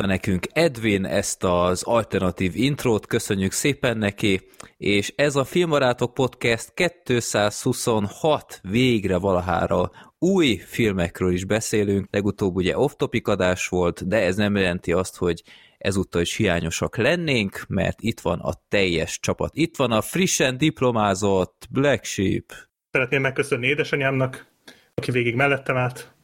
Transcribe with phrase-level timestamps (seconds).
[0.00, 4.40] Dalolta nekünk Edwin ezt az alternatív intrót, köszönjük szépen neki,
[4.76, 13.28] és ez a Filmbarátok Podcast 226 végre valahára új filmekről is beszélünk, legutóbb ugye off-topic
[13.28, 15.42] adás volt, de ez nem jelenti azt, hogy
[15.78, 19.50] ezúttal is hiányosak lennénk, mert itt van a teljes csapat.
[19.54, 22.52] Itt van a frissen diplomázott Black Sheep.
[22.90, 24.46] Szeretném megköszönni édesanyámnak,
[24.94, 26.14] aki végig mellettem állt,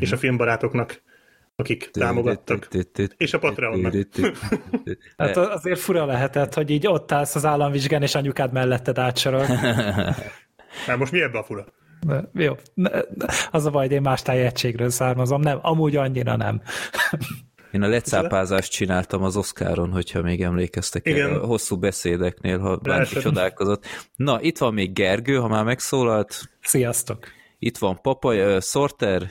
[0.00, 1.02] és a filmbarátoknak,
[1.60, 2.68] akik támogattak,
[3.16, 3.94] és a Patreonnak.
[5.16, 9.46] Hát azért fura lehetett, hogy így ott állsz az államvizsgán, és anyukád melletted átsorol.
[10.86, 11.66] Már most mi ebbe a fura?
[12.34, 12.54] Jó,
[13.50, 16.62] az a baj, én más tájegységről származom, nem, amúgy annyira nem.
[17.72, 21.26] Én a lecápázást csináltam az Oscaron, hogyha még emlékeztek Igen.
[21.26, 23.84] erre a hosszú beszédeknél, ha bárki csodálkozott.
[24.16, 26.50] Na, itt van még Gergő, ha már megszólalt.
[26.60, 27.26] Sziasztok!
[27.58, 29.28] Itt van Papa, uh, Sorter,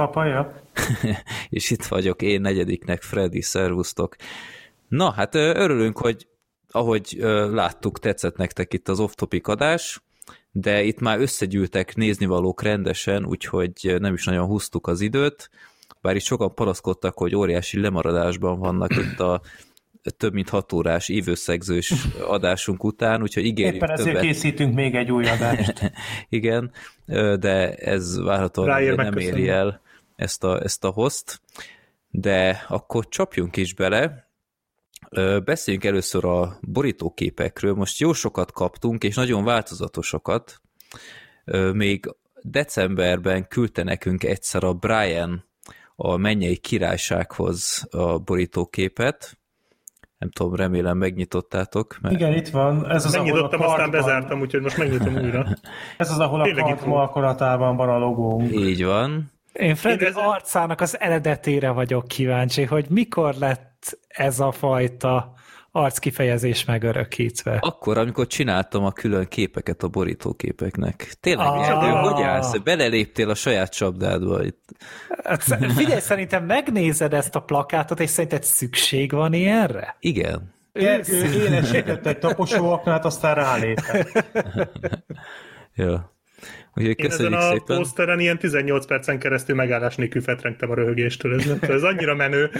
[0.00, 0.52] Papaja?
[1.48, 4.16] és itt vagyok én negyediknek, Freddy, szervusztok.
[4.88, 6.26] Na, hát örülünk, hogy
[6.70, 7.16] ahogy
[7.50, 10.02] láttuk, tetszett nektek itt az off-topic adás,
[10.52, 15.50] de itt már összegyűltek néznivalók rendesen, úgyhogy nem is nagyon húztuk az időt,
[16.00, 19.40] bár itt sokan panaszkodtak, hogy óriási lemaradásban vannak itt a
[20.16, 21.94] több mint hat órás évösszegzős
[22.36, 24.22] adásunk után, úgyhogy ígérjük Éppen ezért többet.
[24.22, 25.92] készítünk még egy új adást.
[26.28, 26.70] Igen,
[27.38, 29.40] de ez várhatóan Ráér nem megköszönni.
[29.40, 29.80] éri el
[30.20, 31.40] ezt a, ezt a host,
[32.10, 34.28] de akkor csapjunk is bele.
[35.44, 37.74] Beszéljünk először a borítóképekről.
[37.74, 40.60] Most jó sokat kaptunk, és nagyon változatosokat.
[41.72, 45.44] Még decemberben küldte nekünk egyszer a Brian
[45.96, 49.38] a mennyei királysághoz a borítóképet.
[50.18, 51.98] Nem tudom, remélem megnyitottátok.
[52.00, 52.14] Mert...
[52.14, 52.90] Igen, itt van.
[52.90, 55.46] Ez az, ahol a Megnyitottam, aztán bezártam, úgyhogy most megnyitom újra.
[55.96, 56.88] ez az, ahol a Tényleg kart van.
[56.88, 58.52] markolatában van a logónk.
[58.52, 59.30] Így van.
[59.60, 60.16] Én Freddy Én ez...
[60.16, 65.32] ezen- arcának az eredetére vagyok kíváncsi, hogy mikor lett ez a fajta
[65.72, 67.56] arckifejezés megörökítve.
[67.60, 71.12] Akkor, amikor csináltam a külön képeket a borítóképeknek.
[71.20, 71.68] Tényleg, Ah.
[71.68, 72.58] Erdő, hogy állsz?
[72.58, 74.64] Beleléptél a saját csapdádba itt.
[75.24, 75.42] Hát,
[75.76, 79.96] figyelj, szerintem megnézed ezt a plakátot, és szerinted szükség van ilyenre?
[80.00, 80.54] Igen.
[80.72, 84.24] Gergő énesített egy taposóaknát, aztán rálépett.
[85.74, 86.12] Ja.
[86.74, 87.76] Úgyhogy Én ezen a szépen.
[87.76, 91.34] poszteren ilyen 18 percen keresztül megállás nélkül fetrengtem a röhögéstől.
[91.40, 92.50] Ez, ez annyira menő.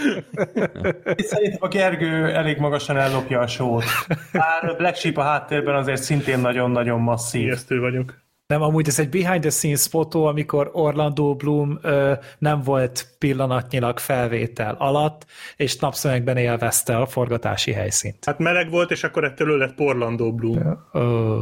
[1.17, 3.83] Szerintem a Gergő elég magasan ellopja a sót.
[4.31, 7.41] Bár Black Sheep a háttérben azért szintén nagyon-nagyon masszív.
[7.41, 8.19] Ijesztő vagyok.
[8.47, 13.99] Nem, amúgy ez egy behind the scenes fotó, amikor Orlando Bloom ö, nem volt pillanatnyilag
[13.99, 18.25] felvétel alatt, és napszemekben élvezte a forgatási helyszínt.
[18.25, 20.87] Hát meleg volt, és akkor ettől ő lett Porlandó Bloom.
[20.93, 21.39] Ö,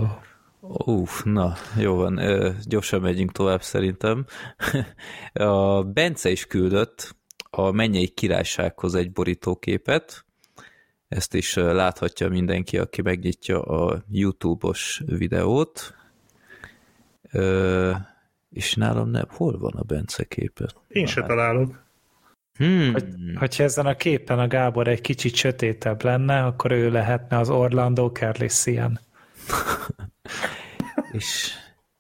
[0.62, 4.26] Uff, na, jó van, ö, gyorsan megyünk tovább szerintem.
[5.34, 7.16] A Bence is küldött
[7.50, 10.26] a mennyei királysághoz egy borítóképet.
[11.08, 15.96] Ezt is láthatja mindenki, aki megnyitja a YouTube-os videót.
[17.32, 17.92] Ö,
[18.50, 19.26] és nálam nem.
[19.30, 20.66] Hol van a Bence képe?
[20.88, 21.88] Én se találok.
[22.54, 22.92] Hmm.
[22.92, 23.06] hogy,
[23.36, 28.12] hogyha ezen a képen a Gábor egy kicsit sötétebb lenne, akkor ő lehetne az Orlando
[28.12, 29.00] Calrissian.
[31.12, 31.52] És,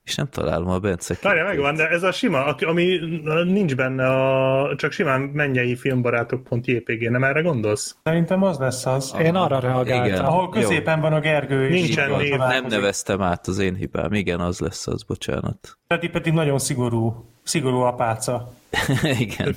[0.03, 1.15] és nem találom a Bence.
[1.21, 2.99] Várja, megvan, de ez a sima, ami
[3.45, 7.95] nincs benne a, csak simán mennyei filmbarátok.jpg, nem erre gondolsz?
[8.03, 9.15] Szerintem az lesz az.
[9.21, 10.05] Én arra reagáltam.
[10.05, 10.25] Igen.
[10.25, 11.67] Ahol középen van a Gergő.
[11.67, 12.35] és Nincsen név.
[12.37, 14.13] Nem neveztem át az én hibám.
[14.13, 15.77] Igen, az lesz az, bocsánat.
[15.87, 18.53] Freddy pedig nagyon szigorú, szigorú apáca.
[19.19, 19.55] Igen.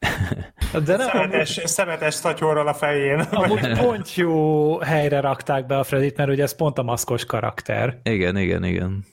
[0.84, 3.20] De nem, amúgy, Szemetes, szemetes szatyorral a fején.
[3.20, 8.00] amúgy pont jó helyre rakták be a Fredit, mert ugye ez pont a maszkos karakter.
[8.02, 9.04] Igen, igen, igen.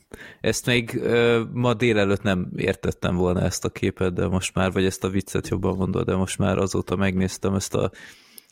[0.41, 4.85] Ezt még ö, ma délelőtt nem értettem volna ezt a képet, de most már, vagy
[4.85, 7.91] ezt a viccet jobban mondod, de most már azóta megnéztem ezt a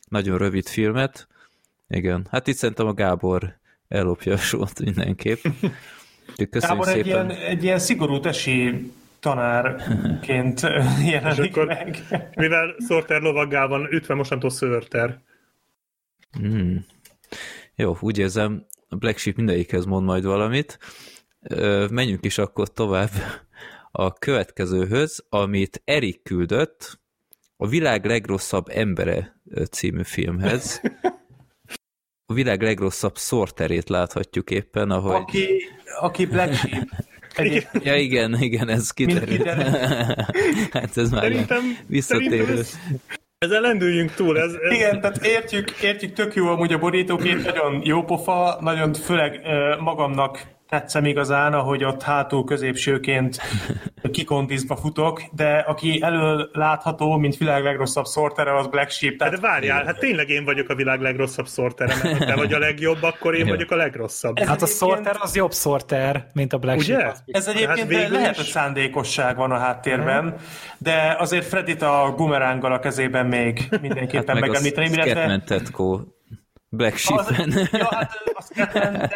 [0.08, 1.26] nagyon rövid filmet.
[1.88, 3.58] Igen, hát itt szerintem a Gábor
[3.88, 5.40] ellopja a sót mindenképp.
[6.50, 7.30] Köszönjük Gábor egy szépen.
[7.30, 8.90] ilyen, egy ilyen szigorú tesi
[9.26, 10.60] tanárként
[11.12, 12.02] jelenik akkor, meg.
[12.36, 15.20] mivel Sorter lovaggá van ütve, mostantól Szörter.
[16.38, 16.76] Mm.
[17.74, 20.78] Jó, úgy érzem, a Black Sheep mindegyikhez mond majd valamit.
[21.90, 23.10] Menjünk is akkor tovább
[23.90, 27.00] a következőhöz, amit Erik küldött,
[27.56, 29.40] a világ legrosszabb embere
[29.70, 30.80] című filmhez.
[32.28, 35.14] A világ legrosszabb szorterét láthatjuk éppen, ahogy...
[35.14, 35.62] Aki,
[36.00, 36.88] aki Black Sheep
[37.82, 39.48] Ja igen, igen, ez kiderült.
[40.72, 42.28] hát ez már Szerintem, visszatérő.
[42.30, 42.78] szerintem ez,
[43.38, 44.38] ezzel lendüljünk túl.
[44.38, 48.92] Ez, ez, Igen, tehát értjük, értjük tök jó amúgy a borítókép, nagyon jó pofa, nagyon
[48.94, 49.40] főleg
[49.80, 53.40] magamnak tetszem igazán, ahogy ott hátul középsőként
[54.12, 59.10] kikondizba futok, de aki elől látható, mint világ legrosszabb szortere, az Black Sheep.
[59.10, 62.34] Hát Tehát de várjál, hát tényleg én vagyok a világ legrosszabb szortere, mert ha te
[62.34, 64.38] vagy a legjobb, akkor én vagyok a legrosszabb.
[64.38, 66.94] Ez Hát a sorter az jobb sorter, mint a Black Ugye?
[66.98, 67.10] Sheep.
[67.10, 70.34] az Ez egyébként Hát végül lehet, is- hogy szándékosság van a háttérben,
[70.78, 75.42] de azért Fredit a bumeránggal a kezében még mindenképpen Hát meg megemlíteni, a illetve Scatman
[75.44, 76.00] Tetco
[76.68, 77.68] Black az, Sheep-en.
[77.72, 79.10] ja, hát a Scatman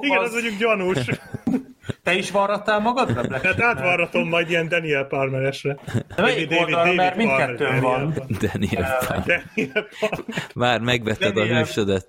[0.00, 0.98] Igen, az az, mondjuk gyanús.
[2.04, 5.76] te is varrattál magadra, Black Hát átvarratom majd ilyen Daniel Palmeresre.
[6.16, 8.14] De melyik David- oldalra, David mert mindkettőn van.
[8.40, 9.42] Daniel Palmer.
[9.54, 10.16] Daniel Palmer.
[10.54, 12.06] Már megvetted a Daniel- hősödet.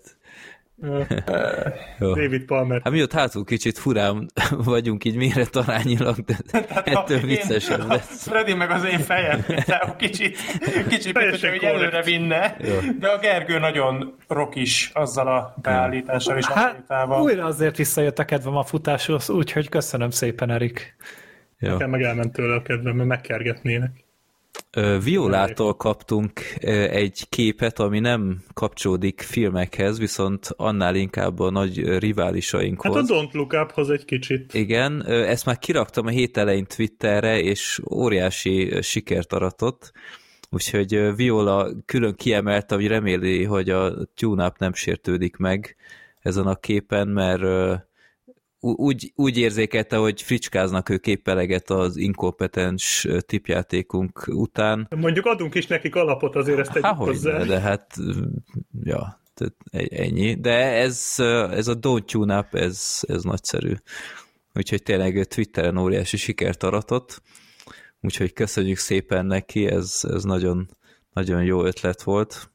[2.00, 2.82] David Palmer.
[2.84, 6.36] Hát mi ott hátul kicsit furán vagyunk így méretarányilag, de
[6.84, 8.28] ettől viccesebb lesz.
[8.28, 9.46] Freddy meg az én fejem,
[9.98, 10.38] kicsit,
[10.88, 12.80] kicsit hogy előre vinne, Jó.
[13.00, 16.84] de a Gergő nagyon rokis azzal a beállítással és a Hát,
[17.22, 20.96] újra azért visszajött a kedvem a futáshoz, úgyhogy köszönöm szépen, Erik.
[21.60, 21.72] Jó.
[21.72, 24.04] Nekem meg elment tőle a kedvem, mert megkergetnének.
[25.04, 26.42] Violától kaptunk
[26.90, 33.10] egy képet, ami nem kapcsolódik filmekhez, viszont annál inkább a nagy ö, Hát a riválisainkhoz.
[33.10, 34.54] Don't Look Up-hoz egy kicsit.
[34.54, 39.92] Igen, ezt már kiraktam a hét elején Twitterre, és óriási sikert aratott.
[40.50, 45.76] Úgyhogy Viola külön kiemelte, hogy reméli, hogy a tune-up nem sértődik meg
[46.20, 47.42] ezen a képen, mert
[48.64, 55.68] úgy, úgy érzékelte, hogy fricskáznak ők épp eleget az inkompetens tipjátékunk után, Mondjuk adunk is
[55.68, 57.38] nekik alapot, azért ezt tegyük hozzá.
[57.38, 57.96] ne, de hát,
[58.84, 60.34] ja, tehát e- ennyi.
[60.34, 61.16] De ez,
[61.52, 63.74] ez a Don't Tune Up, ez, ez nagyszerű.
[64.54, 67.22] Úgyhogy tényleg Twitteren óriási sikert aratott.
[68.02, 70.70] Úgyhogy köszönjük szépen neki, ez, ez nagyon,
[71.14, 72.52] nagyon jó ötlet volt.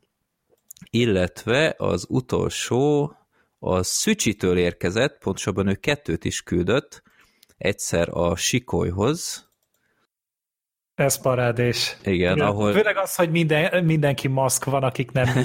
[0.91, 3.13] Illetve az utolsó
[3.59, 7.03] a Szücsitől érkezett, pontosabban ő kettőt is küldött,
[7.57, 9.47] egyszer a Sikolyhoz,
[10.95, 11.97] Ez parádés.
[12.03, 12.47] igen, Igen.
[12.47, 12.73] ahol...
[12.73, 15.27] Főleg az, hogy minden, mindenki maszk van, akik nem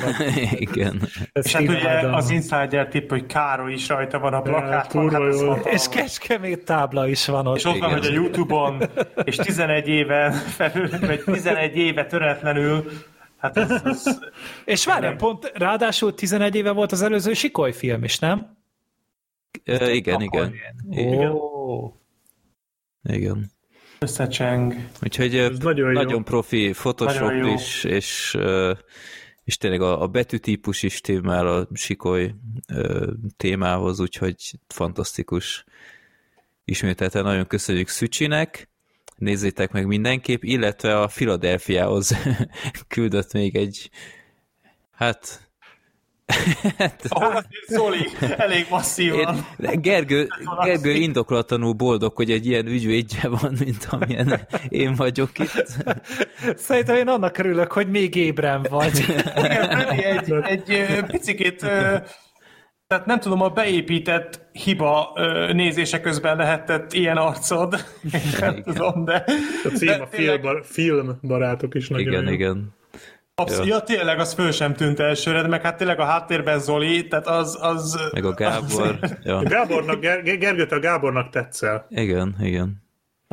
[0.51, 5.09] igen, Ez És hát ugye az insider tipp, hogy Károly is rajta van a plakáton.
[5.09, 5.59] hát hatalmas.
[5.73, 7.55] És kecskemét tábla is van ott.
[7.57, 7.99] És ott van, Igen.
[8.01, 8.83] hogy a Youtube-on,
[9.23, 12.91] és 11 éve felül, vagy 11 éve töretlenül,
[13.43, 14.03] hát ez, ez
[14.65, 18.57] És várjál, pont ráadásul 11 éve volt az előző Sikoly film is, nem?
[19.63, 20.53] Ö, igen, igen.
[20.89, 21.31] Igen.
[21.31, 21.93] Ó.
[23.03, 23.51] igen.
[23.99, 24.89] összecseng.
[25.01, 26.01] Úgyhogy ö, nagyon jó.
[26.01, 27.53] nagyon profi Photoshop Nagyon jó.
[27.53, 28.37] is, és,
[29.43, 32.33] és tényleg a, a betűtípus is témál a sikoly
[33.37, 34.35] témához, úgyhogy
[34.67, 35.63] fantasztikus.
[36.65, 38.72] Ismételten nagyon köszönjük Szücsinek,
[39.23, 42.17] nézzétek meg mindenképp, illetve a Philadelphiahoz
[42.87, 43.89] küldött még egy,
[44.95, 45.43] hát
[47.67, 49.45] Zoli elég masszívan.
[49.57, 50.27] Én, Gergő,
[50.63, 55.65] Gergő indokolatlanul boldog, hogy egy ilyen ügyvédje van, mint amilyen én vagyok itt.
[56.55, 58.99] Szerintem én annak örülök, hogy még ébren vagy.
[59.35, 61.65] Igen, egy, egy ö, picikét,
[62.93, 67.71] tehát nem tudom, a beépített hiba ö, nézése közben lehetett ilyen arcod,
[68.11, 68.21] nem
[68.55, 68.63] Igen.
[68.63, 69.23] tudom, de...
[69.63, 72.31] A cím de a tényleg- film, filmbarátok is nagyon Igen, jó.
[72.33, 72.73] igen.
[73.35, 77.07] Absz- ja, tényleg, az föl sem tűnt elsőre, de meg hát tényleg a háttérben Zoli,
[77.07, 77.57] tehát az...
[77.61, 78.99] az Meg a Gábor.
[79.23, 79.43] Ja.
[79.43, 81.85] Gábornak, Ger- Gergőt a Gábornak tetszel.
[81.89, 82.82] Igen, igen.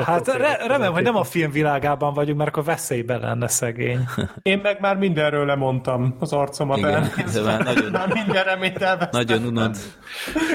[0.05, 4.05] Hát re- remélem, hogy nem a film világában vagyunk, mert akkor veszélyben lenne szegény.
[4.43, 7.11] Én meg már mindenről lemondtam az arcomat Igen,
[7.45, 9.21] már nagyon- már minden reményt elvesztettem.
[9.21, 9.77] Nagyon unod.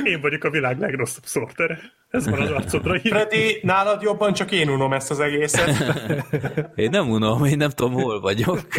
[0.04, 1.80] Én vagyok a világ legrosszabb szortere.
[2.16, 3.00] Ez van az arcodra.
[3.00, 5.70] Freddy, nálad jobban csak én unom ezt az egészet.
[6.76, 8.68] Én nem unom, én nem tudom, hol vagyok.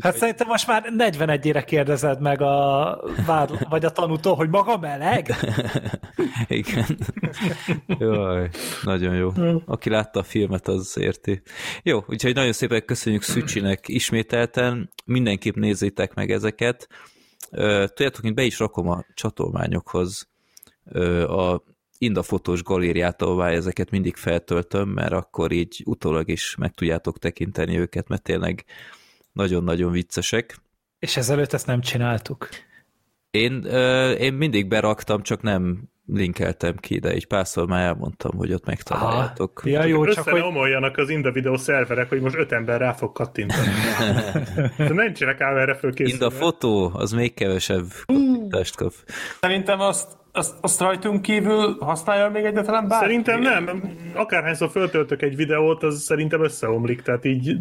[0.00, 5.34] Hát szerintem most már 41-ére kérdezed meg a vád, vagy a tanútól, hogy maga meleg?
[6.48, 6.98] Igen.
[7.86, 8.48] Jaj,
[8.82, 9.30] nagyon jó.
[9.66, 11.42] Aki látta a filmet, az érti.
[11.82, 14.90] Jó, úgyhogy nagyon szépen köszönjük Szücsinek ismételten.
[15.04, 16.88] Mindenképp nézzétek meg ezeket.
[17.84, 20.28] Tudjátok, én be is rakom a csatolmányokhoz
[21.26, 21.62] a
[21.98, 28.08] Indafotós galériát, ahová ezeket mindig feltöltöm, mert akkor így utólag is meg tudjátok tekinteni őket,
[28.08, 28.64] mert tényleg
[29.32, 30.56] nagyon-nagyon viccesek.
[30.98, 32.48] És ezelőtt ezt nem csináltuk.
[33.30, 33.62] Én,
[34.18, 39.62] én mindig beraktam, csak nem linkeltem ki, de egy párszor már elmondtam, hogy ott megtaláljátok.
[39.64, 43.68] Ja, jó, csak hogy az Inda videó szerverek, hogy most öt ember rá fog kattintani.
[44.76, 46.24] De nem csinálok ám erre Mind fölkészülni.
[46.24, 48.92] a fotó, az még kevesebb kattintást kap.
[49.40, 53.06] Szerintem azt azt, azt rajtunk kívül használja még egyáltalán bárki?
[53.06, 53.82] Szerintem nem.
[54.14, 57.56] Akárhányszor föltöltök egy videót, az szerintem összeomlik, tehát így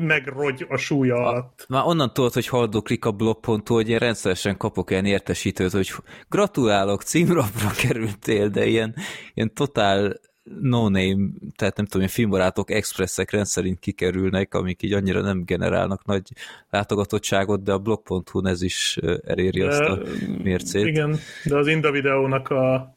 [0.00, 1.66] megrogy a súlya alatt.
[1.68, 5.92] Már onnan tudod, hogy haldoklik a blog.hu, hogy én rendszeresen kapok ilyen értesítőt, hogy
[6.28, 8.94] gratulálok, címrapra kerültél, de ilyen,
[9.34, 10.12] ilyen totál
[10.60, 16.22] no-name, tehát nem tudom, hogy filmbarátok expresszek rendszerint kikerülnek, amik így annyira nem generálnak nagy
[16.70, 20.02] látogatottságot, de a blog.hu ez is eléri de, azt a
[20.42, 20.86] mércét.
[20.86, 22.96] Igen, de az Inda videónak a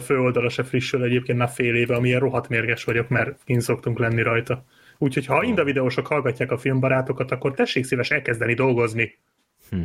[0.00, 4.22] főoldala se frissül egyébként már fél éve, amilyen rohadt mérges vagyok, mert kint szoktunk lenni
[4.22, 4.64] rajta.
[4.98, 9.18] Úgyhogy ha Inda videósok hallgatják a filmbarátokat, akkor tessék szíves elkezdeni dolgozni.
[9.70, 9.82] Hm.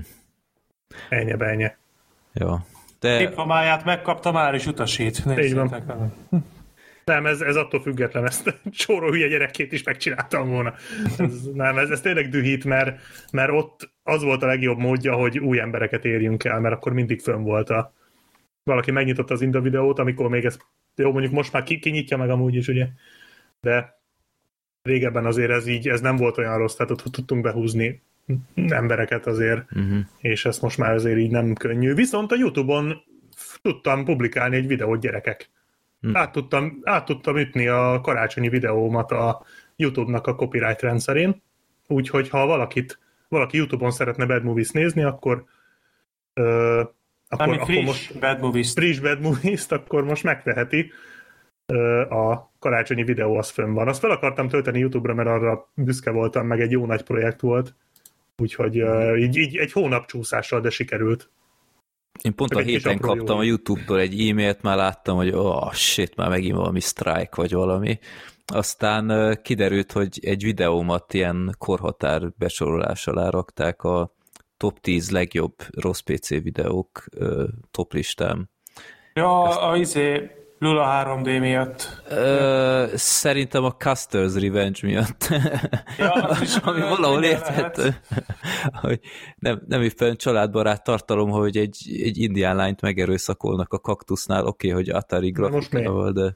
[1.09, 1.67] Ennyi, ennyi.
[2.33, 2.55] Jó.
[2.99, 3.17] De...
[3.17, 5.23] Diplomáját megkapta, már is utasít.
[5.37, 5.83] Így van.
[7.03, 10.73] Nem, ez, ez attól független, ezt csóró hülye gyerekként is megcsináltam volna.
[11.17, 12.99] Ez, nem, ez, ez tényleg dühít, mert,
[13.31, 17.21] mert ott az volt a legjobb módja, hogy új embereket érjünk el, mert akkor mindig
[17.21, 17.93] fönn volt a...
[18.63, 20.57] Valaki megnyitotta az Inda videót, amikor még ez...
[20.95, 22.87] Jó, mondjuk most már ki, kinyitja meg amúgy is, ugye?
[23.61, 24.01] De
[24.81, 28.01] régebben azért ez így, ez nem volt olyan rossz, tehát ott tudtunk behúzni
[28.55, 29.99] embereket azért, uh-huh.
[30.17, 31.93] és ezt most már azért így nem könnyű.
[31.93, 33.03] Viszont a Youtube-on
[33.61, 35.49] tudtam publikálni egy videót gyerekek.
[36.01, 36.19] Uh-huh.
[36.19, 39.41] Át, tudtam, át tudtam ütni a karácsonyi videómat a
[39.75, 41.41] Youtube-nak a copyright rendszerén,
[41.87, 45.43] úgyhogy ha valakit, valaki Youtube-on szeretne Bad Movies nézni, akkor
[46.33, 46.81] ö,
[47.29, 48.71] akkor, Ami friss akkor most Bad Movies.
[48.71, 50.91] Friss Bad movies akkor most megteheti.
[51.65, 53.87] Ö, a karácsonyi videó az fönn van.
[53.87, 57.75] Azt fel akartam tölteni YouTube-ra, mert arra büszke voltam, meg egy jó nagy projekt volt
[58.39, 61.29] Úgyhogy uh, így, így egy hónap csúszással, de sikerült.
[62.21, 63.41] Én pont a héten kaptam jó.
[63.41, 67.99] a YouTube-tól egy e-mailt, már láttam, hogy oh shit, már megint valami strike vagy valami.
[68.45, 74.13] Aztán uh, kiderült, hogy egy videómat ilyen korhatár besorolás alá rakták a
[74.57, 78.49] top 10 legjobb rossz PC videók uh, top listám.
[79.13, 79.57] Ja, Ezt...
[79.57, 82.01] a izé, Lula 3D miatt.
[82.09, 85.27] Ö, szerintem a Custer's Revenge miatt.
[85.97, 86.11] Ja,
[86.69, 87.95] Ami valahol érthető.
[88.81, 88.99] hogy
[89.35, 94.83] nem, nem éppen családbarát tartalom, hogy egy, egy indián lányt megerőszakolnak a kaktusznál, oké, okay,
[94.83, 96.35] hogy Atari grafikával, de...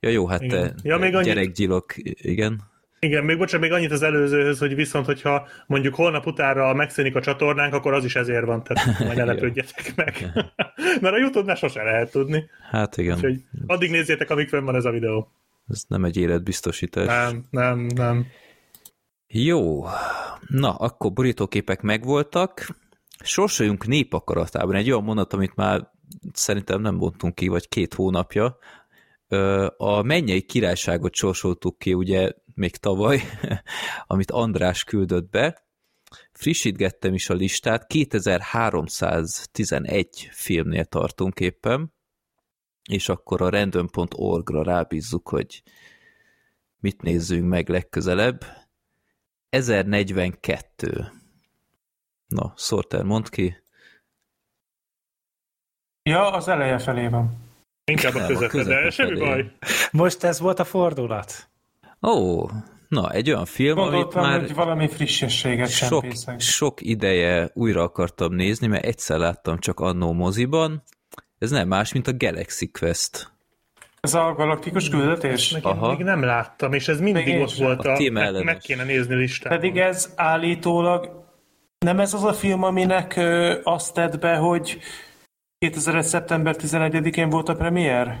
[0.00, 0.60] Ja jó, hát igen.
[0.60, 2.60] te ja, még gyerekgyilok, igen.
[2.98, 7.20] Igen, még bocsánat, még annyit az előzőhöz, hogy viszont, hogyha mondjuk holnap utánra megszűnik a
[7.20, 10.32] csatornánk, akkor az is ezért van, tehát majd ne lepődjetek meg.
[11.00, 12.50] Mert a Youtube-nál sose lehet tudni.
[12.70, 13.14] Hát igen.
[13.14, 15.32] Úgyhogy addig nézzétek, amíg fönn van ez a videó.
[15.68, 17.06] Ez nem egy életbiztosítás.
[17.06, 18.26] Nem, nem, nem.
[19.26, 19.84] Jó.
[20.46, 22.68] Na, akkor borítóképek megvoltak.
[23.24, 24.74] Sorsoljunk népakaratában.
[24.74, 25.90] Egy olyan mondat, amit már
[26.32, 28.58] szerintem nem bontunk ki, vagy két hónapja.
[29.76, 33.20] A mennyei királyságot sorsoltuk ki, ugye még tavaly,
[34.06, 35.64] amit András küldött be.
[36.32, 41.94] Frissítgettem is a listát, 2311 filmnél tartunk éppen,
[42.90, 45.62] és akkor a random.org-ra rábízzuk, hogy
[46.78, 48.44] mit nézzünk meg legközelebb.
[49.48, 51.10] 1042.
[52.26, 53.56] Na, Sorter, mondd ki.
[56.02, 57.44] Ja, az eleje felé van.
[57.84, 59.52] Inkább a közepe, de semmi baj.
[59.92, 61.48] Most ez volt a fordulat.
[62.02, 62.46] Ó,
[62.88, 66.04] na, egy olyan film, Gondoltam, amit már hogy valami frissességet sok,
[66.38, 70.82] sok ideje újra akartam nézni, mert egyszer láttam csak annó moziban.
[71.38, 73.34] Ez nem más, mint a Galaxy Quest.
[74.00, 75.50] Ez a galaktikus küldetés?
[75.50, 75.88] Meg Aha.
[75.88, 79.14] még nem láttam, és ez mindig még ott volt a, a meg, meg kéne nézni
[79.14, 79.52] listán.
[79.52, 81.24] Pedig ez állítólag
[81.78, 84.78] nem ez az a film, aminek ö, azt tett be, hogy
[85.58, 86.04] 2001.
[86.04, 88.20] szeptember 11-én volt a premier?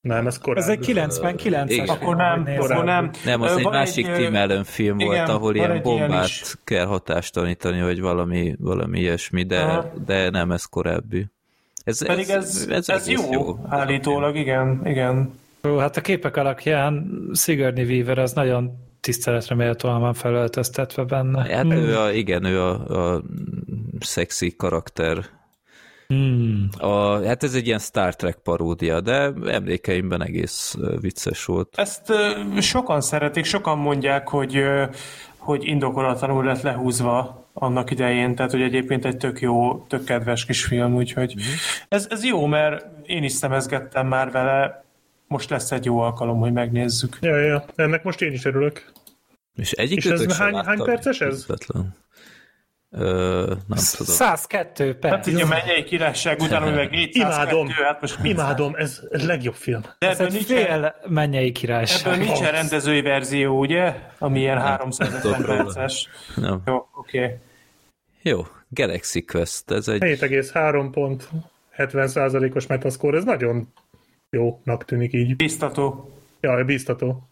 [0.00, 0.60] Nem, ez korábbi.
[0.60, 1.88] Ez egy 99-es.
[1.88, 3.10] Akkor nem, akkor nem.
[3.24, 6.28] Nem, az egy másik egy, Tim Allen film igen, volt, ahol ilyen bombát ilyen
[6.64, 11.26] kell hatástalanítani, vagy valami, valami ilyesmi, de, de nem, ez korábbi.
[11.84, 15.38] Ez, Pedig ez, ez, ez, ez jó, jó, állítólag, igen, igen.
[15.68, 21.54] Ó, hát a képek alapján Sigourney Weaver az nagyon tiszteletre méltóan van felöltöztetve benne.
[21.54, 21.72] Hát hmm.
[21.72, 23.22] ő a, igen, ő a, a
[24.00, 25.24] szexi karakter
[26.10, 26.68] Hmm.
[26.78, 31.74] A, hát ez egy ilyen Star Trek paródia, de emlékeimben egész vicces volt.
[31.76, 32.12] Ezt
[32.58, 34.62] sokan szeretik, sokan mondják, hogy,
[35.36, 40.64] hogy indokolatlanul lett lehúzva annak idején, tehát hogy egyébként egy tök jó, tök kedves kis
[40.64, 41.54] film, úgyhogy mm-hmm.
[41.88, 44.84] ez, ez jó, mert én is szemezgettem már vele,
[45.26, 47.18] most lesz egy jó alkalom, hogy megnézzük.
[47.20, 48.92] Ja, ja, ennek most én is örülök.
[49.56, 51.34] És egyik És ez hány, hány perces ez?
[51.34, 51.96] Üzletlen.
[52.92, 54.14] Ö, nem tudom.
[54.14, 55.14] 102 perc.
[55.14, 59.54] Hát így a mennyei királyság után, meg 402, imádom, hát most imádom, ez, ez legjobb
[59.54, 59.80] film.
[59.98, 62.12] De ez egy fél mennyei királyság.
[62.12, 63.94] Ebből nincsen rendezői verzió, ugye?
[64.18, 66.08] Ami ilyen 350 perces.
[66.36, 66.62] Nem.
[66.66, 67.24] Jó, oké.
[67.24, 67.36] Okay.
[68.22, 70.02] Jó, Galaxy Quest, ez egy...
[70.02, 71.28] 7,3 pont.
[71.76, 73.72] 70%-os metaszkór, ez nagyon
[74.30, 75.36] jónak tűnik így.
[75.36, 76.10] Biztató.
[76.40, 77.29] Ja, biztató.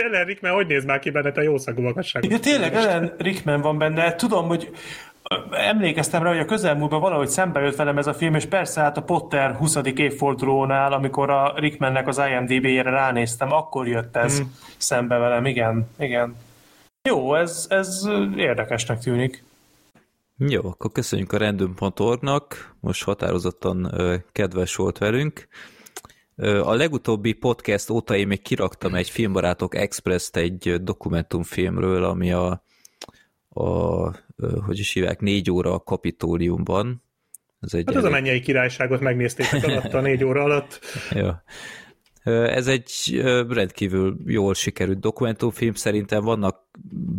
[0.00, 2.28] Ellen Rickman, hogy néz már ki benne a jószagú magasságú?
[2.30, 4.14] Ja, tényleg Ellen Rickman van benne.
[4.14, 4.70] Tudom, hogy
[5.50, 8.96] emlékeztem rá, hogy a közelmúltban valahogy szembe jött velem ez a film, és persze hát
[8.96, 9.76] a Potter 20.
[9.94, 14.44] évfordulónál, amikor a Rickmannek az IMDb-jére ránéztem, akkor jött ez mm.
[14.76, 16.36] szembe velem, igen, igen.
[17.02, 19.44] Jó, ez, ez érdekesnek tűnik.
[20.38, 23.92] Jó, akkor köszönjük a random.org-nak, most határozottan
[24.32, 25.48] kedves volt velünk.
[26.36, 32.64] A legutóbbi podcast óta én még kiraktam egy Filmbarátok Express-t egy dokumentumfilmről, ami a,
[33.48, 34.10] a
[34.64, 37.02] hogy is hívják, négy óra a kapitóliumban.
[37.60, 38.16] Ez egy hát az elég...
[38.16, 40.80] a mennyei királyságot megnéztétek alatt a négy óra alatt.
[41.10, 41.42] ja.
[42.24, 46.56] Ez egy rendkívül jól sikerült dokumentumfilm, szerintem vannak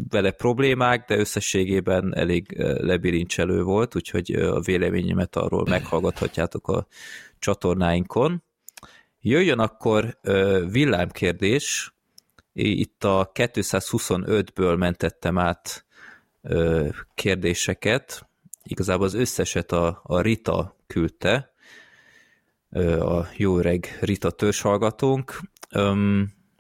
[0.10, 6.88] vele problémák, de összességében elég lebirincselő volt, úgyhogy a véleményemet arról meghallgathatjátok a
[7.40, 8.44] csatornáinkon.
[9.28, 10.20] Jöjjön akkor
[10.72, 11.96] villámkérdés,
[12.54, 15.86] itt a 225-ből mentettem át
[17.16, 18.30] kérdéseket,
[18.64, 21.54] igazából az összeset a, a Rita küldte,
[23.00, 25.40] a jó öreg Rita törzshallgatónk,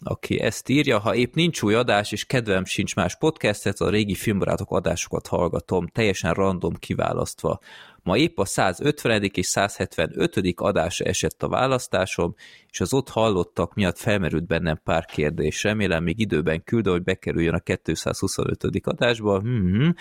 [0.04, 4.16] aki ezt írja, ha épp nincs új adás, és kedvem sincs más podcastet, a régi
[4.16, 7.60] filmbarátok adásokat hallgatom, teljesen random kiválasztva.
[8.06, 9.24] Ma épp a 150.
[9.24, 10.54] és 175.
[10.56, 12.36] adása esett a választásom,
[12.70, 15.64] és az ott hallottak miatt felmerült bennem pár kérdés.
[15.64, 18.64] Remélem még időben küldöm, hogy bekerüljön a 225.
[18.84, 19.40] adásba.
[19.40, 19.96] Hmm,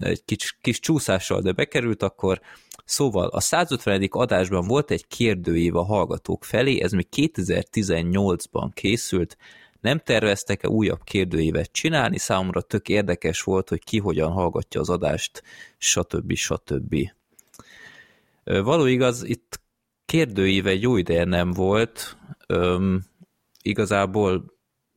[0.00, 2.40] egy kis, kis csúszással, de bekerült, akkor
[2.84, 4.08] Szóval a 150.
[4.10, 9.36] adásban volt egy kérdőív a hallgatók felé, ez még 2018-ban készült,
[9.80, 15.42] nem terveztek-e újabb kérdőívet csinálni, számomra tök érdekes volt, hogy ki hogyan hallgatja az adást,
[15.78, 16.34] stb.
[16.34, 16.94] stb.
[18.44, 19.60] Való igaz, itt
[20.04, 22.16] kérdőíve jó ideje nem volt,
[22.48, 23.04] Üm,
[23.62, 24.52] igazából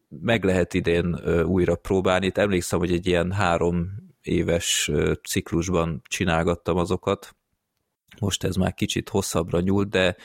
[0.08, 2.26] meg lehet idén újra próbálni.
[2.26, 4.92] Itt emlékszem, hogy egy ilyen három éves
[5.28, 7.36] ciklusban csinálgattam azokat,
[8.20, 10.16] most ez már kicsit hosszabbra nyúlt, de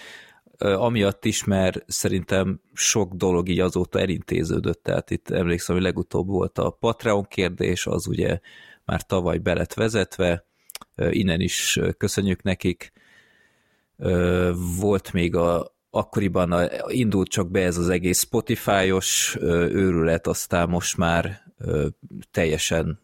[0.59, 6.59] amiatt is, mert szerintem sok dolog így azóta elintéződött, tehát itt emlékszem, hogy legutóbb volt
[6.59, 8.41] a Patreon kérdés, az ugye
[8.85, 10.47] már tavaly belet vezetve,
[11.11, 12.93] innen is köszönjük nekik.
[14.81, 20.97] Volt még a, akkoriban a, indult csak be ez az egész Spotify-os őrület, aztán most
[20.97, 21.43] már
[22.31, 23.01] teljesen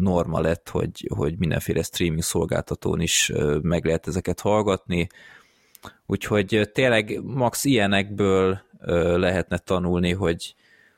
[0.00, 5.06] norma lett, hogy, hogy mindenféle streaming szolgáltatón is meg lehet ezeket hallgatni,
[6.06, 8.60] úgyhogy tényleg max ilyenekből
[9.16, 10.54] lehetne tanulni, hogy,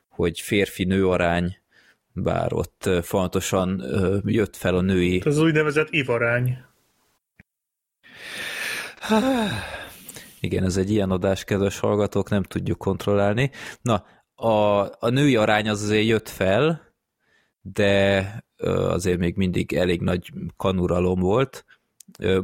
[0.09, 1.57] hogy férfi-nő arány,
[2.13, 3.83] bár ott fontosan
[4.25, 5.23] jött fel a női...
[5.25, 6.59] Ez az úgynevezett ivarány.
[10.41, 13.51] Igen, ez egy ilyen adás, kedves hallgatók, nem tudjuk kontrollálni.
[13.83, 14.05] Na,
[14.35, 16.95] a, a női arány az azért jött fel,
[17.61, 21.65] de azért még mindig elég nagy kanuralom volt.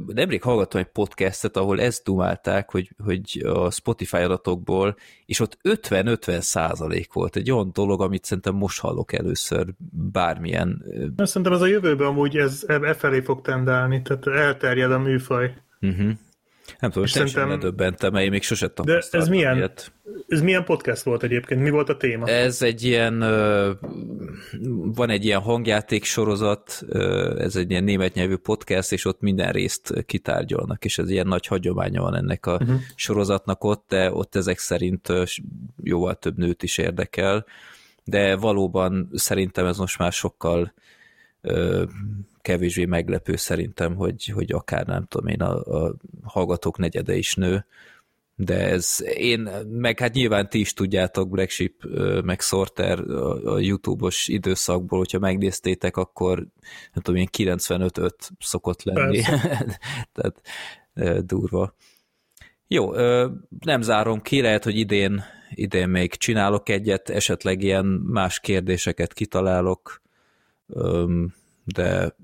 [0.07, 6.41] Nemrég hallgattam egy podcastet, ahol ezt dumálták, hogy, hogy a Spotify adatokból, és ott 50-50
[6.41, 7.37] százalék volt.
[7.37, 9.67] Egy olyan dolog, amit szerintem most hallok először
[10.13, 10.85] bármilyen...
[11.17, 15.55] Szerintem ez a jövőben amúgy ez e felé fog tendálni, tehát elterjed a műfaj.
[15.81, 16.11] Uh-huh.
[16.81, 19.93] Nem tudom, szerintem ne döbbentem, mert én még sose De ez milyen, ilyet.
[20.29, 21.61] ez milyen podcast volt egyébként?
[21.61, 22.27] Mi volt a téma?
[22.27, 23.19] Ez egy ilyen,
[24.95, 26.85] van egy ilyen hangjáték sorozat,
[27.39, 31.47] ez egy ilyen német nyelvű podcast, és ott minden részt kitárgyalnak, és ez ilyen nagy
[31.47, 32.81] hagyománya van ennek a uh-huh.
[32.95, 35.09] sorozatnak ott, de ott ezek szerint
[35.83, 37.47] jóval több nőt is érdekel,
[38.05, 40.73] de valóban szerintem ez most már sokkal
[42.43, 47.67] kevésbé meglepő szerintem, hogy, hogy akár nem tudom én, a, a hallgatók negyede is nő,
[48.37, 51.73] de ez én, meg hát nyilván ti is tudjátok Black Sheep,
[52.25, 56.37] meg Sorter a, a YouTube-os időszakból, hogyha megnéztétek, akkor
[56.93, 59.21] nem tudom, ilyen 95-5 szokott lenni.
[60.15, 60.43] Tehát
[61.27, 61.75] durva.
[62.67, 62.93] Jó,
[63.61, 70.03] nem zárom ki, lehet, hogy idén, idén még csinálok egyet, esetleg ilyen más kérdéseket kitalálok,
[71.65, 72.17] de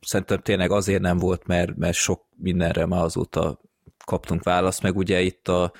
[0.00, 3.60] szerintem tényleg azért nem volt, mert, mert sok mindenre már azóta
[4.04, 5.72] kaptunk választ, meg ugye itt a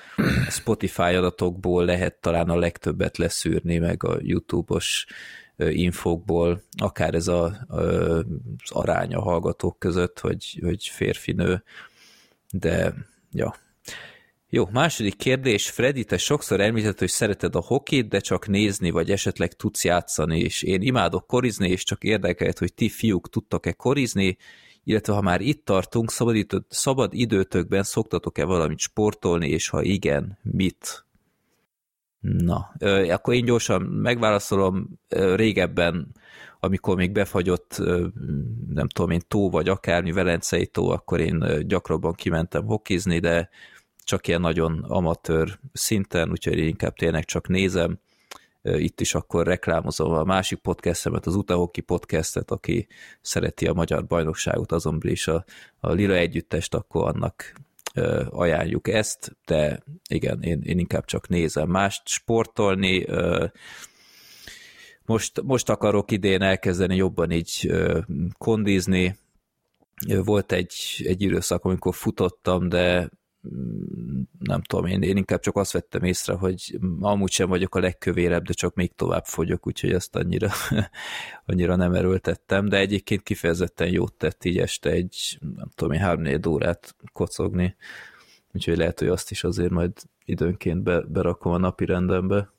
[0.49, 5.05] Spotify adatokból lehet talán a legtöbbet leszűrni, meg a YouTube-os
[5.57, 8.23] infókból, akár ez a, az
[8.69, 11.63] arány a hallgatók között, hogy, hogy férfi-nő,
[12.51, 12.93] de
[13.31, 13.55] ja,
[14.49, 15.69] jó, második kérdés.
[15.69, 20.39] Freddy, te sokszor említett, hogy szereted a hokit, de csak nézni, vagy esetleg tudsz játszani,
[20.39, 24.37] és én imádok korizni, és csak érdekelt, hogy ti fiúk tudtak-e korizni.
[24.83, 30.37] illetve ha már itt tartunk, szabad, idő, szabad időtökben szoktatok-e valamit sportolni, és ha igen,
[30.43, 31.05] mit?
[32.19, 32.73] Na,
[33.09, 34.99] akkor én gyorsan megválaszolom,
[35.35, 36.15] régebben,
[36.59, 37.77] amikor még befagyott,
[38.69, 43.49] nem tudom én, tó vagy akármi, Velencei tó, akkor én gyakrabban kimentem hokizni, de
[44.07, 47.99] csak ilyen nagyon amatőr szinten, úgyhogy inkább tényleg csak nézem.
[48.61, 52.87] Itt is akkor reklámozom a másik podcastemet, az Utahoki podcastet, aki
[53.21, 55.45] szereti a magyar bajnokságot, azon is a,
[55.79, 57.53] a Lila együttest, akkor annak
[58.29, 63.05] ajánljuk ezt, de igen, én, én inkább csak nézem mást sportolni.
[65.05, 67.71] Most, most akarok idén elkezdeni jobban így
[68.37, 69.17] kondizni.
[70.23, 73.09] Volt egy, egy időszak, amikor futottam, de
[74.39, 78.43] nem tudom, én, én inkább csak azt vettem észre, hogy amúgy sem vagyok a legkövérebb,
[78.43, 80.49] de csak még tovább fogyok, úgyhogy ezt annyira,
[81.45, 86.39] annyira nem erőltettem, de egyébként kifejezetten jót tett így este egy, nem tudom én, három
[86.47, 87.75] órát kocogni,
[88.53, 89.91] úgyhogy lehet, hogy azt is azért majd
[90.25, 92.51] időnként be, berakom a napi rendembe.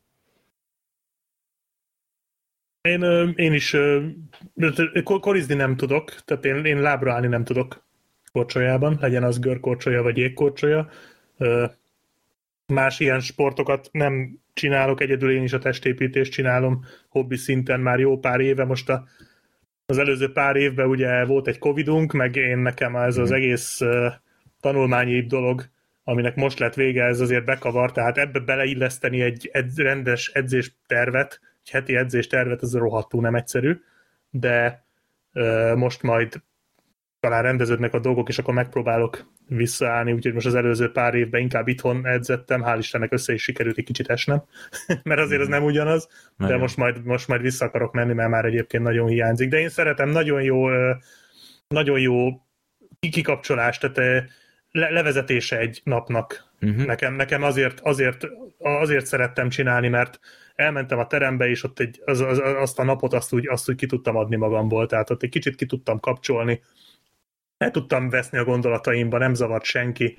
[2.81, 3.03] Én,
[3.37, 3.77] én is
[5.21, 7.87] korizni nem tudok, tehát én, én lábra állni nem tudok
[8.39, 10.89] korcsolyában, legyen az görkorcsolya vagy jégkorcsolya.
[12.67, 18.19] Más ilyen sportokat nem csinálok, egyedül én is a testépítést csinálom hobbi szinten már jó
[18.19, 18.65] pár éve.
[18.65, 19.05] Most a,
[19.87, 23.39] az előző pár évben ugye volt egy covidunk, meg én nekem ez az mhm.
[23.39, 23.81] egész
[24.61, 25.65] tanulmányi dolog,
[26.05, 31.71] aminek most lett vége, ez azért bekavar, tehát ebbe beleilleszteni egy ed- rendes edzéstervet, egy
[31.71, 33.81] heti edzéstervet, ez rohadtul nem egyszerű,
[34.31, 34.85] de
[35.75, 36.43] most majd
[37.21, 41.69] talán rendeződnek a dolgok, és akkor megpróbálok visszaállni, úgyhogy most az előző pár évben inkább
[41.69, 44.43] itthon edzettem, hál' Istennek össze is sikerült egy kicsit esnem,
[45.03, 48.45] mert azért ez nem ugyanaz, de most majd, most majd vissza akarok menni, mert már
[48.45, 49.49] egyébként nagyon hiányzik.
[49.49, 50.69] De én szeretem, nagyon jó,
[51.69, 52.29] nagyon jó
[53.11, 53.97] kikapcsolás, tehát
[54.71, 56.47] le, levezetése egy napnak.
[56.61, 56.85] Uh-huh.
[56.85, 58.27] Nekem, nekem azért, azért,
[58.59, 60.19] azért szerettem csinálni, mert
[60.55, 63.77] elmentem a terembe, és ott egy, az, az, azt a napot azt úgy, azt úgy
[63.77, 66.63] ki tudtam adni magamból, tehát ott egy kicsit ki tudtam kapcsolni,
[67.59, 70.19] el tudtam veszni a gondolataimba, nem zavart senki,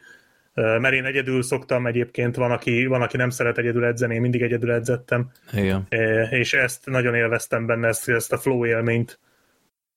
[0.54, 4.42] mert én egyedül szoktam egyébként, van aki, van, aki nem szeret egyedül edzeni, én mindig
[4.42, 5.32] egyedül edzettem.
[5.54, 5.88] Igen.
[6.30, 9.20] És ezt nagyon élveztem benne, ezt, ezt a flow élményt.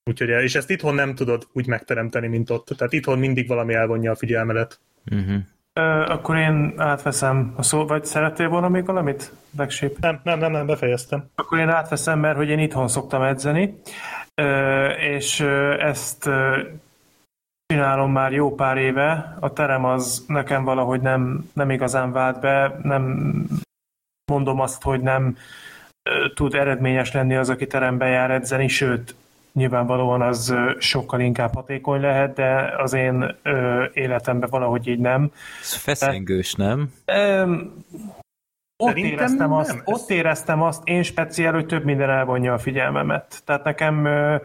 [0.05, 2.67] Úgyhogy, és ezt itthon nem tudod úgy megteremteni, mint ott.
[2.77, 4.81] Tehát itthon mindig valami elvonja a figyelmedet.
[5.11, 5.35] Uh-huh.
[5.75, 10.53] Uh, akkor én átveszem a szó, vagy szerettél volna még valamit, Black Nem, nem, nem,
[10.53, 11.31] nem, befejeztem.
[11.35, 13.81] Akkor én átveszem, mert hogy én itthon szoktam edzeni,
[14.43, 16.29] uh, és uh, ezt
[17.73, 19.37] csinálom már jó pár éve.
[19.41, 23.33] A terem az nekem valahogy nem, nem igazán vált be, nem
[24.33, 25.37] mondom azt, hogy nem
[26.35, 29.15] tud eredményes lenni az, aki terembe jár edzeni, sőt,
[29.53, 35.31] nyilvánvalóan az sokkal inkább hatékony lehet, de az én ö, életemben valahogy így nem.
[35.61, 36.93] Ez feszengős, nem?
[37.05, 37.57] Ö,
[38.77, 39.83] ott éreztem, azt, nem.
[39.85, 43.43] ott éreztem azt, én speciál, hogy több minden elvonja a figyelmemet.
[43.45, 44.37] Tehát nekem ö,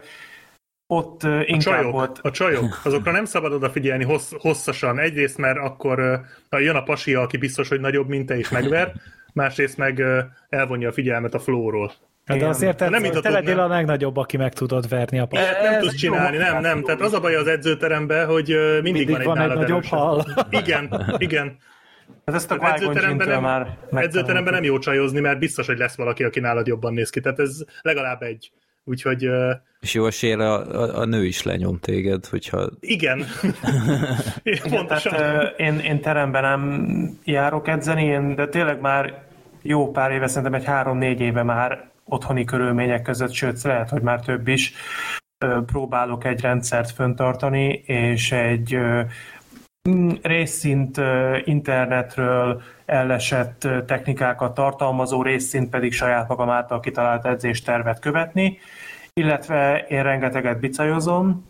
[0.90, 2.18] ott uh, inkább a csajok, volt...
[2.22, 4.98] A csajok, azokra nem szabad odafigyelni hossz, hosszasan.
[4.98, 8.92] Egyrészt, mert akkor uh, jön a pasia, aki biztos, hogy nagyobb, mint te, és megver,
[9.32, 11.92] másrészt meg uh, elvonja a figyelmet a flóról.
[12.24, 15.62] Hát de azért te, nem te legyél a legnagyobb, aki meg tudod verni a pasát.
[15.62, 16.82] Nem, nem tudsz csinálni, nem, nem.
[16.82, 18.46] Tehát az a baj az edzőteremben, hogy
[18.82, 20.26] mindig, mindig van egy, van egy nagyobb hal.
[20.50, 21.56] Igen, igen.
[22.26, 26.24] Hát ezt a edzőteremben nem, már edzőteremben nem jó csajozni, mert biztos, hogy lesz valaki,
[26.24, 27.20] aki nálad jobban néz ki.
[27.20, 28.50] Tehát ez legalább egy.
[28.88, 29.28] Úgyhogy...
[29.80, 32.68] És jó esélyre a, a, a nő is lenyom téged, hogyha...
[32.80, 33.18] Igen.
[34.42, 39.22] Igen tehát, én, én teremben nem járok edzeni, én, de tényleg már
[39.62, 44.20] jó pár éve, szerintem egy három-négy éve már otthoni körülmények között, sőt, lehet, hogy már
[44.20, 44.72] több is,
[45.66, 48.78] próbálok egy rendszert föntartani, és egy
[50.22, 51.00] részszint
[51.44, 58.58] internetről ellesett technikákat tartalmazó, részszint pedig saját magam által kitalált edzéstervet követni,
[59.12, 61.46] illetve én rengeteget bicajozom,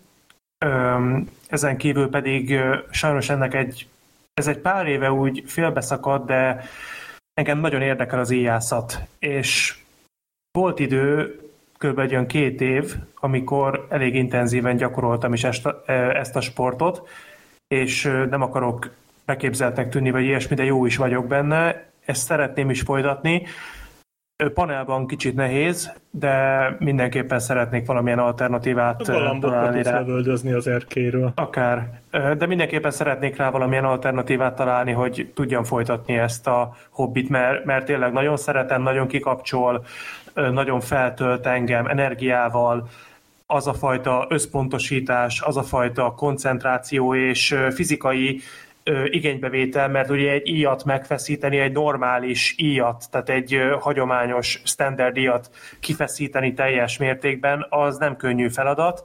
[1.49, 2.61] ezen kívül pedig
[2.91, 3.89] sajnos ennek egy,
[4.35, 6.65] ez egy pár éve úgy félbeszakadt, de
[7.35, 9.79] engem nagyon érdekel az íjászat, és
[10.59, 11.41] volt idő,
[11.79, 11.99] kb.
[11.99, 17.09] egy olyan két év, amikor elég intenzíven gyakoroltam is ezt a, ezt a sportot,
[17.69, 18.91] és nem akarok
[19.27, 21.87] beképzeltnek tűnni, vagy ilyesmi, de jó is vagyok benne.
[22.05, 23.43] Ezt szeretném is folytatni.
[24.55, 29.99] Panelban kicsit nehéz, de mindenképpen szeretnék valamilyen alternatívát találni rá.
[29.99, 31.33] lövöldözni az erkéről.
[31.35, 32.01] Akár.
[32.11, 37.85] De mindenképpen szeretnék rá valamilyen alternatívát találni, hogy tudjam folytatni ezt a hobbit, mert, mert
[37.85, 39.85] tényleg nagyon szeretem, nagyon kikapcsol,
[40.35, 42.89] nagyon feltölt engem energiával,
[43.51, 48.41] az a fajta összpontosítás, az a fajta koncentráció és fizikai
[49.05, 56.55] igénybevétel, mert ugye egy íjat megfeszíteni, egy normális íjat, tehát egy hagyományos standard íjat kifeszíteni
[56.55, 59.05] teljes mértékben, az nem könnyű feladat.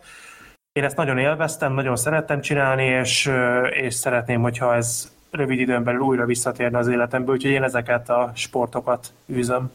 [0.71, 3.31] Én ezt nagyon élveztem, nagyon szerettem csinálni, és,
[3.69, 8.31] és szeretném, hogyha ez rövid időn belül újra visszatérne az életemből, úgyhogy én ezeket a
[8.35, 9.71] sportokat űzöm.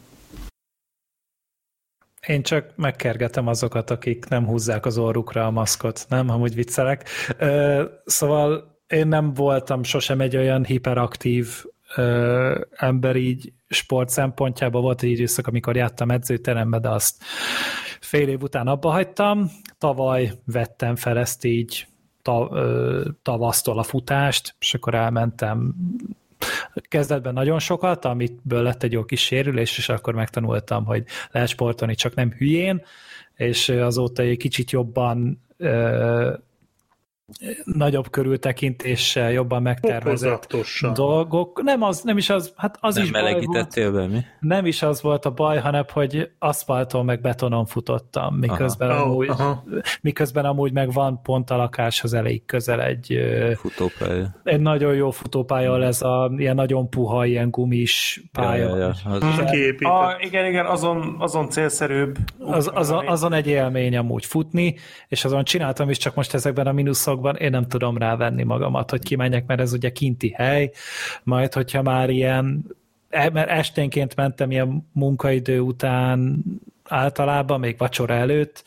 [2.27, 6.29] Én csak megkergetem azokat, akik nem húzzák az orrukra a maszkot, nem?
[6.29, 7.09] Amúgy viccelek.
[8.05, 14.81] Szóval én nem voltam sosem egy olyan hiperaktív ö, ember így sport szempontjában.
[14.81, 17.23] Volt egy időszak, amikor jártam edzőterembe, de azt
[17.99, 19.51] fél év után abba hagytam.
[19.77, 21.87] Tavaly vettem fel ezt így
[22.21, 25.75] ta, ö, tavasztól a futást, és akkor elmentem
[26.81, 31.95] kezdetben nagyon sokat, amitből lett egy jó kis sérülés, és akkor megtanultam, hogy lehet sportolni,
[31.95, 32.81] csak nem hülyén,
[33.35, 35.41] és azóta egy kicsit jobban
[37.63, 40.55] nagyobb körültekintéssel, jobban megtervezett
[40.93, 41.61] dolgok.
[41.63, 43.91] Nem, az, nem is az, hát az nem is baj volt.
[43.91, 44.19] Be, mi?
[44.39, 49.01] Nem is az volt a baj, hanem hogy aszfalton meg betonon futottam, miközben, aha.
[49.01, 49.63] amúgy, oh, aha.
[50.01, 53.19] miközben amúgy meg van pont a lakáshoz elég közel egy
[53.55, 54.35] futópálya.
[54.43, 58.67] Egy nagyon jó futópálya, ez a ilyen nagyon puha, ilyen gumis pálya.
[58.67, 59.11] Ja, ja, ja.
[59.11, 59.23] Az
[59.79, 62.17] a, igen, igen, azon, azon célszerűbb.
[62.39, 64.75] Az, azon, azon egy élmény amúgy futni,
[65.07, 68.89] és azon csináltam is, csak most ezekben a mínuszok dologban én nem tudom rávenni magamat,
[68.89, 70.71] hogy kimenjek, mert ez ugye kinti hely,
[71.23, 72.65] majd hogyha már ilyen,
[73.09, 76.43] e, mert esténként mentem ilyen munkaidő után
[76.83, 78.63] általában, még vacsora előtt,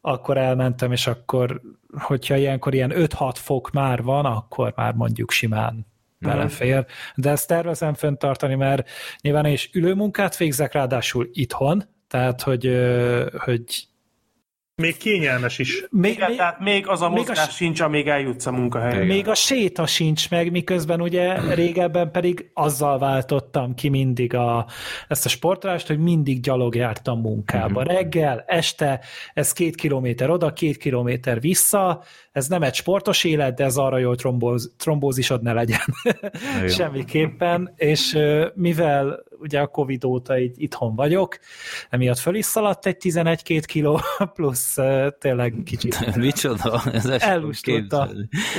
[0.00, 1.60] akkor elmentem, és akkor,
[1.98, 5.86] hogyha ilyenkor ilyen 5-6 fok már van, akkor már mondjuk simán
[6.18, 6.86] belefér.
[7.14, 8.88] De ezt tervezem föntartani, mert
[9.20, 12.70] nyilván és ülőmunkát végzek, ráadásul itthon, tehát hogy,
[13.38, 13.86] hogy
[14.74, 15.84] még kényelmes is.
[15.90, 19.04] Még, Igen, még, tehát még az a még mozgás a, sincs, amíg eljutsz a munkahelyre.
[19.04, 24.66] Még a séta sincs meg, miközben ugye régebben pedig azzal váltottam ki mindig a,
[25.08, 27.80] ezt a sportolást, hogy mindig gyalog jártam munkába.
[27.80, 27.94] Uh-huh.
[27.94, 29.00] Reggel, este,
[29.34, 33.98] ez két kilométer oda, két kilométer vissza, ez nem egy sportos élet, de ez arra
[33.98, 35.80] jó, hogy trombóz, trombózisod ne legyen
[36.76, 38.18] semmiképpen, és
[38.54, 41.38] mivel ugye a Covid óta így itthon vagyok,
[41.90, 44.00] emiatt föl is szaladt egy 11-2 kiló,
[44.34, 44.76] plusz
[45.18, 46.82] tényleg kicsit Micsoda?
[46.92, 48.10] Ez elustulta.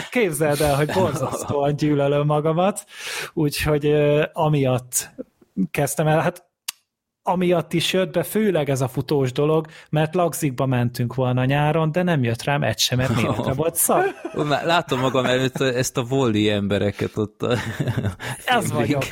[0.10, 2.86] Képzeld el, hogy borzasztóan gyűlölöm magamat,
[3.34, 3.94] úgyhogy
[4.34, 5.10] amiatt
[5.72, 6.52] kezdtem el, hát
[7.24, 12.04] amiatt is jött be, főleg ez a futós dolog, mert lagzikba mentünk volna nyáron, de
[12.04, 14.06] nem jött rám egy sem, mert méretre volt szak.
[14.64, 17.42] Látom magam előtt ezt a volli embereket ott.
[17.42, 17.58] A...
[18.46, 19.04] Ez vagyok.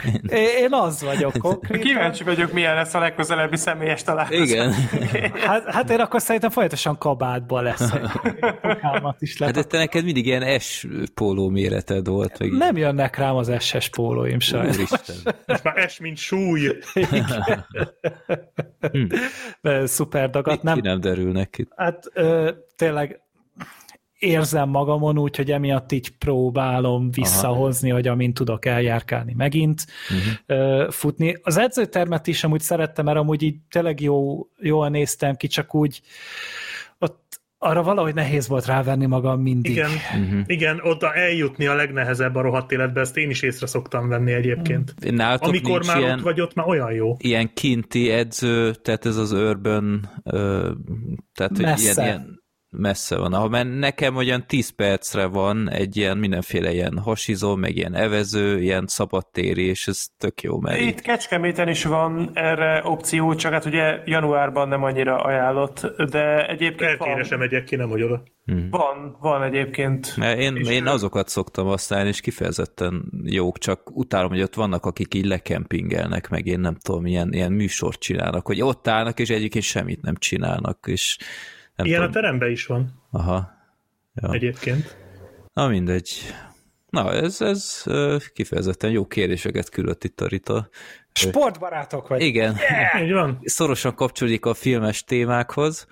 [0.60, 1.86] Én az vagyok konkrétan.
[1.86, 4.44] Kíváncsi vagyok, milyen lesz a legközelebbi személyes találkozó.
[4.44, 4.74] Igen.
[5.42, 7.90] Hát, hát én akkor szerintem folyamatosan kabátban lesz.
[9.20, 12.40] is hát te neked mindig ilyen S póló méreted volt.
[12.40, 14.78] Meg nem jönnek rám az SS pólóim sajnos.
[15.46, 16.78] Ez már S, mint súly.
[16.94, 17.66] Igen
[18.92, 19.06] hm.
[19.86, 20.64] szuper dagat.
[20.64, 21.72] Nem, ki nem derülnek itt.
[21.76, 23.22] Hát ö, tényleg
[24.22, 27.98] érzem magamon úgy, hogy emiatt így próbálom visszahozni, Aha.
[27.98, 30.92] hogy amint tudok eljárkálni megint uh-huh.
[30.92, 31.38] futni.
[31.42, 36.02] Az edzőtermet is amúgy szerettem, mert amúgy így tényleg jó, jól néztem ki, csak úgy
[37.64, 39.72] arra valahogy nehéz volt rávenni magam mindig.
[39.72, 40.40] Igen, uh-huh.
[40.46, 44.94] igen oda eljutni a legnehezebb a rohadt életbe, ezt én is észre szoktam venni egyébként.
[44.98, 45.18] Uh-huh.
[45.18, 47.16] Nálatok Amikor már ilyen, ott vagy, ott már olyan jó.
[47.20, 50.10] Ilyen kinti edző, tehát ez az urban,
[51.34, 52.41] tehát hogy ilyen, ilyen
[52.72, 53.50] messze van.
[53.50, 58.88] Mert nekem olyan 10 percre van egy ilyen mindenféle ilyen hasizó, meg ilyen evező, ilyen
[58.88, 60.60] szabadtéri, és ez tök jó.
[60.60, 66.48] Mert Itt Kecskeméten is van erre opció, csak hát ugye januárban nem annyira ajánlott, de
[66.48, 67.24] egyébként Eltére van.
[67.24, 68.24] sem megyek ki, nem hogy oda.
[68.46, 68.68] Hmm.
[68.70, 70.18] Van, van egyébként.
[70.18, 75.14] Mert én, én azokat szoktam használni, és kifejezetten jók, csak utálom, hogy ott vannak, akik
[75.14, 79.64] így lekempingelnek, meg én nem tudom, ilyen, ilyen műsort csinálnak, hogy ott állnak, és egyébként
[79.64, 81.18] semmit nem csinálnak, és
[81.82, 82.16] nem Ilyen tudom.
[82.18, 83.02] a teremben is van.
[83.12, 83.52] Aha.
[84.14, 84.34] Ja.
[84.34, 84.98] Egyébként.
[85.54, 86.10] Na mindegy.
[86.90, 87.84] Na, ez, ez
[88.34, 90.70] kifejezetten jó kérdéseket küldött itt a Rita.
[91.14, 92.22] Sportbarátok vagy.
[92.22, 92.56] Igen.
[92.58, 93.04] Yeah!
[93.04, 93.40] Így van.
[93.44, 95.88] Szorosan kapcsolódik a filmes témákhoz.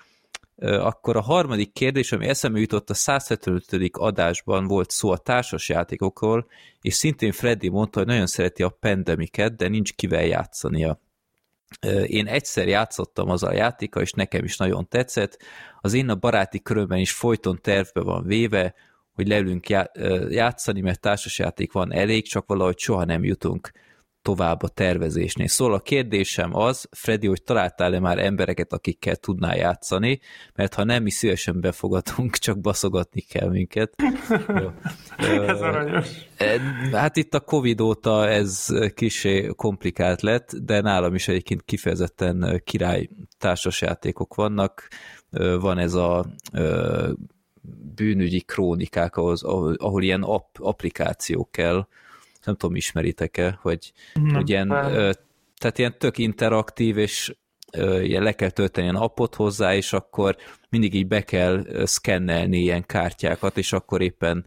[0.62, 3.90] Akkor a harmadik kérdés, ami eszembe jutott, a 175.
[3.92, 6.48] adásban volt szó a társas játékokról,
[6.82, 11.00] és szintén Freddy mondta, hogy nagyon szereti a pandemiket, de nincs kivel játszania.
[12.06, 15.38] Én egyszer játszottam az a játéka, és nekem is nagyon tetszett.
[15.82, 18.74] Az én a baráti körömben is folyton tervbe van véve,
[19.14, 19.70] hogy leülünk
[20.30, 23.72] játszani, mert társasjáték van elég, csak valahogy soha nem jutunk
[24.30, 25.48] tovább a tervezésnél.
[25.48, 30.20] Szóval a kérdésem az, Freddy, hogy találtál-e már embereket, akikkel tudnál játszani,
[30.56, 33.94] mert ha nem, mi szívesen befogadunk, csak baszogatni kell minket.
[35.48, 36.08] ez aranyos.
[36.92, 43.10] Hát itt a Covid óta ez kisé komplikált lett, de nálam is egyébként kifejezetten király
[43.38, 44.88] társasjátékok vannak.
[45.60, 46.26] Van ez a
[47.96, 51.88] bűnügyi krónikák, ahhoz, ahol, ahol ilyen app, applikációk kell,
[52.46, 54.92] nem tudom, ismeritek-e, hogy, nem, hogy ilyen, nem.
[55.58, 57.34] tehát ilyen tök interaktív, és
[58.02, 60.36] ilyen le kell tölteni ilyen appot hozzá, és akkor
[60.70, 64.46] mindig így be kell szkennelni ilyen kártyákat, és akkor éppen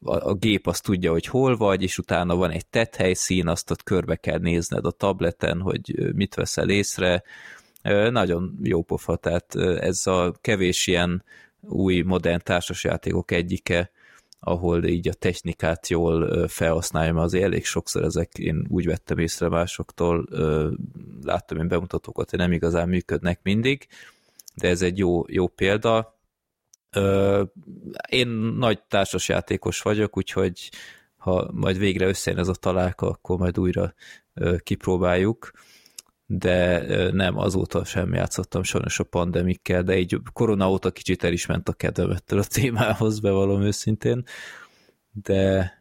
[0.00, 3.82] a gép azt tudja, hogy hol vagy, és utána van egy tett helyszín, azt ott
[3.82, 7.22] körbe kell nézned a tableten, hogy mit veszel észre.
[8.10, 11.24] Nagyon jó pofa, tehát ez a kevés ilyen
[11.60, 13.90] új modern társasjátékok egyike,
[14.44, 19.48] ahol így a technikát jól felhasználja, mert azért elég sokszor ezek én úgy vettem észre
[19.48, 20.28] másoktól,
[21.22, 23.86] láttam én bemutatókat, hogy nem igazán működnek mindig,
[24.54, 26.18] de ez egy jó, jó példa.
[28.08, 28.28] Én
[28.58, 30.70] nagy társasjátékos vagyok, úgyhogy
[31.16, 33.94] ha majd végre összejön ez a találka, akkor majd újra
[34.58, 35.50] kipróbáljuk
[36.38, 41.46] de nem, azóta sem játszottam sajnos a pandemikkel, de így korona óta kicsit el is
[41.46, 44.24] ment a kedvemettől a témához, bevallom őszintén,
[45.12, 45.72] de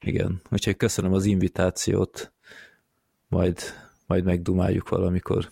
[0.00, 2.32] igen, úgyhogy köszönöm az invitációt,
[3.28, 3.58] majd,
[4.06, 5.48] majd megdumáljuk valamikor.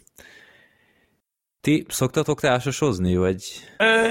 [1.60, 3.44] Ti szoktatok társasozni, vagy?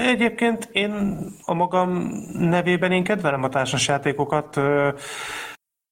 [0.06, 1.90] Egyébként én a magam
[2.32, 4.60] nevében én kedvelem a társasjátékokat,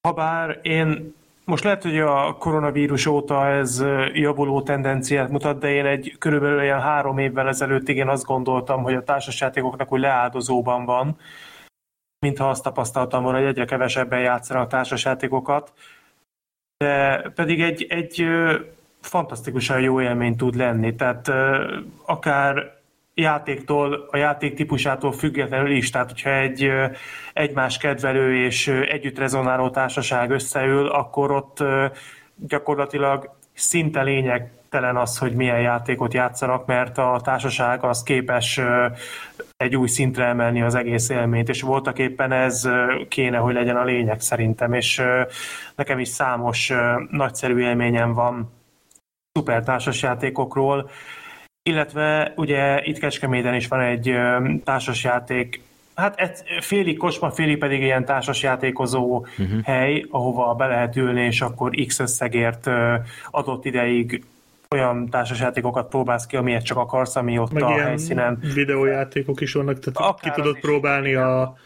[0.00, 6.16] habár én most lehet, hogy a koronavírus óta ez javuló tendenciát mutat, de én egy
[6.18, 11.16] körülbelül olyan három évvel ezelőtt én azt gondoltam, hogy a társasjátékoknak úgy leáldozóban van,
[12.18, 15.72] mintha azt tapasztaltam volna, hogy egyre kevesebben játszanak társasjátékokat,
[16.76, 18.26] de pedig egy, egy
[19.00, 20.94] fantasztikusan jó élmény tud lenni.
[20.94, 21.28] Tehát
[22.07, 22.81] akár
[23.14, 26.70] játéktól, a játék típusától függetlenül is, tehát hogyha egy
[27.33, 31.64] egymás kedvelő és együtt rezonáló társaság összeül, akkor ott
[32.37, 38.61] gyakorlatilag szinte lényegtelen az, hogy milyen játékot játszanak, mert a társaság az képes
[39.57, 42.68] egy új szintre emelni az egész élményt, és voltak éppen ez
[43.09, 45.03] kéne, hogy legyen a lényeg szerintem, és
[45.75, 46.72] nekem is számos
[47.11, 48.53] nagyszerű élményem van
[49.33, 50.90] szuper társasjátékokról,
[51.62, 54.14] illetve ugye itt Kecskeméten is van egy
[54.64, 55.61] társasjáték,
[55.94, 59.62] hát félig kocsma, félig pedig ilyen társasjátékozó uh-huh.
[59.64, 62.70] hely, ahova be lehet ülni, és akkor X összegért
[63.31, 64.25] adott ideig
[64.70, 68.38] olyan társasjátékokat próbálsz ki, amilyet csak akarsz, ami ott Meg a helyszínen.
[68.55, 71.57] videójátékok is vannak, tehát Akár ki tudod próbálni a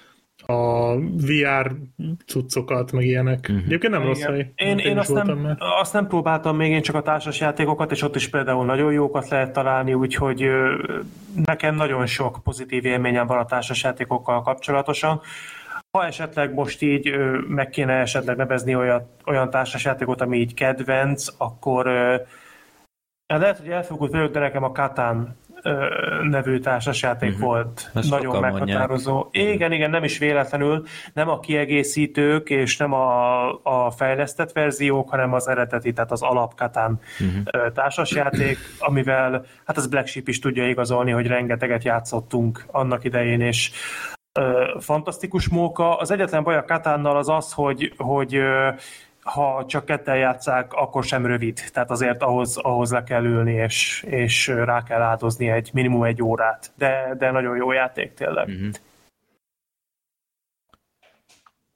[0.47, 1.75] a VR
[2.27, 3.47] cuccokat, meg ilyenek.
[3.49, 3.65] Uh-huh.
[3.65, 4.13] Egyébként nem Igen.
[4.13, 4.53] rossz hely.
[4.55, 8.03] Én, én, én azt, nem, azt nem próbáltam még, én csak a társas játékokat, és
[8.03, 10.49] ott is például nagyon jókat lehet találni, úgyhogy
[11.45, 15.21] nekem nagyon sok pozitív élményem van a társas játékokkal kapcsolatosan.
[15.91, 17.17] Ha esetleg most így
[17.49, 21.87] meg kéne esetleg nevezni olyan, olyan társasjátékot, ami így kedvenc, akkor
[23.27, 25.37] lehet, hogy elfogult vagyok, de nekem a Katán
[26.23, 27.45] nevű társasjáték uh-huh.
[27.45, 27.91] volt.
[27.95, 29.13] Ezt Nagyon meghatározó.
[29.13, 29.55] Mondják.
[29.55, 35.33] Igen, igen, nem is véletlenül, nem a kiegészítők és nem a, a fejlesztett verziók, hanem
[35.33, 37.73] az eredeti, tehát az alapkatán uh-huh.
[37.73, 43.71] társasjáték, amivel, hát az Black Sheep is tudja igazolni, hogy rengeteget játszottunk annak idején, és
[44.79, 45.97] fantasztikus móka.
[45.97, 48.41] Az egyetlen baj a Katánnal az az, hogy, hogy
[49.27, 51.61] ha csak ketten játszák, akkor sem rövid.
[51.73, 56.23] Tehát azért ahhoz, ahhoz le kell ülni, és, és rá kell áldozni egy minimum egy
[56.23, 56.73] órát.
[56.77, 58.49] De, de nagyon jó játék tényleg.
[58.49, 58.71] Uh-huh.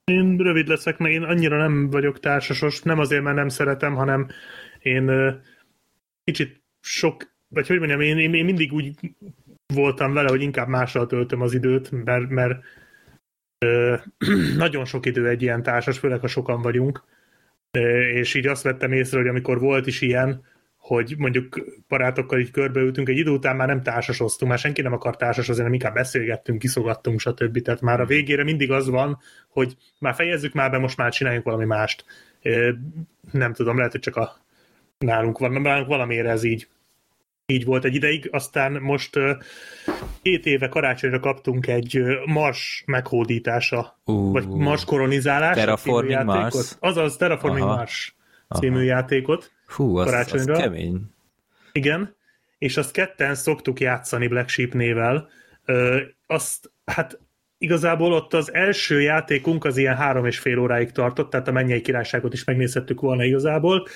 [0.03, 4.27] Én rövid leszek, meg én annyira nem vagyok társasos, nem azért, mert nem szeretem, hanem
[4.79, 5.11] én
[6.23, 8.95] kicsit sok, vagy hogy mondjam, én, én, én mindig úgy
[9.73, 12.63] voltam vele, hogy inkább mással töltöm az időt, mert, mert
[13.65, 13.99] uh,
[14.63, 17.03] nagyon sok idő egy ilyen társas, főleg ha sokan vagyunk,
[18.13, 20.45] és így azt vettem észre, hogy amikor volt is ilyen,
[20.77, 25.15] hogy mondjuk barátokkal így körbeültünk, egy idő után már nem társasoztunk, már senki nem akar
[25.15, 27.61] társasozni, hanem inkább beszélgettünk, kiszogattunk, stb.
[27.61, 29.19] Tehát már a végére mindig az van,
[29.49, 32.05] hogy már fejezzük már be, most már csináljunk valami mást.
[33.31, 34.35] Nem tudom, lehet, hogy csak a
[34.97, 36.67] nálunk van, nálunk valamiért ez így
[37.51, 39.19] így volt egy ideig, aztán most
[40.21, 45.55] két éve karácsonyra kaptunk egy Mars meghódítása, uh, vagy Mars kolonizálás.
[45.55, 46.75] Terraforming Mars.
[46.79, 47.75] Azaz, Terraforming Aha.
[47.75, 48.15] Mars
[48.59, 48.85] című Aha.
[48.85, 49.51] játékot.
[49.65, 50.53] Fú, az, karácsonyra.
[50.53, 51.01] az kemény.
[51.71, 52.15] Igen,
[52.57, 55.29] és azt ketten szoktuk játszani Black Sheep nével.
[55.65, 57.19] Ö, azt, hát
[57.61, 61.81] igazából ott az első játékunk az ilyen három és fél óráig tartott, tehát a mennyei
[61.81, 63.87] királyságot is megnézhettük volna igazából.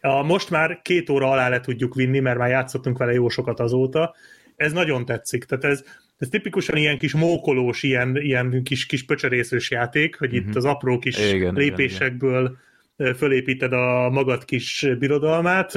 [0.00, 3.60] A most már két óra alá le tudjuk vinni, mert már játszottunk vele jó sokat
[3.60, 4.14] azóta.
[4.56, 5.44] Ez nagyon tetszik.
[5.44, 5.84] Tehát ez,
[6.16, 10.98] ez tipikusan ilyen kis mókolós, ilyen, ilyen kis, kis pöcserészős játék, hogy itt az apró
[10.98, 12.56] kis Igen, lépésekből
[12.96, 13.14] igen.
[13.14, 15.72] fölépíted a magad kis birodalmát.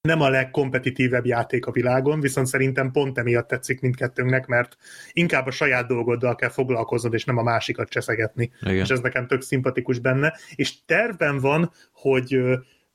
[0.00, 4.76] Nem a legkompetitívebb játék a világon, viszont szerintem pont emiatt tetszik mindkettőnknek, mert
[5.12, 8.50] inkább a saját dolgoddal kell foglalkoznod, és nem a másikat cseszegetni.
[8.60, 8.76] Igen.
[8.76, 10.36] És ez nekem tök szimpatikus benne.
[10.54, 12.40] És tervben van, hogy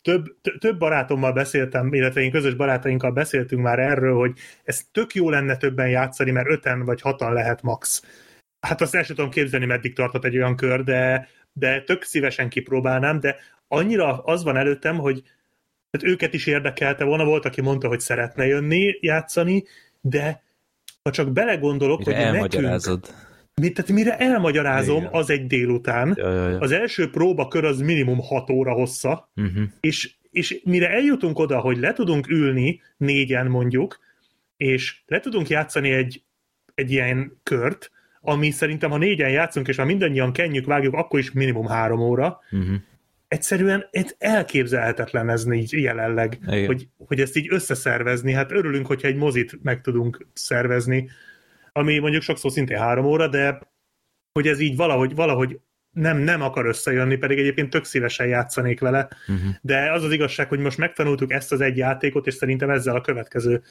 [0.01, 0.25] több,
[0.59, 5.57] több barátommal beszéltem, illetve én közös barátainkkal beszéltünk már erről, hogy ez tök jó lenne
[5.57, 8.03] többen játszani, mert öten vagy hatan lehet max.
[8.59, 12.49] Hát azt el sem tudom képzelni, meddig tartott egy olyan kör, de, de tök szívesen
[12.49, 13.35] kipróbálnám, de
[13.67, 15.23] annyira az van előttem, hogy
[15.93, 19.63] hát őket is érdekelte volna, volt, aki mondta, hogy szeretne jönni, játszani,
[20.01, 20.43] de
[21.03, 22.99] ha csak belegondolok, Mire hogy elmagyarázod.
[23.01, 23.31] nekünk,
[23.61, 25.09] mi, tehát mire elmagyarázom, Igen.
[25.13, 26.13] az egy délután.
[26.17, 26.59] Ja, ja, ja.
[26.59, 29.63] Az első próbakör az minimum 6 óra hossza, Uh-huh.
[29.79, 33.99] és, és mire eljutunk oda, hogy le tudunk ülni négyen mondjuk,
[34.57, 36.23] és le tudunk játszani egy,
[36.75, 37.91] egy ilyen kört,
[38.21, 42.39] ami szerintem, ha négyen játszunk, és ha mindannyian kenjük, vágjuk, akkor is minimum három óra.
[42.51, 42.75] Uh-huh.
[43.33, 46.65] Egyszerűen ez elképzelhetetlen ez így jelenleg, Igen.
[46.65, 48.31] hogy, hogy ezt így összeszervezni.
[48.31, 51.09] Hát örülünk, hogyha egy mozit meg tudunk szervezni,
[51.71, 53.59] ami mondjuk sokszor szintén három óra, de
[54.33, 55.59] hogy ez így valahogy, valahogy
[55.91, 59.55] nem, nem akar összejönni, pedig egyébként tök szívesen játszanék vele, Uh-huh.
[59.61, 63.01] de az az igazság, hogy most megtanultuk ezt az egy játékot, és szerintem ezzel a
[63.01, 63.61] következő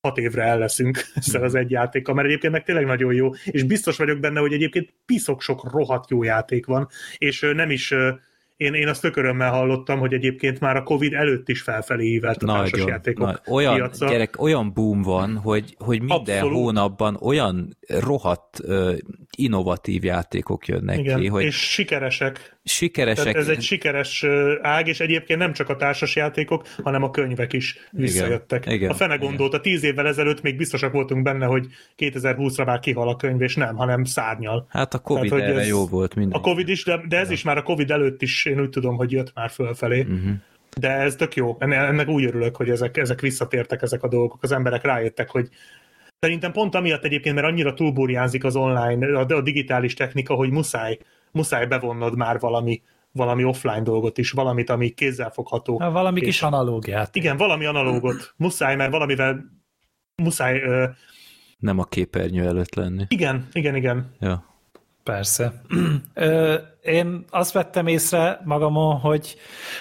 [0.00, 3.62] hat évre el leszünk ezzel az egy játékkal, mert egyébként meg tényleg nagyon jó, és
[3.62, 6.88] biztos vagyok benne, hogy egyébként piszok sok rohadt jó játék van,
[7.18, 7.94] és nem is
[8.62, 12.42] én, én azt tök örömmel hallottam, hogy egyébként már a Covid előtt is felfelé ívelt
[12.42, 14.08] a Nagyon, játékok nagy, olyan, piaca.
[14.08, 16.56] gyerek, olyan boom van, hogy, hogy minden Abszolút.
[16.56, 18.92] hónapban olyan rohadt uh,
[19.36, 22.56] innovatív játékok jönnek Igen, ki, hogy és sikeresek.
[22.64, 23.24] sikeresek.
[23.24, 24.24] Tehát ez egy sikeres
[24.62, 28.66] ág, és egyébként nem csak a társas játékok, hanem a könyvek is visszajöttek.
[28.66, 31.66] igen, a fene gondolta, tíz évvel ezelőtt még biztosak voltunk benne, hogy
[31.98, 34.66] 2020-ra már kihal a könyv, és nem, hanem szárnyal.
[34.68, 36.38] Hát a Covid Tehát, erre ez- jó volt minden.
[36.38, 38.96] A Covid is, de, de ez is már a Covid előtt is, én úgy tudom,
[38.96, 40.00] hogy jött már fölfelé.
[40.00, 40.30] Uh-huh.
[40.80, 41.56] De ez tök jó.
[41.58, 44.42] Enne- Ennek úgy örülök, hogy ezek, ezek visszatértek, ezek a dolgok.
[44.42, 45.48] Az emberek rájöttek, hogy
[46.18, 50.98] Szerintem pont amiatt egyébként, mert annyira túlburjánzik az online, a, a digitális technika, hogy muszáj,
[51.32, 52.82] muszáj bevonnod már valami,
[53.12, 55.78] valami offline dolgot is, valamit, ami kézzelfogható.
[55.78, 57.16] Ha valami És- kis analógiát.
[57.16, 58.34] Igen, valami analógot.
[58.36, 59.44] Muszáj, mert valamivel
[60.22, 60.60] muszáj...
[60.60, 60.86] Ö,
[61.58, 63.04] Nem a képernyő előtt lenni.
[63.08, 64.10] igen, igen, igen.
[64.20, 64.44] Ja.
[65.04, 65.52] Persze.
[66.82, 69.36] Én azt vettem észre magamon, hogy,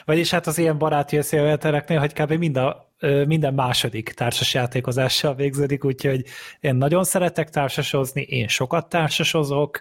[0.06, 2.32] vagyis hát az ilyen baráti összejöveteleknél, hogy kb.
[2.32, 2.92] Mind a,
[3.28, 6.26] minden második társasjátékozással végződik, úgyhogy
[6.60, 9.80] én nagyon szeretek társasozni, én sokat társasozok,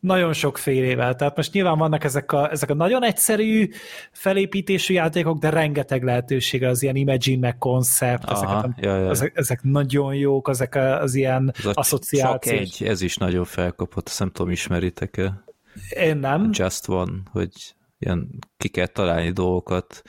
[0.00, 1.14] nagyon sokfélével.
[1.14, 3.68] Tehát most nyilván vannak ezek a, ezek a nagyon egyszerű
[4.12, 9.10] felépítésű játékok, de rengeteg lehetősége az ilyen Imagine meg Concept, Aha, ezek, a, ja, ja.
[9.10, 12.58] ezek, ezek nagyon jók, ezek az ilyen Ez a csak asszociációs.
[12.58, 15.42] egy, ez is nagyon felkapott, azt nem tudom, ismeritek-e?
[15.88, 16.50] Én nem.
[16.52, 17.52] Just One, hogy
[17.98, 20.02] ilyen ki kell találni dolgokat.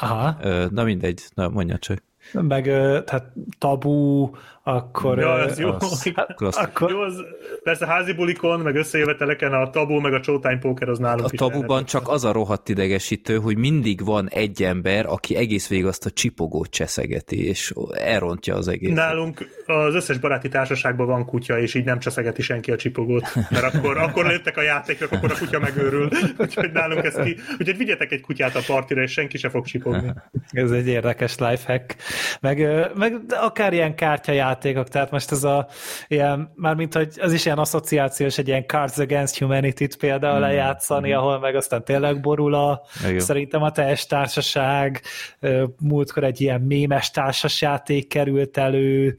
[0.00, 0.36] Aha.
[0.68, 2.02] Na mindegy, na mondja csak.
[2.32, 2.64] meg
[3.04, 4.30] tehát tabu,
[4.66, 5.18] akkor...
[5.18, 5.70] Ja, ez jó.
[5.70, 6.58] az hát, klassz.
[6.58, 7.24] akkor Jó, az,
[7.62, 11.38] persze házi bulikon, meg összejöveteleken a tabu, meg a showtime póker az nálunk A is
[11.38, 11.86] tabuban elrendett.
[11.86, 16.10] csak az a rohadt idegesítő, hogy mindig van egy ember, aki egész végig azt a
[16.10, 18.94] csipogót cseszegeti, és elrontja az egész.
[18.94, 23.74] Nálunk az összes baráti társaságban van kutya, és így nem cseszegeti senki a csipogót, mert
[23.74, 26.08] akkor, akkor lőttek a játékok, akkor a kutya megőrül.
[26.38, 27.36] Úgyhogy nálunk ez ki.
[27.58, 30.12] Úgyhogy vigyetek egy kutyát a partira, és senki se fog csipogni.
[30.50, 31.96] ez egy érdekes lifehack.
[32.40, 33.94] Meg, meg akár ilyen
[34.54, 35.66] kártyajátékok, tehát most ez a
[36.08, 41.38] ilyen, mármint, hogy az is ilyen asszociációs, egy ilyen Cards Against Humanity-t például lejátszani, ahol
[41.38, 43.20] meg aztán tényleg borul a, Igen.
[43.20, 45.02] szerintem a teljes társaság,
[45.78, 49.16] múltkor egy ilyen mémes társasjáték került elő,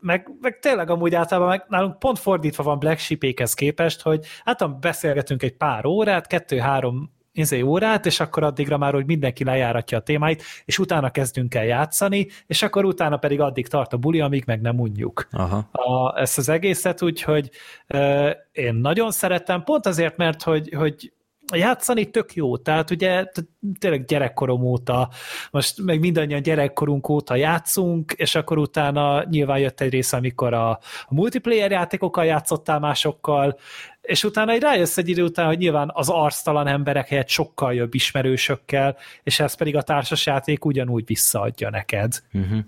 [0.00, 4.80] meg, meg tényleg amúgy általában meg nálunk pont fordítva van Black Sheep-ékhez képest, hogy hát
[4.80, 10.00] beszélgetünk egy pár órát, kettő-három izé órát, és akkor addigra már, hogy mindenki lejáratja a
[10.00, 14.42] témáit, és utána kezdünk el játszani, és akkor utána pedig addig tart a buli, amíg
[14.46, 15.68] meg nem unjuk Aha.
[15.72, 17.50] a, ezt az egészet, úgyhogy
[17.86, 21.12] ö, én nagyon szeretem, pont azért, mert hogy, hogy
[21.56, 23.24] játszani tök jó, tehát ugye
[23.78, 25.10] tényleg gyerekkorom óta,
[25.50, 30.70] most meg mindannyian gyerekkorunk óta játszunk, és akkor utána nyilván jött egy rész, amikor a,
[30.70, 33.58] a multiplayer játékokkal játszottál másokkal,
[34.00, 37.94] és utána egy rájössz egy idő után, hogy nyilván az arctalan emberek helyett sokkal jobb
[37.94, 42.22] ismerősökkel, és ez pedig a társasjáték ugyanúgy visszaadja neked.
[42.32, 42.58] Uh-huh.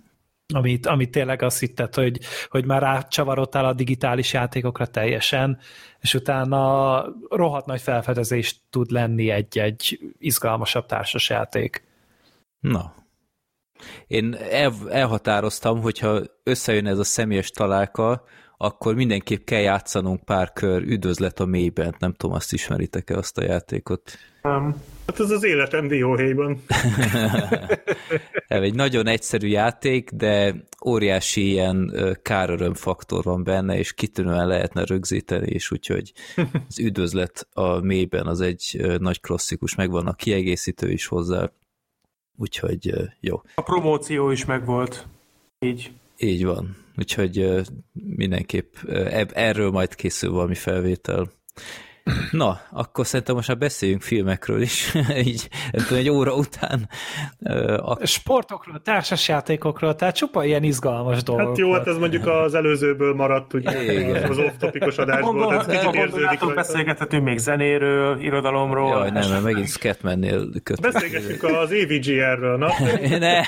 [0.53, 5.59] Amit, amit tényleg azt hitted, hogy, hogy már rácsavarodtál a digitális játékokra teljesen,
[6.01, 11.85] és utána rohadt nagy felfedezés tud lenni egy-egy izgalmasabb társasjáték.
[12.61, 12.95] Na.
[14.07, 18.25] Én el, elhatároztam, hogyha összejön ez a személyes találka,
[18.57, 21.95] akkor mindenképp kell játszanunk pár kör üdvözlet a mélyben.
[21.99, 24.13] Nem tudom, azt ismeritek-e azt a játékot?
[24.43, 26.63] Um, Hát ez az életem dióhéjban.
[28.49, 30.55] Egy nagyon egyszerű játék, de
[30.87, 36.13] óriási ilyen káröröm faktor van benne, és kitűnően lehetne rögzíteni, és úgyhogy
[36.69, 41.53] az üdvözlet a mélyben az egy nagy klasszikus, megvan a kiegészítő is hozzá,
[42.37, 43.43] úgyhogy jó.
[43.55, 45.07] a promóció is megvolt.
[45.59, 45.93] Így.
[46.19, 46.77] Így van.
[46.97, 47.63] Úgyhogy
[47.93, 48.75] mindenképp
[49.33, 51.31] erről majd készül valami felvétel.
[52.31, 54.95] Na, akkor szerintem most már beszéljünk filmekről is,
[55.25, 56.89] így nem tudom, egy óra után.
[57.77, 58.07] A...
[58.07, 61.47] Sportokról, társasjátékokról, tehát csupa ilyen izgalmas dolgok.
[61.47, 64.31] Hát jó, hát ez mondjuk az előzőből maradt, ugye, Igen.
[64.31, 68.89] az off-topikos adásból, Gondol, tehát érződik beszélgethetünk még zenéről, irodalomról.
[68.89, 70.93] Jaj, nem, mert megint Scatmannél kötök.
[70.93, 72.69] Beszélgessünk az AVGR-ről, na?
[73.19, 73.41] Ne!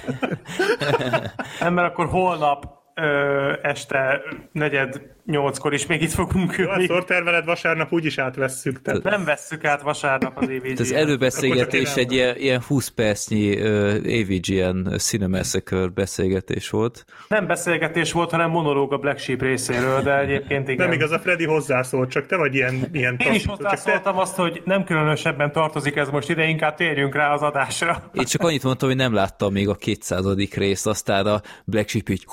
[1.60, 6.86] Nem, mert akkor holnap ö, este negyed nyolckor is még itt fogunk Jó, ülni.
[6.86, 8.82] szorterveled vasárnap úgyis átvesszük.
[8.82, 10.80] Tehát Nem vesszük át vasárnap az évig.
[10.80, 17.04] Az előbeszélgetés egy ilyen, ilyen 20 percnyi uh, AVGN Cinemassacre beszélgetés volt.
[17.28, 20.86] Nem beszélgetés volt, hanem monológ a Black Sheep részéről, de egyébként igen.
[20.86, 24.18] nem igaz, a Freddy hozzászólt, csak te vagy ilyen, ilyen Én is csak te, hozzászóltam
[24.18, 28.10] azt, hogy nem különösebben tartozik ez most ide, inkább térjünk rá az adásra.
[28.12, 30.24] Én csak annyit mondtam, hogy nem láttam még a 200.
[30.54, 32.24] részt, aztán a Black Sheep így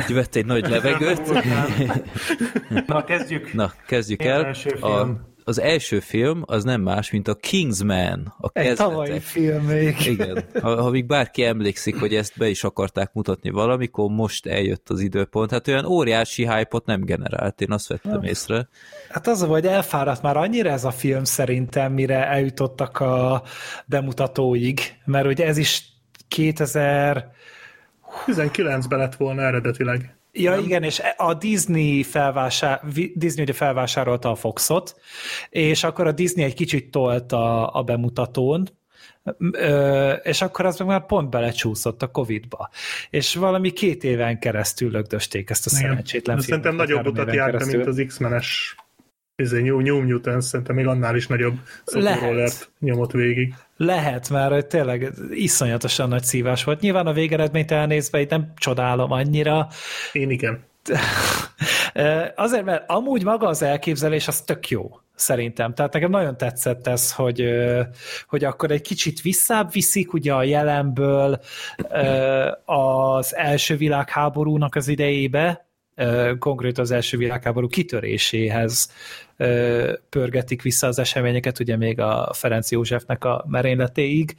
[0.00, 1.20] így vett egy nagy levegőt.
[2.86, 3.52] Na, kezdjük.
[3.52, 4.44] Na, kezdjük az el.
[4.44, 5.30] első A, film?
[5.44, 8.34] az első film az nem más, mint a Kingsman.
[8.40, 9.22] A Egy tavalyi kezdetek.
[9.28, 9.96] film még.
[10.06, 10.44] Igen.
[10.60, 15.00] Ha, ha még bárki emlékszik, hogy ezt be is akarták mutatni valamikor, most eljött az
[15.00, 15.50] időpont.
[15.50, 18.68] Hát olyan óriási hype nem generált, én azt vettem észre.
[19.10, 23.42] Hát az a baj, hogy elfáradt már annyira ez a film szerintem, mire eljutottak a
[23.86, 25.84] bemutatóig, mert ugye ez is
[26.28, 27.30] 2000
[28.26, 30.16] 19-ben lett volna eredetileg.
[30.32, 30.64] Ja, nem?
[30.64, 32.80] igen, és a Disney, felvásár,
[33.14, 34.96] Disney ugye felvásárolta a Foxot,
[35.50, 38.68] és akkor a Disney egy kicsit tolt a, a bemutatón,
[40.22, 42.70] és akkor az meg már pont belecsúszott a Covid-ba.
[43.10, 46.64] És valami két éven keresztül lögdösték ezt a szerencsétlen filmet.
[46.64, 47.76] Szerintem nagyobb utat járta, keresztül.
[47.76, 48.76] mint az X-menes
[49.36, 52.18] izé, New, New Mutants, szerintem még annál is nagyobb Lehet.
[52.18, 53.54] szokorólert nyomott végig.
[53.76, 56.80] Lehet, mert tényleg iszonyatosan nagy szívás volt.
[56.80, 59.68] Nyilván a végeredményt elnézve itt nem csodálom annyira.
[60.12, 60.64] Én igen.
[62.34, 65.74] Azért, mert amúgy maga az elképzelés az tök jó, szerintem.
[65.74, 67.48] Tehát nekem nagyon tetszett ez, hogy,
[68.26, 71.40] hogy akkor egy kicsit visszább viszik ugye a jelenből
[72.64, 75.66] az első világháborúnak az idejébe,
[76.38, 78.92] konkrét az első világháború kitöréséhez
[80.08, 84.36] pörgetik vissza az eseményeket, ugye még a Ferenc Józsefnek a merényletéig,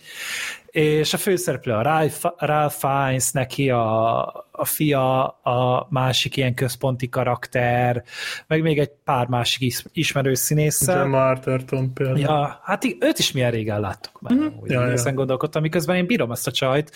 [0.73, 4.21] és a főszereplő a Ralph, Ralph Fiennes, neki a,
[4.51, 8.03] a fia, a másik ilyen központi karakter,
[8.47, 10.97] meg még egy pár másik is, ismerős színésszel.
[10.97, 12.19] Gemma Arterton például.
[12.19, 14.33] Ja, hát őt is milyen régen láttuk már.
[14.33, 14.57] Mm-hmm.
[14.59, 16.91] Úgy, Ja, ja, gondolkodtam, miközben én bírom ezt a csajt,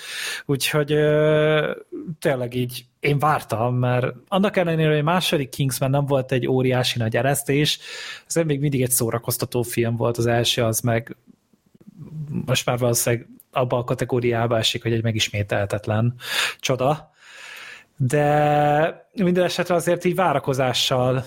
[0.45, 1.71] úgyhogy ö,
[2.19, 6.97] tényleg így én vártam, mert annak ellenére, hogy a második Kingsman nem volt egy óriási
[6.97, 7.79] nagy eresztés,
[8.27, 11.15] ez még mindig egy szórakoztató film volt, az első az meg
[12.45, 16.13] most már valószínűleg abba a kategóriába esik, hogy egy megismételhetetlen
[16.59, 17.11] csoda.
[17.97, 21.25] De minden esetre azért így várakozással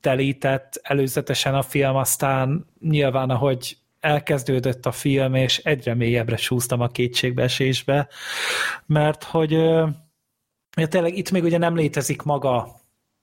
[0.00, 6.88] telített előzetesen a film, aztán nyilván, ahogy elkezdődött a film, és egyre mélyebbre súztam a
[6.88, 8.08] kétségbeesésbe,
[8.86, 9.50] mert hogy
[10.76, 12.80] ja, tényleg itt még ugye nem létezik maga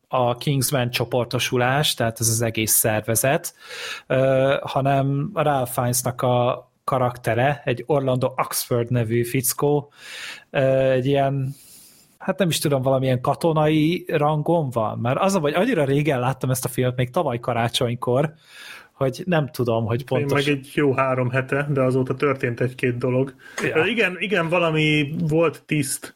[0.08, 3.54] a Kingsman csoportosulás, tehát ez az egész szervezet,
[4.62, 9.92] hanem Ralph Fiennesnak a karaktere, egy Orlando Oxford nevű fickó,
[10.50, 11.56] egy ilyen
[12.18, 16.50] hát nem is tudom, valamilyen katonai rangon van, mert az a vagy annyira régen láttam
[16.50, 18.34] ezt a filmet, még tavaly karácsonykor,
[18.94, 20.46] hogy nem tudom, hogy Én pontos.
[20.46, 23.36] meg egy jó három hete, de azóta történt egy-két dolog.
[23.64, 23.86] Ja.
[23.86, 26.16] Igen, igen, valami volt tiszt.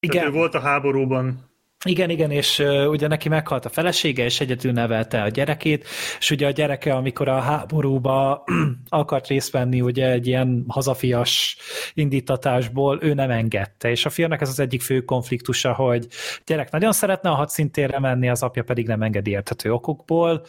[0.00, 0.16] Igen.
[0.16, 1.47] Igen, Ő volt a háborúban.
[1.84, 5.86] Igen, igen, és uh, ugye neki meghalt a felesége, és egyedül nevelte a gyerekét,
[6.18, 8.44] és ugye a gyereke, amikor a háborúba
[8.88, 11.56] akart részt venni ugye egy ilyen hazafias
[11.94, 16.06] indítatásból, ő nem engedte, és a filmnek ez az egyik fő konfliktusa, hogy
[16.46, 20.46] gyerek nagyon szeretne a hadszintérre menni, az apja pedig nem engedi érthető okokból,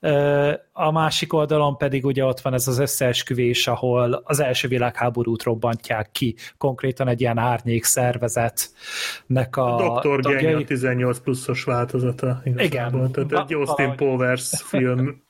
[0.00, 5.42] uh, a másik oldalon pedig ugye ott van ez az összeesküvés, ahol az első világháborút
[5.42, 10.20] robbantják ki, konkrétan egy ilyen árnyék szervezetnek a, a Dr.
[10.20, 12.40] Gang 18 pluszos változata.
[12.44, 13.08] Igazából.
[13.08, 13.28] Igen.
[13.28, 15.22] Tehát egy Austin Powers film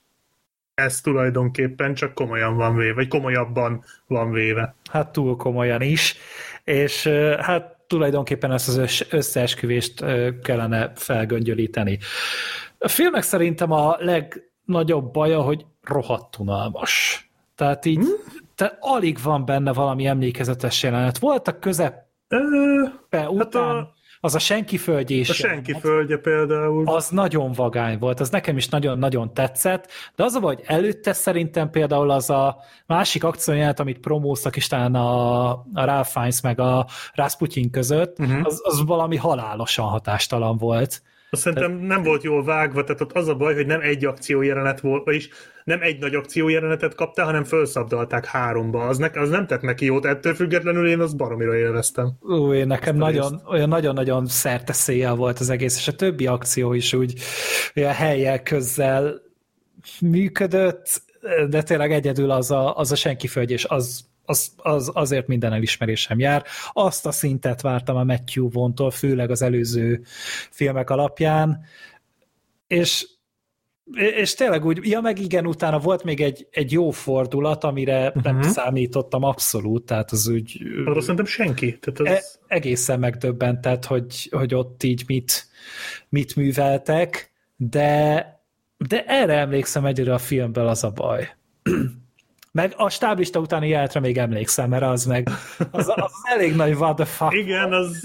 [0.75, 4.75] ez tulajdonképpen csak komolyan van véve, vagy komolyabban van véve.
[4.91, 6.17] Hát túl komolyan is,
[6.65, 7.07] és
[7.39, 10.05] hát tulajdonképpen ezt az összeesküvést
[10.43, 11.99] kellene felgöngyölíteni.
[12.79, 13.97] A filmek szerintem a
[14.71, 17.25] legnagyobb baja, hogy rohadt unalmas.
[17.55, 18.07] Tehát így, hmm?
[18.55, 21.19] tehát alig van benne valami emlékezetes jelenet.
[21.19, 21.95] Voltak közep
[23.11, 25.31] hát után, a az a senki földje is.
[25.31, 26.89] A senki földje például.
[26.89, 31.71] Az nagyon vagány volt, az nekem is nagyon-nagyon tetszett, de az a hogy előtte szerintem
[31.71, 32.57] például az a
[32.87, 38.47] másik akcióját, amit promóztak is talán a, a Ralph Fiennes meg a Rasputin között, uh-huh.
[38.47, 41.03] az, az valami halálosan hatástalan volt.
[41.31, 44.43] Azt szerintem nem volt jól vágva, tehát ott az a baj, hogy nem egy akció
[44.43, 45.29] jelenet volt, vagyis
[45.65, 48.87] nem egy nagy akció jelenetet kaptál, hanem felszabdalták háromba.
[48.87, 52.13] Az, ne, az nem tett neki jót, ettől függetlenül én azt baromira élveztem.
[52.21, 56.93] Ú, én nekem nagyon, olyan nagyon-nagyon szerte volt az egész, és a többi akció is
[56.93, 57.15] úgy
[57.77, 59.21] olyan helyek közzel
[60.01, 61.03] működött,
[61.49, 65.53] de tényleg egyedül az a, az a senki föld, és az az, az azért minden
[65.53, 66.45] elismerésem jár.
[66.73, 70.03] Azt a szintet vártam a Matthew Vontól, főleg az előző
[70.51, 71.65] filmek alapján,
[72.67, 73.07] és
[73.95, 78.23] és tényleg úgy, ja meg igen, utána volt még egy, egy jó fordulat, amire uh-huh.
[78.23, 80.63] nem számítottam abszolút, tehát az úgy...
[80.87, 81.79] Arra szerintem senki.
[81.79, 82.07] Tehát az...
[82.07, 85.49] e, egészen megdöbbentett, hogy, hogy ott így mit,
[86.09, 88.25] mit műveltek, de,
[88.77, 91.29] de erre emlékszem egyre a filmből az a baj.
[92.53, 95.29] Meg a stáblista utáni jelenetre még emlékszem, mert az meg
[95.71, 97.33] az, az elég nagy what the fuck.
[97.33, 98.01] Igen, az,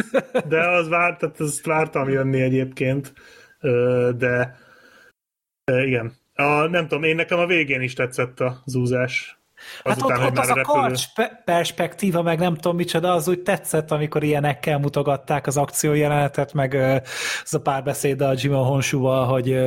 [0.47, 3.13] de az várt, tehát azt vártam jönni egyébként,
[4.17, 4.57] de
[5.65, 6.13] igen.
[6.33, 9.39] A, nem tudom, én nekem a végén is tetszett a zúzás.
[9.83, 11.03] Azután, hát ott, ott az a karcs
[11.45, 16.73] perspektíva, meg nem tudom micsoda, az úgy tetszett, amikor ilyenekkel mutogatták az akciójelenetet, meg
[17.43, 19.57] az a párbeszéd a Jimmy Honsúval, hogy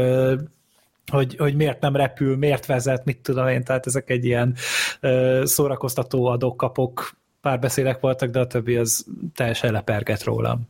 [1.09, 4.55] hogy, hogy miért nem repül, miért vezet, mit tudom én, tehát ezek egy ilyen
[5.03, 10.69] uh, szórakoztató adok-kapok párbeszédek voltak, de a többi az teljesen leperget rólam.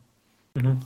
[0.53, 0.77] Uh-huh.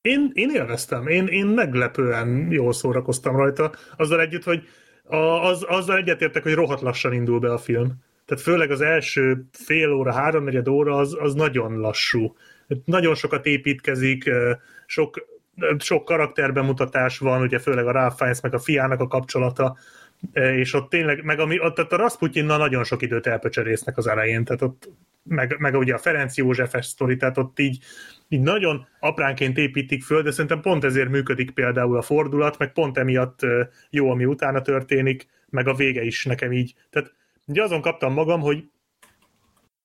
[0.00, 4.62] Én, én élveztem, én, én meglepően jól szórakoztam rajta, azzal együtt, hogy
[5.04, 7.92] a, az, azzal egyetértek, hogy rohadt lassan indul be a film.
[8.24, 12.36] Tehát főleg az első fél óra, háromnegyed óra az, az nagyon lassú.
[12.84, 14.30] Nagyon sokat építkezik,
[14.86, 15.26] sok
[15.78, 19.76] sok karakterbemutatás van, ugye főleg a Ralph Fiennes meg a fiának a kapcsolata,
[20.32, 24.06] e, és ott tényleg, meg ami, ott, ott a Rasputinnal nagyon sok időt elpöcserésznek az
[24.06, 24.90] elején, tehát ott
[25.22, 27.78] meg, meg ugye a Ferenc Józsefes sztori, tehát ott így,
[28.28, 32.98] így nagyon apránként építik föl, de szerintem pont ezért működik például a fordulat, meg pont
[32.98, 36.74] emiatt e, jó, ami utána történik, meg a vége is nekem így.
[36.90, 37.14] Tehát
[37.46, 38.64] ugye azon kaptam magam, hogy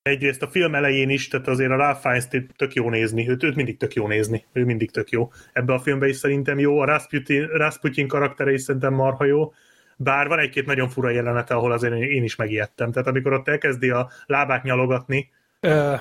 [0.02, 3.56] egyrészt a film elején is, tehát azért a Ralph fiennes tök jó nézni, őt, őt
[3.56, 5.32] mindig tök jó nézni, ő mindig tök jó.
[5.54, 9.54] Ebben a filmben is szerintem jó, a Rasputin, Rasputin karaktere is szerintem marha jó,
[9.98, 12.92] bár van egy-két nagyon fura jelenete, ahol azért én is megijedtem.
[12.92, 15.30] Tehát amikor ott elkezdi a lábát nyalogatni,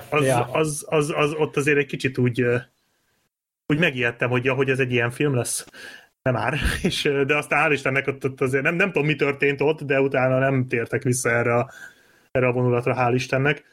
[0.09, 0.55] az, yeah.
[0.55, 2.45] az, az, az, ott azért egy kicsit úgy,
[3.67, 5.67] úgy megijedtem, hogy, hogy ez egy ilyen film lesz.
[6.21, 6.57] Nem már.
[6.83, 10.01] És, de aztán hál' Istennek ott, ott azért nem, nem tudom, mi történt ott, de
[10.01, 11.71] utána nem tértek vissza erre a,
[12.31, 13.63] erre a vonulatra, hál' Istennek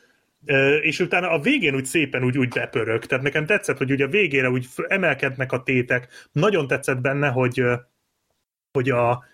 [0.83, 3.05] és utána a végén úgy szépen úgy, úgy bepörög.
[3.05, 6.29] Tehát nekem tetszett, hogy ugye a végére úgy emelkednek a tétek.
[6.33, 7.63] Nagyon tetszett benne, hogy,
[8.73, 9.25] hogy a,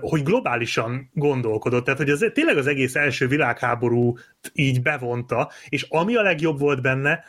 [0.00, 4.16] hogy globálisan gondolkodott, tehát hogy az, tényleg az egész első világháború
[4.52, 7.24] így bevonta, és ami a legjobb volt benne,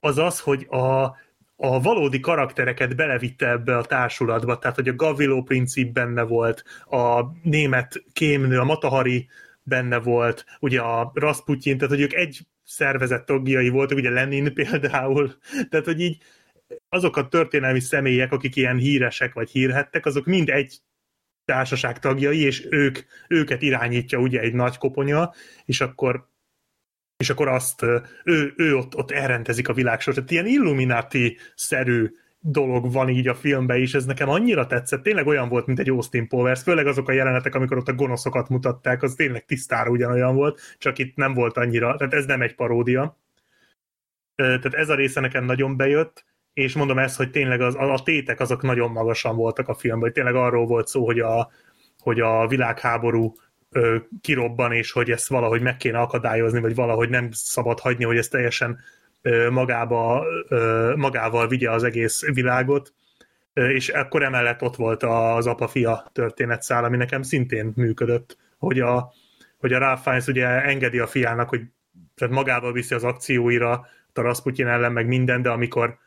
[0.00, 1.02] az az, hogy a,
[1.56, 7.22] a valódi karaktereket belevitte ebbe a társulatba, tehát hogy a Gavillo princip benne volt, a
[7.42, 9.28] német kémnő, a Matahari
[9.62, 15.34] benne volt, ugye a Rasputin, tehát hogy ők egy szervezet tagjai voltak, ugye Lenin például,
[15.70, 16.22] tehát hogy így
[16.88, 20.78] azok a történelmi személyek, akik ilyen híresek vagy hírhettek, azok mind egy
[21.44, 22.98] társaság tagjai, és ők,
[23.28, 25.32] őket irányítja ugye egy nagy koponya,
[25.64, 26.28] és akkor
[27.16, 27.82] és akkor azt
[28.24, 30.16] ő, ő ott, ott elrendezik a világsort.
[30.16, 35.48] Tehát ilyen Illuminati-szerű dolog van így a filmben is, ez nekem annyira tetszett, tényleg olyan
[35.48, 39.14] volt, mint egy Austin Powers, főleg azok a jelenetek, amikor ott a gonoszokat mutatták, az
[39.14, 43.18] tényleg tisztára ugyanolyan volt, csak itt nem volt annyira, tehát ez nem egy paródia.
[44.34, 48.40] Tehát ez a része nekem nagyon bejött, és mondom ezt, hogy tényleg az, a, tétek
[48.40, 51.50] azok nagyon magasan voltak a filmben, hogy tényleg arról volt szó, hogy a,
[51.98, 53.34] hogy a világháború
[54.20, 58.28] kirobban, és hogy ezt valahogy meg kéne akadályozni, vagy valahogy nem szabad hagyni, hogy ez
[58.28, 58.78] teljesen
[59.50, 60.24] magába,
[60.96, 62.92] magával vigye az egész világot,
[63.52, 69.12] és akkor emellett ott volt az apa-fia történetszál, ami nekem szintén működött, hogy a,
[69.58, 71.62] hogy a Ralph Fiennes ugye engedi a fiának, hogy
[72.14, 75.98] tehát magával viszi az akcióira, a Rasputin ellen, meg minden, de amikor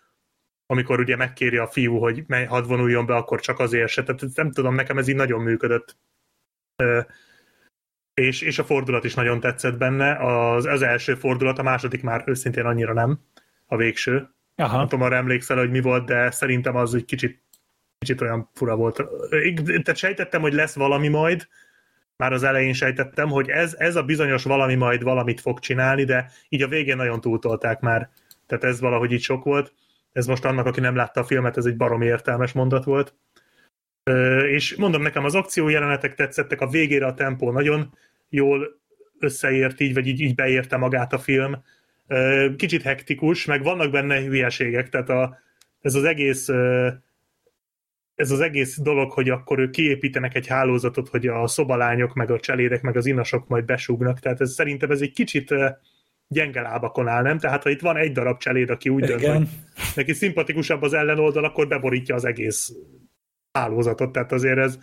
[0.65, 4.03] amikor ugye megkéri a fiú, hogy hadd vonuljon be, akkor csak azért se.
[4.03, 5.97] Tehát nem tudom, nekem ez így nagyon működött.
[8.13, 10.15] És, és a fordulat is nagyon tetszett benne.
[10.15, 13.19] Az, az első fordulat, a második már őszintén annyira nem,
[13.65, 14.29] a végső.
[14.55, 14.77] Aha.
[14.77, 17.43] Nem tudom, arra emlékszel, hogy mi volt, de szerintem az egy kicsit,
[17.97, 19.03] kicsit olyan fura volt.
[19.67, 21.47] Tehát sejtettem, hogy lesz valami majd,
[22.17, 26.31] már az elején sejtettem, hogy ez, ez a bizonyos valami majd valamit fog csinálni, de
[26.49, 28.09] így a végén nagyon túltolták már.
[28.47, 29.73] Tehát ez valahogy így sok volt.
[30.11, 33.15] Ez most annak, aki nem látta a filmet, ez egy baromi értelmes mondat volt.
[34.51, 37.97] És mondom, nekem az akció jelenetek tetszettek, a végére a tempó nagyon
[38.29, 38.79] jól
[39.19, 41.63] összeért így, vagy így, így beérte magát a film.
[42.55, 45.39] Kicsit hektikus, meg vannak benne hülyeségek, tehát a,
[45.81, 46.49] ez az egész
[48.15, 52.39] ez az egész dolog, hogy akkor ők kiépítenek egy hálózatot, hogy a szobalányok, meg a
[52.39, 55.53] cselédek, meg az inasok majd besúgnak, tehát ez, szerintem ez egy kicsit
[56.27, 57.37] gyenge lábakon áll, nem?
[57.37, 59.47] Tehát ha itt van egy darab cseléd, aki úgy dönt, hogy
[59.95, 62.73] neki szimpatikusabb az ellenoldal, akkor beborítja az egész
[63.53, 64.77] hálózatot, tehát azért ez,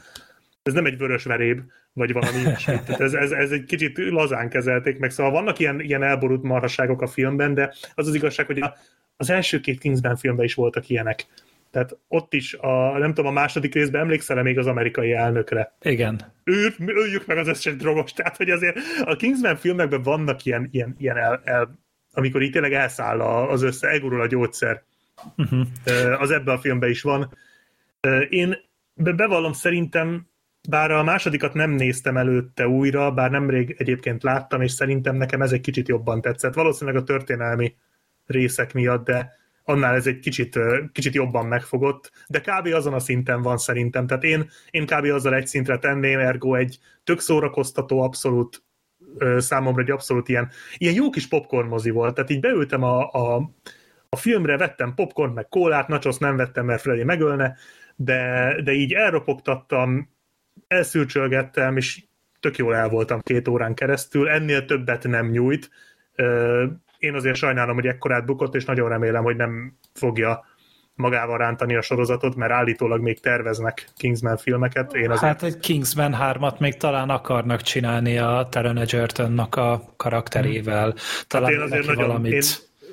[0.63, 1.61] ez nem egy vörös veréb,
[1.93, 2.75] vagy valami ilyesmi.
[2.87, 7.03] Tehát ez, ez, ez, egy kicsit lazán kezelték meg, szóval vannak ilyen, ilyen elborult marhasságok
[7.03, 8.75] a filmben, de az az igazság, hogy a,
[9.17, 11.27] az első két Kingsman filmben is voltak ilyenek.
[11.71, 15.77] Tehát ott is, a, nem tudom, a második részben emlékszel még az amerikai elnökre?
[15.83, 16.21] Igen.
[16.45, 18.13] Ő, öljük meg az összes drogos.
[18.13, 21.79] Tehát, hogy azért a Kingsman filmekben vannak ilyen, ilyen, ilyen el, el,
[22.13, 24.83] amikor itt tényleg elszáll az össze, elgurul a gyógyszer.
[25.37, 25.67] Uh-huh.
[26.19, 27.37] Az ebben a filmben is van.
[28.29, 28.57] Én
[28.95, 30.29] bevallom, szerintem
[30.69, 35.53] bár a másodikat nem néztem előtte újra, bár nemrég egyébként láttam, és szerintem nekem ez
[35.53, 36.55] egy kicsit jobban tetszett.
[36.55, 37.75] Valószínűleg a történelmi
[38.27, 40.59] részek miatt, de annál ez egy kicsit,
[40.93, 42.67] kicsit jobban megfogott, de kb.
[42.67, 44.07] azon a szinten van szerintem.
[44.07, 45.05] Tehát én, én kb.
[45.05, 48.63] azzal egy szintre tenném, ergo egy tök szórakoztató, abszolút
[49.37, 52.15] számomra egy abszolút ilyen, ilyen jó kis popcorn mozi volt.
[52.15, 53.51] Tehát így beültem a, a,
[54.09, 57.57] a filmre, vettem popcorn, meg kólát, nachos nem vettem, mert Freddy megölne,
[58.03, 60.11] de, de így elropogtattam,
[60.67, 62.03] elszürcsölgettem, és
[62.41, 65.71] tök jól el voltam két órán keresztül, ennél többet nem nyújt
[67.01, 70.45] én azért sajnálom, hogy ekkorát bukott, és nagyon remélem, hogy nem fogja
[70.95, 74.95] magával rántani a sorozatot, mert állítólag még terveznek Kingsman filmeket.
[74.95, 75.21] Én azért...
[75.21, 80.95] Hát egy Kingsman 3-at még talán akarnak csinálni a Taron Egertonnak a karakterével.
[81.27, 82.33] Talán hát én azért nagyon, valamit...
[82.33, 82.41] Én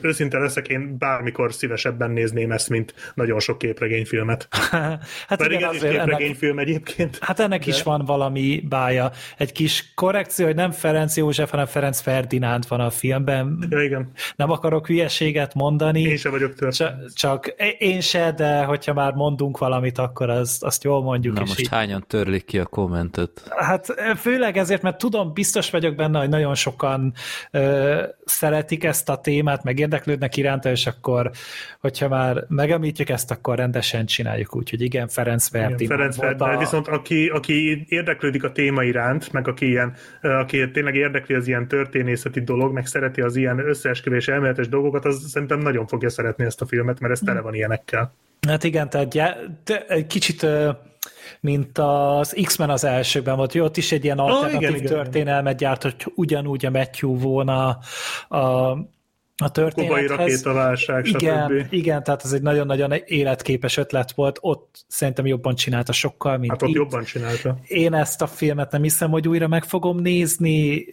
[0.02, 4.48] őszinte leszek, én bármikor szívesebben nézném ezt, mint nagyon sok képregényfilmet.
[5.28, 7.18] hát Pedig igen, ez is képregényfilm ennek, egyébként.
[7.22, 7.72] Hát ennek de...
[7.72, 9.12] is van valami bája.
[9.38, 13.68] Egy kis korrekció, hogy nem Ferenc József, hanem Ferenc Ferdinánd van a filmben.
[13.70, 14.12] Ja, igen.
[14.36, 16.02] Nem akarok hülyeséget mondani.
[16.02, 17.14] Én se vagyok történet.
[17.14, 21.36] Csak én se, de hogyha már mondunk valamit, akkor azt, azt jól mondjuk.
[21.36, 21.68] Na most így.
[21.68, 23.48] hányan törlik ki a kommentet?
[23.56, 23.86] Hát
[24.18, 27.14] főleg ezért, mert tudom, biztos vagyok benne, hogy nagyon sokan
[27.52, 31.32] ö, szeretik ezt a témát, meg érdeklődnek iránta, és akkor,
[31.80, 35.84] hogyha már megemlítjük ezt, akkor rendesen csináljuk úgy, hogy igen, Ferenc Verdi.
[35.84, 36.58] Igen, Ferenc Verdi, a...
[36.58, 41.68] viszont aki, aki érdeklődik a téma iránt, meg aki, ilyen, aki tényleg érdekli az ilyen
[41.68, 46.62] történészeti dolog, meg szereti az ilyen összeesküvés elméletes dolgokat, az szerintem nagyon fogja szeretni ezt
[46.62, 48.14] a filmet, mert ez tele van ilyenekkel.
[48.48, 49.16] Hát igen, tehát
[49.88, 50.46] egy kicsit
[51.40, 55.54] mint az X-Men az elsőben volt, hogy ott is egy ilyen alternatív oh, igen, történelmet
[55.54, 55.56] igen.
[55.56, 57.80] gyárt, hogy ugyanúgy a Matthew volna
[58.30, 58.74] a
[59.44, 60.06] a történethez.
[60.06, 61.74] Kubai rakétaválság, igen, stb.
[61.74, 66.62] Igen, tehát ez egy nagyon-nagyon életképes ötlet volt, ott szerintem jobban csinálta sokkal, mint Hát
[66.62, 66.76] ott itt.
[66.76, 67.58] jobban csinálta.
[67.68, 70.86] Én ezt a filmet nem hiszem, hogy újra meg fogom nézni,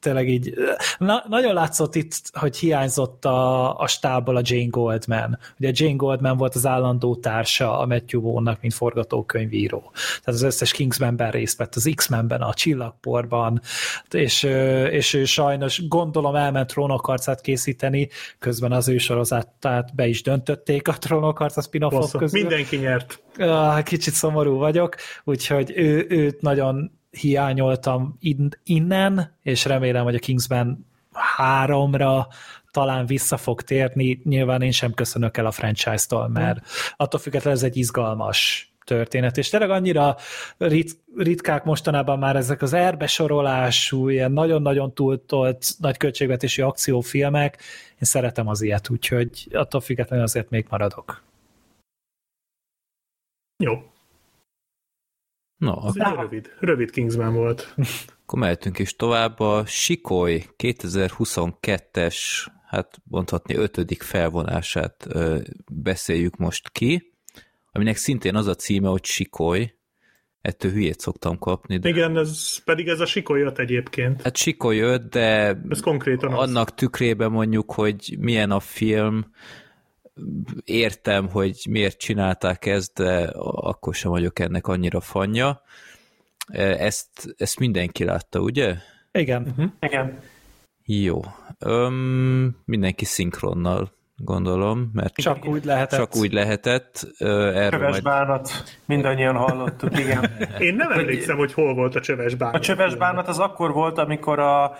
[0.00, 0.54] tényleg így,
[0.98, 5.38] na, nagyon látszott itt, hogy hiányzott a, a stábból a Jane Goldman.
[5.58, 9.90] Ugye Jane Goldman volt az állandó társa a Matthew Vaughn-nak, mint forgatókönyvíró.
[9.92, 13.60] Tehát az összes Kingsmanben részt vett, az X-Menben, a Csillagporban,
[14.10, 14.42] és,
[14.90, 18.08] és ő sajnos gondolom elment trónokarcát készíteni,
[18.38, 22.40] közben az ő sorozatát be is döntötték a trónokarca spin-offok közül.
[22.40, 23.22] Mindenki nyert.
[23.82, 28.18] Kicsit szomorú vagyok, úgyhogy ő, őt nagyon hiányoltam
[28.64, 32.28] innen, és remélem, hogy a Kingsman háromra
[32.70, 34.20] talán vissza fog térni.
[34.24, 36.60] Nyilván én sem köszönök el a franchise-tól, mert
[36.96, 40.16] attól függetlenül ez egy izgalmas történet, és tényleg annyira
[40.58, 47.58] rit, ritkák mostanában már ezek az erbesorolású, ilyen nagyon-nagyon túltolt nagy költségvetési akciófilmek,
[47.90, 51.22] én szeretem az ilyet, úgyhogy attól függetlenül azért még maradok.
[53.56, 53.89] Jó.
[55.60, 57.74] Na, Ez egy rövid, rövid Kingsman volt.
[58.22, 59.40] akkor mehetünk is tovább.
[59.40, 62.16] A Sikoly 2022-es,
[62.66, 65.38] hát mondhatni ötödik felvonását ö,
[65.72, 67.12] beszéljük most ki,
[67.72, 69.74] aminek szintén az a címe, hogy Sikoly.
[70.40, 71.78] Ettől hülyét szoktam kapni.
[71.78, 71.88] De...
[71.88, 74.22] Igen, ez pedig ez a sikolyat egyébként.
[74.22, 76.48] Hát Sikoly 5, de Ez konkrétan az.
[76.48, 79.30] annak tükrében mondjuk, hogy milyen a film,
[80.64, 85.62] értem, hogy miért csinálták ezt, de akkor sem vagyok ennek annyira fanya.
[86.78, 88.74] Ezt, ezt mindenki látta, ugye?
[89.12, 89.42] Igen.
[89.42, 89.70] Uh-huh.
[89.80, 90.18] Igen.
[90.84, 91.20] Jó.
[91.58, 95.98] Öm, mindenki szinkronnal gondolom, mert Csak úgy lehetett.
[95.98, 97.08] csak úgy lehetett.
[97.18, 98.50] Erről Köves majd bánat,
[98.84, 100.30] mindannyian hallottuk, igen.
[100.58, 102.54] Én nem emlékszem, hogy hol volt a csöves bánat.
[102.54, 104.76] A csöves bánat az akkor volt, amikor a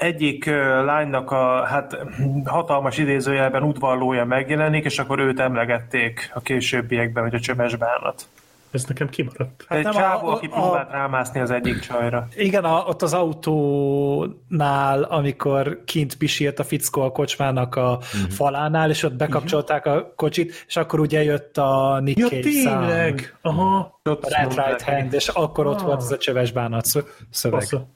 [0.00, 0.46] egyik
[0.84, 1.98] lánynak a hát
[2.44, 8.26] hatalmas idézőjelben udvarlója megjelenik, és akkor őt emlegették a későbbiekben, hogy a csöves bánat.
[8.70, 9.64] Ez nekem kimaradt.
[9.68, 12.26] Hát egy nem, a- csávó, a- aki a- próbált rámászni az egyik csajra.
[12.36, 18.30] Igen, a, ott az autónál, amikor kint pisírt a fickó a kocsmának a uh-huh.
[18.30, 22.80] falánál, és ott bekapcsolták a kocsit, és akkor ugye jött a Nick Ja, Cage szám,
[22.86, 23.36] tényleg!
[23.42, 24.00] Aha.
[24.04, 24.82] Ott a Red Right.
[24.82, 25.86] Hand, és akkor ott Ah.
[25.86, 27.58] volt ez a csöves bánat szö- szöveg.
[27.58, 27.86] Passza.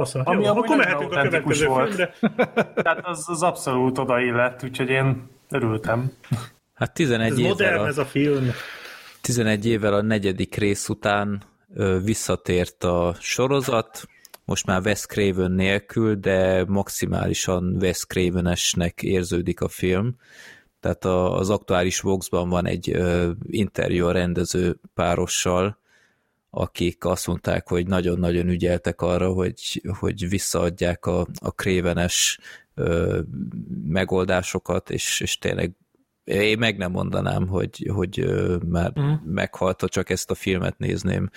[0.00, 0.22] Passza.
[0.24, 1.94] Ami Jó, akkor mehetünk a következő volt.
[1.94, 2.14] filmre.
[2.82, 6.12] Tehát az, az abszolút odaillett, úgyhogy én örültem.
[6.74, 8.50] Hát 11 Ez évvel, modern a, ez a film.
[9.20, 11.42] 11 évvel a negyedik rész után
[11.74, 14.08] ö, visszatért a sorozat,
[14.44, 20.14] most már Wes Craven nélkül, de maximálisan Wes Craven-esnek érződik a film.
[20.80, 25.79] Tehát a, az aktuális Vox-ban van egy ö, interjú a rendező párossal,
[26.50, 32.38] akik azt mondták, hogy nagyon-nagyon ügyeltek arra, hogy, hogy visszaadják a, a krévenes
[32.74, 33.20] ö,
[33.84, 35.74] megoldásokat, és, és tényleg
[36.24, 39.20] én meg nem mondanám, hogy, hogy ö, már uh-huh.
[39.24, 41.30] meghalt, ha csak ezt a filmet nézném,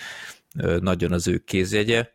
[0.58, 2.08] ö, nagyon az ő kézjegye.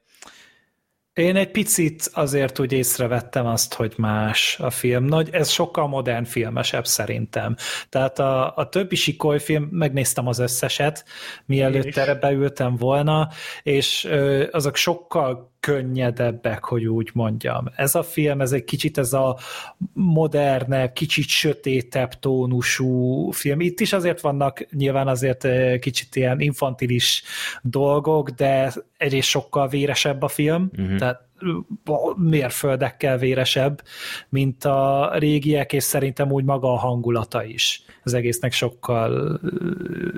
[1.20, 5.05] Én egy picit azért úgy észrevettem azt, hogy más a film.
[5.05, 7.55] Nagy, ez sokkal modern filmesebb szerintem.
[7.89, 11.05] Tehát a, a többi sikoly film, megnéztem az összeset,
[11.45, 13.30] mielőtt erre beültem volna,
[13.63, 17.66] és ö, azok sokkal könnyedebbek, hogy úgy mondjam.
[17.76, 19.38] Ez a film, ez egy kicsit ez a
[19.93, 23.60] modernebb, kicsit sötétebb tónusú film.
[23.60, 27.24] Itt is azért vannak nyilván azért ö, kicsit ilyen infantilis
[27.62, 30.97] dolgok, de egyrészt sokkal véresebb a film, uh-huh.
[30.97, 31.28] tehát
[32.16, 33.82] mérföldekkel véresebb,
[34.30, 37.82] mint a régiek, és szerintem úgy maga a hangulata is.
[38.03, 39.39] Az egésznek sokkal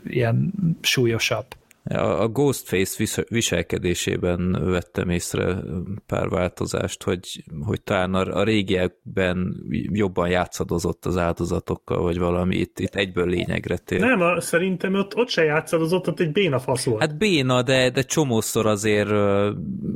[0.07, 1.45] ilyen súlyosabb.
[1.83, 5.57] A Ghostface vis- viselkedésében vettem észre
[6.05, 12.79] pár változást, hogy, hogy talán a, a régiekben jobban játszadozott az áldozatokkal, vagy valami, itt,
[12.79, 13.99] itt egyből lényegre tér.
[13.99, 17.01] Nem, a, szerintem ott, ott se játszadozott, ott egy béna fasz volt.
[17.01, 19.11] Hát béna, de, de csomószor azért,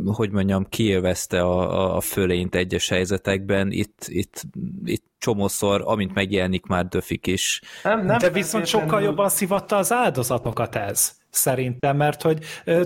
[0.06, 3.72] hogy mondjam, kiélvezte a, a, fölényt egyes helyzetekben.
[3.72, 4.42] Itt, itt,
[4.86, 7.62] itt csomószor, amint megjelenik, már döfik is.
[7.84, 12.40] Nem, nem De viszont sokkal jobban szivatta az áldozatokat ez, szerintem, mert hogy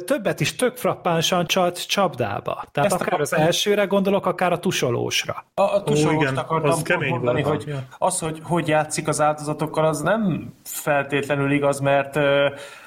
[0.06, 2.64] többet is tök frappánsan csalt csapdába.
[2.72, 5.46] Tehát Ezt akár az akartam- elsőre gondolok, akár a tusolósra.
[5.54, 7.64] A, a igen, tusolóst akartam az kemény mondani, volt.
[7.64, 12.16] hogy az, hogy hogy játszik az áldozatokkal, az nem feltétlenül igaz, mert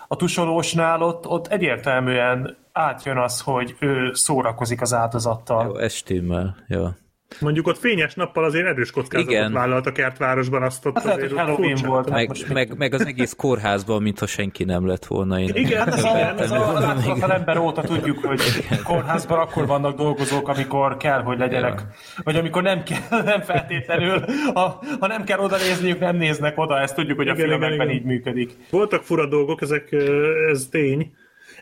[0.09, 5.65] a tusolósnál ott, ott egyértelműen átjön az, hogy ő szórakozik az áldozattal.
[5.65, 6.97] Jó, ez stimmel, ja.
[7.41, 9.53] Mondjuk ott fényes nappal azért erős kockázatot Igen.
[9.53, 11.87] vállalt a kertvárosban, azt ott Hát azért Halloween furcsa.
[11.87, 12.09] volt.
[12.11, 15.41] Hát Meg, meg, meg az egész kórházban, mintha senki nem lett volna.
[15.41, 18.41] Én Igen, Ez a, ez a, az átkozott ember óta tudjuk, hogy
[18.85, 21.80] kórházban akkor vannak dolgozók, amikor kell, hogy legyenek.
[21.80, 21.95] Ja.
[22.24, 24.24] Vagy amikor nem kell, nem feltétlenül.
[24.55, 26.80] Ha, ha nem kell oda nézniük, nem néznek oda.
[26.80, 28.01] Ezt tudjuk, hogy a Igen, igen, filmekben igen.
[28.01, 28.53] így működik.
[28.70, 29.93] Voltak fura dolgok, ezek,
[30.53, 31.12] ez tény.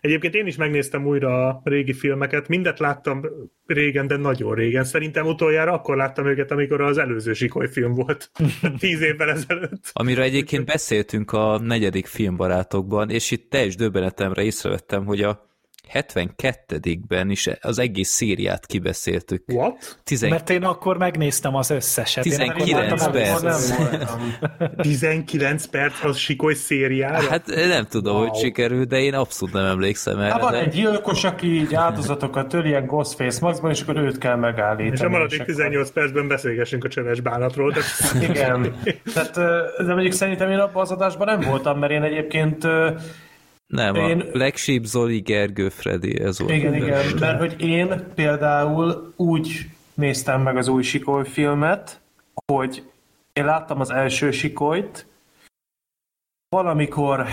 [0.00, 3.26] Egyébként én is megnéztem újra a régi filmeket, mindet láttam
[3.66, 4.84] régen, de nagyon régen.
[4.84, 8.30] Szerintem utoljára akkor láttam őket, amikor az előző Sikoly film volt,
[8.78, 9.90] tíz évvel ezelőtt.
[9.92, 15.49] Amiről egyébként beszéltünk a negyedik filmbarátokban, és itt teljes döbbenetemre észrevettem, hogy a
[15.92, 19.42] 72-ben is az egész szériát kibeszéltük.
[19.52, 20.00] What?
[20.04, 20.30] Tizen...
[20.30, 22.26] Mert én akkor megnéztem az összeset.
[22.26, 23.68] Én akkor 19 láttam perc.
[23.68, 24.36] Nem voltam.
[24.76, 27.28] 19 perc az Sikoly szériára?
[27.28, 28.26] Hát nem tudom, Wow.
[28.26, 30.32] hogy sikerült, de én abszolút nem emlékszem erre.
[30.32, 30.58] Hát van de...
[30.58, 34.90] egy gyilkos, aki így áldozatokat töl ilyen Ghostface Maxban, és akkor őt kell megállítani.
[34.94, 37.70] és a maradék akkor- 18 percben beszélgessünk a csöves bánatról.
[37.72, 37.80] De...
[38.28, 38.74] Igen.
[39.14, 42.90] Tehát, ö, de mondjuk szerintem én abban az adásban nem voltam, mert én egyébként ö,
[43.70, 46.52] Nem, Én- a Black Sheep, Zoli, Gergő, Freddy, ez volt.
[46.52, 47.18] Igen, igen, első.
[47.18, 52.00] mert hogy én például úgy néztem meg az új Sikoly filmet,
[52.52, 52.82] hogy
[53.32, 55.06] én láttam az első Sikolyt,
[56.48, 57.26] valamikor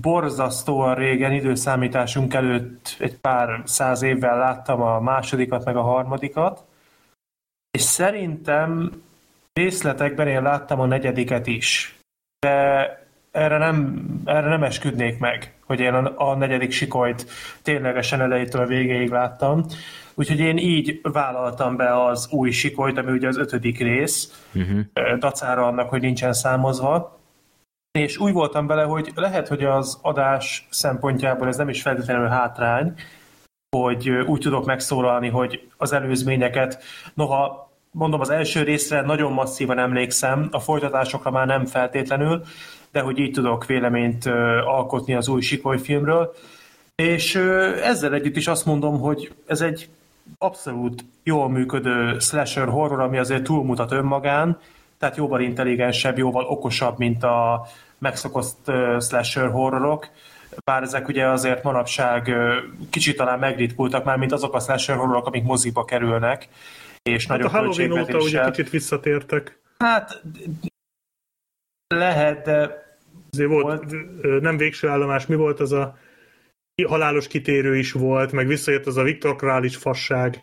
[0.00, 6.64] borzasztóan régen, időszámításunk előtt egy pár száz évvel láttam a másodikat, meg a harmadikat,
[7.70, 9.02] és szerintem
[9.52, 11.98] részletekben én láttam a negyediket is.
[12.38, 12.86] De
[13.30, 17.26] erre nem, erre nem esküdnék meg, hogy én a, a negyedik sikolyt
[17.62, 19.64] ténylegesen elejétől a végéig láttam.
[20.14, 25.18] Úgyhogy én így vállaltam be az új sikolyt, ami ugye az ötödik rész, Uh-huh.
[25.18, 27.18] dacára annak, hogy nincsen számozva.
[27.98, 32.94] És úgy voltam vele, hogy lehet, hogy az adás szempontjából ez nem is feltétlenül hátrány,
[33.76, 36.82] hogy úgy tudok megszólalni, hogy az előzményeket,
[37.14, 42.42] noha mondom, az első részre nagyon masszívan emlékszem, a folytatásokra már nem feltétlenül,
[42.92, 44.26] de hogy így tudok véleményt
[44.64, 46.34] alkotni az új Sikoly filmről.
[46.94, 47.34] És
[47.82, 49.88] ezzel együtt is azt mondom, hogy ez egy
[50.38, 54.58] abszolút jól működő slasher horror, ami azért túlmutat önmagán,
[54.98, 57.66] tehát jóval intelligensebb, jóval okosabb, mint a
[57.98, 58.70] megszokott
[59.00, 60.08] slasher horrorok,
[60.64, 62.34] bár ezek ugye azért manapság
[62.90, 66.48] kicsit talán megritkultak már, mint azok a slasher horrorok, amik moziba kerülnek,
[67.02, 69.60] és Hát a nagyobb Halloween óta ugye kicsit visszatértek.
[69.78, 70.22] Hát
[71.96, 72.80] lehet, de
[73.32, 73.64] Azért volt,
[74.22, 74.40] Volt.
[74.40, 75.96] nem végső állomás, mi volt az a
[76.86, 80.40] halálos kitérő is volt, meg visszajött az a Viktor Krális fasság.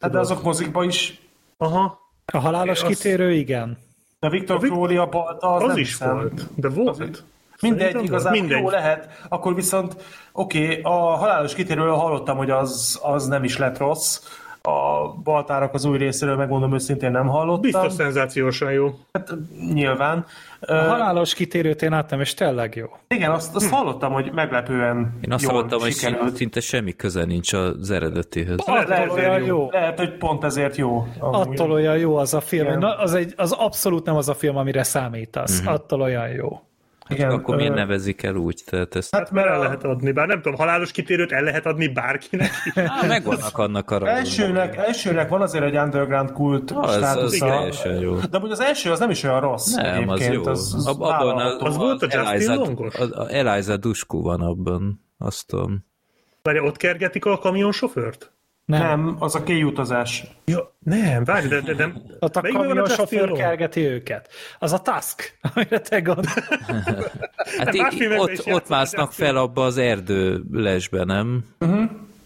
[0.00, 1.20] hát de azok mozikba is,
[1.56, 2.00] Aha,
[2.32, 3.78] A halálos Azt- kitérő, igen.
[4.20, 6.14] de Viktor Vic- Crowley a balta, az, az, nem is hiszem.
[6.14, 7.24] volt, de volt.
[7.60, 8.60] Mindegy, Szerintem igazából volt.
[8.60, 9.24] jó lehet.
[9.28, 9.96] Akkor viszont,
[10.32, 14.20] oké, okay, a halálos kitérőről hallottam, hogy az, az nem is lett rossz.
[14.64, 17.60] A baltárak az új részéről, megmondom őszintén nem hallottam.
[17.60, 18.88] Biztos szenzációsan jó.
[19.12, 19.34] Hát,
[19.72, 20.24] nyilván.
[20.60, 22.86] A halálos kitérőt én láttam, és tényleg jó.
[23.08, 26.36] igen, azt, azt hallottam, hogy meglepően Én azt jól hallottam, hogy sikerült.
[26.36, 28.58] szinte semmi köze nincs az eredetihez.
[28.66, 29.68] Lehet, Lehet, ezért olyan jó.
[29.70, 31.06] lehet, hogy pont ezért jó.
[31.18, 31.60] amúgy.
[31.60, 32.66] Attól olyan jó az a film.
[32.66, 32.78] Igen.
[32.78, 35.60] Na, az, egy, az abszolút nem az a film, amire számítasz.
[35.60, 35.68] Mhm.
[35.68, 36.60] Attól olyan jó.
[37.12, 38.62] Igen, Akkor miért ö, nevezik el úgy?
[38.66, 39.14] Tehát ezt...
[39.14, 42.50] Hát Mert el lehet adni, bár nem tudom, halálos kitérőt el lehet adni bárkinek.
[42.74, 44.08] Á, megvannak annak a.
[44.08, 47.46] Elsőnek, elsőnek van azért egy underground kult Az, az státusza.
[47.46, 48.14] teljesen jó.
[48.14, 50.46] De amúgy az első az nem is olyan rossz Nem, az jó.
[50.46, 51.66] Az, az, Ab- abban vállalható.
[51.66, 52.94] Az volt a Justin Eliza, Longos?
[52.94, 55.04] az- a Eliza Dushku van abban.
[55.18, 55.84] Azt tudom.
[56.42, 58.32] Várja, ott kergetik a kamionsofőrt?
[58.78, 59.04] Nem.
[59.04, 60.24] Nem, az a kéjutazás.
[60.44, 62.02] Ja, nem, várj, de, de nem.
[62.20, 63.38] Ott a Melyikben van kamion Justin sofőr Long?
[63.40, 64.28] kergeti őket.
[64.58, 66.48] Az a Task, amire te gondolsz.
[67.58, 71.44] Hát más í- filmekben is ott, ott másznak fel abba az erdő lesbe, nem?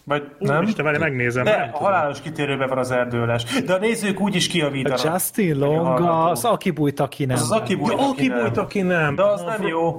[0.03, 0.53] Vagy Nem?
[0.53, 0.63] nem?
[0.63, 1.43] Isten, várj, megnézem.
[1.43, 3.43] De nem a halálos kitérőben van az erdőles.
[3.43, 5.03] De a nézők úgy is A kiavítanak.
[5.03, 7.35] Justin Long, az aki bújt, aki nem.
[7.35, 9.15] Az az aki bújt, aki bújt, aki nem.
[9.15, 9.95] De az nem jó.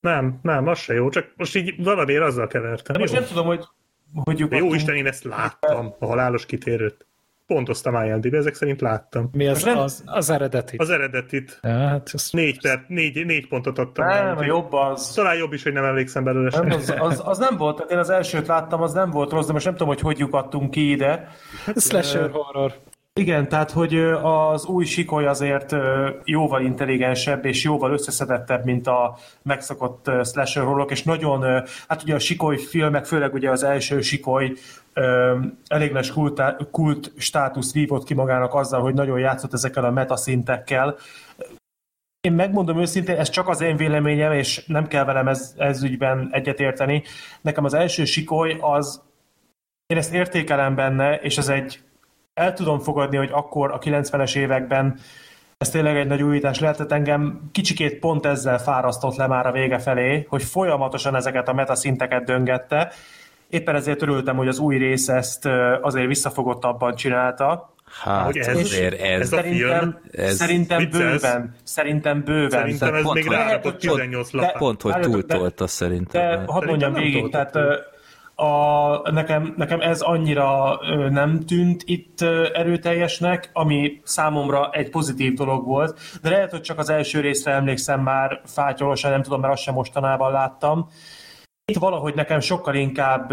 [0.00, 2.92] Nem, nem, az se jó, csak most így valamiért azzal kevertem.
[2.94, 3.18] De most jó.
[3.18, 3.64] nem tudom, hogy
[4.14, 4.74] hogy De jó.
[4.74, 7.04] Isten, én ezt láttam, a halálos kitérőt.
[7.46, 9.28] Pontoztam IMDb, ezek szerint láttam.
[9.32, 10.76] Mi az, nem- az, az eredeti?
[10.76, 14.06] Az eredetit Ja, hát az, négy, per, négy, négy pontot adtam.
[14.06, 15.12] Nem, úgyhogy jobb az.
[15.12, 16.78] Talán jobb is, hogy nem emlékszem belőle Nem, sem.
[16.78, 19.52] az, az, az, nem volt, tehát én az elsőt láttam, az nem volt rossz, de
[19.52, 21.28] most nem tudom, hogy hogy lyukadtunk ki ide.
[21.76, 22.74] slasher horror.
[23.12, 25.74] Igen, tehát hogy az új sikoly azért
[26.24, 32.18] jóval intelligensebb és jóval összeszedettebb, mint a megszokott slasher horrorok, és nagyon, hát ugye a
[32.18, 34.52] sikoly filmek, főleg ugye az első sikoly
[35.66, 40.96] elég nagy kult, kult státusz vívott ki magának azzal, hogy nagyon játszott ezekkel a metaszintekkel.
[42.20, 46.28] Én megmondom őszintén, ez csak az én véleményem, és nem kell velem ez, ez ügyben
[46.32, 47.02] egyetérteni.
[47.40, 49.02] Nekem az első sikoly az,
[49.86, 51.80] én ezt értékelem benne, és ez egy
[52.40, 54.98] el tudom fogadni, hogy akkor a 90-es években
[55.58, 59.78] ez tényleg egy nagy újítás lehetett engem kicsikét pont ezzel fárasztott le már a vége
[59.78, 62.92] felé, hogy folyamatosan ezeket a metaszinteket döngette.
[63.50, 65.48] Éppen ezért örültem, hogy az új rész ezt
[65.80, 67.74] azért visszafogottabban csinálta.
[68.04, 69.20] Hát Hogy ez- azért ez...
[69.20, 71.54] ez a Szerintem, ez szerintem bőven.
[71.62, 72.50] Szerintem bőven.
[72.50, 74.56] Szerintem ez pont, még hogy- rárakott pont- 18 de- lapát.
[74.56, 76.44] Pont, hogy túltolta szerintem.
[76.44, 77.58] De hadd mondjam végig, tehát
[78.40, 80.78] a, nekem, nekem ez annyira
[81.10, 82.20] nem tűnt itt
[82.52, 88.00] erőteljesnek, ami számomra egy pozitív dolog volt, de lehet, hogy csak az első részre emlékszem
[88.00, 90.90] már fátyolosan, nem tudom, mert azt sem mostanában láttam.
[91.64, 93.32] Itt valahogy nekem sokkal inkább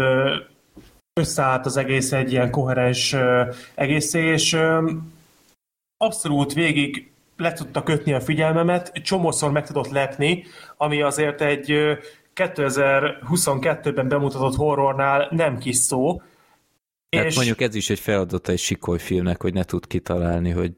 [1.20, 4.58] összeállt az egész egy ilyen koherens ö, egészé, és
[5.96, 10.44] abszolút végig le tudta kötni a figyelmemet, csomószor meg tudott lepni,
[10.76, 11.98] ami azért egy
[12.38, 16.20] 2022-ben bemutatott horrornál nem kis szó.
[17.16, 20.72] Hát és mondjuk ez is egy feladata egy sikoly filmnek, hogy ne tud kitalálni, hogy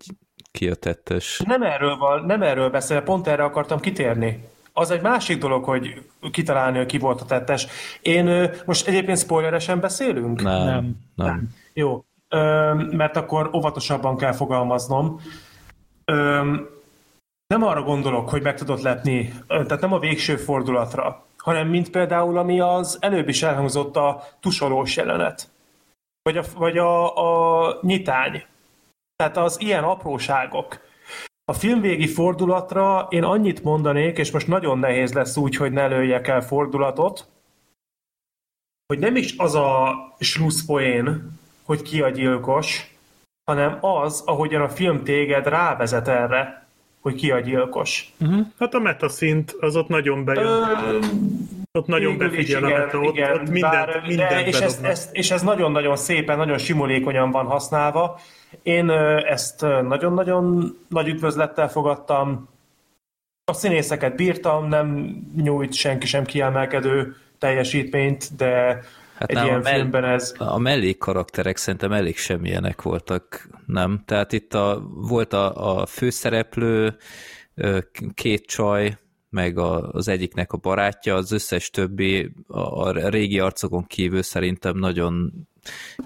[0.50, 1.42] ki a tettes.
[1.46, 4.44] nem erről, van, nem erről beszél, pont erre akartam kitérni.
[4.72, 7.66] az egy másik dolog, hogy kitalálni, hogy ki volt a tettes.
[8.02, 10.42] Én most egyébként spoileresen beszélünk?
[10.42, 10.96] Nem, nem.
[11.14, 11.48] Nem.
[11.72, 15.20] Jó, ö, mert akkor óvatosabban kell fogalmaznom.
[16.04, 16.54] Ö,
[17.46, 22.38] nem arra gondolok, hogy meg tudod lepni, tehát nem a végső fordulatra, hanem mint például,
[22.38, 25.50] ami az előbb is elhangzott a tusolós jelenet.
[26.22, 27.16] Vagy a, vagy a,
[27.66, 28.44] a nyitány.
[29.16, 30.80] Tehát az ilyen apróságok.
[31.44, 36.28] A filmvégi fordulatra én annyit mondanék, és most nagyon nehéz lesz úgy, hogy ne lőjek
[36.28, 37.28] el fordulatot,
[38.86, 42.94] hogy nem is az a slusszpoén, hogy ki a gyilkos,
[43.44, 46.59] hanem az, ahogyan a film téged rávezet erre,
[47.00, 48.12] hogy ki a gyilkos.
[48.58, 50.46] Hát a metaszint az ott nagyon bejön.
[50.46, 50.98] Ö,
[51.72, 54.60] ott nagyon végül befigyel a igen, meta, ott, igen, ott mindent, bár- mindent de, és,
[54.60, 58.20] ez, ez, és ez nagyon-nagyon szépen, nagyon simulékonyan van használva.
[58.62, 62.48] Én ezt nagyon-nagyon nagy üdvözlettel fogadtam.
[63.44, 68.80] A színészeket bírtam, nem nyújt senki sem kiemelkedő teljesítményt, de
[69.20, 70.34] Hát egy nem, ilyen a mell- filmben ez...
[70.38, 74.02] A mellék karakterek szerintem elég semmilyenek voltak, nem?
[74.04, 76.96] Tehát itt a, volt a, a főszereplő,
[78.14, 78.98] két csaj,
[79.28, 84.76] meg a, az egyiknek a barátja, az összes többi a, a régi arcokon kívül szerintem
[84.76, 85.32] nagyon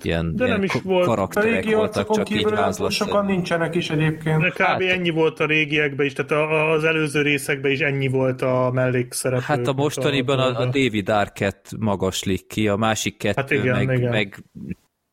[0.02, 2.90] ilyen, De nem ilyen is volt- A karakterek régi voltak, csak így vázlat.
[2.90, 4.40] sokan nincsenek is egyébként.
[4.40, 4.58] De kb.
[4.60, 8.70] Hát- ennyi volt a régiekben is, tehát a- az előző részekben is ennyi volt a
[8.72, 9.44] mellékszereplő.
[9.46, 13.98] Hát a mostaniban a, a David Arquette magaslik ki, a másik kettő Hát igen, meg,
[13.98, 14.10] igen.
[14.10, 14.44] meg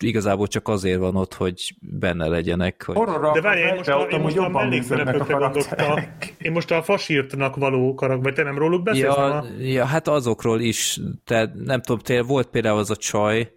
[0.03, 2.83] igazából csak azért van ott, hogy benne legyenek.
[2.85, 2.95] Hogy...
[2.95, 5.99] Horrorra De várjál, én most, a, én most a a mellékszereplőkre gondoltam.
[6.37, 9.03] Én most a fasírtnak való karakter, vagy te nem róluk beszélsz?
[9.15, 13.51] Ja, a- ja, hát azokról is, tehát nem tudom, tényleg volt például az a csaj,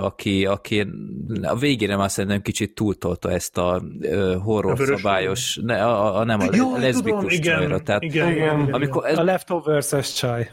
[0.00, 0.86] aki, aki
[1.42, 3.82] a végére már szerintem kicsit túltolta ezt a
[4.42, 8.30] horror A szabályos, ne, a, a, nem a Jaj, leszbikus tudom, igen, csajra, tehát igen,
[8.30, 8.60] igen, Igen.
[8.60, 10.50] igen, amikor ez, A Leftovers-es csaj.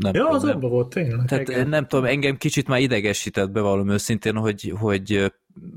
[0.00, 1.26] nem Ja, az abban volt, tényleg.
[1.26, 1.68] Tehát Igen.
[1.68, 5.32] nem tudom, engem kicsit már idegesített bevallom őszintén, hogy, hogy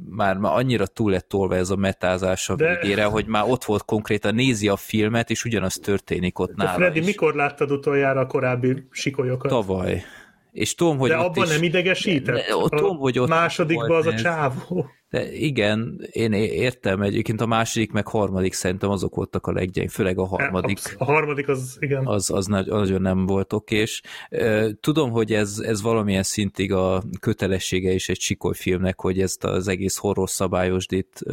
[0.09, 3.63] már, már annyira túl lett tolva ez a metázás a De- végére, hogy már ott
[3.63, 7.05] volt konkrétan, nézi a filmet, és ugyanaz történik ott Te nála Freddy, is.
[7.05, 9.51] mikor láttad utoljára a korábbi sikolyokat?
[9.51, 10.03] Tavaly.
[10.55, 12.35] És tudom, hogy De ott abban is, nem idegesített?
[12.35, 14.85] De- ott tudom, hogy ott másodikban az a csávó.
[15.09, 20.17] De igen, én értem, egyébként a második meg harmadik szerintem azok voltak a leggyeng, főleg
[20.17, 20.77] a harmadik.
[20.77, 22.05] Absz- A harmadik az, igen.
[22.07, 24.01] az, az nagy, nagyon nem volt okés.
[24.79, 29.97] Tudom, hogy ez, ez valamilyen szintig a kötelessége is egy sikolyfilmnek, hogy ezt az egész
[29.97, 31.23] horror szabályosdit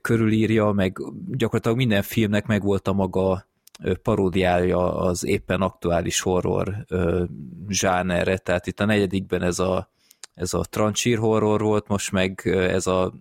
[0.00, 0.96] körülírja, meg
[1.30, 3.50] gyakorlatilag minden filmnek megvolt a maga
[3.82, 6.86] ö, paródiája az éppen aktuális horror
[7.68, 9.88] zsánerre, tehát itt a negyedikben ez a,
[10.34, 13.12] ez a trancsír horror volt, most meg ez a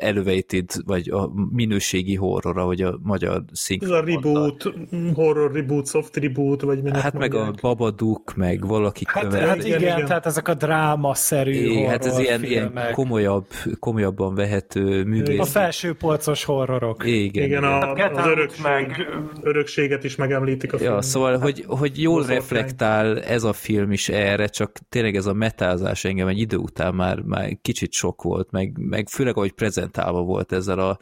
[0.00, 4.28] elevated, vagy a minőségi horror, ahogy a magyar Ez szinkron a mondta.
[4.32, 4.74] reboot,
[5.14, 7.60] horror reboot, soft reboot, vagy minek Hát meg a mondják.
[7.62, 9.48] Babadook, meg valaki Hát- követ.
[9.48, 12.94] Hát igen, igen, tehát ezek a drámaszerű É, hát ez ilyen, ilyen horrorfilmek.
[12.94, 13.46] komolyabb,
[13.78, 15.38] komolyabban vehető művész.
[15.40, 17.04] A felsőpolcos horrorok.
[17.06, 17.64] Igen, Igen, igen.
[17.64, 19.08] a, Get az örökség, meg-
[19.42, 21.02] örökséget is megemlítik a Ja, filmben.
[21.02, 22.36] szóval, hogy, hogy jól boszorkány.
[22.38, 26.94] reflektál ez a film is erre, csak tényleg ez a metázás engem egy idő után
[26.94, 30.98] már, már kicsit sok volt, meg, meg főleg ahogy prezentálva volt ezzel a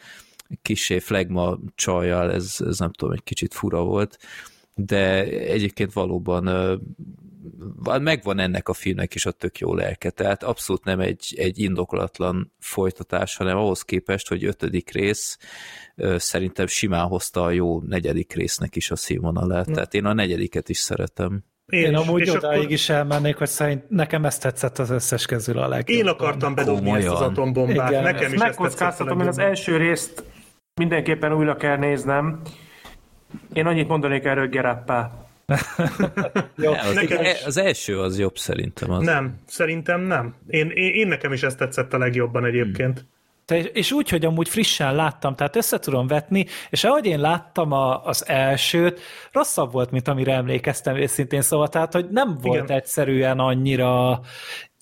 [0.62, 4.18] kisé flagma csajjal, ez, ez nem tudom, egy kicsit fura volt,
[4.74, 6.76] de egyébként valóban ö,
[8.00, 12.52] megvan ennek a filmnek is a tök jó lelke, tehát abszolút nem egy, egy indokolatlan
[12.58, 15.38] folytatás, hanem ahhoz képest, hogy ötödik rész
[16.16, 20.78] szerintem simán hozta a jó negyedik résznek is a színvonalát, tehát én a negyediket is
[20.78, 21.44] szeretem.
[21.66, 25.26] Én, Én amúgy És odáig akkor is elmennék, hogy szerint nekem ezt tetszett az összes
[25.26, 26.06] közül a legjobban.
[26.06, 27.06] Én akartam bedobni Komolyan.
[27.12, 27.90] ezt az atombombát.
[27.90, 29.48] Igen, Nekem Ezt is ezt tetszett a megkockáztatom, én az legjobban.
[29.48, 30.24] első részt
[30.74, 32.40] mindenképpen újra kell néznem.
[33.52, 35.10] Én annyit mondanék erről Gerappá.
[36.56, 37.44] Ja, az, nekem is.
[37.44, 38.90] az első az jobb szerintem.
[38.90, 39.02] Az.
[39.04, 40.34] Nem, szerintem nem.
[40.46, 43.06] Én, én, én nekem is ezt tetszett a legjobban egyébként.
[43.52, 48.04] És úgy, hogy amúgy frissen láttam, tehát össze tudom vetni, és ahogy én láttam a,
[48.04, 49.00] az elsőt,
[49.32, 52.76] rosszabb volt, mint amire emlékeztem őszintén, szóval tehát, hogy nem volt Igen.
[52.76, 54.20] egyszerűen annyira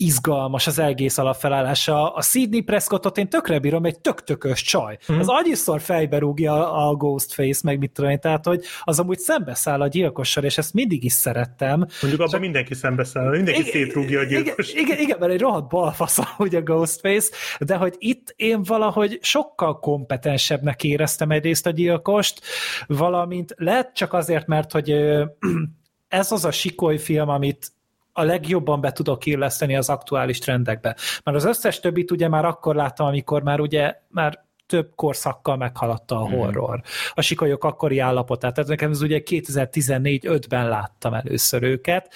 [0.01, 2.15] izgalmas az egész alapfelállása.
[2.15, 4.99] A Sidney Prescottot én tökre bírom, egy tök-tökös csaj.
[5.07, 5.19] Mhm.
[5.19, 9.87] Az annyiszor fejbe rúgja a, Ghostface, meg mit tudom tehát, hogy az amúgy szembeszáll a
[9.87, 11.87] gyilkossal, és ezt mindig is szerettem.
[12.01, 14.73] Mondjuk abban mindenki szembeszáll, mindenki szétrúgja a gyilkos.
[14.73, 19.19] Igen, igen, igen, mert egy rohadt balfasz ugye a Ghostface, de hogy itt én valahogy
[19.23, 22.41] sokkal kompetensebbnek éreztem egyrészt a gyilkost,
[22.87, 24.91] valamint lehet csak azért, mert hogy
[26.09, 27.73] ez az a sikoly film, amit
[28.13, 30.97] a legjobban be tudok illeszteni az aktuális trendekbe.
[31.25, 36.17] Mert az összes többit ugye már akkor láttam, amikor már ugye már több korszakkal meghaladta
[36.21, 36.83] a horror.
[37.15, 38.55] A sikolyok akkori állapotát.
[38.55, 42.13] Tehát nekem ez ugye 2014-5-ben láttam először őket.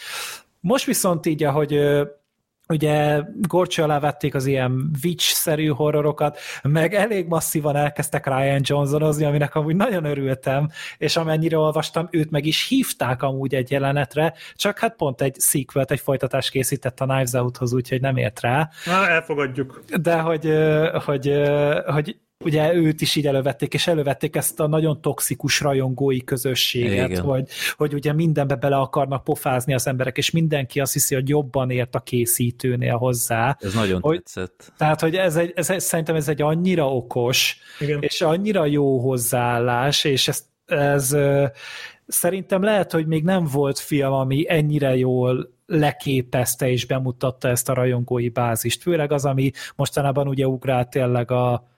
[0.60, 1.80] Most viszont így, ahogy
[2.74, 9.55] ugye gorcső alá vették az ilyen witch-szerű horrorokat, meg elég masszívan elkezdtek Ryan Johnsonozni, aminek
[9.55, 10.68] amúgy nagyon örültem,
[10.98, 15.84] és amennyire olvastam, őt meg is hívták amúgy egy jelenetre, csak hát pont egy sequel
[15.88, 18.68] egy folytatást készített a Knives Out-hoz, úgyhogy nem ért rá.
[18.84, 19.84] Na, elfogadjuk.
[20.01, 20.52] De hogy,
[21.05, 21.32] hogy,
[21.86, 27.22] hogy ugye őt is így elővették, és elővették ezt a nagyon toxikus rajongói közösséget, Igen.
[27.22, 31.70] hogy, hogy ugye mindenbe bele akarnak pofázni az emberek, és mindenki azt hiszi, hogy jobban
[31.70, 33.56] ért a készítőnél hozzá.
[33.60, 34.72] Ez nagyon hogy, tetszett.
[34.76, 38.02] Tehát, hogy ez egy, ez, szerintem ez egy annyira okos, Igen.
[38.02, 41.16] és annyira jó hozzáállás, és ez, ez
[42.06, 47.74] szerintem lehet, hogy még nem volt film, ami ennyire jól leképezte és bemutatta ezt a
[47.74, 48.82] rajongói bázist.
[48.82, 51.68] Főleg az, ami mostanában ugye ugrált tényleg a,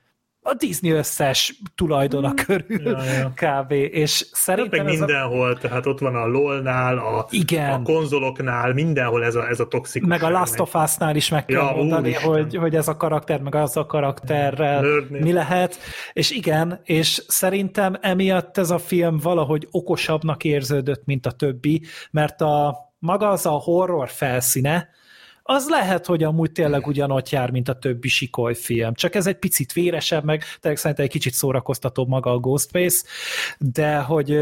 [0.47, 2.36] a Disney összes tulajdona hmm.
[2.36, 3.32] körül ja, ja.
[3.35, 3.73] kb.
[3.73, 5.59] És szerintem meg mindenhol, a...
[5.59, 7.70] tehát ott van a LOL-nál, a, Igen.
[7.70, 10.09] a konzoloknál, mindenhol ez a, ez a toxikus.
[10.09, 13.40] Meg a Last of Us-nál is meg kell ja, mondani, hogy, hogy ez a karakter,
[13.40, 15.23] meg az a karakterrel Nördnél.
[15.23, 15.78] mi lehet.
[16.12, 22.40] És igen, és szerintem emiatt ez a film valahogy okosabbnak érződött, mint a többi, mert
[22.40, 24.89] a maga az a horror felszíne,
[25.47, 28.94] az lehet, hogy amúgy tényleg ugyanott jár, mint a többi sikoly film.
[28.94, 33.06] Csak ez egy picit véresebb, meg tényleg szerintem egy kicsit szórakoztatóbb maga a Ghostface,
[33.59, 34.40] de hogy,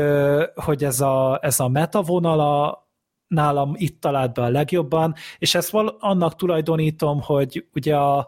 [0.54, 2.82] hogy ez a, ez a meta vonala,
[3.26, 8.18] nálam itt talált be a legjobban, és ezt val- annak tulajdonítom, hogy ugye a,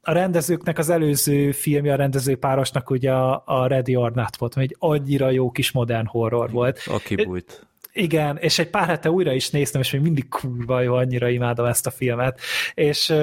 [0.00, 4.56] a rendezőknek az előző filmje, a rendező párosnak ugye a, a Ready or Not volt,
[4.56, 6.80] egy annyira jó kis modern horror volt.
[6.86, 7.69] Aki bújt.
[7.92, 11.66] Igen, és egy pár hete újra is néztem, és még mindig kurva jó, annyira imádom
[11.66, 12.40] ezt a filmet,
[12.74, 13.14] és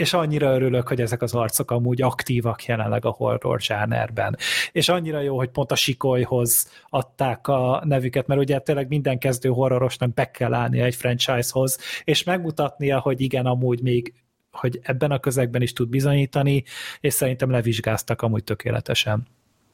[0.00, 4.36] és annyira örülök, hogy ezek az arcok amúgy aktívak jelenleg a horror zsánerben.
[4.72, 9.48] És annyira jó, hogy pont a Sikolyhoz adták a nevüket, mert ugye tényleg minden kezdő
[9.48, 14.14] horrorosnak be kell állnia egy franchisehoz, és megmutatnia, hogy igen, amúgy még
[14.50, 16.64] hogy ebben a közegben is tud bizonyítani,
[17.00, 19.26] és szerintem levizsgáztak amúgy tökéletesen.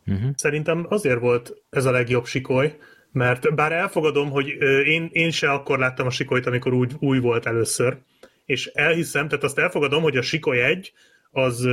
[0.07, 0.31] Uh-huh.
[0.35, 2.77] Szerintem azért volt ez a legjobb sikoly,
[3.17, 4.49] mert bár elfogadom, hogy
[4.85, 7.97] én, én se akkor láttam a Sikolyt, amikor úgy új volt először,
[8.45, 10.93] és elhiszem, tehát azt elfogadom, hogy a Sikoly egy,
[11.31, 11.69] az,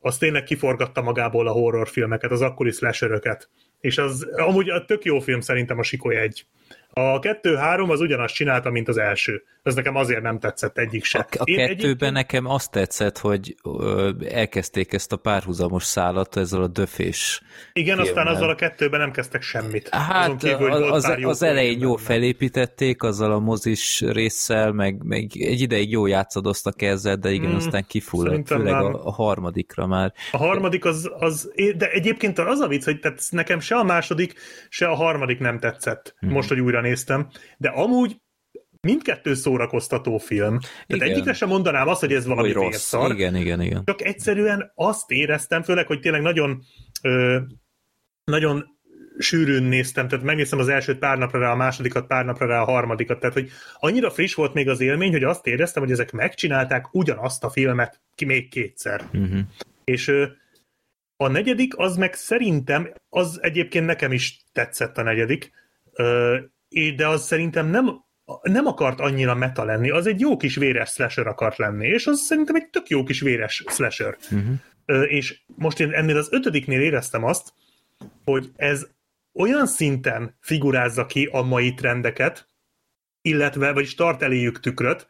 [0.00, 3.48] az tényleg kiforgatta magából a horrorfilmeket, az akkori slasheröket.
[3.80, 6.46] És az amúgy a tök jó film szerintem a Sikoly egy.
[6.90, 9.42] A kettő-három az ugyanazt csinálta, mint az első.
[9.64, 11.18] Ez nekem azért nem tetszett egyik se.
[11.18, 12.12] A, a Én kettőben egyik...
[12.12, 17.40] nekem azt tetszett, hogy ö, elkezdték ezt a párhuzamos szállat ezzel a döfés
[17.72, 18.12] Igen, filmmel.
[18.12, 19.88] aztán azzal a kettőben nem kezdtek semmit.
[19.88, 25.30] Hát kívül, hogy az, az, az elején jó felépítették, azzal a mozis résszel, meg, meg
[25.32, 30.12] egy ideig jó játszadoztak ezzel, de igen, hmm, aztán kifulladt, főleg a, a harmadikra már.
[30.32, 34.34] A harmadik az, az, de egyébként az a vicc, hogy tehát nekem se a második,
[34.68, 36.14] se a harmadik nem tetszett.
[36.18, 36.30] Hmm.
[36.30, 38.22] Most, hogy újra néztem, de amúgy
[38.84, 40.58] mindkettő szórakoztató film.
[40.60, 41.08] Tehát igen.
[41.08, 42.80] egyikre sem mondanám azt, hogy ez valami hogy rossz.
[42.80, 43.82] Szar, igen, igen, igen.
[43.84, 46.62] Csak egyszerűen azt éreztem, főleg, hogy tényleg nagyon
[47.02, 47.38] ö,
[48.24, 48.74] nagyon
[49.18, 52.64] sűrűn néztem, tehát megnéztem az elsőt pár napra rá, a másodikat pár napra rá, a
[52.64, 56.94] harmadikat, tehát hogy annyira friss volt még az élmény, hogy azt éreztem, hogy ezek megcsinálták
[56.94, 59.08] ugyanazt a filmet ki még kétszer.
[59.12, 59.40] Uh-huh.
[59.84, 60.12] És
[61.16, 65.52] a negyedik, az meg szerintem, az egyébként nekem is tetszett a negyedik,
[66.96, 68.04] de az szerintem nem,
[68.42, 72.20] nem akart annyira meta lenni, az egy jó kis véres slasher akart lenni, és az
[72.20, 74.16] szerintem egy tök jó kis véres slasher.
[74.30, 75.12] Uh-huh.
[75.12, 77.52] És most én ennél az ötödiknél éreztem azt,
[78.24, 78.86] hogy ez
[79.32, 82.48] olyan szinten figurázza ki a mai trendeket,
[83.22, 85.08] illetve, vagyis tart eléjük tükröt,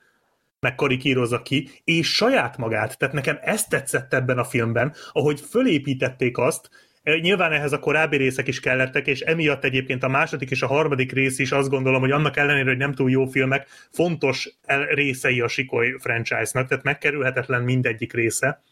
[0.61, 2.99] meg karikírozza ki, és saját magát.
[2.99, 6.70] Tehát nekem ezt tetszett ebben a filmben, ahogy fölépítették azt,
[7.05, 11.12] Nyilván ehhez a korábbi részek is kellettek, és emiatt egyébként a második és a harmadik
[11.12, 14.59] rész is azt gondolom, hogy annak ellenére, hogy nem túl jó filmek, fontos
[14.94, 18.62] részei a Sikoly franchise-nak, tehát megkerülhetetlen mindegyik része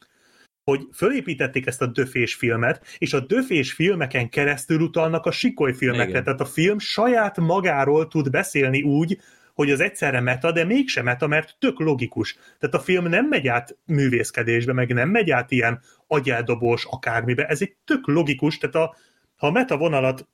[0.65, 6.09] hogy fölépítették ezt a döfés filmet, és a döfés filmeken keresztül utalnak a sikoly filmekre.
[6.09, 6.25] Igen.
[6.25, 9.19] Tehát a film saját magáról tud beszélni úgy,
[9.55, 12.39] hogy az egyszerre meta, de mégsem meta, mert tök logikus.
[12.59, 17.47] Tehát a film nem megy át művészkedésbe, meg nem megy át ilyen agyeldobós akármibe.
[17.47, 18.97] Ez egy tök logikus, tehát a,
[19.37, 20.29] ha a meta vonalat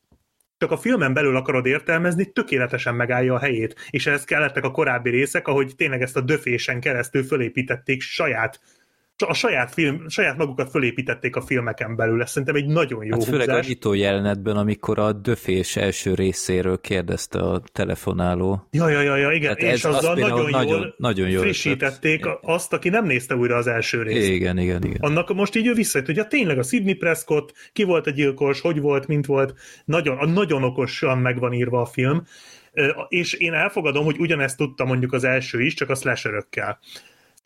[0.58, 3.88] csak a filmen belül akarod értelmezni, tökéletesen megállja a helyét.
[3.90, 8.60] És ehhez kellettek a korábbi részek, ahogy tényleg ezt a döfésen keresztül fölépítették saját
[9.26, 12.22] a saját, film, saját magukat fölépítették a filmeken belül.
[12.22, 13.66] Ez szerintem egy nagyon jó Hát főleg a húzás.
[13.66, 18.66] nyitó jelenetben, amikor a döfés első részéről kérdezte a telefonáló.
[18.70, 21.40] Ja, ja, ja, ja igen, Tehát és ez- azzal az nagyon, nagyon- jól nagyon jó
[21.40, 22.38] frissítették ötlet.
[22.42, 24.28] azt, aki nem nézte újra az első részt.
[24.28, 24.96] Igen, igen, igen.
[25.00, 28.60] Annak most így ő visszajött, hogy ja, tényleg a Sidney Prescott, ki volt a gyilkos,
[28.60, 29.54] hogy volt, mint volt,
[29.84, 32.22] nagyon, nagyon okosan meg van írva a film,
[33.08, 36.78] és én elfogadom, hogy ugyanezt tudta mondjuk az első is, csak a slasherökkel.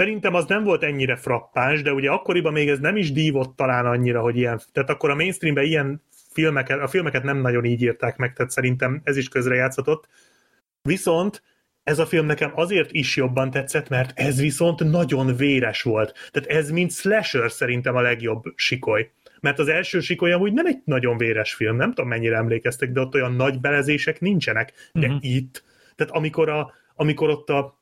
[0.02, 3.86] Szerintem az nem volt ennyire frappáns, de ugye akkoriban még ez nem is dívott talán
[3.86, 6.02] annyira, hogy ilyen, tehát akkor a mainstreamben ilyen
[6.32, 10.08] filmeket, a filmeket nem nagyon így írták meg, tehát szerintem ez is közrejátszhatott.
[10.82, 11.42] Viszont
[11.82, 16.30] ez a film nekem azért is jobban tetszett, mert ez viszont nagyon véres volt.
[16.30, 19.10] Tehát ez mint slasher szerintem a legjobb sikoly.
[19.40, 23.00] Mert az első sikoly amúgy nem egy nagyon véres film, nem tudom mennyire emlékeztek, de
[23.00, 24.72] ott olyan nagy belezések nincsenek.
[24.92, 25.24] De uh-huh.
[25.24, 25.64] itt,
[25.94, 27.81] tehát amikor, a, amikor ott a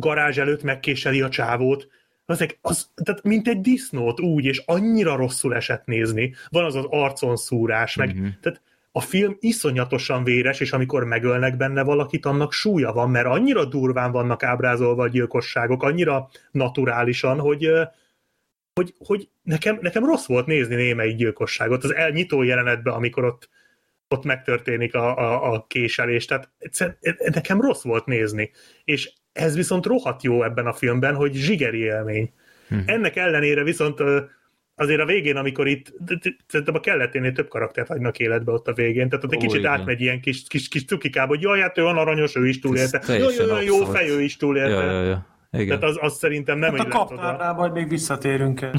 [0.00, 1.88] garázs előtt megkéseli a csávót,
[2.24, 6.34] az, az, tehát mint egy disznót úgy, és annyira rosszul esett nézni.
[6.48, 8.28] Van az az arcon szúrás, meg, uh-huh.
[8.40, 8.62] tehát
[8.92, 14.12] a film iszonyatosan véres, és amikor megölnek benne valakit, annak súlya van, mert annyira durván
[14.12, 17.70] vannak ábrázolva a gyilkosságok, annyira naturálisan, hogy,
[18.74, 21.84] hogy, hogy nekem, nekem rossz volt nézni némelyik gyilkosságot.
[21.84, 23.48] Az elnyitó jelenetben, amikor ott,
[24.08, 26.50] ott megtörténik a, a, a késelés, tehát
[27.16, 28.50] nekem rossz volt nézni.
[28.84, 32.32] És ez viszont rohadt jó ebben a filmben, hogy zsigeri élmény.
[32.68, 32.82] Hmm.
[32.86, 34.02] Ennek ellenére viszont
[34.74, 35.92] azért a végén, amikor itt,
[36.46, 39.58] szerintem a kelleténél több karaktert hagynak életbe ott a végén, tehát ott egy Ó, kicsit
[39.58, 39.72] igen.
[39.72, 43.02] átmegy ilyen kis, kis, kis cukikába, hogy jaj, hát ő van aranyos, ő is túlélte.
[43.06, 44.84] Jaj, jaj, jó fej, ő is túlélte.
[44.84, 45.31] Ja, ja, ja.
[45.52, 45.78] Igen.
[45.78, 48.72] Tehát az, az szerintem nem, hát hogy a kaptárnál majd még visszatérünk el.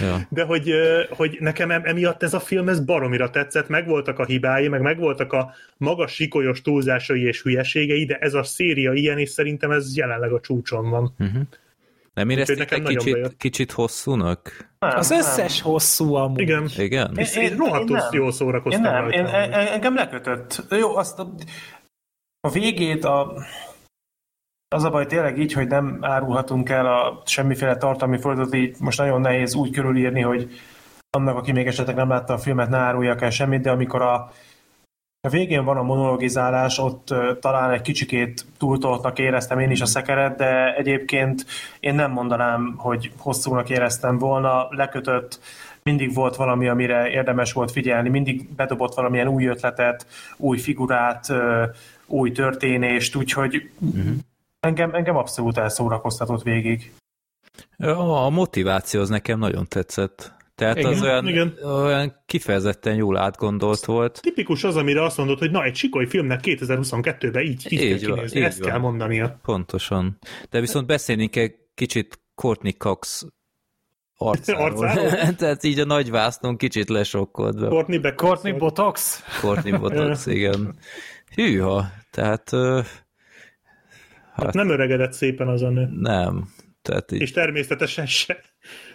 [0.00, 0.20] ja.
[0.28, 0.72] De hogy,
[1.10, 5.54] hogy nekem emiatt ez a film, ez baromira tetszett, megvoltak a hibái, meg megvoltak a
[5.76, 10.40] magas sikolyos túlzásai és hülyeségei, de ez a széria ilyen, és szerintem ez jelenleg a
[10.40, 11.14] csúcson van.
[11.18, 11.42] Uh-huh.
[12.14, 14.70] Nem érezték egy kicsit, kicsit hosszúnak?
[14.78, 15.72] Nem, az összes nem.
[15.72, 16.40] hosszú amúgy.
[16.40, 16.68] Igen.
[16.76, 17.16] Igen?
[17.16, 20.64] Én, én, én rohadtul jól szórakoztam én nem, én, én, engem lekötött.
[20.70, 21.34] Jó, azt a,
[22.40, 23.44] a végét a
[24.74, 28.98] az a baj tényleg így, hogy nem árulhatunk el a semmiféle tartalmi folyamatot, így most
[28.98, 30.50] nagyon nehéz úgy körülírni, hogy
[31.10, 34.14] annak, aki még esetleg nem látta a filmet, ne áruljak el semmit, de amikor a,
[35.20, 39.86] a végén van a monologizálás, ott uh, talán egy kicsikét túltoltnak éreztem én is a
[39.86, 41.44] szekeret, de egyébként
[41.80, 45.40] én nem mondanám, hogy hosszúnak éreztem volna, lekötött,
[45.82, 50.06] mindig volt valami, amire érdemes volt figyelni, mindig bedobott valamilyen új ötletet,
[50.36, 51.62] új figurát, uh,
[52.06, 54.14] új történést, úgyhogy uh-huh
[54.64, 56.92] engem, engem abszolút elszórakoztatott végig.
[57.76, 60.32] A motiváció az nekem nagyon tetszett.
[60.54, 61.54] Tehát igen, az olyan, igen.
[61.64, 64.20] olyan kifejezetten jól átgondolt volt.
[64.20, 68.14] Tipikus az, amire azt mondod, hogy na, egy sikoly filmnek 2022-ben így, így, így kell
[68.14, 68.40] kinézni.
[68.40, 68.68] Ezt van.
[68.68, 69.38] kell mondania.
[69.42, 70.18] Pontosan.
[70.50, 73.26] De viszont beszélni egy kicsit Courtney Cox
[74.16, 74.86] arcáról.
[74.86, 75.34] arcáról?
[75.34, 77.68] Tehát így a nagy vásznon kicsit lesokkodva.
[77.68, 79.22] Courtney, Courtney Botox?
[79.40, 80.78] Courtney Botox, igen.
[81.34, 82.52] Hűha, tehát...
[82.52, 82.84] Uh,
[84.34, 85.88] Hát nem öregedett szépen az a nő.
[85.90, 86.48] Nem.
[86.82, 87.20] Tehát így...
[87.20, 88.38] És természetesen se.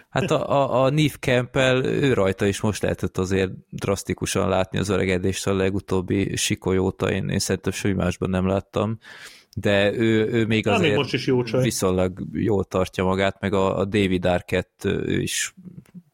[0.08, 4.88] Hát a, a, a Neve Campbell, ő rajta is most lehetett azért drasztikusan látni az
[4.88, 8.98] öregedést a legutóbbi sikolyóta, én, én szerintem semmi másban nem láttam,
[9.56, 11.62] de ő, ő még azért még most is jó csaj.
[11.62, 15.54] viszonylag jól tartja magát, meg a, a David Arquette ő is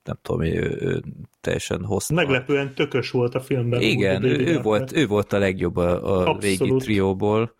[0.04, 1.02] nem tudom, ő, ő
[1.40, 2.14] teljesen hozta.
[2.14, 3.80] Meglepően tökös volt a filmben.
[3.80, 7.54] Igen, ő, ő, volt, ő volt a legjobb a, a régi trióból.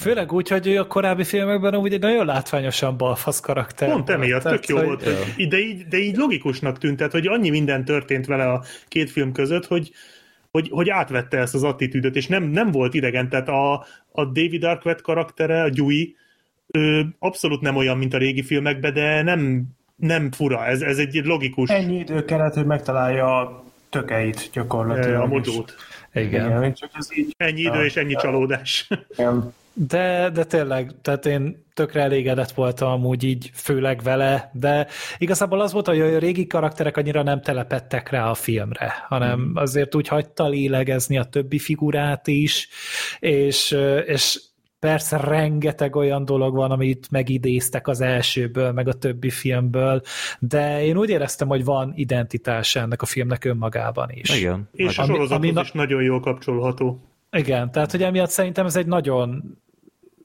[0.00, 3.90] Főleg úgy, hogy ő a korábbi filmekben úgy egy nagyon látványosan balfasz karakter.
[3.90, 4.86] Pont emiatt, tök jó hogy...
[4.86, 5.02] volt.
[5.02, 9.10] Hogy, de, így, de így logikusnak tűnt, tehát, hogy annyi minden történt vele a két
[9.10, 9.90] film között, hogy,
[10.50, 13.72] hogy, hogy átvette ezt az attitűdöt, és nem, nem volt idegen, tehát a,
[14.12, 16.14] a David Arquette karaktere, a Dewey,
[16.66, 19.64] ő abszolút nem olyan, mint a régi filmekben, de nem,
[19.96, 21.70] nem fura, ez, ez egy logikus...
[21.70, 25.22] Ennyi idő kellett, hogy megtalálja a tökeit gyakorlatilag.
[25.22, 25.74] A mocsót.
[26.12, 26.46] Igen.
[26.46, 27.34] Igen csak ez így...
[27.36, 28.88] Ennyi idő és ennyi csalódás.
[29.16, 29.54] Igen.
[29.78, 34.86] De, de tényleg, tehát én tökre elégedett voltam amúgy így, főleg vele, de
[35.18, 39.56] igazából az volt, hogy a régi karakterek annyira nem telepettek rá a filmre, hanem mm.
[39.56, 42.68] azért úgy hagyta lélegezni a többi figurát is,
[43.18, 43.76] és,
[44.06, 44.40] és
[44.78, 50.02] persze rengeteg olyan dolog van, amit megidéztek az elsőből, meg a többi filmből,
[50.38, 54.40] de én úgy éreztem, hogy van identitás ennek a filmnek önmagában is.
[54.40, 54.68] Igen.
[54.72, 57.00] És a sorozathoz ami, is nagyon jól kapcsolható.
[57.30, 59.58] Igen, tehát hogy emiatt szerintem ez egy nagyon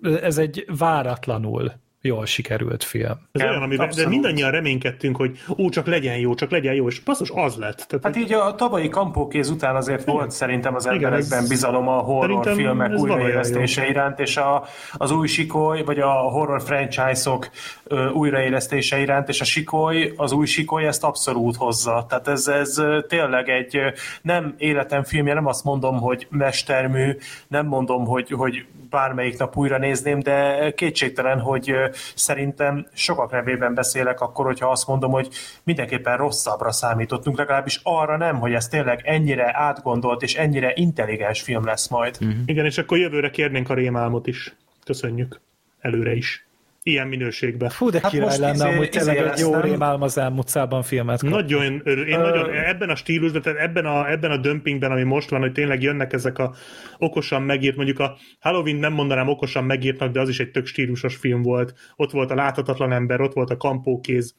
[0.02, 3.06] ez egy váratlanul jól sikerült film.
[3.12, 6.88] Ez Igen, olyan, amiben, de mindannyian reménykedtünk, hogy ó, csak legyen jó, csak legyen jó,
[6.88, 7.86] és basszus, az lett.
[7.88, 11.88] Tehát, Hát így a tavalyi kampókéz után azért volt szerintem az Igen, emberekben ez- bizalom
[11.88, 14.64] a horror Szerintem filmek ez valójában újraélesztése iránt, és a,
[14.94, 17.50] az új sikoly, vagy a horror franchise-ok
[17.84, 22.06] ö, újraélesztése iránt, és a sikoly, az új sikoly ezt abszolút hozza.
[22.10, 23.80] Tehát ez, ez tényleg egy
[24.22, 27.16] nem életem filmje, nem azt mondom, hogy mestermű,
[27.48, 31.74] nem mondom, hogy, hogy bármelyik nap újra nézném, de kétségtelen, hogy
[32.16, 35.30] szerintem sokak nevében beszélek akkor, hogyha azt mondom, hogy
[35.64, 41.66] mindenképpen rosszabbra számítottunk, legalábbis arra nem, hogy ez tényleg ennyire átgondolt és ennyire intelligens film
[41.66, 42.18] lesz majd.
[42.20, 42.30] Mhm.
[42.46, 44.56] Igen, és akkor jövőre kérnénk a rémálmot is.
[44.84, 45.42] Köszönjük.
[45.80, 46.46] Előre is.
[46.84, 47.70] Ilyen minőségben.
[47.70, 50.48] Fú, de Hát király most lenne izé- amúgy tényleg izé egy jó rémálom az elmúlt
[50.48, 51.36] szában filmet kapni.
[51.36, 51.64] Nagyon,
[52.08, 55.52] én nagyon, ebben a stílusban, tehát ebben a, ebben a dömpingben, ami most van, hogy
[55.52, 56.54] tényleg jönnek ezek a
[56.98, 61.16] okosan megírt, mondjuk a Halloween nem mondanám okosan megírtnak, de az is egy tök stílusos
[61.16, 61.74] film volt.
[61.96, 64.36] Ott volt a láthatatlan ember, ott volt a kampókéz,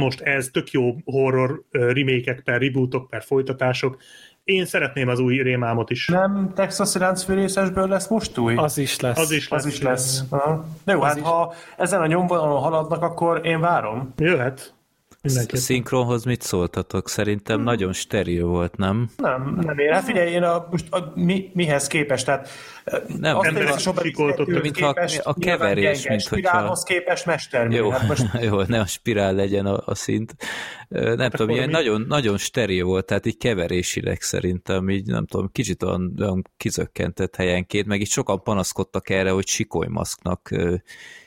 [0.00, 4.02] most ez tök jó horror remékek per rebootok per folytatások.
[4.44, 6.06] Én szeretném az új rémámot is.
[6.06, 8.56] Nem Texas láncfűrészesből lesz most új?
[8.56, 9.18] Az is lesz.
[9.18, 9.64] Az is lesz.
[9.64, 10.22] az is lesz.
[10.30, 10.64] Aha.
[10.84, 11.22] De jó, hát is.
[11.22, 14.12] ha ezen a nyomvonalon haladnak, akkor én várom.
[14.16, 14.74] Jöhet.
[15.24, 15.56] A Mindenki.
[15.56, 17.08] szinkronhoz mit szóltatok?
[17.08, 17.64] Szerintem Hmm.
[17.64, 19.08] nagyon steril volt, nem?
[19.16, 19.92] Nem, nem én.
[19.92, 22.48] Hát figyelj, én a, most a, mi, mihez képest, tehát
[23.18, 24.62] Nem, azt Sobel sikoltottak.
[24.62, 26.08] Mintha képest a keverés, gyenge.
[26.08, 27.76] mint hogyha- Spirálhoz képest mestermű.
[27.76, 30.34] Jó, Hát most jó, ne a spirál legyen a, a szint.
[30.88, 31.72] Nem tudom, akkor ilyen mi?
[31.72, 37.36] nagyon, nagyon steril volt, tehát így keverésileg szerintem, így nem tudom, kicsit olyan, olyan kizökkentett
[37.36, 40.74] helyenként, meg így sokan panaszkodtak erre, hogy sikolymaszknak ö,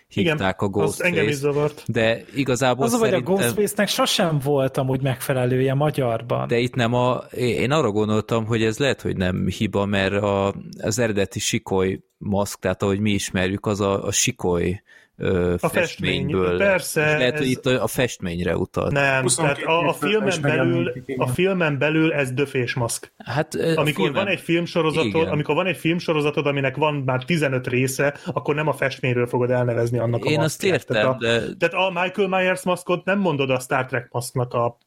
[0.07, 1.84] hívták a az engem is Ghostface, zavart.
[1.88, 3.21] de igazából Az, hogy a.
[3.21, 6.47] Ghostface-nek sosem volt amúgy megfelelője magyarban.
[6.47, 7.15] De itt nem a...
[7.38, 12.59] Én arra gondoltam, hogy ez lehet, hogy nem hiba, mert a, az eredeti sikoly maszk,
[12.59, 14.81] tehát ahogy mi ismerjük, az a, a sikoly
[15.18, 16.57] ö, A festmény, festményből.
[16.57, 18.91] persze, És lehet, ez- hogy itt a, festményre utalt.
[18.91, 23.14] Nem, 22 tehát a, a, filmen belül, a filmen belül ez döfés maszk.
[23.18, 25.27] Hát, Amikor filmen- van egy filmsorozatod, Igen.
[25.27, 29.98] amikor van egy filmsorozatod, aminek van már 15 része, akkor nem a festményről fogod elnevezni
[29.98, 33.49] annak a Én azt értem, tehát a, de tehát a Michael Myers maszkot nem mondod
[33.49, 34.77] a Star Trek maszknak a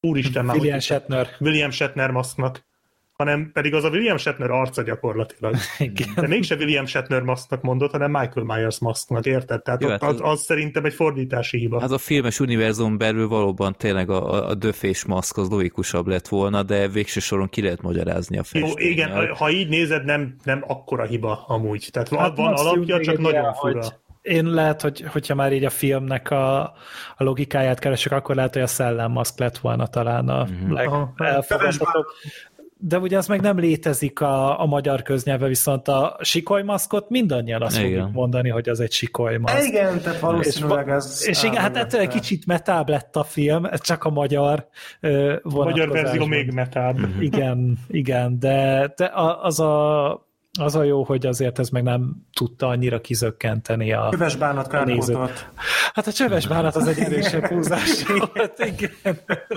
[0.00, 1.28] úristen már William Shatner.
[1.40, 2.66] William Shatner maszknak,
[3.18, 5.54] hanem pedig az a William Shatner arca gyakorlatilag.
[5.78, 6.08] Igen.
[6.14, 9.62] De mégse William Shatner maszknak mondod, hanem Michael Myers maszknak, érted?
[9.62, 11.80] Tehát Jó, ott, hát az, az szerintem egy fordítási hiba.
[11.80, 16.28] hát a filmes univerzum belül valóban tényleg a, a- a döfés maszk az logikusabb lett
[16.28, 18.90] volna, de végső soron ki lehet magyarázni a Jó, festénnyel.
[18.92, 21.88] igen, ha így nézed, nem, nem akkora hiba amúgy.
[21.92, 23.72] Tehát van, Hát van alapja, csak nagyon ilyen, fura.
[23.80, 23.92] hogy
[24.22, 26.60] Én lehet, hogy, hogyha már így a filmnek a,
[27.16, 30.74] a logikáját keresek, akkor lehet, hogy a szellemmaszk lett volna talán a Mhm.
[30.74, 31.12] Aha.
[31.16, 32.04] legelfogadhatóbb.
[32.80, 37.78] De ugye az meg nem létezik a, a magyar köznyelve, viszont a sikolymaszkot mindannyian azt
[37.78, 37.90] Igen.
[37.90, 39.66] fogjuk mondani, hogy az egy sikolymaszk.
[39.66, 41.24] igen, tehát valószínűleg és, ez...
[41.28, 44.68] és igen, hát ettől egy kicsit metább lett a film, ez csak a magyar
[45.42, 46.98] A magyar verzió még metább.
[47.20, 49.10] Igen, igen, de, de
[49.42, 50.27] az a,
[50.60, 54.08] az a jó, hogy azért ez meg nem tudta annyira kizökkenteni a...
[54.10, 55.48] Köves bánat kárpótolt.
[55.92, 59.16] Hát a csöves bánat az egy erősebb húzás volt, igen.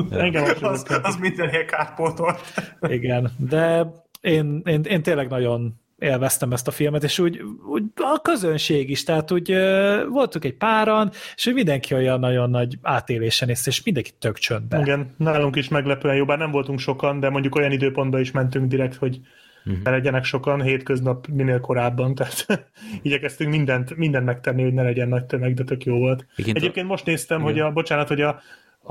[0.09, 2.39] Engem Az, az mindenhol kárpótolt.
[2.81, 3.91] Igen, de
[4.21, 7.41] én, én, én tényleg nagyon élveztem ezt a filmet, és úgy,
[7.71, 12.77] úgy a közönség is, tehát úgy ö, egy páran, és úgy mindenki olyan nagyon nagy
[12.81, 14.79] átélésen nézte, és mindenki tök csöndbe.
[14.79, 18.67] Igen, nálunk is meglepően jó, bár nem voltunk sokan, de mondjuk olyan időpontban is mentünk
[18.67, 19.19] direkt, hogy
[19.63, 19.75] Mhm.
[19.83, 22.45] ne legyenek sokan, hétköznap minél korábban, tehát
[23.01, 26.25] igyekeztünk mindent, mindent megtenni, hogy ne legyen nagy tömeg, de tök jó volt.
[26.35, 27.51] Igen, Egyébként most néztem, Igen.
[27.51, 28.41] hogy a, bocsánat, hogy a,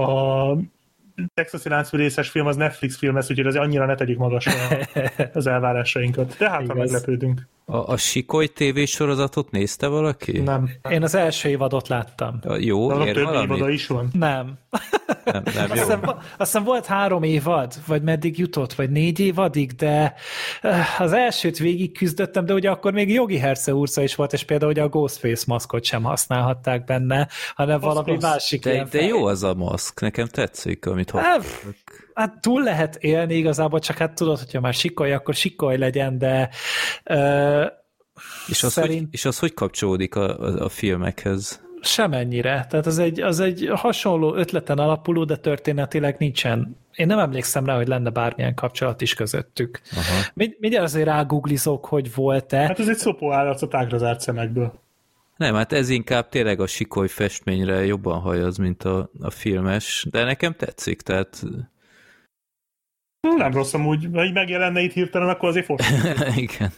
[0.02, 0.56] a
[1.34, 4.52] Texasi láncfűrészes film az Netflix film lesz, úgyhogy azért annyira ne tegyük magasra
[5.32, 6.36] az elvárásainkat.
[6.38, 7.48] De hát, ha meglepődünk.
[7.70, 10.38] A, a Sikoly TV sorozatot nézte valaki?
[10.38, 10.70] Nem.
[10.90, 12.38] Én az első évadot láttam.
[12.42, 14.09] A, jó, De ér több évada is van.
[14.12, 14.59] Nem.
[15.24, 15.82] Nem, nem, Azt jó.
[15.82, 20.14] hiszem, azt hiszem volt három évad, vagy meddig jutott, vagy négy évadig, de
[20.60, 24.42] eh, az elsőt végig küzdöttem, de ugye akkor még jogi Herce úrca is volt, és
[24.42, 28.22] például ugye a Ghostface maszkot sem használhatták benne, hanem valami rossz.
[28.22, 32.10] másik De, ilyen de jó az a maszk, nekem tetszik, amit Hát, hallottak.
[32.20, 36.48] Hát túl lehet élni igazából, csak hát tudod, hogyha már sikolj, akkor sikolj legyen, de
[37.10, 37.64] uh,
[38.48, 41.68] És az, szerint- hogy, és az hogy kapcsolódik a, a, a filmekhez?
[41.82, 42.66] semennyire.
[42.68, 46.76] Tehát az egy, az egy hasonló ötleten alapuló, de történetileg nincsen.
[46.94, 49.80] Én nem emlékszem rá, hogy lenne bármilyen kapcsolat is közöttük.
[49.92, 50.24] Aha.
[50.34, 52.56] Mind, mindjárt azért rágooglizok, hogy volt-e.
[52.59, 54.72] Hát ez egy szopó állat a tágra zárt szemekből.
[55.36, 60.24] Nem, hát ez inkább tényleg a sikoly festményre jobban hajaz, mint a, a filmes, de
[60.24, 61.42] nekem tetszik, tehát
[63.20, 65.80] Nem rossz amúgy, ha így megjelenne itt hirtelen, akkor azért fos.
[66.36, 66.70] Igen.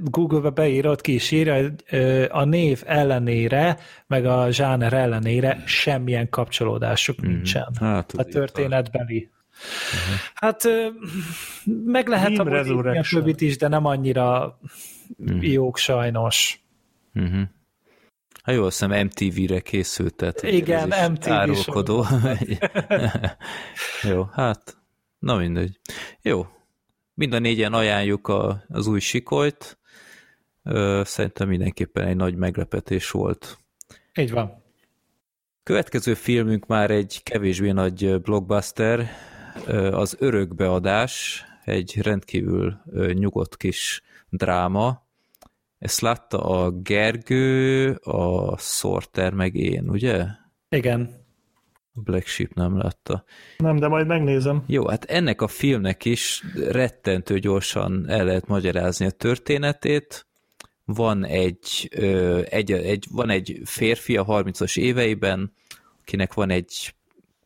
[0.00, 6.28] Google-be beírod ki is írja, hogy ö, a név ellenére, meg a zsáner ellenére semmilyen
[6.28, 7.68] kapcsolódásuk nincsen.
[7.80, 9.28] Hát, a történetbeli.
[10.34, 10.86] Hát ö,
[11.84, 12.44] meg lehet a
[13.38, 14.58] is, de nem annyira
[15.16, 15.42] Mhm.
[15.42, 16.60] jók sajnos.
[17.14, 17.40] Uh-huh.
[18.46, 22.06] Hát jó, azt hiszem MTV-re készült, tehát Igen, MTV árulkodó.
[24.10, 24.76] jó, hát,
[25.18, 25.80] na mindegy.
[26.22, 26.46] Jó,
[27.14, 29.78] mind a négyen ajánljuk a, az új sikolyt.
[31.02, 33.58] Szerintem mindenképpen egy nagy meglepetés volt.
[34.14, 34.62] Így van.
[35.62, 39.08] Következő filmünk már egy kevésbé nagy blockbuster,
[39.90, 42.80] az Örökbeadás, egy rendkívül
[43.12, 45.05] nyugodt kis dráma.
[45.78, 50.24] Ezt látta a Gergő, a Sorter, meg én, ugye?
[50.68, 51.24] Igen.
[51.94, 53.24] A Black Sheep nem látta.
[53.58, 54.64] Nem, de majd megnézem.
[54.66, 60.26] Jó, hát ennek a filmnek is rettentő gyorsan el lehet magyarázni a történetét.
[60.84, 65.52] Van egy, ö, egy, egy, van egy férfi a 30-as éveiben,
[66.00, 66.94] akinek van egy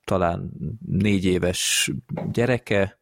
[0.04, 0.50] talán
[0.86, 1.90] négy éves
[2.32, 2.98] gyereke,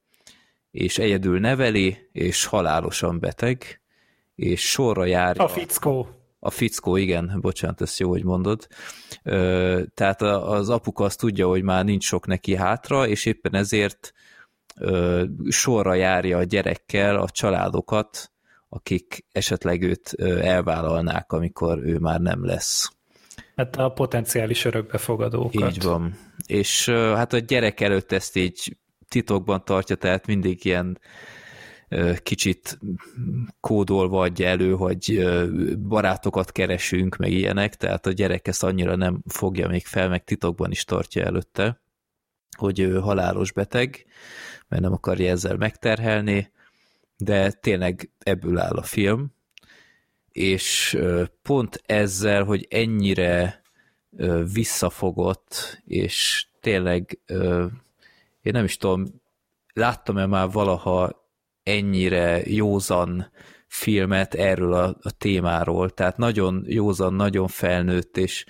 [0.71, 3.78] és egyedül neveli, és halálosan beteg,
[4.39, 5.45] és sorra járja...
[5.45, 6.09] A fickó.
[6.39, 8.67] A fickó, igen, bocsánat, ezt jó, hogy mondod.
[9.23, 14.13] Ö, tehát az apuka azt tudja, hogy már nincs sok neki hátra, és éppen ezért
[14.81, 18.33] ö, sorra járja a gyerekkel a családokat,
[18.69, 20.13] akik esetleg őt
[20.43, 22.93] elvállalnák, amikor ő már nem lesz.
[23.57, 25.71] Hát a potenciális örökbefogadókat.
[25.71, 26.19] Így van.
[26.47, 28.77] És hát a gyerek előtt ezt így
[29.09, 30.99] titokban tartja, tehát mindig ilyen
[32.23, 32.79] kicsit
[33.61, 35.29] kódolva adja elő, hogy
[35.79, 40.71] barátokat keresünk, meg ilyenek, tehát a gyerek ezt annyira nem fogja még fel, meg titokban
[40.71, 41.81] is tartja előtte,
[42.57, 44.07] hogy ő halálos beteg,
[44.69, 46.53] mert nem akarja ezzel megterhelni,
[47.17, 49.33] de tényleg ebből áll a film,
[50.33, 50.99] és
[51.43, 53.63] pont ezzel, hogy ennyire
[54.53, 57.19] visszafogott, és tényleg
[58.43, 59.07] én nem is tudom,
[59.73, 61.28] láttam-e már valaha
[61.69, 63.31] ennyire józan
[63.67, 68.45] filmet erről a, a témáról, tehát nagyon józan, nagyon felnőtt, és,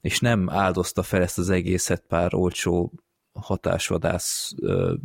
[0.00, 2.92] és nem áldozta fel ezt az egészet pár olcsó
[3.32, 4.52] hatásvadász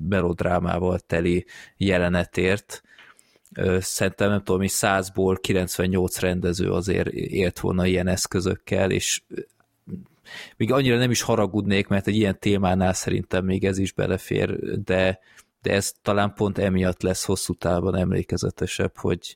[0.09, 1.45] melodrámával teli
[1.77, 2.81] jelenetért.
[3.79, 9.21] Szerintem nem tudom, hogy százból 98 rendező azért élt volna ilyen eszközökkel, és
[10.57, 15.19] még annyira nem is haragudnék, mert egy ilyen témánál szerintem még ez is belefér, de,
[15.63, 19.35] de ez talán pont emiatt lesz hosszú távon emlékezetesebb, hogy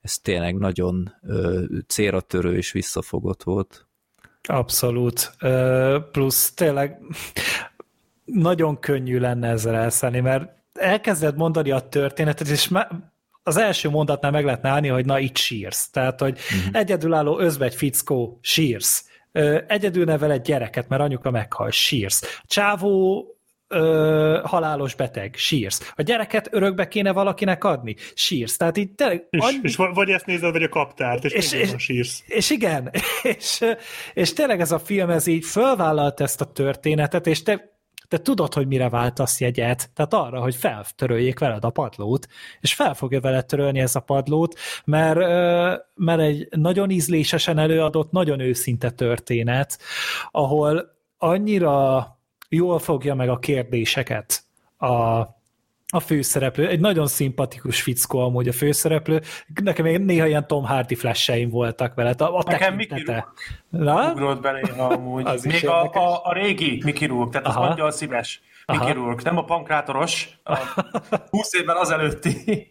[0.00, 3.86] ez tényleg nagyon ö, célra törő és visszafogott volt.
[4.42, 5.34] Abszolút.
[5.40, 7.00] Ö, Plusz tényleg
[8.24, 12.88] nagyon könnyű lenne ezzel elszállni, mert elkezded mondani a történetet, és már
[13.42, 15.90] az első mondatnál meg lehetne állni, hogy na itt sírsz.
[15.90, 16.80] Tehát, hogy uh-huh.
[16.80, 19.08] egyedülálló özvegy fickó, sírsz.
[19.66, 22.40] Egyedül nevel egy gyereket, mert anyuka meghal, sírsz.
[22.46, 23.24] Csávó
[23.68, 25.92] ö, halálos beteg, sírsz.
[25.96, 28.56] A gyereket örökbe kéne valakinek adni, sírsz.
[28.56, 31.74] Tehát így tényleg És, annyi- és vagy ezt nézed, vagy a kaptárt, és, És- és,
[31.76, 32.22] sírsz.
[32.26, 32.90] és igen,
[33.36, 33.64] és,
[34.14, 37.74] és tényleg ez a film, ez így fölvállalt ezt a történetet, és te,
[38.08, 42.26] te tudod, hogy mire váltasz jegyet, tehát arra, hogy feltöröljék veled a padlót,
[42.60, 45.18] és fel fogja veled törölni ez a padlót, mert,
[45.94, 49.78] mert egy nagyon ízlésesen előadott, nagyon őszinte történet,
[50.30, 52.06] ahol annyira
[52.48, 54.44] jól fogja meg a kérdéseket
[54.76, 55.20] a,
[55.88, 59.22] a főszereplő, egy nagyon szimpatikus fickó amúgy a főszereplő,
[59.62, 63.04] nekem még néha ilyen Tom Hardy flasheim voltak vele, a, a Nekem Mickey.
[63.68, 64.10] Na?
[64.10, 65.26] Ugrott be néha amúgy.
[65.36, 66.02] Az Még a, érdekes.
[66.02, 67.70] a, a régi Mickey Rourke, tehát az Aha.
[67.70, 68.92] angyal szíves Mickey.
[68.92, 70.56] Rourke, nem a pankrátoros, a
[71.30, 72.66] 20 évvel az előtti.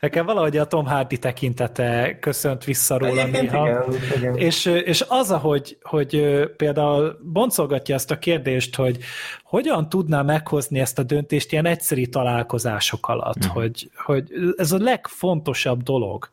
[0.00, 3.68] Nekem valahogy a Tom Hardy tekintete köszönt vissza róla néha.
[3.68, 3.84] igen,
[4.16, 4.36] igen.
[4.36, 8.98] És, és az, ahogy hogy például boncolgatja ezt a kérdést, hogy
[9.44, 13.48] hogyan tudná meghozni ezt a döntést ilyen egyszeri találkozások alatt, Mhm.
[13.52, 16.28] hogy, hogy ez a legfontosabb dolog,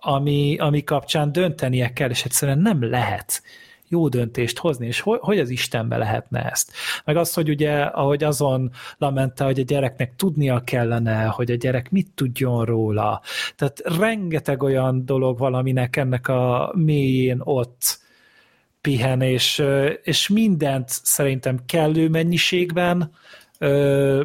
[0.00, 3.42] ami, ami kapcsán döntenie kell, és egyszerűen nem lehet
[3.88, 6.72] jó döntést hozni, és hogy, hogy az Istenbe lehetne ezt.
[7.04, 11.90] Meg az, hogy ugye, ahogy azon lamente, hogy a gyereknek tudnia kellene, hogy a gyerek
[11.90, 13.22] mit tudjon róla.
[13.56, 17.98] Tehát rengeteg olyan dolog valaminek ennek a mélyén ott
[18.80, 19.62] pihen, és,
[20.02, 23.12] és mindent szerintem kellő mennyiségben
[23.58, 24.22] ö,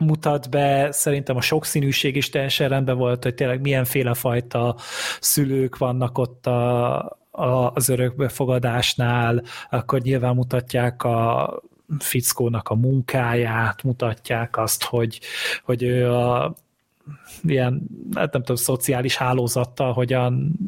[0.00, 4.76] mutat be, szerintem a sokszínűség is teljesen rendben volt, hogy tényleg milyenféle fajta
[5.20, 11.62] szülők vannak ott a, az örökbefogadásnál, akkor nyilván mutatják a
[11.98, 15.20] fickónak a munkáját, mutatják azt, hogy,
[15.64, 16.54] hogy ő a
[17.42, 17.82] ilyen,
[18.14, 20.58] hát nem tudom, szociális hálózattal hogyan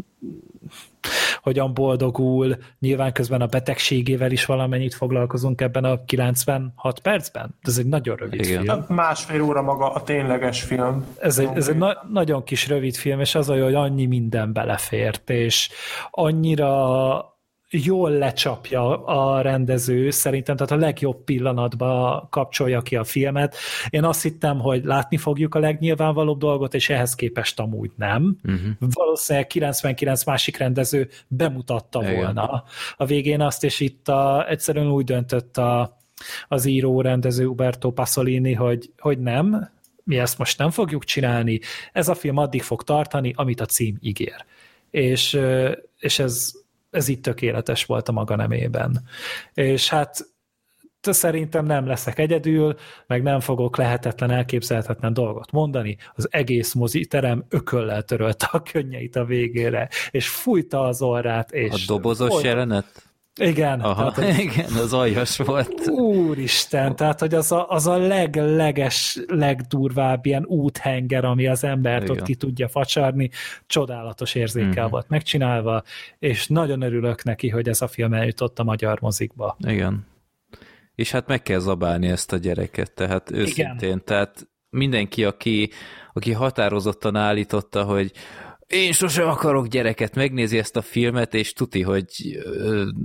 [1.42, 7.58] hogyan boldogul, nyilván közben a betegségével is valamennyit foglalkozunk ebben a 96 percben.
[7.62, 8.62] Ez egy nagyon rövid Igen.
[8.62, 8.84] film.
[8.88, 11.06] Másfél óra maga a tényleges film.
[11.20, 14.52] Ez egy, ez egy na- nagyon kis rövid film, és az olyan, hogy annyi minden
[14.52, 15.70] belefért, és
[16.10, 17.31] annyira
[17.72, 23.56] jól lecsapja a rendező, szerintem, tehát a legjobb pillanatban kapcsolja ki a filmet.
[23.88, 28.36] Én azt hittem, hogy látni fogjuk a legnyilvánvalóbb dolgot, és ehhez képest amúgy nem.
[28.44, 28.90] Uh-huh.
[28.92, 32.14] Valószínűleg 99 másik rendező bemutatta Igen.
[32.14, 32.64] volna
[32.96, 35.98] a végén azt, és itt a, egyszerűen úgy döntött a,
[36.48, 39.70] az író rendező Uberto Pasolini, hogy, hogy nem,
[40.04, 41.60] mi ezt most nem fogjuk csinálni,
[41.92, 44.44] ez a film addig fog tartani, amit a cím ígér.
[44.90, 45.38] És,
[45.98, 46.52] és ez,
[46.92, 49.02] ez itt tökéletes volt a maga nemében.
[49.54, 50.30] És hát
[51.00, 52.74] te szerintem nem leszek egyedül,
[53.06, 55.96] meg nem fogok lehetetlen, elképzelhetetlen dolgot mondani.
[56.14, 61.72] Az egész moziterem ököllel törölte a könnyeit a végére, és fújta az orrát, és...
[61.72, 63.11] A dobozos Folyt- jelenet?
[63.40, 65.88] Igen, Aha, tehát, igen, az aljas volt.
[65.88, 72.16] Úristen, tehát hogy az a, az a legleges, legdurvább ilyen úthenger, ami az embert Igen.
[72.16, 73.30] ott ki tudja facsarni,
[73.66, 74.92] csodálatos érzékkel Mhm.
[74.92, 75.82] volt megcsinálva,
[76.18, 79.56] és nagyon örülök neki, hogy ez a film eljutott a magyar mozikba.
[79.60, 80.06] Igen.
[80.94, 83.76] És hát meg kell zabálni ezt a gyereket, tehát őszintén.
[83.80, 84.02] Igen.
[84.04, 85.70] Tehát mindenki, aki,
[86.12, 88.12] aki határozottan állította, hogy
[88.72, 92.38] én sose akarok gyereket, megnézi ezt a filmet, és tuti, hogy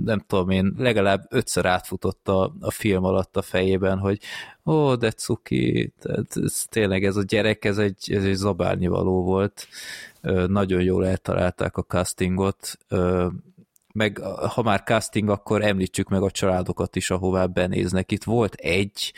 [0.04, 4.18] nem tudom én, legalább ötször átfutott a, a film alatt a fejében, hogy
[4.64, 9.68] ó, de cuki, tehát ez, tényleg ez a gyerek, ez egy, ez egy zabálnivaló volt.
[10.46, 12.78] Nagyon jól eltalálták a castingot,
[13.92, 14.18] meg
[14.54, 18.12] ha már casting, akkor említsük meg a családokat is, ahová benéznek.
[18.12, 19.12] Itt volt egy,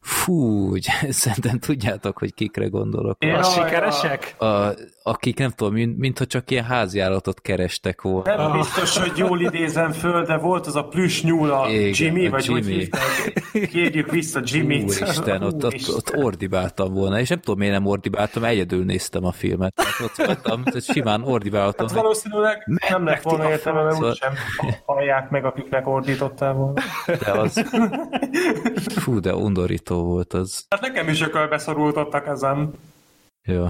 [0.00, 0.74] fú,
[1.10, 3.24] szerintem tudjátok, hogy kikre gondolok.
[3.24, 4.42] Ja, A sikeresek?
[4.42, 4.74] A,
[5.06, 8.36] akik nem tudom, mint, mintha csak ilyen háziállatot kerestek volna.
[8.36, 12.26] Nem biztos, hogy jól idézem föl, de volt az a plüss nyúl a Igen, Jimmy,
[12.26, 12.60] a vagy Jimmy.
[12.62, 13.42] hívták?
[13.70, 14.82] Kérjük vissza Jimmy-t.
[14.82, 19.32] Úristen, ott, ott, ott ordibáltam volna, és nem tudom, miért nem ordibáltam, egyedül néztem a
[19.32, 19.74] filmet.
[19.74, 21.86] Tehát ott voltam, tehát simán ordibáltam.
[21.86, 24.32] Hát valószínűleg nem lett volna értelme, mert Szóval- úgysem
[24.86, 26.80] hallják meg, akiknek ordítottál volna.
[27.06, 27.64] De az...
[28.96, 30.66] Fú, de undorító volt az.
[30.70, 32.72] Hát nekem is ökölbe szorultottak ezen.
[33.42, 33.66] Jó.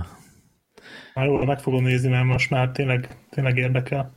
[1.14, 4.14] Már jól meg fogom nézni, mert most már tényleg, tényleg érdekel.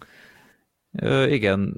[0.91, 1.73] Ö, igen,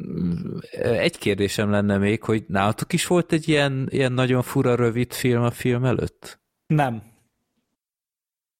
[0.82, 5.44] egy kérdésem lenne még, hogy nálatok is volt egy ilyen, ilyen nagyon fura rövid film
[5.44, 6.40] a film előtt?
[6.68, 7.04] Nem.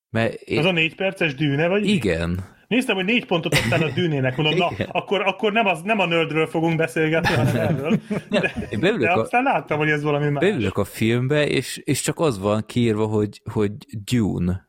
[0.10, 1.86] Mert Az én, a négy perces dűne, vagy?
[1.88, 4.88] igen, Néztem, hogy négy pontot adtál a dűnének, mondom, na, Igen.
[4.92, 8.00] akkor, akkor nem, az, nem a nördről fogunk beszélgetni, hanem erről.
[8.30, 10.44] De, beülök de a, aztán láttam, hogy ez valami más.
[10.44, 13.74] beülök a filmbe, és, és csak az van kiírva, hogy, hogy
[14.04, 14.68] Dune.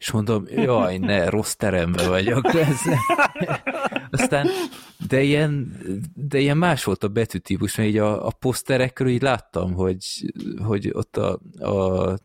[0.00, 2.54] És mondom, jaj, ne, rossz teremben vagyok.
[2.54, 2.78] Ez.
[4.10, 4.48] Aztán,
[5.08, 5.80] de ilyen,
[6.14, 10.04] de ilyen más volt a betűtípus, mert így a, a poszterekről így láttam, hogy,
[10.64, 12.18] hogy ott a, a,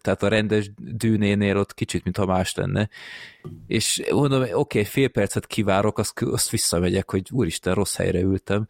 [0.00, 2.88] tehát a rendes dűnénél ott kicsit, mintha más lenne.
[3.66, 8.68] És mondom, oké, okay, fél percet kivárok, azt, azt visszamegyek, hogy úristen, rossz helyre ültem.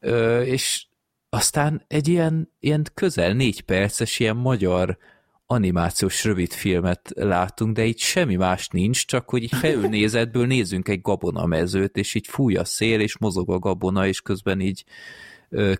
[0.00, 0.86] Ö, és
[1.28, 4.98] aztán egy ilyen, ilyen közel négy perces ilyen magyar
[5.46, 11.00] animációs rövid filmet látunk, de itt semmi más nincs, csak hogy így felülnézetből nézzünk egy
[11.00, 14.84] gabonamezőt, és így fúj a szél, és mozog a gabona, és közben így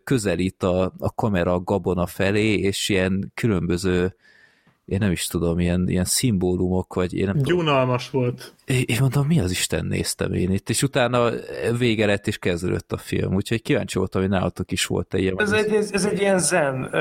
[0.04, 4.14] közelít a, a kamera a gabona felé, és ilyen különböző
[4.84, 7.56] én nem is tudom, ilyen, ilyen szimbólumok, vagy én nem tudom.
[7.56, 8.54] Gyunalmas volt.
[8.64, 11.30] Én én mondom, mi az Isten néztem én itt, és utána
[11.78, 15.40] vége lett, és kezdődött a film, úgyhogy kíváncsi voltam, hogy nálatok is volt egy ilyen.
[15.40, 16.98] Ez egy, ez, ez egy ilyen zen ö,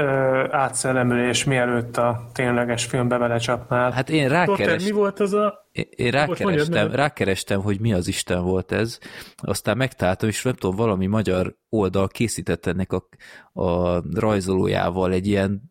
[0.51, 3.91] átszellemülés, mielőtt a tényleges filmbe belecsapnál.
[3.91, 5.67] Hát én Torter, mi rákerestem, volt az a...
[5.71, 6.95] én, én rákerestem, mondjad.
[6.95, 8.99] rákerestem, hogy mi az Isten volt ez,
[9.35, 13.07] aztán megtaláltam, és nem tudom, valami magyar oldal készített ennek a,
[13.61, 15.69] a rajzolójával egy ilyen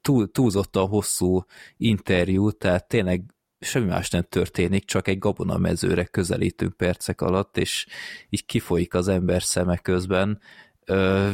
[0.00, 1.44] túl, túlzottan hosszú
[1.76, 3.22] interjút, tehát tényleg
[3.60, 7.86] semmi más nem történik, csak egy gabonamezőre közelítünk percek alatt, és
[8.28, 10.40] így kifolyik az ember szeme közben.
[10.84, 11.30] Ö,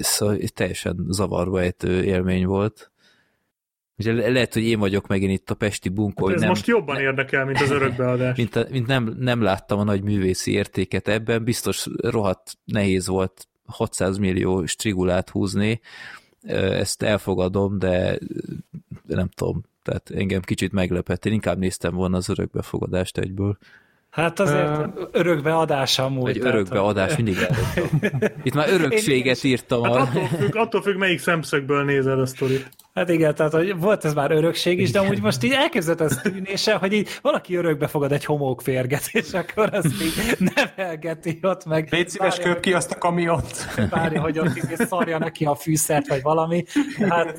[0.00, 2.90] szóval teljesen zavarba ejtő élmény volt.
[3.98, 6.66] Ugye le- lehet, hogy én vagyok megint itt a Pesti bunkó, hogy Ez nem, most
[6.66, 8.36] jobban érdekel, mint az örökbeadás.
[8.40, 14.18] mint, mint nem, nem láttam a nagy művészi értéket ebben, biztos rohadt nehéz volt 600
[14.18, 15.80] millió strigulát húzni,
[16.46, 18.18] ezt elfogadom, de
[19.06, 21.26] nem tudom, tehát engem kicsit meglepett.
[21.26, 23.58] Én inkább néztem volna az örökbefogadást egyből.
[24.16, 26.22] Hát azért örökbeadás amúgy.
[26.22, 28.30] Vagy tehát, örökbeadás, mindig elrögtem.
[28.42, 29.82] Itt már örökséget írtam.
[29.82, 32.68] Hát attól függ, attól függ, melyik szemszögből nézed a sztorit.
[32.94, 36.16] Hát igen, tehát hogy volt ez már örökség is, de amúgy most így elkezdett ez
[36.16, 41.64] tűnése, hogy így valaki örökbe fogad egy homók férget, és akkor azt így nevelgeti ott
[41.64, 41.88] meg.
[41.90, 43.66] Légy szíves, köp ki azt a kamiont.
[43.90, 46.64] várja, hogy ott így szarja neki a fűszert, vagy valami.
[47.08, 47.36] Hát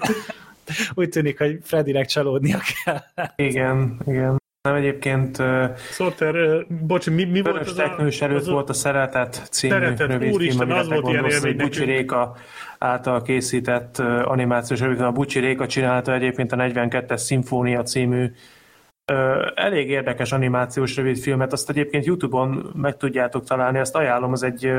[0.93, 3.01] úgy tűnik, hogy Fredinek csalódnia kell.
[3.35, 4.45] Igen, igen.
[4.67, 5.43] Nem egyébként
[5.91, 7.73] Sorter, ö, bocs, mi, mi volt az a...
[7.73, 11.83] Teknős előtt az volt a Szeretet című Szeretet, úristen, az volt ilyen élmény Bucsi.
[11.83, 12.35] Réka
[12.77, 18.31] által készített animációs rövid, a Bucsi Réka csinálta egyébként a 42-es Szimfónia című
[19.55, 24.71] elég érdekes animációs rövidfilmet, azt egyébként Youtube-on meg tudjátok találni, azt ajánlom, az egy,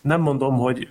[0.00, 0.88] nem mondom, hogy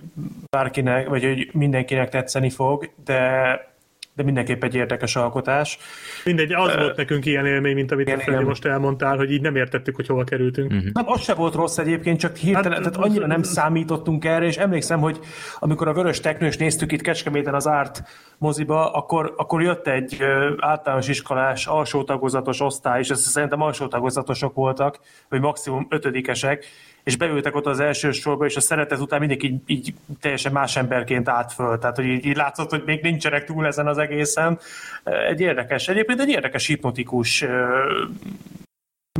[0.50, 3.71] bárkinek, vagy hogy mindenkinek tetszeni fog, de
[4.14, 5.78] de mindenképp egy érdekes alkotás.
[6.24, 9.96] Mindegy, az volt nekünk ilyen élmény, mint amit te most elmondtál, hogy így nem értettük,
[9.96, 10.70] hogy hova kerültünk.
[10.72, 10.86] Mhm.
[10.92, 14.44] Nem, az se volt rossz egyébként, csak hirtelen, Hát, hát, tehát annyira nem számítottunk erre,
[14.44, 15.20] és emlékszem, hogy
[15.58, 18.02] amikor a Vörös Teknős néztük itt Kecskeméten az Árt
[18.38, 20.22] moziba, akkor, akkor jött egy
[20.58, 24.98] általános iskolás alsó tagozatos osztály, és ezt szerintem alsó tagozatosok voltak,
[25.28, 26.66] vagy maximum ötödikesek,
[27.04, 30.76] és beültek ott az első sorba, és a szeretet után mindenki így, így teljesen más
[30.76, 31.78] emberként állt föl.
[31.78, 34.58] Tehát, hogy így, így látszott, hogy még nincsenek túl ezen az egészen.
[35.04, 37.44] Egy érdekes, egyébként egy érdekes hipnotikus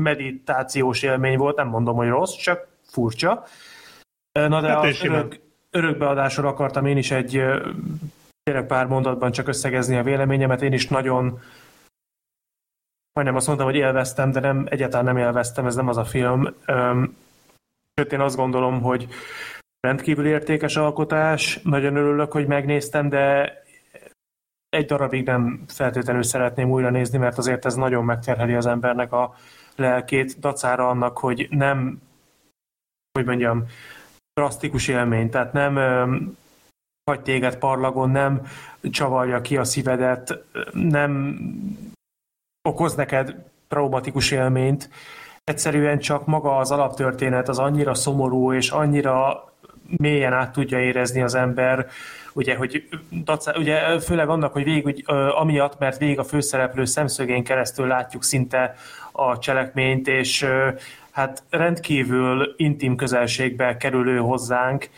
[0.01, 3.45] meditációs élmény volt, nem mondom, hogy rossz, csak furcsa.
[4.33, 5.19] Na de Hát simán.
[5.19, 5.41] örök,
[5.71, 7.43] örökbeadásról akartam én is egy
[8.43, 10.63] tényleg pár mondatban csak összegezni a véleményemet.
[10.63, 11.41] Én is nagyon
[13.13, 16.55] majdnem azt mondtam, hogy élveztem, de nem, egyáltalán nem élveztem, ez nem az a film.
[16.67, 17.17] Öm,
[17.95, 19.09] Sőt, én azt gondolom, hogy
[19.81, 23.53] rendkívül értékes alkotás, nagyon örülök, hogy megnéztem, de
[24.69, 29.35] egy darabig nem feltétlenül szeretném újra nézni, mert azért ez nagyon megterheli az embernek a
[29.77, 32.03] lelkét, dacára annak, hogy nem,
[33.13, 33.67] hogy mondjam,
[34.35, 35.75] drasztikus élmény, tehát nem
[37.11, 38.47] hagy téged parlagon, nem
[38.81, 41.39] csavarja ki a szívedet, nem
[42.69, 44.91] okoz neked traumatikus élményt,
[45.45, 49.45] egyszerűen csak maga az alaptörténet az annyira szomorú, és annyira
[49.97, 51.87] mélyen át tudja érezni az ember,
[52.33, 55.05] ugye, hogy dacá- ugye főleg annak, hogy végig,
[55.39, 58.75] amiatt, mert végig a főszereplő szemszögén keresztül látjuk szinte
[59.13, 60.47] a cselekményt, és
[61.11, 64.89] hát rendkívül intim közelségbe kerülő hozzánk,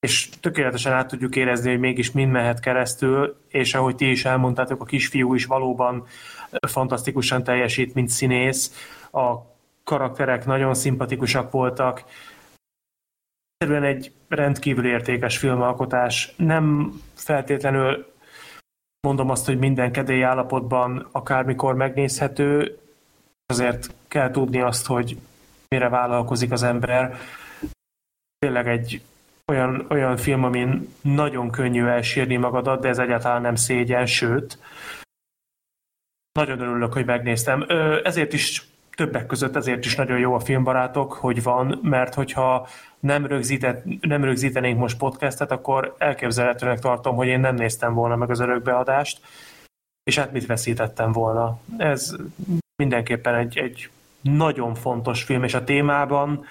[0.00, 4.82] és tökéletesen át tudjuk érezni, hogy mégis mind mehet keresztül, és ahogy ti is elmondtátok,
[4.82, 6.06] a kisfiú is valóban
[6.68, 8.88] fantasztikusan teljesít, mint színész.
[9.12, 9.49] A
[9.90, 12.04] karakterek nagyon szimpatikusak voltak.
[13.56, 16.32] Egyszerűen egy rendkívül értékes filmalkotás.
[16.36, 18.12] Nem feltétlenül
[19.00, 22.78] mondom azt, hogy minden kedély állapotban akármikor megnézhető,
[23.46, 25.18] azért kell tudni azt, hogy
[25.68, 27.16] mire vállalkozik az ember.
[28.38, 29.02] Tényleg egy
[29.52, 34.58] olyan, olyan film, amin nagyon könnyű elsírni magadat, de ez egyáltalán nem szégyen, sőt,
[36.32, 37.64] nagyon örülök, hogy megnéztem.
[38.04, 38.69] Ezért is
[39.00, 42.68] többek között ezért is nagyon jó a filmbarátok, hogy van, mert hogyha
[42.98, 48.30] nem, rögzített, nem rögzítenénk most podcastet, akkor elképzelhetőnek tartom, hogy én nem néztem volna meg
[48.30, 49.20] az örökbeadást,
[50.02, 51.60] és hát mit veszítettem volna.
[51.76, 52.16] Ez
[52.76, 53.90] mindenképpen egy, egy
[54.20, 56.44] nagyon fontos film, és a témában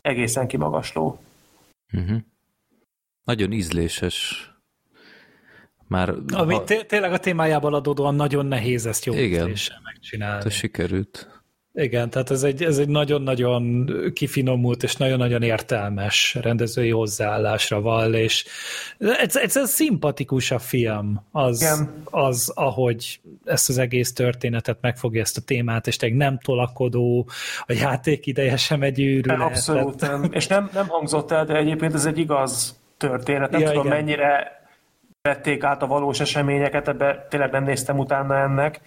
[0.00, 1.20] egészen kimagasló.
[1.92, 2.18] Uh-huh.
[3.24, 4.50] Nagyon ízléses.
[5.88, 9.54] Már Ami ha, té- tényleg a témájából adódóan nagyon nehéz ezt jó Igen.
[9.82, 10.42] megcsinálni.
[10.42, 11.41] ha sikerült.
[11.74, 18.44] Igen, tehát ez egy, ez egy nagyon-nagyon kifinomult és nagyon-nagyon értelmes rendezői hozzáállásra vall, és
[18.98, 22.02] ez, ez, ez szimpatikus a film, az, Igen.
[22.04, 27.28] az, ahogy ezt az egész történetet megfogja ezt a témát, és tényleg nem tolakodó,
[27.66, 29.40] a játék ideje sem egy őrület.
[29.40, 30.28] Abszolút nem.
[30.30, 33.50] És nem, nem hangzott el, de egyébként ez egy igaz történet.
[33.50, 33.96] Nem Ja, tudom, igen.
[33.96, 34.60] mennyire
[35.22, 38.80] vették át a valós eseményeket, ebbe tényleg nem néztem utána ennek,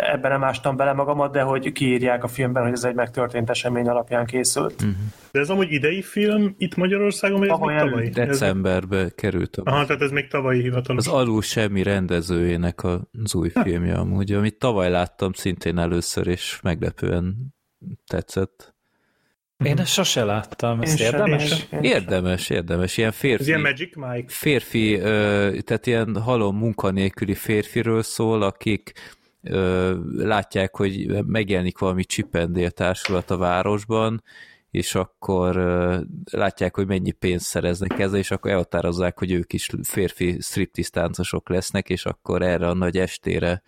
[0.00, 3.88] ebben nem ástam bele magamat, de hogy kiírják a filmben, hogy ez egy megtörtént esemény
[3.88, 4.84] alapján készült.
[5.32, 8.04] De ez amúgy idei film itt Magyarországon, vagy ez Tavaly még tavalyi?
[8.04, 8.18] előtt.
[8.18, 11.06] Ez, Decemberbe került a aha, tehát ez még tavalyi hivatalos.
[11.06, 17.54] Az Alul Semmi rendezőjének az új filmje amúgy, amit tavaly láttam szintén először, és meglepően
[18.06, 18.76] tetszett.
[19.64, 21.48] Én ezt sose láttam, sem, érdemes?
[21.48, 21.82] sem, én sem.
[21.82, 22.96] Érdemes, érdemes.
[22.96, 24.24] Ilyen Ez férfi, ilyen Magic Mike?
[24.26, 24.98] férfi
[25.64, 28.92] tehát ilyen halom munkanélküli férfiről szól, akik
[29.42, 34.22] ö, látják, hogy megjelenik valami csipendél társulat a városban,
[34.70, 36.00] és akkor ö,
[36.30, 41.48] látják, hogy mennyi pénzt szereznek ezzel, és akkor elhatározzák, hogy ők is férfi striptease táncosok
[41.48, 43.62] lesznek, és akkor erre a nagy estére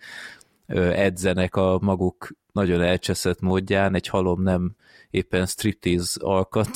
[0.67, 4.75] ö, edzenek a maguk nagyon elcseszett módján, egy halom nem
[5.11, 6.69] éppen striptease alkat.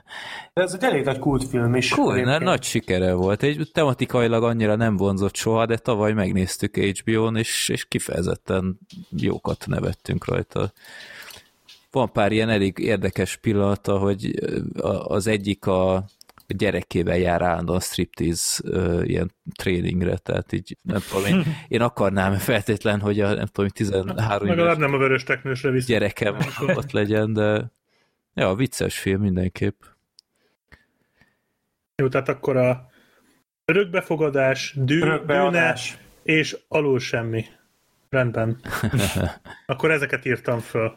[0.54, 1.92] De ez egy elég nagy kultfilm is.
[1.92, 2.38] Egyébként.
[2.38, 3.42] nagy sikere volt.
[3.42, 8.78] Egy tematikailag annyira nem vonzott soha, de tavaly megnéztük HBO-n, és, és kifejezetten
[9.16, 10.72] jókat nevettünk rajta.
[11.90, 14.34] Van pár ilyen elég érdekes pillanata, hogy
[15.02, 16.04] az egyik a
[16.56, 23.00] gyerekével jár állandóan striptease ö, ilyen tréningre, tehát így nem tudom, én, én akarnám feltétlen,
[23.00, 25.86] hogy a nem tudom, 13 Legalább éves nem a vörös teknősre visz.
[25.86, 26.36] gyerekem
[26.76, 27.72] ott legyen, de
[28.40, 29.82] ja, vicces film mindenképp.
[31.96, 32.90] Jó, tehát akkor a
[33.64, 35.98] örökbefogadás, dű, dűne Örökbeadás.
[36.22, 37.44] és alul semmi.
[38.08, 38.60] Rendben.
[39.66, 40.96] Akkor ezeket írtam föl.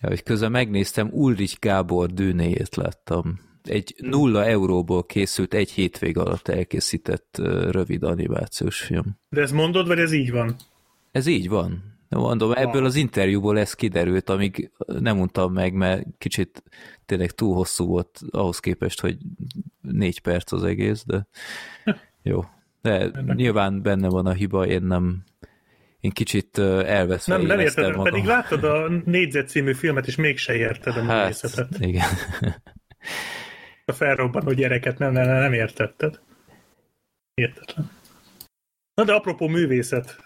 [0.00, 3.40] Ja, hogy közben megnéztem, Ulrich Gábor dűnéjét láttam.
[3.62, 7.36] Egy nulla euróból készült, egy hétvég alatt elkészített
[7.70, 9.18] rövid animációs film.
[9.28, 10.56] De ez mondod, vagy ez így van?
[11.12, 11.89] Ez így van.
[12.18, 16.62] Mondom, ebből az interjúból ez kiderült, amíg nem mondtam meg, mert kicsit
[17.06, 19.16] tényleg túl hosszú volt ahhoz képest, hogy
[19.80, 21.26] négy perc az egész, de
[22.22, 22.44] jó.
[22.82, 25.24] De nyilván benne van a hiba, én nem
[26.00, 28.04] én kicsit elveszve Nem, nem érted, magam.
[28.04, 31.78] pedig láttad a négyzet című filmet, és mégse érted a Hát, művészetet.
[31.80, 32.08] igen.
[33.84, 36.20] A felrobbanó gyereket nem, nem, nem értetted.
[37.34, 37.90] Értetlen.
[38.94, 40.16] Na de apropó művészet,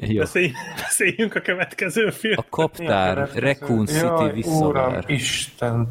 [0.00, 0.18] Jó.
[0.18, 2.34] beszélj, beszéljünk a következő film.
[2.36, 5.04] A kaptár Raccoon City Jaj, visszavár.
[5.06, 5.88] Isten.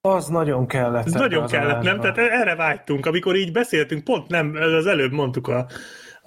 [0.00, 1.06] Az nagyon kellett.
[1.06, 2.00] Ez nagyon kellett, nem?
[2.00, 5.66] Tehát erre vágytunk, amikor így beszéltünk, pont nem, az előbb mondtuk a,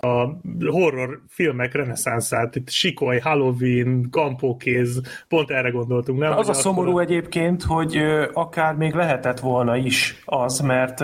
[0.07, 6.31] a horror filmek reneszánszát, itt Sikoly, Halloween, Kampókéz, pont erre gondoltunk, nem?
[6.37, 7.97] Az a szomorú akkor- egyébként, hogy
[8.33, 11.03] akár még lehetett volna is az, mert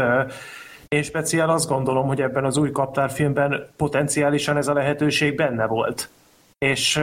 [0.93, 6.09] én speciál azt gondolom, hogy ebben az új kaptárfilmben potenciálisan ez a lehetőség benne volt.
[6.57, 7.01] És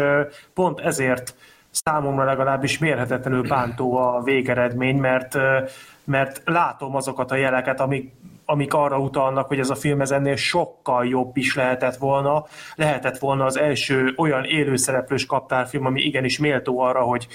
[0.55, 1.35] pont ezért
[1.71, 5.37] számomra legalábbis mérhetetlenül bántó a végeredmény, mert,
[6.05, 8.13] mert látom azokat a jeleket, amik,
[8.51, 12.45] amik arra utalnak, hogy ez a film ez ennél sokkal jobb is lehetett volna.
[12.75, 17.27] Lehetett volna az első olyan élőszereplős kaptárfilm, ami igenis méltó arra, hogy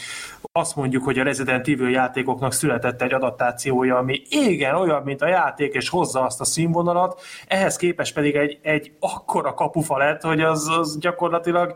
[0.52, 5.28] azt mondjuk, hogy a Resident Evil játékoknak született egy adaptációja, ami igen olyan, mint a
[5.28, 10.42] játék, és hozza azt a színvonalat, ehhez képest pedig egy, egy akkora kapufa lett, hogy
[10.42, 11.76] az, az gyakorlatilag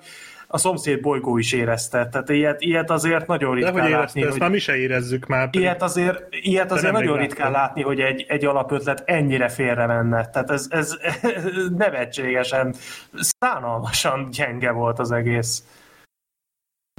[0.52, 2.08] a szomszéd bolygó is érezte.
[2.08, 4.40] Tehát ilyet, ilyet azért nagyon De ritkán hogy érezted, látni, ezt hogy...
[4.40, 5.46] már mi se érezzük már.
[5.46, 7.62] pedig- Ilyet azért, ilyet azért nagyon ritkán láttam.
[7.62, 10.30] látni, hogy egy, egy alapötlet ennyire félre menne.
[10.30, 11.44] Tehát ez, ez, ez
[11.78, 12.74] nevetségesen,
[13.14, 15.64] szánalmasan gyenge volt az egész.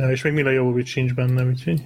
[0.03, 1.83] Ja, És még Mila Jovovics sincs benne, úgyhogy...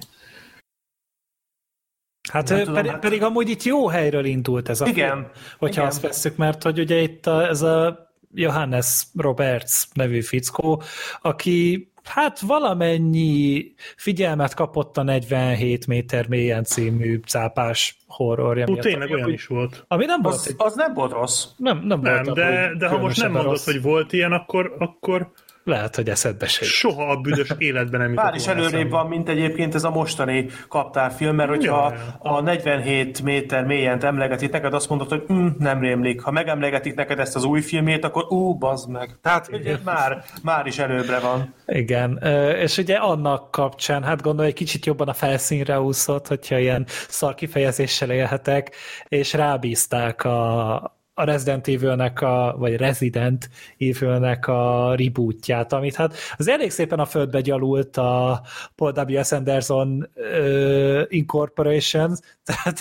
[2.31, 5.27] Hát, Nem tudom, pedig, hát- pedig amúgy itt jó helyről indult ez a Igen, film,
[5.57, 5.85] hogyha igen.
[5.85, 8.04] azt veszük, mert hogy ugye itt a, ez a
[8.35, 10.81] Johannes Roberts nevű fickó,
[11.21, 18.83] aki hát valamennyi figyelmet kapott a 47 méter mélyen című cápás horrorja Ú, miatt.
[18.83, 19.85] tényleg olyan is volt.
[19.87, 21.45] Ami nem volt, Az, egy, az nem volt rossz.
[21.57, 23.65] nem, nem, Nem, volt de, amúgy de ha most nem mondod, rossz.
[23.65, 25.31] hogy volt ilyen, akkor, akkor
[25.67, 29.29] Lehet, hogy eszedbe se soha a büdös életben nem jutott Bár is előrébb van, mint
[29.29, 32.31] egyébként ez a mostani kaptárfilm, mert hogyha Ja, ja.
[32.31, 36.21] a 47 méter mélyen emlegetik neked, azt mondod, hogy mm, nem rémlik.
[36.21, 39.17] Ha megemlegetik neked ezt az új filmét, akkor ú, bazd meg.
[39.21, 41.53] Tehát ugye már, már is előbbre van.
[41.65, 42.17] Igen,
[42.55, 47.35] és ugye annak kapcsán, hát gondolom, egy kicsit jobban a felszínre úszott, hogyha ilyen szar
[47.35, 48.75] kifejezéssel élhetek,
[49.07, 56.47] és rábízták a, a Resident Evil-nek, a, vagy Resident Evil-nek a rebootját, amit hát az
[56.47, 58.41] elég szépen a földbe gyalult a
[58.75, 59.31] Paul W.S.
[59.31, 62.15] Anderson uh, Incorporation,
[62.45, 62.79] tehát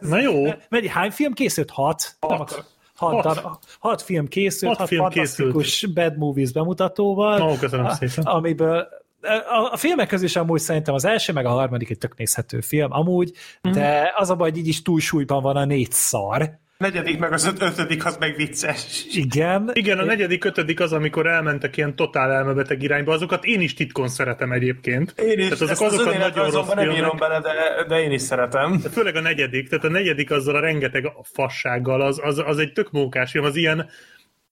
[0.00, 1.70] Na jó, Mennyi, hány film készült?
[1.70, 2.16] Hat?
[2.28, 2.64] Nem akar,
[2.96, 3.38] hat, Hat.
[3.38, 3.64] hat.
[3.78, 7.42] hat film készült, Hat hat, film fantasztikus Bad Movies bemutatóval.
[7.42, 8.24] Ó, köszönöm a- szépen.
[8.24, 8.86] Amiből
[9.22, 12.60] a, a filmek közül is amúgy szerintem az első, meg a harmadik egy tök nézhető
[12.60, 13.32] film, amúgy,
[13.62, 13.74] Mhm.
[13.74, 16.58] de az a baj, hogy így is túlsúlyban van a négy szar.
[16.80, 19.04] Negyedik meg az öt- ötödik, az meg vicces.
[19.12, 19.70] Igen.
[19.72, 24.08] Igen, a negyedik, ötödik az, amikor elmentek ilyen totál elmebeteg irányba, azokat én is titkon
[24.08, 25.14] szeretem egyébként.
[25.18, 26.96] Én is, Tehát azok, ezt az nagyon rossz nem filmek.
[26.96, 27.52] írom bele, de,
[27.88, 28.78] de én is szeretem.
[28.82, 32.72] De főleg a negyedik, tehát a negyedik azzal a rengeteg fassággal, az, az, az egy
[32.72, 33.88] tök mókás film, az ilyen,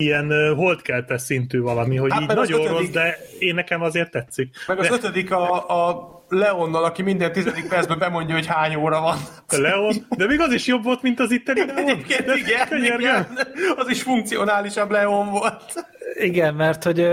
[0.08, 4.54] ilyen holdkeltes szintű valami, hogy Hát így nagyon ötödik- rossz, de én nekem azért tetszik.
[4.66, 9.00] Meg az de ötödik a, a Leonnal, aki minden tizedik percben bemondja, hogy hány óra
[9.00, 9.16] van.
[9.48, 11.76] a Leon, de még az is jobb volt, mint az itteni Leon.
[11.88, 12.98] Egyébként De igen, könyörgöm.
[13.00, 13.26] igen,
[13.76, 15.86] az is funkcionálisabb Leon volt.
[16.14, 17.06] Igen, mert hogy,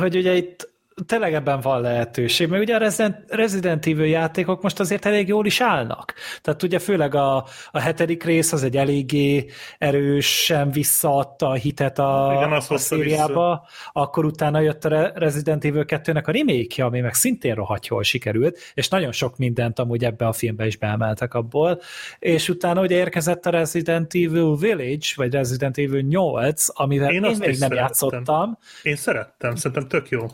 [0.00, 0.70] hogy ugye itt
[1.06, 5.60] tényleg ebben van lehetőség, mert ugye a Resident, Evil játékok most azért elég jól is
[5.60, 6.14] állnak.
[6.42, 9.46] Tehát ugye főleg a, a hetedik rész az egy eléggé
[9.78, 15.84] erősen visszaadta a hitet a, Igen, a szériába, akkor utána jött a Re- Resident Evil
[15.86, 20.26] 2-nek a remake ami meg szintén rohadt jól sikerült, és nagyon sok mindent amúgy ebbe
[20.26, 21.80] a filmbe is beemeltek abból,
[22.18, 27.38] és utána ugye érkezett a Resident Evil Village, vagy Resident Evil 8, amivel Én én,
[27.38, 27.78] még nem szerettem.
[27.78, 28.58] játszottam.
[28.82, 30.26] Én szerettem, szerintem tök jó.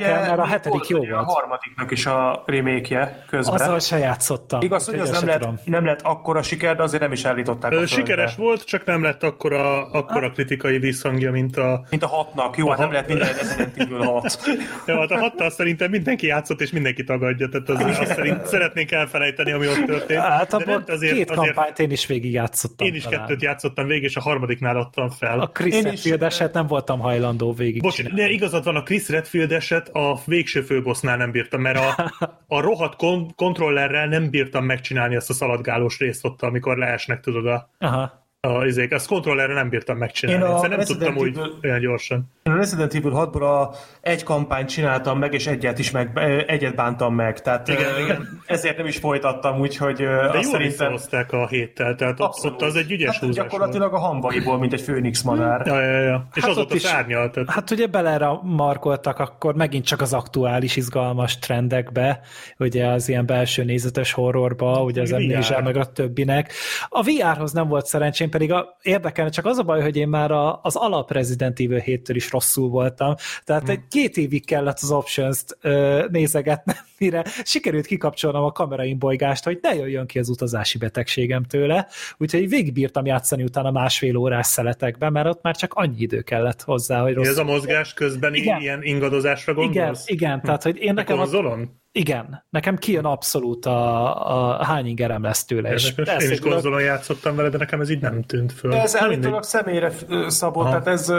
[0.00, 1.10] Érdekel, Ugye mert a hetedik jó volt.
[1.10, 3.54] A harmadiknak is a remake-je közben.
[3.54, 4.60] Azzal se játszottam.
[4.60, 5.58] Igaz, hogy az nem lett, tudom.
[5.64, 7.86] nem lett akkora siker, de azért nem is állították a Ö.
[7.86, 11.84] Sikeres volt, csak nem lett akkora, akkora kritikai visszhangja, mint a...
[11.90, 12.56] Mint a hatnak.
[12.56, 14.38] Jó, hát nem lett minden Resident Evil 6.
[14.86, 18.90] Ja, hát a hattal szerintem mindenki játszott, és mindenki tagadja, tehát az, azt szerint szeretnénk
[18.90, 20.20] elfelejteni, ami ott történt.
[20.20, 22.86] Hát nem, azért, két azért kampányt én is végig játszottam.
[22.86, 23.18] én is talán.
[23.20, 25.40] kettőt játszottam végig, és a harmadiknál adtam fel.
[25.40, 29.08] A Chris is- Redfield eset nem voltam hajlandó végig Bocs, de igazad van, a Chris
[29.08, 32.12] Redfield eset a végső főbossnál nem bírtam, mert a,
[32.56, 37.46] a rohadt kon- kontrollerrel nem bírtam megcsinálni azt a szaladgálós részt ott, amikor leesnek, tudod,
[37.46, 38.26] a, Aha.
[38.40, 38.92] a izék.
[38.92, 40.44] Azt kontrollerre nem bírtam megcsinálni.
[40.44, 42.34] Én a nem Resident tudtam úgy olyan gyorsan.
[42.46, 46.74] Én a Resident Evil 6-ból a egy kampányt csináltam meg, és egyet is meg, egyet
[46.74, 47.42] bántam meg.
[47.42, 48.40] Tehát Igen, ö, igen.
[48.46, 51.40] ezért nem is folytattam, úgyhogy De azt jól szerintem...
[51.40, 52.62] a héttel, tehát ott, Abszolút.
[52.62, 55.64] az egy ügyes hát, húzás Gyakorlatilag a hamvaiból, mint egy főnix madár.
[55.64, 55.66] volt.
[55.66, 56.26] Ja, ja, ja.
[56.34, 60.12] És Hát az ott is- szárnyal, tehát Hát ugye belera markoltak akkor megint csak az
[60.12, 62.20] aktuális izgalmas trendekbe,
[62.58, 65.12] ugye az ilyen belső nézetes horrorba, ugye az.
[65.12, 66.52] Amnesia meg a többinek.
[66.88, 70.30] A VR-hoz nem volt szerencsém, pedig a, érdekelne, csak az a baj, hogy én már
[70.30, 73.14] a, az alap Resident Evil 7-től is rosszul voltam,
[73.44, 73.70] tehát Hmm.
[73.70, 79.74] egy két évig kellett az Options-t ö, nézegetnem, mire sikerült kikapcsolnom a kameraimbolygást, hogy ne
[79.74, 81.86] jöjjön ki az utazási betegségem tőle,
[82.18, 87.02] úgyhogy végigbírtam játszani utána másfél órás szeletekben, mert ott már csak annyi idő kellett hozzá,
[87.02, 88.60] hogy rossz ez a mozgás közben Igen.
[88.60, 90.08] ilyen ingadozásra igen, gondolsz?
[90.08, 91.84] igen, tehát hogy én A nekem, az, konzolon?
[91.96, 95.72] Igen, nekem kijön abszolút a, a hány ingerem lesz tőle.
[95.72, 98.70] És Én is konzolon játszottam vele, de nekem ez így nem tűnt föl.
[98.70, 99.92] De ez állítólag személyre
[100.26, 101.12] szabott, tehát ez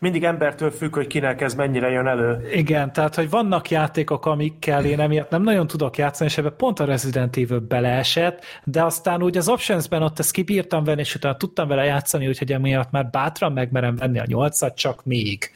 [0.00, 2.48] mindig embertől függ, hogy kinek ez mennyire jön elő.
[2.52, 6.80] Igen, tehát hogy vannak játékok, amikkel én emiatt nem nagyon tudok játszani, és ebben pont
[6.80, 11.36] a Resident Evil beleesett, de aztán úgy az Options-ben ott ezt kibírtam venni, és utána
[11.36, 15.50] tudtam vele játszani, úgyhogy emiatt már bátran megmerem venni a nyolcat, csak még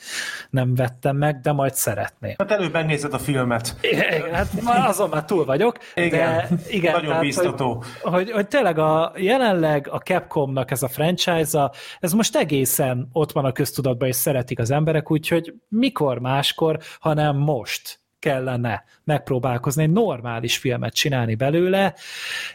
[0.50, 2.34] nem vettem meg, de majd szeretném.
[2.38, 3.76] Hát előbb megnézed a filmet.
[3.80, 6.08] Igen, hát már azon már túl vagyok, Igen.
[6.48, 7.84] de igen, Nagyon tehát, biztató.
[8.00, 13.32] Hogy, hogy, hogy tényleg a, jelenleg a Capcomnak ez a franchise-a, ez most egészen ott
[13.32, 19.90] van a köztudatban, és szeretik az emberek, úgyhogy mikor máskor, hanem most kellene megpróbálkozni, egy
[19.90, 21.94] normális filmet csinálni belőle,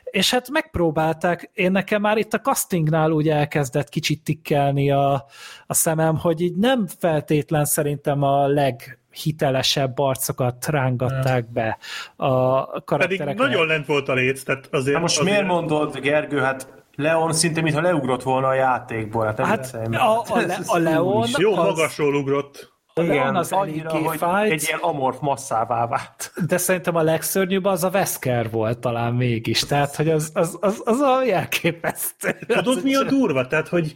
[0.03, 5.25] és hát megpróbálták, én nekem már itt a castingnál úgy elkezdett kicsit tikkelni a,
[5.67, 11.77] a szemem, hogy így nem feltétlen szerintem a leg hitelesebb arcokat rángatták be
[12.15, 13.33] a Pedig karakterekre.
[13.45, 14.95] nagyon lent volt a léc, tehát azért...
[14.95, 15.33] Na most azért...
[15.35, 19.25] miért mondod, Gergő, hát Leon szinte mintha leugrott volna a játékból.
[19.25, 22.73] Hát, Hát a, a, Le, a Leon Jó, az, magasról ugrott.
[22.93, 26.31] a Leon Igen, az annyira, hogy fájt, egy ilyen amorf masszává vált.
[26.47, 30.81] de szerintem a legszörnyűbb az a Wesker volt talán mégis, tehát hogy az, az, az,
[30.85, 32.37] az a elképesztő.
[32.47, 33.47] Tudod, mi a durva?
[33.47, 33.93] Tehát, hogy,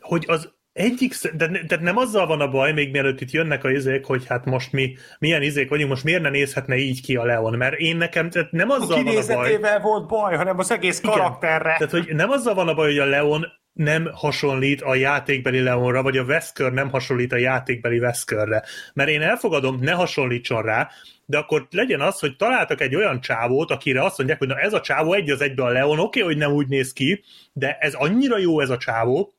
[0.00, 3.70] hogy az egyik, de, de nem azzal van a baj, még mielőtt itt jönnek a
[3.70, 7.24] izék, hogy hát most mi milyen izék vagyunk, most miért ne nézhetne így ki a
[7.24, 10.70] Leon, mert én nekem, tehát nem A azzal van a baj, volt baj, hanem az
[10.70, 11.10] egész Igen.
[11.10, 11.76] karakterre.
[11.78, 16.02] tehát hogy nem azzal van a baj, hogy a Leon nem hasonlít a játékbeli Leonra,
[16.02, 18.64] vagy a Wesker nem hasonlít a játékbeli Weskerre.
[18.94, 20.88] Mert én elfogadom, ne hasonlítson rá,
[21.24, 24.72] de akkor legyen az, hogy találtak egy olyan csávót, akire azt mondják, hogy na ez
[24.72, 27.22] a csávó egy az egybe a Leon, oké, okay, hogy nem úgy néz ki,
[27.52, 29.35] de ez annyira jó ez a csávó,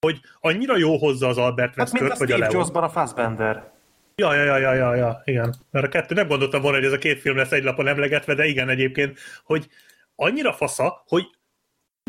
[0.00, 2.60] hogy annyira jó hozza az Albert Hát mint a Weskert, vagy a Steve Leon.
[2.60, 3.70] Jobsban a Fassbender.
[4.14, 5.54] Ja, ja, ja, ja, ja, ja, igen.
[5.70, 8.34] Mert a kettő, nem gondoltam volna, hogy ez a két film lesz egy lapon emlegetve,
[8.34, 9.68] de igen egyébként, hogy
[10.16, 11.26] annyira fasza, hogy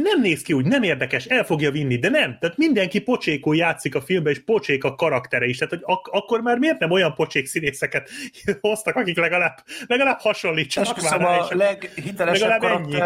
[0.02, 2.38] nem néz ki úgy, nem érdekes, el fogja vinni, de nem.
[2.40, 5.57] Tehát mindenki pocsékul játszik a filmben, és pocsék a karaktere is.
[5.57, 8.10] Tehát, hogy ak- akkor már miért nem olyan pocsék színészeket
[8.61, 12.98] hoztak, akik legalább, legalább hasonlítsanak Esküszöm, már rá, a leghitelesebb legalább ennyi.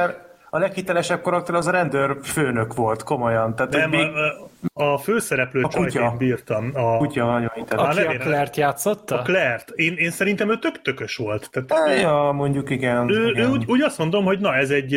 [0.53, 3.55] A leghitelesebb karakter az a rendőr főnök volt, komolyan.
[3.55, 6.01] Tehát nem, még a, a, a főszereplő A kutya.
[6.11, 6.71] én bírtam.
[6.73, 7.85] A, kutya nagyon hiteles.
[7.88, 9.19] Aki a nevére- Claire-t játszotta?
[9.19, 9.69] a Claire-t.
[9.75, 11.49] Én, én szerintem ő tök tökös volt.
[11.51, 13.09] Tehát Ja, mondjuk igen.
[13.11, 13.45] ő, igen.
[13.45, 14.93] ő úgy, úgy azt mondom, hogy na ez egy,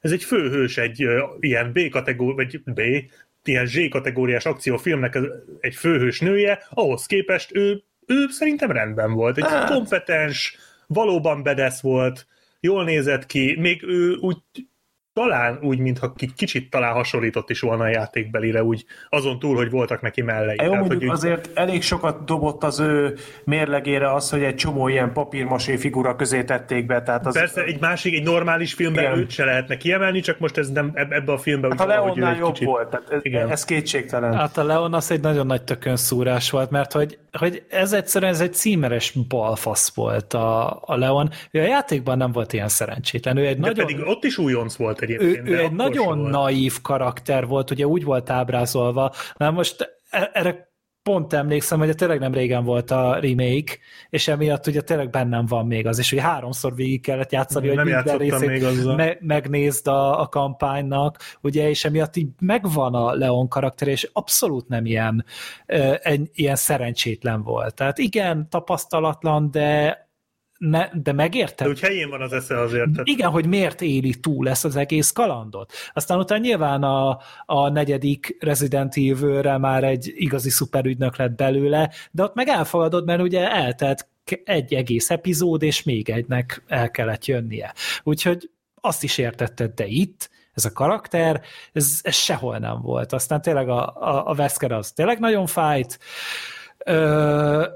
[0.00, 1.06] ez egy főhős, egy
[1.40, 2.80] ilyen B kategóri, vagy B,
[3.44, 5.18] ilyen Z kategóriás akciófilmnek
[5.60, 9.36] egy főhős nője, ahhoz képest ő, ő szerintem rendben volt.
[9.36, 9.70] Egy Hát.
[9.70, 10.56] kompetens,
[10.86, 12.26] valóban bedesz volt,
[12.60, 14.36] jól nézett ki, még ő úgy
[15.12, 19.70] talán úgy, mintha ki- kicsit talán hasonlított is volna a játékbelire, úgy azon túl, hogy
[19.70, 20.56] voltak neki mellei.
[20.62, 23.14] Jó, Tehát, hogy úgy- azért elég sokat dobott az ő
[23.44, 27.34] mérlegére az, hogy egy csomó ilyen papírmasé figura közé tették be, tehát az...
[27.34, 29.18] Persze egy másik, egy normális filmben Igen.
[29.18, 32.36] őt se lehetne kiemelni, csak most ez nem eb- ebbe a filmben Hát a Leonnál
[32.36, 33.50] jobb kicsit- volt, tehát ez, Igen.
[33.50, 34.34] ez kétségtelen.
[34.34, 38.32] Hát a Leon az egy nagyon nagy tökön szúrás volt, mert hogy, hogy ez egyszerűen
[38.32, 41.30] ez egy címeres balfasz volt a, a Leon.
[41.50, 43.36] Ő a játékban nem volt ilyen szerencsétlen.
[43.36, 43.86] Ő egy De nagyon...
[43.86, 45.48] pedig ott is újonc volt egyébként.
[45.48, 46.30] ő de egy nagyon volt.
[46.30, 50.70] naív karakter volt, ugye úgy volt ábrázolva, na most e- erre
[51.02, 53.78] pont emlékszem, hogy tényleg nem régen volt a remake,
[54.10, 57.76] és emiatt ugye tényleg bennem van még az, és hogy háromszor végig kellett játszani, Nem
[57.76, 58.94] hogy minden játszottam részét még azzal.
[58.96, 64.68] me- megnézd a, a kampánynak, ugye, és emiatt így megvan a Leon karakter, és abszolút
[64.68, 65.24] nem ilyen,
[66.02, 67.74] egy, ilyen szerencsétlen volt.
[67.74, 70.01] Tehát igen, tapasztalatlan, de
[70.68, 71.66] ne, de megérted?
[71.66, 72.90] De úgy helyén van az esze azért.
[72.90, 75.72] Tehát Igen, hogy miért éli túl ezt az egész kalandot.
[75.92, 82.22] Aztán utána nyilván a, a negyedik Resident Evil-re már egy igazi szuperügynök lett belőle, de
[82.22, 84.08] ott meg elfogadod, mert ugye eltelt
[84.44, 87.74] egy egész epizód, és még egynek el kellett jönnie.
[88.02, 91.40] Úgyhogy azt is értetted, de itt ez a karakter,
[91.72, 93.12] ez, ez sehol nem volt.
[93.12, 95.98] Aztán tényleg a, a, a Wesker az tényleg nagyon fájt.
[96.84, 97.66] Ö,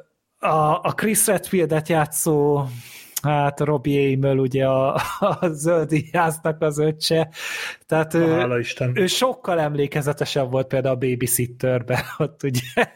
[0.47, 2.65] a, a Chris Redfieldet játszó
[3.23, 7.29] hát Robbie Amell ugye a, a zöldíjásznak az öccse,
[7.87, 8.93] tehát ő, hála Isten.
[8.95, 12.87] ő sokkal emlékezetesebb volt például a Babysitterben, ott ugye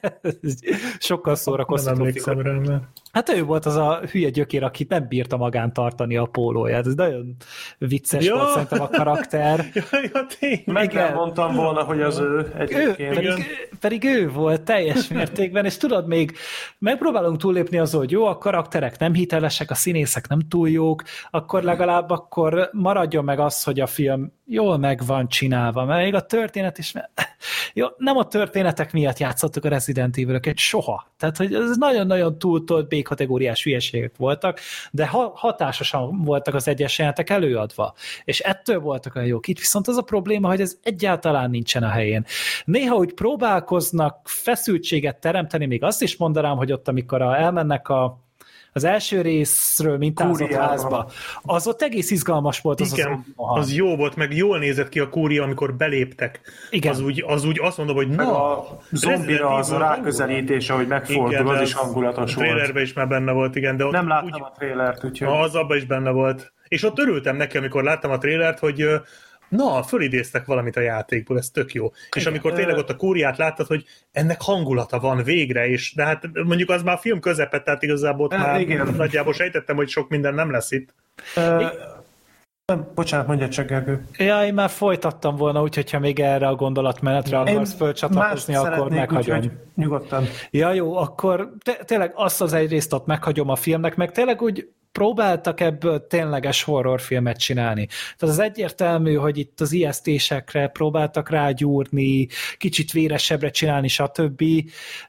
[0.98, 2.52] sokkal Nem szórakoztató emlékszem figura.
[2.52, 2.82] rá, mert...
[3.12, 6.86] Hát ő volt az a hülye gyökér, aki nem bírta magán tartani a pólóját.
[6.86, 7.36] Ez nagyon
[7.78, 8.34] vicces Ja.
[8.34, 9.64] volt szerintem a karakter.
[9.74, 9.82] Ja,
[10.12, 10.62] ja, tényleg.
[10.66, 13.14] Meg nem mondtam volna, hogy az ő Ő, egyébként.
[13.14, 13.32] pedig,
[13.80, 16.32] pedig ő volt teljes mértékben, és tudod, még
[16.78, 21.62] megpróbálunk túllépni azon, hogy jó, a karakterek nem hitelesek, a színészek nem túl jók, akkor
[21.62, 26.26] legalább akkor maradjon meg az, hogy a film jól meg van csinálva, mert még a
[26.26, 26.92] történet is,
[27.74, 31.12] jó, nem a történetek miatt játszottuk a Resident evil soha.
[31.16, 34.60] Tehát, hogy ez nagyon-nagyon túltolt B-kategóriás hülyeségek voltak,
[34.90, 37.94] de ha, hatásosan voltak az egyes jelenetek előadva,
[38.24, 39.48] és ettől voltak olyan jók.
[39.48, 42.24] Itt viszont az a probléma, hogy ez egyáltalán nincsen a helyén.
[42.64, 48.29] Néha úgy próbálkoznak feszültséget teremteni, még azt is mondanám, hogy ott, amikor a, elmennek a
[48.72, 51.10] az első részről mintázott házba,
[51.42, 54.88] az ott egész izgalmas volt az Igen, az, az, az jó volt, meg jól nézett
[54.88, 56.40] ki a kúria, amikor beléptek.
[56.70, 56.92] Igen.
[56.92, 60.86] Az úgy, az úgy azt mondom, hogy Meg na, a zombira az a ráközelítése, hogy
[60.86, 62.48] megfordul, Igen, az is hangulatos a volt.
[62.48, 65.28] trailerben is már benne volt, igen, de ott Nem láttam úgy, a trélert, úgyhogy...
[65.28, 66.52] Na, az abban is benne volt.
[66.68, 68.84] És ott örültem neki, amikor láttam a trélert, hogy
[69.50, 71.92] na, fölidéztek valamit a játékból, ez tök jó.
[72.16, 76.28] És amikor tényleg ott a kúriát láttad, hogy ennek hangulata van végre, és de hát
[76.44, 78.94] mondjuk az már a film közepet, tehát igazából ott Eh, már igen.
[78.96, 80.94] nagyjából sejtettem, hogy sok minden nem lesz itt.
[81.36, 81.66] Ö,
[82.64, 84.04] nem, bocsánat, mondja csak Gergő.
[84.16, 89.40] Ja, én már folytattam volna, úgyhogy ha még erre a gondolatmenetre akarsz fölcsatlakozni, akkor meghagyom.
[89.74, 90.24] Nyugodtan.
[90.50, 94.68] Ja, jó, akkor te- tényleg azt az egyrészt ott meghagyom a filmnek, meg tényleg úgy
[94.92, 97.86] próbáltak ebből tényleges horrorfilmet csinálni.
[97.86, 104.44] Tehát az egyértelmű, hogy itt az ijesztésekre próbáltak rágyúrni, kicsit véresebbre csinálni, stb.,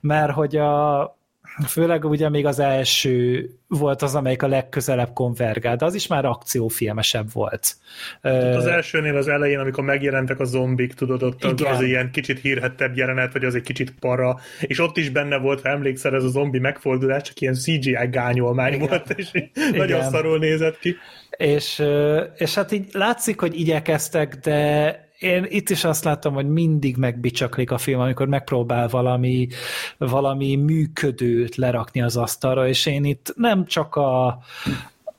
[0.02, 1.21] mert hogy a
[1.68, 6.26] főleg ugye még az első volt az, amelyik a legközelebb konvergált, de az is már
[6.26, 7.76] akciófilmesebb volt.
[8.56, 11.74] Az elsőnél az elején, amikor megjelentek a zombik, tudod, ott az, Igen.
[11.74, 15.62] az ilyen kicsit hírhettebb jelenet, vagy az egy kicsit para, és ott is benne volt,
[15.62, 18.88] ha emlékszel, ez a zombi megfordulás, csak ilyen CGI gányolmány Igen.
[18.88, 20.10] volt, és így nagyon Igen.
[20.10, 20.96] szarul nézett ki.
[21.38, 21.84] És,
[22.36, 27.72] és hát így látszik, hogy igyekeztek, de én itt is azt látom, hogy mindig megbicsaklik
[27.72, 29.48] a film, amikor megpróbál valami,
[29.98, 34.28] valami működőt lerakni az asztalra, és én itt nem csak a,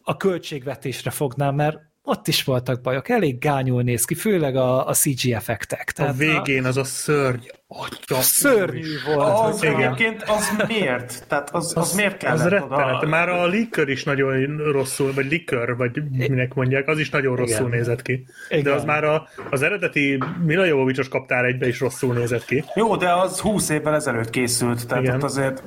[0.03, 4.93] a költségvetésre fognám, mert ott is voltak bajok, elég gányul néz ki, főleg a, a
[4.93, 5.89] CG effektek.
[5.89, 7.47] A Tehát végén az a szörny.
[7.74, 9.39] Atya, szörnyű volt.
[9.39, 9.74] Az igen.
[9.77, 11.24] egyébként, az miért?
[11.28, 12.94] Tehát az, az, miért kellett Az rettenet.
[12.97, 13.07] oda?
[13.09, 17.66] Már a likör is nagyon rosszul, vagy likör, vagy minek mondják, az is nagyon rosszul
[17.66, 17.78] Igen.
[17.78, 18.24] nézett ki.
[18.49, 18.62] Igen.
[18.62, 22.65] De az már a, az eredeti Mila Jovovicsos kaptár egybe is rosszul nézett ki.
[22.74, 25.16] Jó, de az 20 évvel ezelőtt készült, tehát Igen.
[25.16, 25.62] ott azért...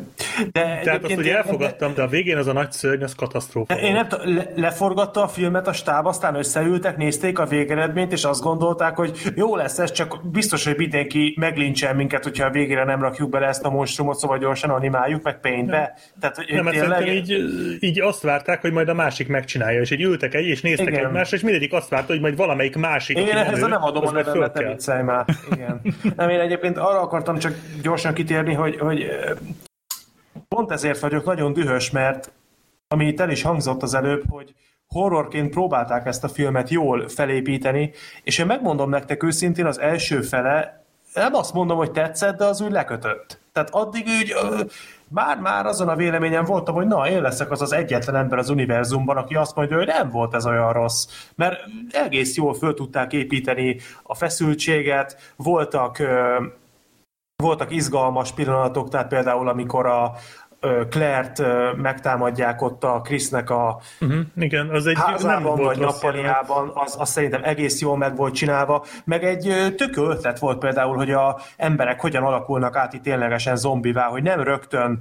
[0.51, 3.73] De Tehát azt ugye én- elfogadtam, de a végén az a nagy szörny, az katasztrófa.
[3.73, 8.41] Én nem le, leforgatta a filmet a stáb, aztán összeültek, nézték a végeredményt, és azt
[8.41, 13.01] gondolták, hogy jó lesz ez, csak biztos, hogy mindenki meglincsel minket, hogyha a végére nem
[13.01, 15.97] rakjuk bele ezt a monstrumot, szóval gyorsan animáljuk, meg paintbe.
[16.19, 19.81] Tehát, hogy Nem, mert tényleg- szerintem így, így azt várták, hogy majd a másik megcsinálja,
[19.81, 21.05] és így ültek egy, és néztek Igen.
[21.05, 24.53] egymásra, és mindegyik azt várta, hogy majd valamelyik másik, Én ehhez nem adom a nevemet,
[24.53, 25.25] ne viccelj már.
[25.51, 25.81] Igen.
[26.15, 29.05] Nem, én egyébként arra akartam csak gyorsan kitérni, hogy, hogy
[30.47, 32.31] pont ezért vagyok nagyon dühös, mert
[32.87, 34.53] ami itt el is hangzott az előbb, hogy,
[34.87, 37.91] horrorként próbálták ezt a filmet jól felépíteni,
[38.23, 40.84] és én megmondom nektek őszintén, az első fele
[41.15, 43.39] nem azt mondom, hogy tetszett, de az úgy lekötött.
[43.51, 44.35] Tehát addig úgy
[45.07, 49.17] már-már azon a véleményen voltam, hogy na, én leszek az az egyetlen ember az univerzumban,
[49.17, 51.07] aki azt mondja, hogy nem volt ez olyan rossz.
[51.35, 51.59] Mert
[51.91, 55.97] egész jól föl tudták építeni a feszültséget, voltak
[57.43, 60.11] voltak izgalmas pillanatok, tehát például amikor a,
[60.89, 61.41] Claire-t
[61.75, 67.09] megtámadják ott a Krisznek a uh-huh, igen, az egy házában nem vagy nappaliában, az, az
[67.09, 72.01] szerintem egész jól meg volt csinálva, meg egy tök ötlet volt például, hogy a emberek
[72.01, 74.99] hogyan alakulnak át itt ténylegesen zombivá, hogy nem rögtön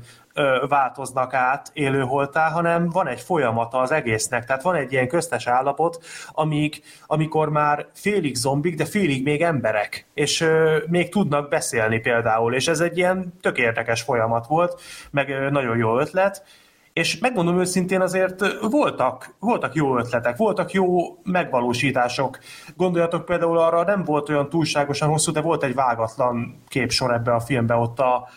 [0.68, 4.44] változnak át élőholtá, hanem van egy folyamata az egésznek.
[4.44, 10.06] Tehát van egy ilyen köztes állapot, amíg, amikor már félig zombik, de félig még emberek,
[10.14, 14.80] és ö, még tudnak beszélni például, és ez egy ilyen tök érdekes folyamat volt,
[15.10, 16.44] meg ö, nagyon jó ötlet,
[16.92, 22.38] és megmondom őszintén azért voltak, voltak jó ötletek, voltak jó megvalósítások.
[22.76, 27.40] Gondoljatok például arra, nem volt olyan túlságosan hosszú, de volt egy vágatlan képsor ebbe a
[27.40, 28.28] filmbe ott a,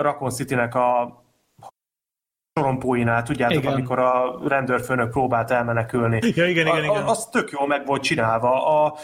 [0.00, 1.22] Raccoon City-nek a
[2.54, 3.72] sorompóinál, tudjátok, igen.
[3.72, 6.18] amikor a rendőrfőnök próbált elmenekülni.
[6.34, 7.02] Ja, igen, igen, igen.
[7.02, 8.84] A, az tök jól meg volt csinálva.
[8.84, 8.94] A,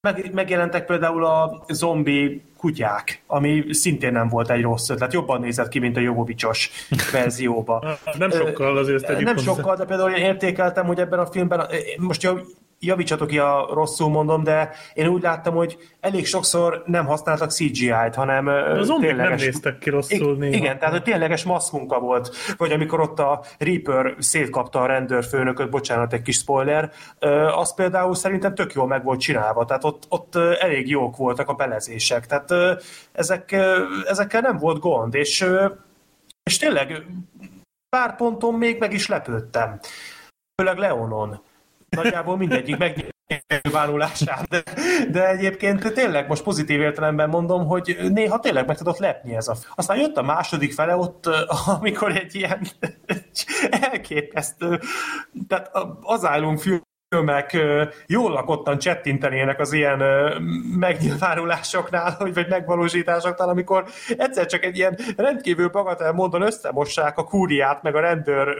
[0.00, 5.12] meg, megjelentek például a zombi kutyák, ami szintén nem volt egy rossz ötlet.
[5.12, 6.70] Jobban nézett ki, mint a Jovovicsos
[7.12, 7.84] verzióban.
[8.18, 11.66] nem sokkal azért ezt Nem sokkal, de például én értékeltem, hogy ebben a filmben,
[11.98, 12.28] most
[12.86, 18.14] javítsatok ki, a rosszul mondom, de én úgy láttam, hogy elég sokszor nem használtak CGI-t,
[18.14, 19.16] hanem Az tényleges...
[19.16, 20.54] nem néztek ki rosszul néha.
[20.54, 22.36] Igen, tehát hogy tényleges masszmunka volt.
[22.56, 26.90] Vagy amikor ott a Reaper szétkapta a rendőrfőnököt, bocsánat, egy kis spoiler,
[27.56, 31.54] az például szerintem tök jól meg volt csinálva, tehát ott, ott elég jók voltak a
[31.54, 32.78] belezések, tehát
[33.12, 33.56] ezek,
[34.06, 35.46] ezekkel nem volt gond, és,
[36.42, 37.06] és tényleg
[37.96, 39.80] pár ponton még meg is lepődtem.
[40.62, 41.42] Főleg Leonon
[41.94, 44.48] nagyjából mindegyik megnyilvánulását.
[44.48, 44.62] De,
[45.10, 49.56] de egyébként tényleg most pozitív értelemben mondom, hogy néha tényleg meg tudott lepni ez a...
[49.74, 51.26] Aztán jött a második fele ott,
[51.78, 52.66] amikor egy ilyen
[53.70, 54.80] elképesztő,
[55.48, 56.60] tehát az állunk
[57.08, 57.56] filmek
[58.06, 60.02] jól lakottan csettintenének az ilyen
[60.78, 63.84] megnyilvánulásoknál, vagy megvalósításoknál, amikor
[64.18, 68.56] egyszer csak egy ilyen rendkívül bagatel módon összemossák a kúriát, meg a rendőr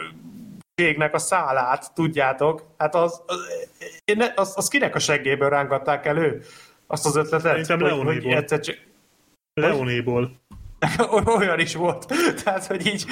[1.12, 6.42] a szálát, tudjátok, hát az, az, az, az kinek a seggéből rángatták elő
[6.86, 7.64] azt az ötletet?
[7.64, 8.44] Szerintem Leonéból.
[8.44, 8.76] csak...
[9.54, 10.30] Leonéból.
[11.38, 12.06] Olyan is volt.
[12.44, 13.04] Tehát, hogy így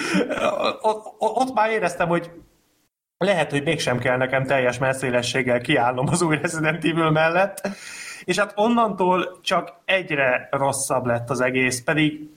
[0.80, 2.30] ott, ott már éreztem, hogy
[3.16, 7.68] lehet, hogy mégsem kell nekem teljes messzélességgel kiállnom az új Resident Evil mellett,
[8.24, 12.30] és hát onnantól csak egyre rosszabb lett az egész, pedig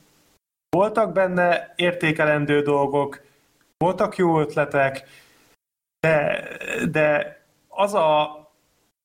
[0.69, 3.24] voltak benne értékelendő dolgok,
[3.77, 5.03] voltak jó ötletek,
[5.99, 6.47] de,
[6.91, 7.37] de
[7.67, 8.39] az a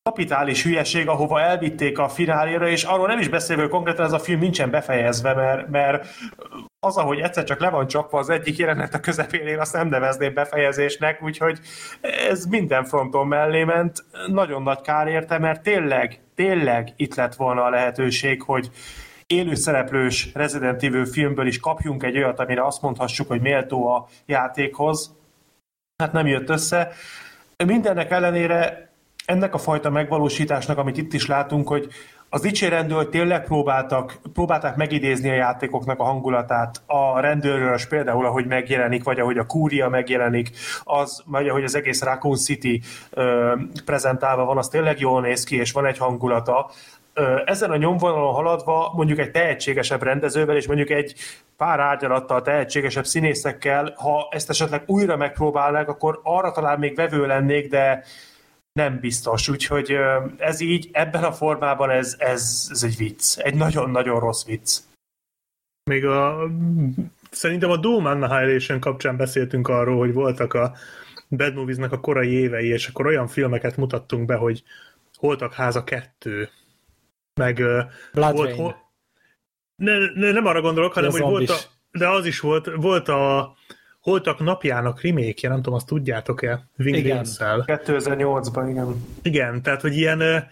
[0.02, 4.18] kapitális hülyeség, ahova elvitték a fináléra, és arról nem is beszélve, hogy konkrétan ez a
[4.18, 6.06] film nincsen befejezve, mert, mert
[6.86, 9.88] az, ahogy egyszer csak le van csapva az egyik jelenet a közepén, én azt nem
[9.88, 11.58] nevezném befejezésnek, úgyhogy
[12.00, 14.04] ez minden fronton mellé ment.
[14.26, 18.70] Nagyon nagy kár érte, mert tényleg, tényleg itt lett volna a lehetőség, hogy
[19.30, 25.16] élőszereplős Resident Evil filmből is kapjunk egy olyat, amire azt mondhassuk, hogy méltó a játékhoz.
[25.96, 26.92] Hát nem jött össze.
[27.66, 28.90] Mindennek ellenére
[29.24, 31.88] ennek a fajta megvalósításnak, amit itt is látunk, hogy
[32.32, 38.46] az dicsérendő, hogy tényleg próbáltak, próbálták megidézni a játékoknak a hangulatát, a rendőrről például, ahogy
[38.46, 40.50] megjelenik, vagy ahogy a kúria megjelenik,
[40.84, 43.54] az, vagy ahogy az egész Raccoon City ö,
[43.84, 46.70] prezentálva van, az tényleg jól néz ki, és van egy hangulata,
[47.44, 51.14] ezen a nyomvonalon haladva mondjuk egy tehetségesebb rendezővel, és mondjuk egy
[51.56, 57.70] pár árnyalattal tehetségesebb színészekkel, ha ezt esetleg újra megpróbálnák, akkor arra talán még vevő lennék,
[57.70, 58.04] de
[58.72, 59.48] nem biztos.
[59.48, 59.96] Úgyhogy
[60.36, 63.38] ez így, ebben a formában ez, ez, ez egy vicc.
[63.38, 64.78] Egy nagyon-nagyon rossz vicc.
[65.90, 66.48] Még a
[67.30, 70.72] szerintem a Doom Annihilation kapcsán beszéltünk arról, hogy voltak a
[71.28, 74.62] Bad Movies-nak a korai évei, és akkor olyan filmeket mutattunk be, hogy
[75.20, 76.48] Holtak háza kettő,
[77.40, 77.62] meg
[78.12, 78.76] Blood volt, hol,
[79.76, 81.56] ne, ne, nem arra gondolok, hanem hogy volt a,
[81.90, 83.54] de az is volt, volt a
[84.00, 86.68] Holtak napjának remake nem tudom, azt tudjátok-e?
[86.78, 87.24] Wing igen.
[87.24, 89.04] 2008-ban, igen.
[89.22, 90.48] Igen, tehát, hogy ilyen,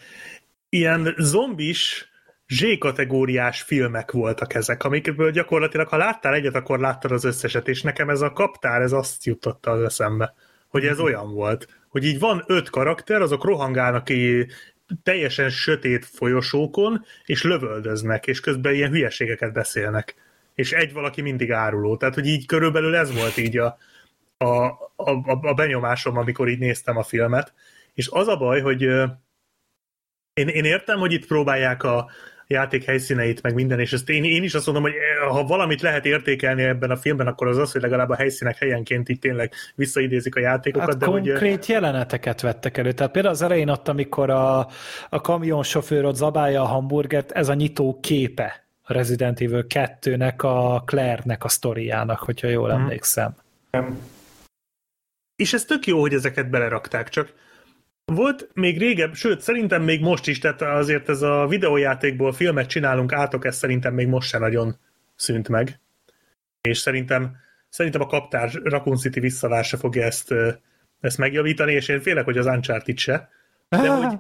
[0.69, 2.09] ilyen zombis
[2.49, 8.11] Z-kategóriás filmek voltak ezek, amikből gyakorlatilag, ha láttál egyet, akkor láttad az összeset, és nekem
[8.11, 10.35] ez a kaptár, ez azt jutotta az eszembe,
[10.69, 14.47] hogy ez olyan volt, hogy így van öt karakter, azok rohangálnak így
[15.03, 20.15] teljesen sötét folyosókon, és lövöldöznek, és közben ilyen hülyeségeket beszélnek.
[20.55, 21.97] És egy valaki mindig áruló.
[21.97, 23.79] Tehát, hogy így körülbelül ez volt így a,
[24.37, 24.67] a,
[24.97, 25.11] a,
[25.41, 27.53] a, benyomásom, amikor így néztem a filmet,
[27.95, 28.83] és az a baj, hogy
[30.33, 32.11] én, én értem, hogy itt próbálják a
[32.49, 35.81] játék helyszíneit, meg minden, és ezt én, én is azt mondom, hogy eh, ha valamit
[35.81, 39.53] lehet értékelni ebben a filmben, akkor az az, hogy legalább a helyszínek helyenként itt tényleg
[39.75, 40.89] visszaidézik a játékokat.
[40.89, 42.93] Hát de hogy, ö, konkrét jeleneteket vettek elő.
[42.93, 44.59] Tehát például az elején ott, amikor a,
[45.09, 50.83] a kamionsofőr ott zabálja a hamburgert, ez a nyitó képe a Resident Evil 2-nek, a
[50.85, 52.81] Claire-nek a sztoriának, hogyha jól Mhm.
[52.81, 53.35] emlékszem.
[55.37, 57.33] És ez tök jó, hogy ezeket belerakták, csak
[58.15, 63.13] volt még régebb, sőt, szerintem még most is, tehát azért ez a videójátékból filmet csinálunk
[63.13, 64.77] átok, ez szerintem még most se nagyon
[65.15, 65.81] szűnt meg.
[66.61, 67.37] És szerintem,
[67.69, 70.35] szerintem a kaptár Raccoon City visszavása fogja ezt,
[71.01, 73.29] ezt megjavítani, és én félek, hogy az Uncharted se.
[73.69, 74.19] De hogy,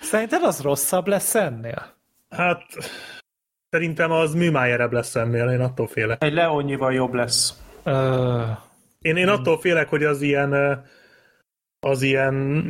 [0.00, 1.92] Szerinted az rosszabb lesz ennél?
[2.30, 2.62] hát
[3.70, 6.24] szerintem az műmájerebb lesz ennél, én attól félek.
[6.24, 7.58] Egy Leonnyival jobb lesz.
[7.82, 8.42] Ö,
[9.00, 10.82] Én, én attól félek, hogy az ilyen
[11.84, 12.64] az ilyen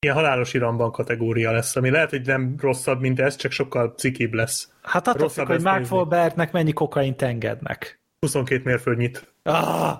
[0.00, 4.34] ilyen halálos iramban kategória lesz, ami lehet, hogy nem rosszabb, mint ez, csak sokkal cikibb
[4.34, 4.72] lesz.
[4.82, 5.86] hát attól függ, hogy Mark.
[5.90, 8.00] Wahlbergnek mennyi kokaint engednek.
[8.20, 9.34] 22 mérföldnyit.
[9.42, 9.98] Ah!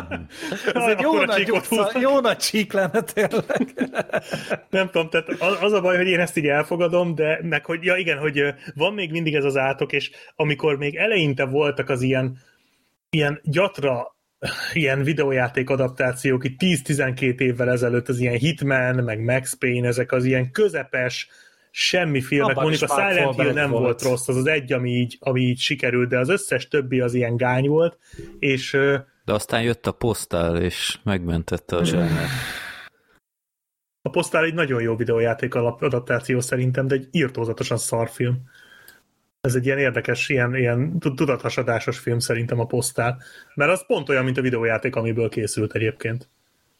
[0.74, 3.90] Ez egy jó nagy, utca, jó nagy csík lenne tényleg.
[4.70, 5.28] Nem tudom, tehát
[5.62, 8.94] az, a baj, hogy én ezt így elfogadom, de meg hogy, ja igen, hogy van
[8.94, 12.38] még mindig ez az átok, és amikor még eleinte voltak az ilyen,
[13.10, 14.15] ilyen gyatra
[14.72, 20.24] ilyen videójáték adaptációk itt 10-12 évvel ezelőtt, az ilyen Hitman, meg Max Payne, ezek az
[20.24, 21.28] ilyen közepes,
[21.70, 22.56] semmi filmek.
[22.56, 23.82] Abban Mondjuk a Silent Hill nem volt.
[23.82, 27.14] volt rossz, az az egy, ami így, ami így sikerült, de az összes többi az
[27.14, 27.98] ilyen gány volt,
[28.38, 28.70] és
[29.24, 32.30] De aztán jött a posztál, és megmentette a zsánert.
[34.02, 38.42] A Postál egy nagyon jó videójáték adaptáció szerintem, de egy írtózatosan szar film.
[39.46, 43.22] Ez egy ilyen érdekes, ilyen, ilyen tud- tudathasadásos film szerintem a Postál.
[43.54, 46.28] Mert az pont olyan, mint a videójáték, amiből készült egyébként.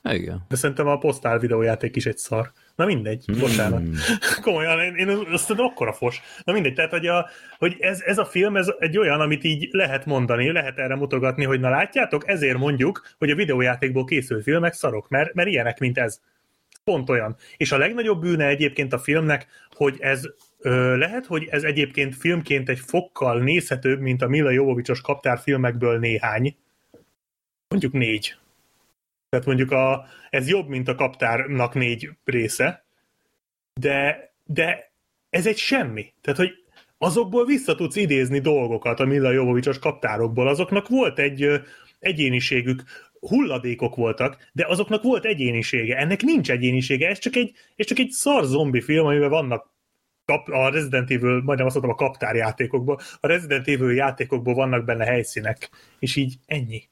[0.02, 0.44] Igen.
[0.48, 2.52] De szerintem a Postál videójáték is egy szar.
[2.76, 3.38] Na mindegy, Hmm.
[3.38, 3.82] bocsánat.
[4.43, 6.20] Komolyan, én, én azt tudom, akkora fos.
[6.44, 7.28] Na mindegy, tehát hogy, a,
[7.59, 11.44] hogy ez, ez a film ez egy olyan, amit így lehet mondani, lehet erre mutogatni,
[11.44, 15.98] hogy na látjátok, ezért mondjuk, hogy a videójátékból készült filmek szarok, mert, mert ilyenek, mint
[15.98, 16.20] ez.
[16.84, 17.36] Pont olyan.
[17.56, 20.22] És a legnagyobb bűne egyébként a filmnek, hogy ez
[20.97, 26.56] lehet, hogy ez egyébként filmként egy fokkal nézhetőbb, mint a Mila Jovovicsos kaptár filmekből néhány.
[27.68, 28.36] Mondjuk négy.
[29.28, 32.84] Tehát mondjuk a, ez jobb, mint a kaptárnak négy része,
[33.80, 34.93] de, de
[35.30, 36.12] ez egy semmi.
[36.20, 36.51] Tehát, hogy
[36.98, 40.48] azokból vissza tudsz idézni dolgokat a Mila Jovovicsos kaptárokból.
[40.48, 41.60] Azoknak volt egy
[41.98, 42.82] egyéniségük,
[43.20, 45.97] hulladékok voltak, de azoknak volt egyénisége.
[45.97, 49.74] Ennek nincs egyénisége, ez csak egy, ez csak egy szar zombi film, amiben vannak
[50.27, 54.85] kap, a Resident Evil, majdnem azt mondtam a kaptár játékokból, a Resident Evil játékokból vannak
[54.85, 56.89] benne helyszínek, és így ennyi.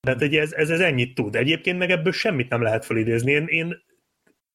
[0.00, 1.36] Tehát egy, ez, ez, ez ennyit tud.
[1.36, 3.32] Egyébként meg ebből semmit nem lehet felidézni.
[3.32, 3.82] Én, én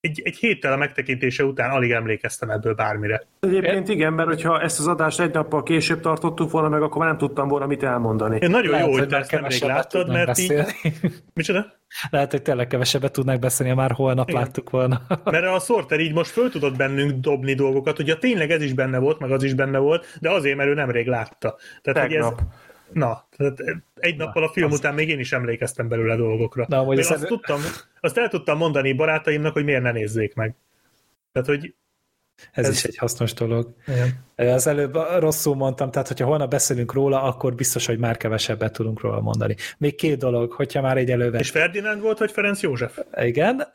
[0.06, 3.28] egy, egy héttel a megtekintése után alig emlékeztem ebből bármire.
[3.40, 7.08] Egyébként igen, mert hogyha ezt az adást egy nappal később tartottuk volna meg, akkor már
[7.08, 8.38] nem tudtam volna mit elmondani.
[8.42, 10.48] Én nagyon Lehet, jó, hogy hogy te már ezt nemrég láttad, mert így...
[10.48, 10.98] beszélni.
[11.34, 11.66] Micsoda?
[12.10, 14.42] Lehet, hogy tényleg kevesebbet tudnak beszélni, ha már holnap Igen.
[14.42, 15.02] láttuk volna.
[15.24, 18.98] Mert a Sorter így most föl tudott bennünk dobni dolgokat, ugye tényleg ez is benne
[18.98, 21.56] volt, meg az is benne volt, de azért, mert ő nemrég látta.
[21.82, 22.42] Tehát, hogy ez, Tegnap.
[22.96, 23.62] Na, tehát
[23.96, 26.66] egy nappal a film után még én is emlékeztem belőle dolgokra.
[26.70, 27.60] Na, amúgy azt, tudtam,
[28.02, 30.56] azt el tudtam mondani barátaimnak, hogy miért ne nézzék meg.
[31.32, 31.74] Tehát, hogy
[32.52, 33.74] Ez, Ez- is egy hasznos dolog.
[34.38, 34.54] igen.
[34.56, 39.02] Az előbb rosszul mondtam, tehát hogyha holnap beszélünk róla, akkor biztos, hogy már kevesebbet tudunk
[39.02, 39.56] róla mondani.
[39.78, 41.40] Még két dolog, hogyha már egy elővet.
[41.42, 42.98] És Ferdinand volt, vagy Ferenc József?
[43.22, 43.68] Igen,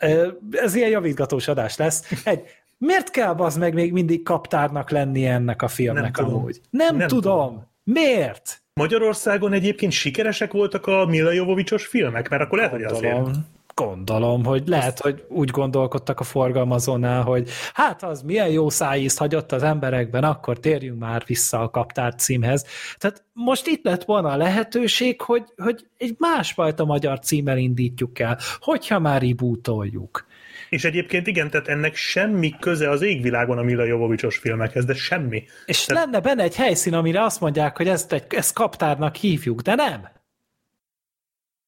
[0.51, 2.11] ez ilyen javítgatós adás lesz.
[2.25, 2.43] Egy,
[2.79, 6.35] miért kell az meg még mindig kaptárnak lenni ennek a filmnek Nem tudom.
[6.35, 6.61] amúgy?
[6.71, 7.69] Nem, Nem tudom.
[7.85, 8.63] Miért?
[8.81, 13.15] Magyarországon egyébként sikeresek voltak a Mila Jovovicsos filmek, mert akkor lehet, hogy azért.
[13.15, 19.19] Gondolom, gondolom, hogy lehet, hogy úgy gondolkodtak a forgalmazónál, hogy hát az milyen jó szájízt
[19.19, 22.65] hagyott az emberekben, akkor térjünk már vissza a kaptár címhez.
[22.99, 28.39] Tehát most itt lett volna a lehetőség, hogy, hogy egy másfajta magyar címmel indítjuk el,
[28.61, 30.27] hogyha már rebootoljuk.
[30.71, 35.45] És egyébként igen, tehát ennek semmi köze az égvilágon a Mila Jovovicsos filmekhez, de semmi.
[35.67, 39.75] És lenne benne egy helyszín, amire azt mondják, hogy ezt, egy, ezt kaptárnak hívjuk, de
[39.75, 40.09] nem.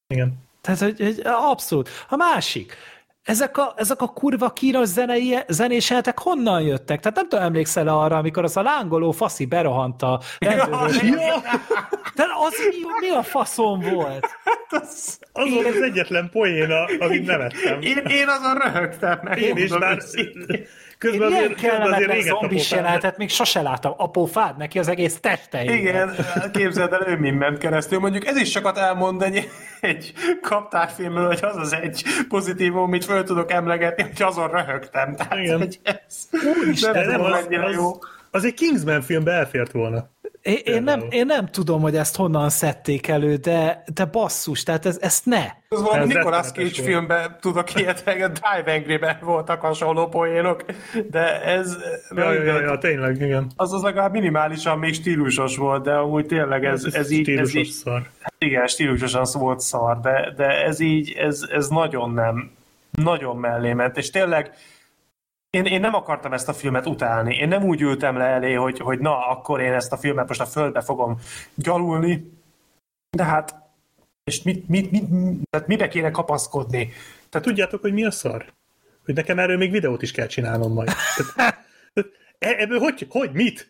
[0.07, 0.35] Igen.
[0.61, 1.89] Tehát, hogy, hogy abszolút.
[2.09, 2.77] A másik,
[3.24, 7.01] ezek a, ezek a kurva kínos zenei, zenéseletek honnan jöttek?
[7.01, 10.20] Tehát nem tudom, emlékszel arra, amikor az a lángoló faszi berohant a.
[10.39, 14.27] De az mi, mi a faszom volt?
[15.32, 17.81] Az volt az egyetlen poén, a- amit nevettem.
[17.81, 19.39] Én, én azon röhögtem meg.
[19.40, 20.66] Én is, bár őszintén.
[21.03, 23.95] Közben Ilyen azért, közben azért zombis jelenetet még sose láttam.
[23.97, 25.65] Apófád neki az egész teste.
[25.65, 26.15] Igen,
[26.53, 27.99] képzeld el, ő mind ment keresztül.
[27.99, 29.49] Mondjuk ez is sokat elmond egy,
[29.81, 35.16] egy kaptárfilmről, hogy az az egy pozitívum, amit föl tudok emlegetni, hogy azon röhögtem.
[35.16, 35.59] Tehát, Igen.
[35.59, 37.91] hogy ez Úristen, nem, nem az, az, jó.
[38.31, 40.11] az egy Kingsman filmbe elfért volna.
[40.43, 44.86] Én, én, nem, én nem tudom, hogy ezt honnan szedték elő, de, de basszus, tehát
[44.86, 45.44] ez, ezt ne.
[45.69, 50.64] Ez valami Ez Nicolas Cage filmben tudok ilyet, meg a Drive Angry-ben voltak hasonló poénok,
[51.10, 51.77] de ez
[52.16, 53.51] Ja, ja, ja, ja, tényleg, igen.
[53.56, 57.55] az az legalább minimálisan még stílusos volt, de amúgy tényleg ez, ez, így, ez stílusos
[57.55, 58.09] így, szar.
[58.39, 62.51] igen, stílusosan volt szar, de, de ez így, ez, ez nagyon nem,
[62.90, 64.52] nagyon mellé ment, és tényleg
[65.53, 67.35] én, én nem akartam ezt a filmet utálni.
[67.35, 70.41] Én nem úgy ültem le elé, hogy, hogy na, akkor én ezt a filmet most
[70.41, 71.19] a földbe fogom
[71.55, 72.33] gyalulni,
[73.16, 73.55] de hát
[74.24, 75.05] és mit, mit, mit,
[75.51, 76.93] tehát mibe kéne kapaszkodni?
[77.29, 78.53] Tehát Tudjátok, hogy mi a szar?
[79.05, 80.91] Hogy nekem erről még videót is kell csinálnom majd.
[81.37, 81.66] Tehát,
[82.39, 83.69] e- ebből hogy, hogy, mit?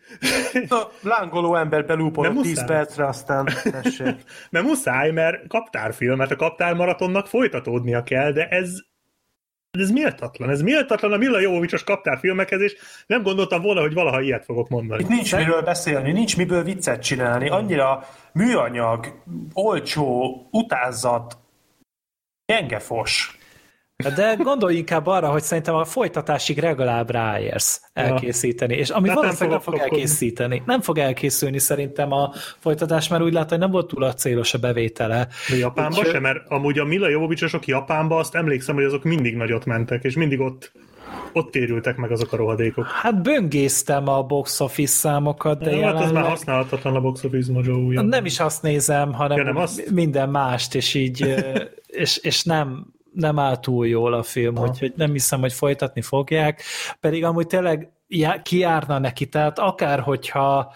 [0.68, 2.66] a lángoló ember belúpolott Nem 10 muszáj.
[2.66, 4.22] percre, aztán tessék.
[4.50, 8.70] Mert muszáj, mert kaptárfilm, mert a kaptármaratonnak folytatódnia kell, de ez
[9.80, 10.50] ez méltatlan.
[10.50, 12.76] Ez méltatlan a Mila Jovovicsos kaptárfilmekhez, és
[13.06, 15.02] nem gondoltam volna, hogy valaha ilyet fogok mondani.
[15.02, 17.48] Itt nincs miről beszélni, nincs miből viccet csinálni.
[17.48, 19.22] Annyira műanyag,
[19.52, 21.38] olcsó, utázat,
[22.46, 23.38] gyengefos.
[24.10, 29.50] De gondolj inkább arra, hogy szerintem a folytatásig legalább ráérsz elkészíteni, és ami nem valószínűleg
[29.50, 29.96] nem fog kapkodni.
[30.00, 30.62] elkészíteni.
[30.66, 34.54] Nem fog elkészülni szerintem a folytatás, mert úgy látom, hogy nem volt túl a célos
[34.54, 35.28] a bevétele.
[35.50, 39.36] De Japánban Úgyhogy- sem, mert amúgy a Mila Jovovicsosok Japánban azt emlékszem, hogy azok mindig
[39.36, 40.72] nagyot mentek, és mindig ott,
[41.32, 42.86] ott térültek meg azok a rohadékok.
[42.86, 47.24] Hát böngésztem a box office számokat, de De hát az már jelenleg használhatatlan a Box
[47.24, 48.02] Office Mojo újra.
[48.02, 49.90] nem is azt nézem, hanem Ja, nem azt?
[49.90, 51.34] minden mást, és így,
[51.86, 56.62] és, és nem, nem áll túl jól a film, úgyhogy nem hiszem, hogy folytatni fogják,
[57.00, 57.90] pedig amúgy tényleg
[58.42, 60.72] kijárna neki, tehát akár hogyha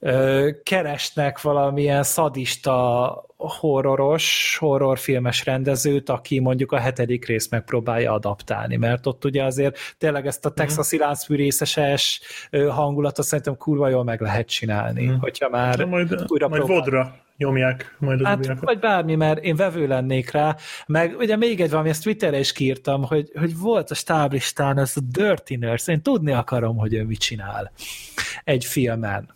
[0.00, 9.06] ö, keresnek valamilyen szadista horroros, horrorfilmes rendezőt, aki mondjuk a hetedik részt megpróbálja adaptálni, mert
[9.06, 12.20] ott ugye azért tényleg ezt a texasi láncfűrészeses
[12.50, 16.84] ö, hangulatot szerintem kurva jól meg lehet csinálni, hogyha már Na, majd, újra majd próbál-
[16.84, 18.64] vodra nyomják majd az Hát, újakat.
[18.64, 20.56] vagy bármi, mert én vevő lennék rá,
[20.86, 24.92] meg ugye még egy valami, ezt Twitterre is kiírtam, hogy, hogy volt a stáblistán ez
[24.96, 27.72] a Dirty Nurse, én tudni akarom, hogy ő mit csinál
[28.44, 29.28] egy filmen.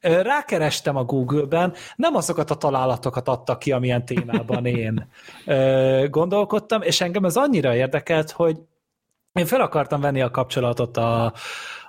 [0.00, 5.06] Rákerestem a Google-ben, nem azokat a találatokat adtak ki, amilyen témában én
[6.10, 8.56] gondolkodtam, és engem ez annyira érdekelt, hogy
[9.32, 11.32] én fel akartam venni a kapcsolatot a,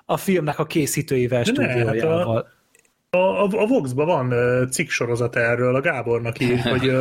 [0.06, 2.48] a filmnek a készítőivel, De ne, hát a- stúdiójával.
[3.16, 4.34] A, a, a Vox-ban van
[4.72, 6.92] cikk sorozat erről, a Gábornak ír, hogy,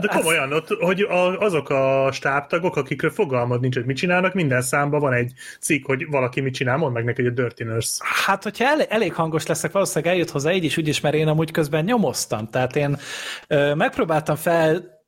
[0.00, 4.62] de komolyan, ott, hogy a, azok a stábtagok, akikről fogalmad nincs, hogy mit csinálnak, minden
[4.62, 8.04] számban van egy cikk, hogy valaki mit csinál, mondd meg neki, hogy a Dirty Nurse.
[8.26, 11.28] Hát, hogyha elég, elég hangos leszek, valószínűleg eljött hozzá így is, úgy is, mert én
[11.28, 12.48] amúgy közben nyomoztam.
[12.48, 12.96] Tehát én
[13.48, 14.36] ö, megpróbáltam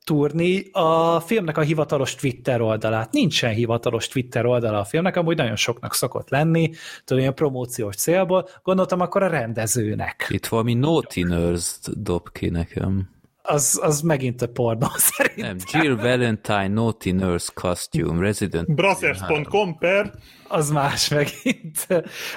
[0.05, 3.11] feltúrni a filmnek a hivatalos Twitter oldalát.
[3.11, 6.71] Nincsen hivatalos Twitter oldala a filmnek, amúgy nagyon soknak szokott lenni,
[7.03, 8.47] tudom, ilyen promóciós célból.
[8.63, 10.27] Gondoltam akkor a rendezőnek.
[10.29, 13.09] Itt valami Naughty Nurse dob ki nekem.
[13.45, 15.37] Az, az megint a pornó szerint.
[15.37, 20.11] Nem, Jill Valentine Naughty Nurse Costume, Resident Brassers.com per
[20.47, 21.87] az más megint.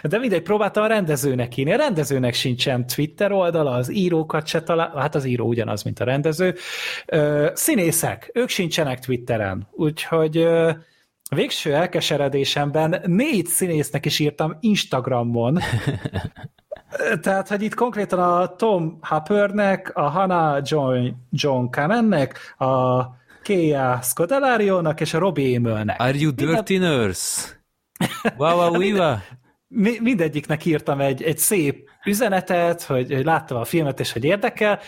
[0.02, 1.72] De mindegy, próbáltam a rendezőnek írni.
[1.72, 6.04] A rendezőnek sincsen Twitter oldala, az írókat se talál, hát az író ugyanaz, mint a
[6.04, 6.54] rendező.
[7.52, 10.48] Színészek, ők sincsenek Twitteren, úgyhogy
[11.34, 15.58] végső elkeseredésemben négy színésznek is írtam Instagramon,
[17.20, 23.02] tehát, hogy itt konkrétan a Tom Hoppernek, a Hannah John, John Cannonnek, a
[23.42, 26.00] Kea Scodelario-nak és a Robbie Amellnek.
[26.00, 27.54] Are you dirty nurse?
[28.36, 29.22] Wow, wow, wiwa.
[29.68, 34.80] Mi- mindegyiknek írtam egy, egy szép üzenetet, hogy, hogy láttam a filmet, és hogy érdekel.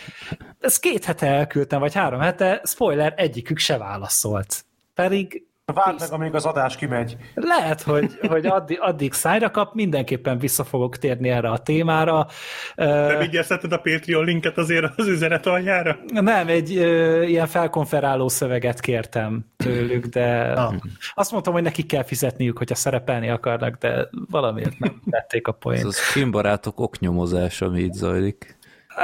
[0.61, 4.65] Ezt két hete elküldtem, vagy három hete, spoiler, egyikük se válaszolt.
[4.95, 7.17] Pedig Várd meg, amíg az adás kimegy.
[7.35, 12.27] lehet, hogy, hogy addig, addig szájra kap, mindenképpen vissza fogok térni erre a témára.
[12.75, 15.99] Nem Ö, vigyáztatod a Patreon linket azért az üzenet aljára?
[16.13, 20.75] Nem, egy ö, ilyen felkonferáló szöveget kértem tőlük, de Ah.
[21.15, 25.59] azt mondtam, hogy nekik kell fizetniük, hogyha szerepelni akarnak, de valamiért nem tették a Ez
[25.59, 25.85] poént.
[25.85, 28.58] az filmbarátok oknyomozása, ami itt zajlik.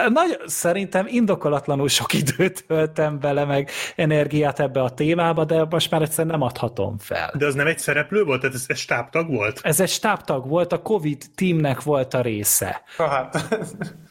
[0.08, 6.02] Nagy, szerintem indokolatlanul sok időt töltem bele, meg energiát ebbe a témába, de most már
[6.02, 7.32] egyszerűen nem adhatom fel.
[7.38, 8.40] De az nem egy szereplő volt?
[8.40, 9.60] Tehát ez, ez stábtag volt?
[9.62, 12.82] Ez egy stábtag volt, a Covid teamnek volt a része.
[12.96, 13.48] Hát,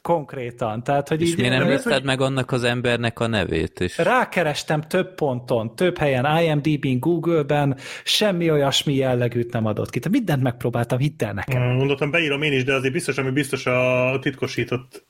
[0.03, 0.83] Konkrétan.
[0.83, 3.97] Tehát, hogy És így, miért nem írtad meg annak az embernek a nevét is?
[3.97, 9.99] Rákerestem több ponton, több helyen, IMDb-n, Google-ben, semmi olyasmi jellegűt nem adott ki.
[9.99, 11.61] Tehát mindent megpróbáltam, hidd el nekem.
[11.61, 15.05] Mondottam, beírom én is, de azért biztos, ami biztos a titkosított.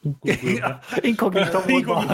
[1.01, 1.67] Inkognito használt.
[1.67, 2.05] módban.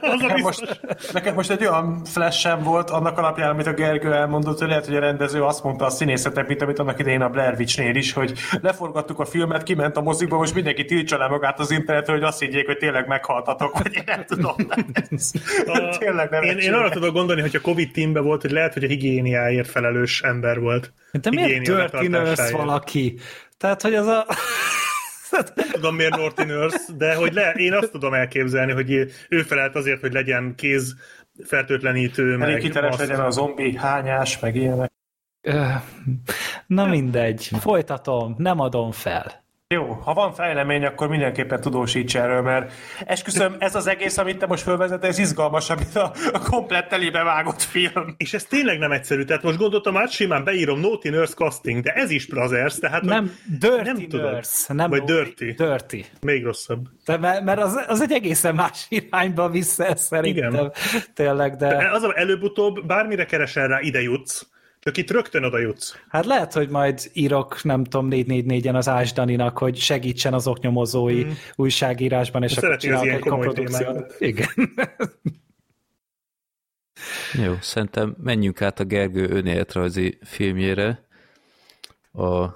[0.00, 0.80] Nekem most,
[1.12, 4.96] nekem most egy olyan flash volt annak alapján, amit a Gergő elmondott, hogy lehet, hogy
[4.96, 8.32] a rendező azt mondta a színészetek, mint amit annak idején a Blair Witch-nél is, hogy
[8.62, 12.38] leforgattuk a filmet, kiment a mozikba, most mindenki tiltsa le magát az internetre, hogy azt
[12.40, 14.54] higgyék, hogy tényleg meghaltatok, vagy én nem tudom.
[15.10, 15.30] Ez,
[15.66, 18.72] A- tényleg nem én, én arra tudok gondolni, hogy a Covid teamben volt, hogy lehet,
[18.72, 20.92] hogy a higiéniáért felelős ember volt.
[21.12, 22.56] De miért betartásáért.
[22.56, 23.18] valaki?
[23.58, 24.26] Tehát, hogy az a...
[25.54, 28.90] Nem tudom miért Norty Nurse, de hogy le, én azt tudom elképzelni, hogy
[29.28, 30.94] ő felelt azért, hogy legyen kéz
[31.44, 33.08] fertőtlenítő, Elég meg hiteles maszk.
[33.08, 34.92] legyen a zombi hányás, meg ilyenek.
[36.66, 39.44] Na mindegy, folytatom, nem adom fel.
[39.74, 42.72] Jó, ha van fejlemény, akkor mindenképpen tudósíts erről, mert
[43.06, 47.22] esküszöm, ez az egész, amit te most felvezettél, ez izgalmasabb, mint a, a komplett telébe
[47.22, 48.14] vágott film.
[48.16, 51.92] És ez tényleg nem egyszerű, tehát most gondoltam át, simán beírom Naughty Nurse casting, de
[51.92, 54.32] ez is Brothers, tehát Nem, Dirty nem tudod.
[54.32, 54.74] Nurse.
[54.74, 55.54] Nem Vagy Dirty.
[55.56, 56.04] Dirty.
[56.20, 56.88] még rosszabb.
[57.04, 60.52] De mert mert az, az egy egészen más irányba vissza ez szerintem.
[60.52, 60.72] Igen.
[61.14, 64.46] Tényleg, de Az a, előbb-utóbb bármire keresel rá, ide jutsz,
[64.86, 65.96] csak itt rögtön oda jutsz.
[66.08, 71.24] hát lehet, hogy majd írok, nem tudom, 444-en az Ás Daninak, hogy segítsen az oknyomozói
[71.24, 71.30] Mm.
[71.56, 74.14] újságírásban, és akkor Szereti az csinálok egy koprodukciót.
[74.18, 74.48] Igen.
[77.44, 81.06] Jó, szerintem menjünk át a Gergő önéletrajzi filmjére.
[82.12, 82.46] A...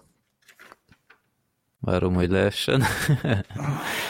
[1.81, 2.83] Várom, hogy leessen.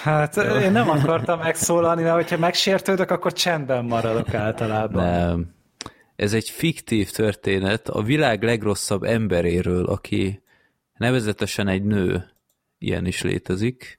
[0.02, 5.04] Hát én nem akartam megszólalni, mert hogyha megsértődök, akkor csendben maradok általában.
[5.04, 5.58] Nem.
[6.20, 10.42] Ez egy fiktív történet a világ legrosszabb emberéről, aki
[10.96, 12.24] nevezetesen egy nő.
[12.78, 13.98] Ilyen is létezik.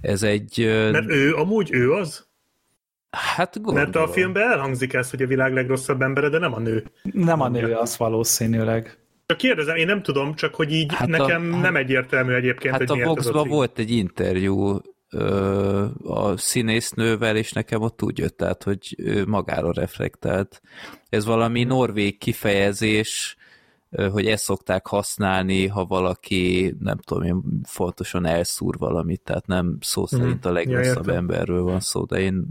[0.00, 0.64] Ez egy...
[0.92, 2.26] Mert ő, amúgy ő az?
[3.10, 3.90] Hát gondolom.
[3.90, 6.84] Mert a filmben elhangzik ez, hogy a világ legrosszabb embere, de nem a nő.
[7.02, 8.98] Nem a nő az valószínűleg.
[9.26, 12.76] Csak kérdezem, én nem tudom, csak hogy így Hát hát nekem a, nem egyértelmű egyébként,
[12.76, 13.32] Hát hogy a cikk.
[13.32, 14.80] volt egy interjú
[15.10, 20.62] ö, a színésznővel, és nekem ott úgy jött át, hogy ő magára reflektált.
[21.08, 23.36] Ez valami norvég kifejezés,
[24.10, 30.06] hogy ezt szokták használni, ha valaki, nem tudom én, fontosan elszúr valamit, tehát nem szó
[30.06, 31.16] szerint a Ja, legrosszabb értem.
[31.16, 32.46] emberről van szó, de én,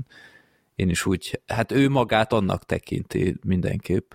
[0.76, 4.12] én is úgy, hát ő magát annak tekinti mindenképp.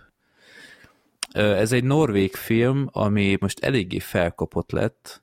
[1.32, 5.22] Ez egy norvég film, ami most eléggé felkapott lett.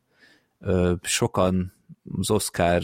[1.02, 1.74] Sokan
[2.18, 2.82] az Oscar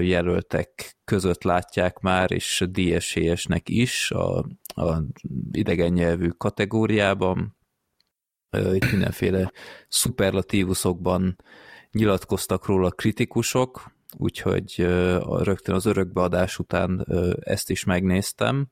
[0.00, 4.38] jelöltek között látják már, és a DSCS-nek is a,
[4.74, 5.02] a
[5.52, 7.56] idegen nyelvű kategóriában.
[8.50, 9.52] Itt mindenféle
[9.88, 11.36] szuperlatívuszokban
[11.92, 14.74] nyilatkoztak róla kritikusok, úgyhogy
[15.42, 17.06] rögtön az örökbeadás után
[17.40, 18.66] ezt is megnéztem.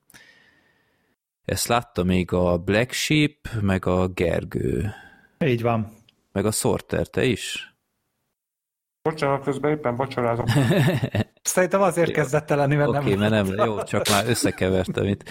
[1.44, 4.90] Ezt látta még a Black Sheep, meg a Gergő,
[5.44, 5.92] Így van.
[6.32, 7.69] meg a Sorter, te is?
[9.02, 10.44] Bocsánat, közben éppen vacsorázom.
[11.42, 15.04] Szerintem azért kezdett el lenni, mert Oké, nem okay, mert nem, jó, csak már összekevertem
[15.04, 15.22] itt.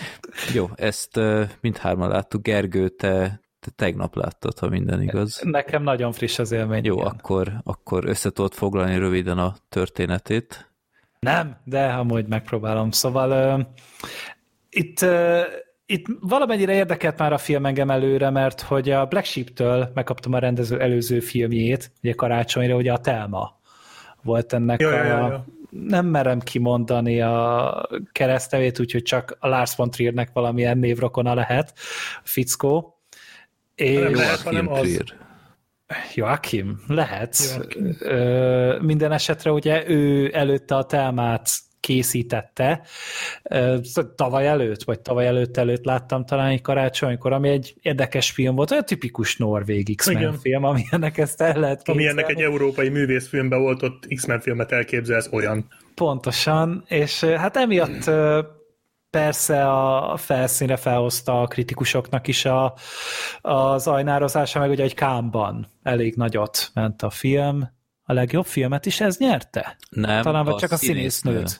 [0.54, 1.20] Jó, ezt
[1.62, 2.42] mindhárman láttuk.
[2.42, 5.42] Gergő, te, te tegnap láttad, ha minden igaz.
[5.44, 6.86] Nekem nagyon friss az élmény.
[6.86, 7.08] Jó, igen.
[7.08, 10.72] akkor, akkor össze tudod foglalni röviden a történetét.
[11.20, 12.92] Nem, de amúgy megpróbálom.
[12.92, 13.66] Szóval uh,
[14.70, 15.42] itt, uh,
[15.86, 20.40] itt valamennyire érdekelt már a film engem előre, mert hogy a Black Sheep-től megkaptam a
[20.40, 23.59] rendező előző filmjét, ugye karácsonyra, ugye a Telma
[24.24, 24.94] volt ennek Ja, a...
[24.94, 25.46] ja, ja.
[25.70, 31.74] Nem merem kimondani a keresztevét, úgyhogy csak a Lars von Triernek valamilyen névrokona lehet,
[32.24, 33.00] fickó.
[33.76, 34.00] És...
[34.00, 34.80] Nem lehet, hanem az.
[34.80, 35.06] Trier.
[36.14, 37.38] Joachim, lehet.
[37.56, 37.96] Joachim.
[38.00, 41.50] Ö, minden esetre ugye ő előtte a telmát
[41.80, 42.82] készítette,
[44.16, 48.72] tavaly előtt, vagy tavaly előtt előtt láttam talán egy karácsonykor, ami egy érdekes film volt,
[48.72, 52.22] olyan tipikus norvég X-Men film, amilyennek ezt el lehet Ami képzelni.
[52.22, 55.68] ennek egy európai művészfilmben volt, ott X-Men filmet elképzelsz olyan.
[55.96, 58.10] Pontosan, és hát emiatt
[59.10, 62.74] persze a felszínre felhozta a kritikusoknak is a,
[63.42, 67.78] az ajnározása, meg ugye egy Kámban elég nagyot ment a film.
[68.10, 69.76] A legjobb filmet is ez nyerte?
[69.90, 71.60] Nem, Talán vagy csak a színésznőt.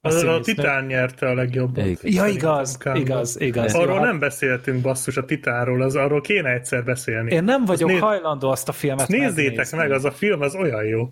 [0.00, 0.40] A Az a, a.
[0.40, 1.86] Titán nyerte a legjobbat.
[1.86, 1.98] Igen.
[2.02, 3.74] Ja, igaz, igaz, igaz.
[3.74, 7.32] Arról Jó, hát nem beszéltünk, basszus, a Titánról, az arról kéne egyszer beszélni.
[7.32, 9.76] Én nem vagyok néz- hajlandó azt a filmet Azt nézzétek megnézni.
[9.78, 11.08] meg, az a film az olyan jó.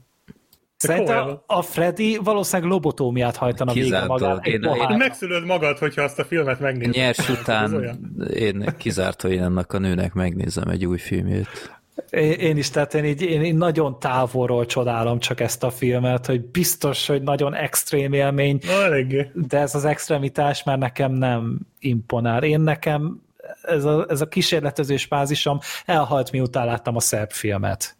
[0.76, 4.46] Szerintem a Freddy valószínűleg lobotómiát hajtana végre magát.
[4.46, 4.96] Én- én-.
[4.96, 6.94] Megszülöd magad, hogyha azt a filmet megnézed.
[6.94, 7.98] Nyers után
[8.34, 11.77] én kizárt, hogy ennek a nőnek megnézem egy új filmjét.
[12.10, 16.26] Én, én is, tehát én, így, én, én nagyon távolról csodálom csak ezt a filmet,
[16.26, 18.88] hogy biztos, hogy nagyon extrém élmény, Na,
[19.34, 22.42] de ez az extremitás már nekem nem imponál.
[22.42, 23.22] Én nekem
[23.62, 27.96] ez a, ez a kísérletezős fázisom elhalt, miután láttam a szerb filmet.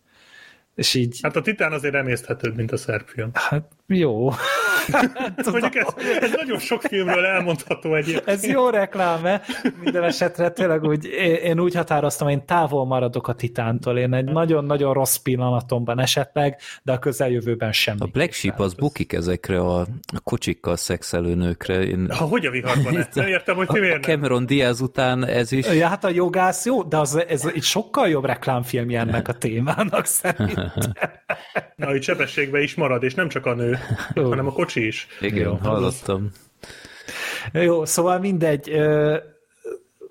[0.74, 3.30] És így, Hát a Titán azért emészthetőbb, mint a szerb film.
[3.32, 4.30] hát jó.
[5.50, 5.86] Mondjuk ez,
[6.20, 8.28] ez nagyon sok filmről elmondható egyébként.
[8.28, 9.40] Ez jó reklám
[9.82, 11.04] Minden esetre tényleg úgy,
[11.42, 13.98] én, úgy határoztam, hogy én távol maradok a Titántól.
[13.98, 17.98] Én egy nagyon-nagyon rossz pillanatomban esetleg, de a közeljövőben semmi.
[18.00, 21.82] A Black Sheep az bukik ezekre a, a kocsikkal szexelő nőkre.
[21.82, 23.06] Én, Ha hogy a viharban ez?
[23.14, 24.02] Nem értem, hogy ti a miért.
[24.04, 28.08] Cameron Diaz után ez is Ja, hát a jogász jó, de az, ez egy sokkal
[28.08, 30.92] jobb reklámfilmje ennek a témának szerintem.
[31.76, 33.77] Na, itt sebességben is marad, és nem csak a nő.
[34.14, 35.06] Hanem a kocsi is.
[35.20, 36.30] Igen, hallottam.
[37.52, 38.70] Jó, szóval mindegy.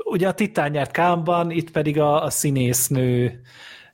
[0.04, 3.42] Ugye a Titán nyert Kámban, itt pedig a, a színésznő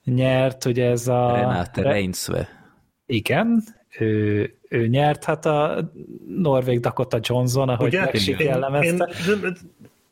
[0.04, 1.32] nyert, ugye ez a...
[1.34, 2.48] Renate Reinsve.
[3.06, 3.64] Igen,
[3.98, 5.90] ő, ő nyert, hát a
[6.28, 8.00] Norvég Dakota Johnson, ahogy Ugye?
[8.00, 9.10] Megsik Én- jellemezte.
[9.28, 9.56] én-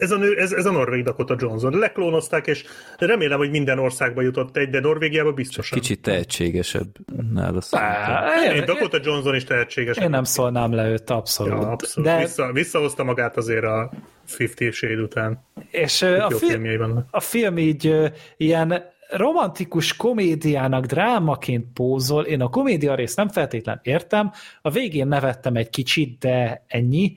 [0.02, 1.78] ez a, nő, ez, ez a Norvég Dakota Johnson.
[1.78, 2.64] Leklónozták, és
[2.98, 5.78] remélem, hogy minden országba jutott egy, de Norvégiába biztosan.
[5.78, 6.88] Kicsit tehetségesebb
[7.32, 8.14] nála szerintem.
[8.14, 9.96] Á, Én, Dakota Johnson is tehetséges.
[9.96, 11.52] én nem szólnám le őt abszolút.
[11.62, 12.10] Ja, abszolút.
[12.10, 12.18] De.
[12.18, 13.90] Vissza, visszahozta magát azért a
[14.24, 15.44] Fifty Shade után.
[15.70, 17.94] és a, film, a film így
[18.36, 22.24] ilyen romantikus komédiának drámaként pózol.
[22.24, 24.32] Én a komédia részt nem feltétlen értem.
[24.62, 27.16] A végén nevettem egy kicsit, de ennyi.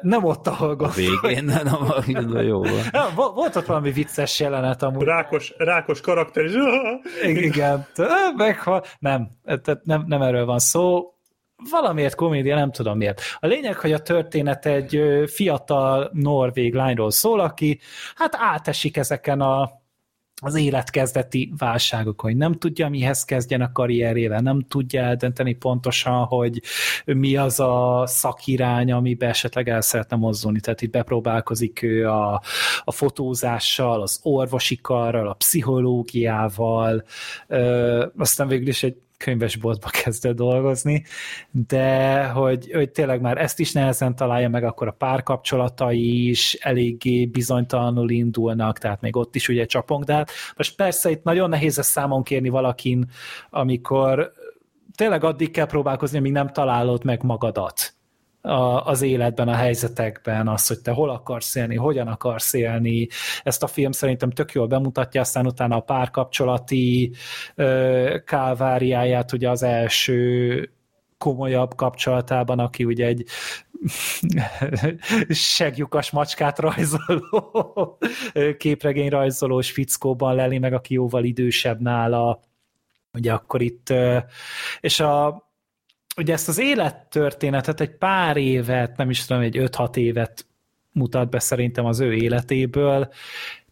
[0.00, 1.18] Nem ott, ahol A gondoltam.
[1.22, 1.66] végén, nem,
[2.06, 2.72] nem, jó van.
[3.14, 5.02] Vo- Volt ott valami vicces jelenet amúgy.
[5.02, 6.54] Rákos, rákos karakter, és
[7.22, 7.86] Igen,
[8.36, 8.84] meghal.
[8.98, 11.06] Nem, tehát nem, nem erről van szó.
[11.70, 13.20] Valamiért komédia, nem tudom miért.
[13.38, 17.80] A lényeg, hogy a történet egy fiatal norvég lányról szól, aki
[18.14, 19.70] hát átesik ezeken a
[20.44, 26.62] az életkezdeti válságok, hogy nem tudja, mihez kezdjen a karrierével, nem tudja eldönteni pontosan, hogy
[27.04, 30.60] mi az a szakirány, amiben esetleg el szeretne mozdulni.
[30.60, 32.42] Tehát itt bepróbálkozik ő a,
[32.84, 37.04] a fotózással, az orvosi karral, a pszichológiával,
[37.46, 41.04] ö, aztán végül is egy könyvesboltba kezdett dolgozni,
[41.50, 47.26] de hogy, hogy tényleg már ezt is nehezen találja meg, akkor a párkapcsolatai is eléggé
[47.26, 50.26] bizonytalanul indulnak, tehát még ott is ugye csapongdál.
[50.56, 53.10] Most persze itt nagyon nehéz ezt számon kérni valakin,
[53.50, 54.32] amikor
[54.96, 57.94] tényleg addig kell próbálkozni, amíg nem találod meg magadat
[58.42, 63.08] a, az életben, a helyzetekben, az, hogy te hol akarsz élni, hogyan akarsz élni.
[63.42, 67.12] Ezt a film szerintem tök jól bemutatja, aztán utána a párkapcsolati
[67.54, 70.70] ö, káváriáját, ugye az első
[71.18, 73.24] komolyabb kapcsolatában, aki ugye egy
[75.28, 77.98] seglyukas macskát rajzoló,
[78.58, 82.40] képregény rajzolós fickóban leli meg, aki jóval idősebb nála,
[83.12, 83.92] ugye akkor itt,
[84.80, 85.50] és a
[86.16, 90.46] ugye ezt az élettörténetet egy pár évet, nem is tudom, egy 5-6 évet
[90.92, 93.08] mutat be szerintem az ő életéből,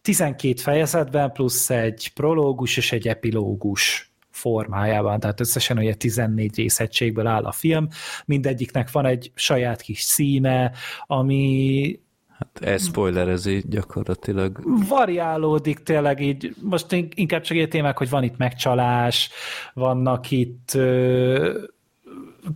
[0.01, 7.43] 12 fejezetben plusz egy prológus és egy epilógus formájában, tehát összesen ugye 14 részegységből áll
[7.43, 7.87] a film,
[8.25, 10.71] mindegyiknek van egy saját kis színe,
[11.05, 11.99] ami
[12.41, 14.59] Hát ez spoilerezi gyakorlatilag.
[14.87, 19.29] variálódik tényleg így, most inkább csak egy témák, hogy van itt megcsalás,
[19.73, 21.63] vannak itt ö,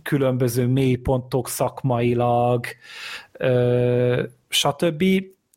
[0.02, 2.66] különböző mélypontok szakmailag,
[3.32, 5.04] ö, stb.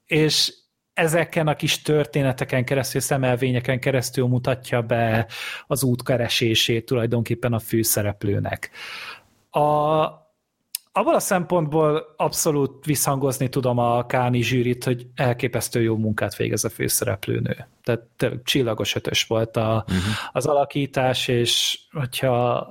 [0.05, 0.53] És
[0.99, 5.27] ezeken a kis történeteken keresztül, szemelvényeken keresztül mutatja be
[5.67, 8.69] az útkeresését tulajdonképpen a főszereplőnek.
[9.49, 9.59] A,
[10.91, 16.69] abban a szempontból abszolút visszhangozni tudom a Káni zsűrit, hogy elképesztő jó munkát végez a
[16.69, 17.67] főszereplőnő.
[17.83, 18.03] Tehát
[18.43, 20.03] csillagos ötös volt a, uh-huh.
[20.31, 22.67] az alakítás, és hogyha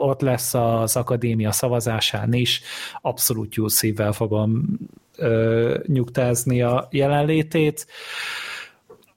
[0.00, 2.62] ott lesz az akadémia szavazásán is,
[3.00, 4.78] abszolút jó szívvel fogom
[5.16, 7.86] ö, nyugtázni a jelenlétét.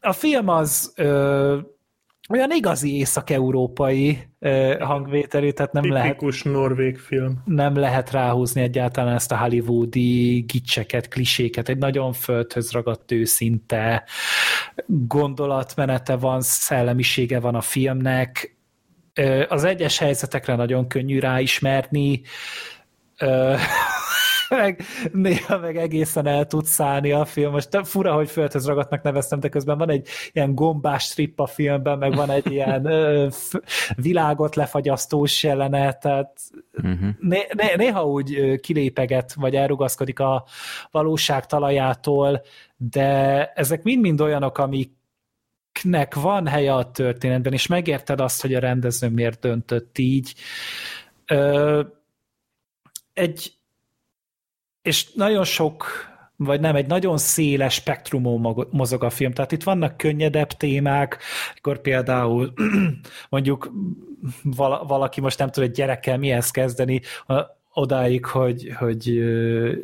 [0.01, 1.57] A film az ö,
[2.29, 7.41] olyan igazi észak-európai ö, hangvételű, tehát nem lehet Tipikus norvég film.
[7.45, 14.03] nem lehet ráhúzni egyáltalán ezt a hollywoodi gicseket, kliséket, egy nagyon földhöz ragadt őszinte
[14.87, 18.57] gondolatmenete van, szellemisége van a filmnek,
[19.47, 22.21] az egyes helyzetekre nagyon könnyű ráismerni,
[24.49, 27.51] meg, néha meg egészen el tud szállni a film.
[27.51, 31.97] Most fura, hogy földhöz ragadnak neveztem, de közben van egy ilyen gombás strip a filmben,
[31.97, 33.27] meg van egy ilyen ö,
[33.95, 36.39] világot lefagyasztós jelenet, tehát
[36.73, 37.09] uh-huh.
[37.19, 40.45] né, né, néha úgy kilépeget, vagy elrugaszkodik a
[40.91, 42.41] valóság talajától,
[42.77, 44.91] de ezek mind-mind olyanok, amik
[45.83, 50.33] nek van helye a történetben, és megérted azt, hogy a rendező miért döntött így.
[51.25, 51.81] Ö,
[53.13, 53.53] egy,
[54.81, 55.85] és nagyon sok,
[56.35, 59.31] vagy nem, egy nagyon széles spektrumon mozog a film.
[59.31, 61.17] Tehát itt vannak könnyedebb témák,
[61.55, 62.53] akkor például
[63.29, 63.71] mondjuk
[64.87, 67.01] valaki most nem tud egy gyerekkel mihez kezdeni,
[67.73, 69.23] odáig, hogy, hogy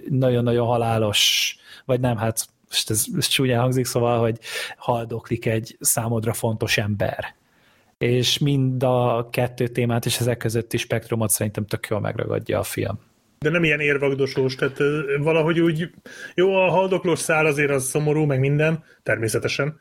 [0.10, 1.56] nagyon-nagyon halálos,
[1.86, 4.40] vagy nem, hát most ez, ez csúnyán hangzik, szóval, hogy
[4.78, 7.36] haldoklik egy számodra fontos ember.
[7.98, 13.00] És mind a kettő témát és ezek közötti spektrumot szerintem tök jól megragadja a film.
[13.40, 14.78] De nem ilyen érvagdosós, tehát
[15.20, 15.90] valahogy úgy,
[16.36, 19.80] jó, a haldoklós szál azért az szomorú, meg minden, természetesen.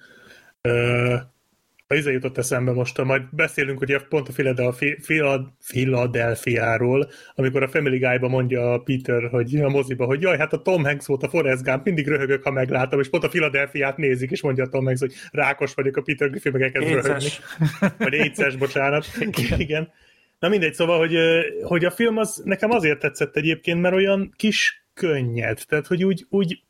[1.90, 4.32] A izé jutott eszembe most, majd beszélünk ugye pont a
[5.66, 10.62] Philadelphia-ról, amikor a Family Guy-ba mondja a Peter, hogy a moziba, hogy jaj, hát a
[10.62, 14.30] Tom Hanks volt a Forrest Gump, mindig röhögök, ha meglátom, és pont a Philadelphia-t nézik,
[14.30, 17.28] és mondja a Tom Hanks, hogy rákos vagyok, a Peter Griffin meg elkezd röhögni.
[17.98, 19.06] Vagy éces, bocsánat.
[19.58, 19.92] Igen.
[20.38, 21.16] Na mindegy, szóval, hogy,
[21.62, 26.26] hogy a film az nekem azért tetszett egyébként, mert olyan kis könnyed, tehát hogy úgy,
[26.28, 26.62] úgy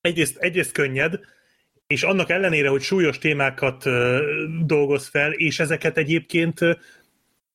[0.00, 1.20] egyrészt, egyrészt könnyed,
[1.86, 3.84] és annak ellenére, hogy súlyos témákat
[4.66, 6.60] dolgoz fel, és ezeket egyébként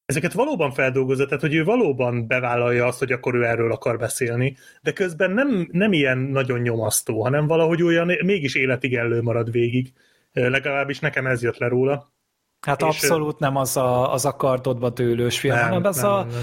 [0.06, 4.56] ezeket valóban feldolgozza, tehát hogy ő valóban bevállalja azt, hogy akkor ő erről akar beszélni,
[4.82, 9.94] de közben nem, nem ilyen nagyon nyomasztó, hanem valahogy olyan mégis életig elő marad végig.
[10.32, 12.14] Legalábbis nekem ez jött le róla.
[12.60, 16.12] Hát és abszolút nem az a, az a kardodba dőlős film, nem, hanem ez nem,
[16.12, 16.42] a nem.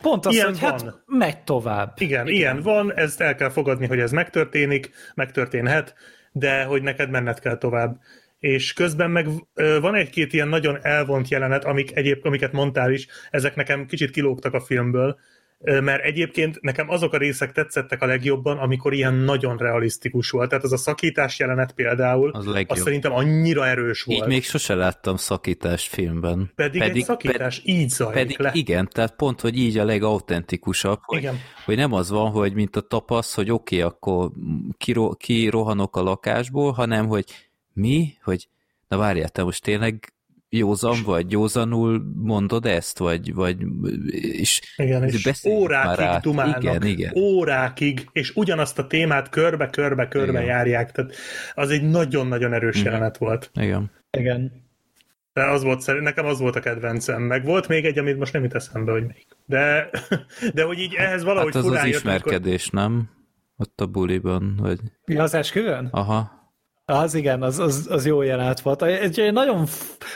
[0.00, 0.90] Pont az, ilyen hogy hát van.
[0.90, 1.92] hát megy tovább.
[1.96, 5.94] Igen, Igen, ilyen van, ezt el kell fogadni, hogy ez megtörténik, megtörténhet,
[6.38, 8.00] de hogy neked menned kell tovább.
[8.38, 9.28] És közben meg
[9.80, 14.54] van egy-két ilyen nagyon elvont jelenet, amik egyéb, amiket mondtál is, ezek nekem kicsit kilógtak
[14.54, 15.18] a filmből,
[15.58, 20.48] mert egyébként nekem azok a részek tetszettek a legjobban, amikor ilyen nagyon realisztikus volt.
[20.48, 24.20] Tehát az a szakítás jelenet például, az, az szerintem annyira erős volt.
[24.20, 26.52] Így még sose láttam szakítást filmben.
[26.54, 28.50] Pedig, pedig egy szakítás ped, így zajlik Pedig le.
[28.54, 31.38] igen, tehát pont, hogy így a legautentikusabb, hogy, igen.
[31.64, 34.30] hogy nem az van, hogy mint a tapasz, hogy oké, okay, akkor
[34.78, 37.24] kiro, kirohanok a lakásból, hanem hogy
[37.72, 38.48] mi, hogy
[38.88, 40.12] na várjál, te most tényleg
[40.48, 43.56] józan vagy, józanul mondod ezt, vagy, vagy
[44.10, 47.12] és, igen, és órákig dumálnak, igen, igen.
[47.16, 51.14] órákig, és ugyanazt a témát körbe-körbe-körbe járják, tehát
[51.54, 52.92] az egy nagyon-nagyon erős igen.
[52.92, 53.50] jelenet volt.
[53.54, 53.90] Igen.
[54.10, 54.64] Igen.
[55.32, 57.22] De az volt, nekem az volt a kedvencem.
[57.22, 59.26] Meg volt még egy, amit most nem jut eszembe, hogy még.
[59.46, 59.90] De,
[60.54, 62.90] de hogy így ehhez valahogy hát az az ismerkedés, amikor...
[62.90, 63.10] nem?
[63.56, 64.78] Ott a buliban, vagy...
[65.04, 65.88] Mi az esküvőn?
[65.90, 66.45] Aha.
[66.88, 68.82] Az igen, az, az, az jó jelent volt.
[68.82, 69.66] Egy, nagyon,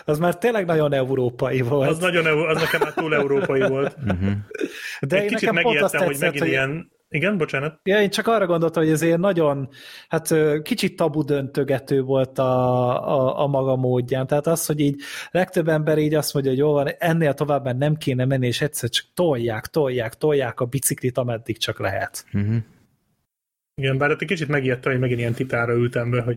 [0.04, 1.88] az már tényleg nagyon európai volt.
[1.88, 3.96] Az, nagyon, az nekem már túl európai volt.
[4.04, 4.30] Uh-huh.
[5.00, 6.48] De Egy én kicsit megijedtem, hogy megint hogy...
[6.48, 6.90] ilyen...
[7.08, 7.80] Igen, bocsánat.
[7.82, 9.68] Ja, én csak arra gondoltam, hogy ezért nagyon,
[10.08, 14.26] hát kicsit tabu döntögető volt a, a, a maga módján.
[14.26, 15.00] Tehát az, hogy így
[15.30, 18.88] legtöbb ember így azt mondja, hogy jó van, ennél tovább nem kéne menni, és egyszer
[18.88, 22.24] csak tolják, tolják, tolják a biciklit, ameddig csak lehet.
[22.32, 22.56] Uh-huh.
[23.80, 26.34] Igen, bár egy kicsit megijedtem, hogy megint ilyen titára ültem be, hogy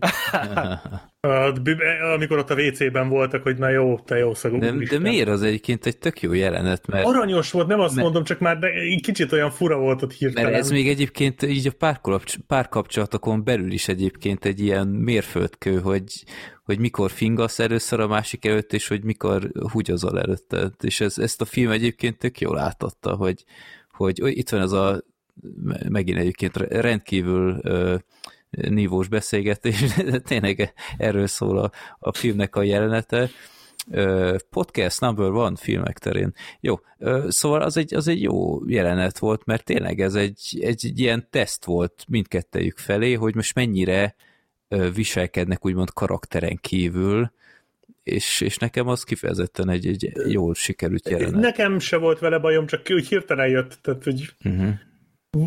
[2.14, 4.58] amikor ott a WC-ben voltak, hogy na jó, te jó szagú.
[4.58, 6.86] De, de miért az egyébként egy tök jó jelenet?
[6.86, 8.58] Mert, Aranyos volt, nem azt mert, mondom, csak már
[9.02, 10.50] kicsit olyan fura volt ott hirtelen.
[10.50, 12.00] Mert ez még egyébként így a
[12.46, 16.24] párkapcsolatokon belül is egyébként egy ilyen mérföldkő, hogy,
[16.62, 20.70] hogy mikor fingasz először a másik előtt, és hogy mikor húgyozol előtte.
[20.82, 23.44] És ez, ezt a film egyébként tök jól látotta, hogy,
[23.88, 25.02] hogy itt van az a
[25.88, 27.60] megint egyébként rendkívül
[28.50, 33.28] nívós beszélgetés, de tényleg erről szól a, a filmnek a jelenete.
[34.50, 36.32] Podcast number one filmek terén.
[36.60, 36.80] Jó,
[37.28, 41.26] szóval az egy, az egy jó jelenet volt, mert tényleg ez egy, egy, egy ilyen
[41.30, 44.14] teszt volt mindkettejük felé, hogy most mennyire
[44.94, 47.32] viselkednek úgymond karakteren kívül,
[48.02, 51.40] és, és nekem az kifejezetten egy, egy jól sikerült jelenet.
[51.40, 54.74] Nekem se volt vele bajom, csak úgy hirtelen jött, tehát hogy uh-huh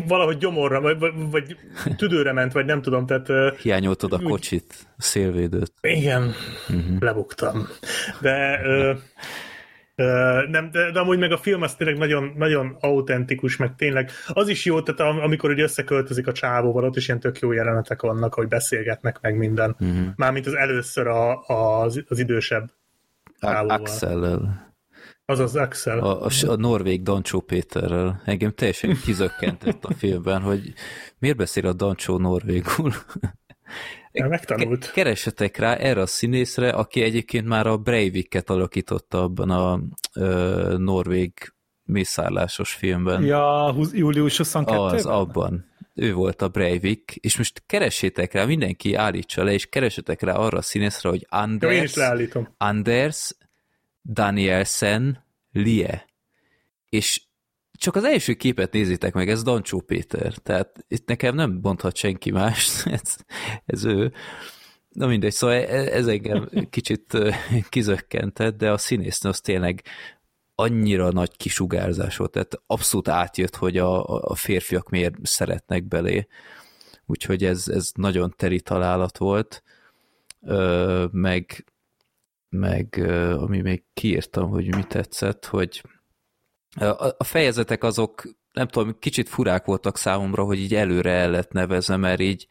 [0.08, 0.96] valahogy gyomorra, vagy,
[1.30, 1.56] vagy
[1.96, 3.56] tüdőre ment, vagy nem tudom, tehát...
[3.56, 5.72] Hiányoltad a kocsit, a szélvédőt.
[5.80, 6.34] Igen,
[6.68, 7.00] uh-huh.
[7.00, 7.68] lebuktam.
[8.20, 8.60] De...
[8.64, 8.92] Ö,
[9.94, 14.10] ö, nem, de, de amúgy meg a film az tényleg nagyon, nagyon autentikus, meg tényleg
[14.28, 18.02] az is jó, tehát amikor ugye összeköltözik a csávóval, ott is ilyen tök jó jelenetek
[18.02, 19.76] vannak, hogy beszélgetnek meg minden.
[19.80, 20.06] Uh-huh.
[20.16, 22.70] Mármint az először a, a, az, az idősebb
[23.40, 23.76] csávóval.
[23.76, 24.67] Axellel.
[25.30, 25.98] Az az Axel.
[25.98, 28.22] A, a, a norvég Dancsó Péterrel.
[28.24, 30.72] Engem teljesen kizökkentett a filmben, hogy
[31.18, 32.92] miért beszél a Dancsó norvégul.
[34.12, 34.90] Ja, megtanult.
[34.90, 39.80] Keresetek rá erre a színészre, aki egyébként már a Breivik-et alakította abban a
[40.14, 41.32] ö, norvég
[41.82, 43.24] mészárlásos filmben.
[43.24, 45.72] Ja, július 22 Az, abban.
[45.94, 50.58] Ő volt a Breivik, és most keresétek rá, mindenki állítsa le, és keresetek rá arra
[50.58, 52.54] a színészre, hogy Jó, én is Anders, leállítom.
[52.58, 53.32] Anders
[54.08, 56.06] Danielsen Lie.
[56.88, 57.22] És
[57.72, 60.34] csak az első képet nézitek meg, ez Dancsó Péter.
[60.34, 63.16] Tehát itt nekem nem mondhat senki más, ez,
[63.64, 64.12] ez ő.
[64.88, 67.18] Na mindegy, szóval e- ez engem kicsit
[67.68, 69.82] kizökkentett, de a színésznő az tényleg
[70.54, 76.26] annyira nagy kisugárzás volt, tehát abszolút átjött, hogy a, a férfiak miért szeretnek belé.
[77.06, 79.62] Úgyhogy ez, ez nagyon teri találat volt.
[81.10, 81.64] Meg,
[82.48, 83.04] meg
[83.36, 85.82] ami még kiírtam, hogy mi tetszett, hogy
[86.76, 91.96] a, fejezetek azok nem tudom, kicsit furák voltak számomra, hogy így előre el lett nevezve,
[91.96, 92.46] mert így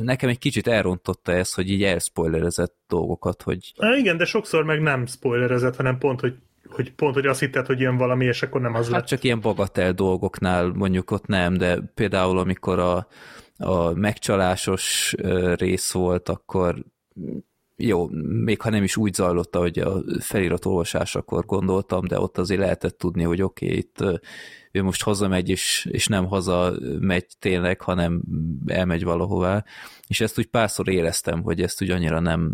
[0.00, 4.80] nekem egy kicsit elrontotta ezt, hogy így elspoilerezett dolgokat, hogy Há, igen, de sokszor meg
[4.80, 6.34] nem spoilerezett, hanem pont, hogy,
[6.68, 9.06] hogy pont, hogy azt hitted, hogy jön valami, és akkor nem az Hát lett.
[9.06, 13.06] csak ilyen bagatel dolgoknál mondjuk ott nem, de például amikor a,
[13.56, 15.14] a megcsalásos
[15.54, 16.84] rész volt, akkor
[17.86, 18.08] jó,
[18.44, 22.98] még ha nem is úgy zajlott, hogy a felirat olvasásakor gondoltam, de ott azért lehetett
[22.98, 24.20] tudni, hogy oké, okay, itt
[24.72, 28.22] ő most hazamegy, és, és nem haza megy tényleg, hanem
[28.66, 29.64] elmegy valahová,
[30.06, 32.52] és ezt úgy párszor éreztem, hogy ezt úgy annyira nem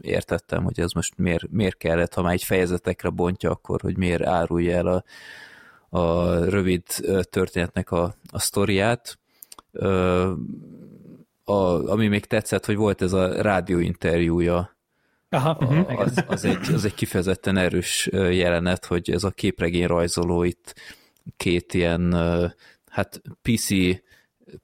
[0.00, 4.26] értettem, hogy ez most miért, miért kellett, ha már egy fejezetekre bontja, akkor hogy miért
[4.26, 5.04] árulja el a,
[5.98, 6.82] a rövid
[7.30, 9.18] történetnek a, a sztoriát.
[11.44, 14.78] A, ami még tetszett, hogy volt ez a rádióinterjúja,
[15.28, 20.42] Aha, a, az, az, egy, az egy kifejezetten erős jelenet, hogy ez a képregény rajzoló
[20.42, 20.74] itt
[21.36, 22.12] két ilyen,
[22.90, 23.68] hát PC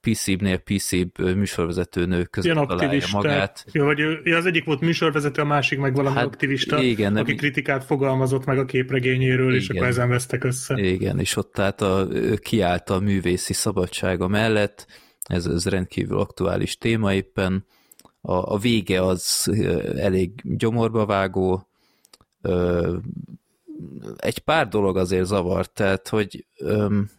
[0.00, 3.16] PC-nél PC-bb műsorvezető nő között Ilyen találja aktivista.
[3.16, 3.64] magát.
[3.72, 7.22] Jó, vagy ő, az egyik volt műsorvezető, a másik meg valami Hát, aktivista, igen, nem-
[7.22, 9.76] aki kritikát fogalmazott meg a képregényéről, és Igen.
[9.76, 10.74] akkor ezen vesztek össze.
[10.80, 12.08] Igen, és ott tehát a,
[12.42, 14.86] kiállt a művészi szabadsága mellett,
[15.26, 17.66] ez, ez rendkívül aktuális téma éppen.
[18.20, 19.50] A, a vége az
[19.96, 21.68] elég gyomorba vágó,
[24.16, 27.10] egy pár dolog azért zavart, tehát hogy öm,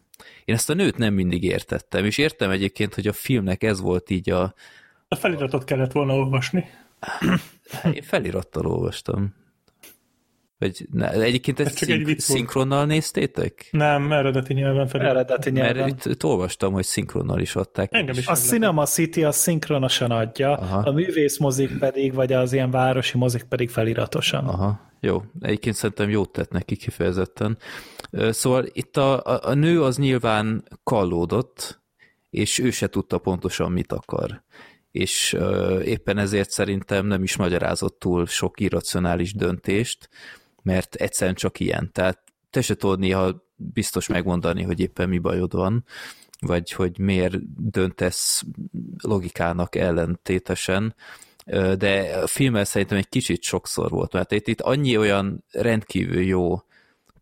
[0.44, 4.10] én ezt a nőt nem mindig értettem, és értem egyébként, hogy a filmnek ez volt
[4.10, 4.54] így a...
[5.08, 6.64] A feliratot kellett volna olvasni.
[7.92, 9.34] Én felirattal olvastam.
[10.58, 12.38] Vagy, ne, egyébként Ez ezt egy szink, vicc volt.
[12.38, 13.68] szinkronnal néztétek?
[13.70, 15.14] Nem, eredeti nyelven felirat.
[15.14, 15.88] eredeti Mert nyelven.
[15.88, 17.88] itt, itt olvastam, hogy szinkronnal is adták.
[17.94, 18.34] Engem is A.
[18.34, 20.78] Cinema City az szinkronosan adja, Aha.
[20.78, 24.46] a művészmozik pedig, vagy az ilyen városi mozik pedig feliratosan.
[24.46, 25.22] Aha, jó.
[25.40, 27.58] Egyébként szerintem jót tett neki kifejezetten.
[28.30, 31.80] Szóval itt a, a, a nő az nyilván kallódott,
[32.30, 34.42] és ő se tudta pontosan, mit akar.
[34.90, 35.36] És
[35.84, 40.08] éppen ezért szerintem nem is magyarázott túl sok irracionális döntést,
[40.62, 41.90] mert egyszerűen csak ilyen.
[41.92, 42.18] Tehát
[42.50, 45.84] te se tudod néha biztos megmondani, hogy éppen mi bajod van,
[46.40, 48.44] vagy hogy miért döntesz
[49.02, 50.94] logikának ellentétesen,
[51.78, 56.62] de a filmmel szerintem egy kicsit sokszor volt, mert itt, itt annyi olyan rendkívül jó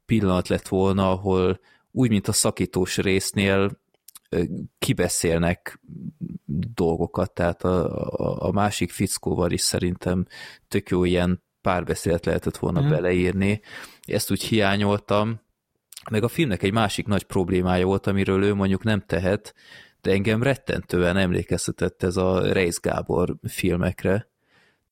[0.06, 3.78] pillanat lett volna, ahol úgy, mint a szakítós résznél
[4.78, 5.80] kibeszélnek
[6.74, 10.26] dolgokat, tehát a, a, a másik fickóval is szerintem
[10.68, 12.88] tök jó ilyen párbeszélet lehetett volna mm.
[12.88, 13.60] beleírni.
[14.02, 15.40] Ezt úgy hiányoltam,
[16.10, 19.54] meg a filmnek egy másik nagy problémája volt, amiről ő mondjuk nem tehet,
[20.00, 24.28] de engem rettentően emlékeztetett ez a Reis Gábor filmekre.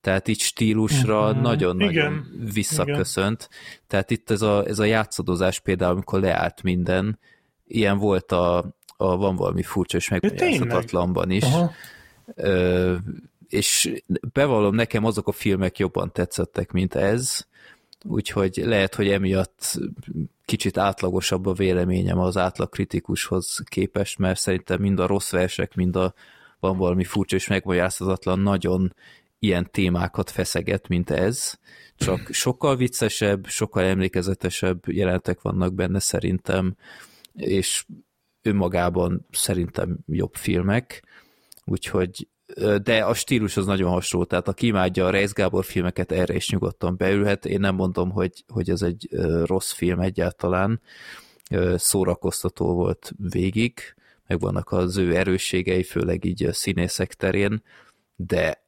[0.00, 1.40] Tehát itt stílusra Mhm.
[1.40, 2.50] nagyon-nagyon Igen.
[2.52, 3.48] visszaköszönt.
[3.86, 7.18] Tehát itt ez a, ez a játszadozás például, amikor leállt minden,
[7.66, 11.44] ilyen volt a, a van valami furcsa és megmagyarázhatatlanban is.
[11.44, 11.72] Aha.
[12.34, 12.94] Ö,
[13.48, 17.46] és bevallom, nekem azok a filmek jobban tetszettek, mint ez,
[18.04, 19.78] úgyhogy lehet, hogy emiatt
[20.44, 25.96] kicsit átlagosabb a véleményem az átlag kritikushoz képest, mert szerintem mind a rossz versek, mind
[25.96, 26.14] a
[26.60, 28.94] van valami furcsa és megmagyarázhatatlan nagyon
[29.38, 31.58] ilyen témákat feszeget, mint ez,
[31.96, 36.76] csak sokkal viccesebb, sokkal emlékezetesebb jelentek vannak benne szerintem,
[37.34, 37.84] és
[38.42, 41.04] önmagában szerintem jobb filmek,
[41.64, 42.28] úgyhogy
[42.82, 46.50] de a stílus az nagyon hasonló, tehát aki imádja a Reis Gábor filmeket, erre is
[46.50, 47.46] nyugodtan beülhet.
[47.46, 49.08] Én nem mondom, hogy, hogy ez egy
[49.44, 50.80] rossz film egyáltalán,
[51.76, 53.80] szórakoztató volt végig,
[54.26, 57.62] meg vannak az ő erősségei, főleg így a színészek terén,
[58.16, 58.62] de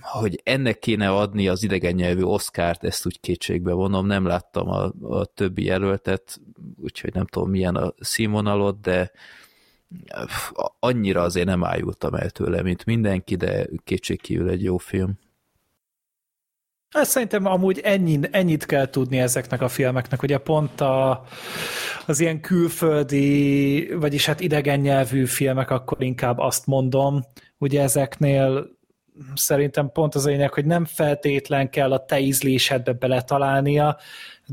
[0.00, 4.92] hogy ennek kéne adni az idegen nyelvű Oscárt, ezt úgy kétségbe vonom, nem láttam a,
[5.00, 6.40] a többi jelöltet,
[6.76, 9.10] úgyhogy nem tudom milyen a színvonalot, de
[10.78, 15.18] annyira azért nem ájultam el tőle, mint mindenki, de kétségkívül egy jó film.
[16.90, 21.24] Ezt szerintem amúgy ennyi, ennyit kell tudni ezeknek a filmeknek, ugye pont a,
[22.06, 27.24] az ilyen külföldi, vagyis hát idegen nyelvű filmek, akkor inkább azt mondom,
[27.58, 28.78] ugye ezeknél
[29.34, 33.96] szerintem pont az a lényeg, hogy nem feltétlen kell a te ízlésedbe beletalálnia,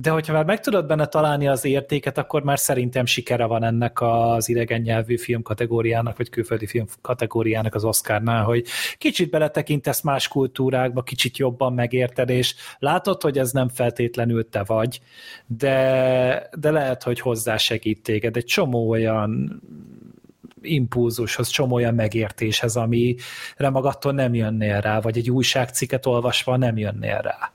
[0.02, 4.02] de hogyha már meg tudod benne találni az értéket, akkor már szerintem sikere van ennek
[4.02, 8.66] az idegen nyelvű film kategóriának, vagy külföldi film kategóriának az Oscarnál, hogy
[8.98, 15.02] kicsit beletekintesz más kultúrákba, kicsit jobban megérted, és látod, hogy ez nem feltétlenül te vagy,
[15.46, 19.62] de, de lehet, hogy hozzásegít téged egy csomó olyan
[20.62, 27.22] impulzushoz, csomó olyan megértéshez, amire magattól nem jönnél rá, vagy egy újságcikket olvasva nem jönnél
[27.22, 27.52] rá.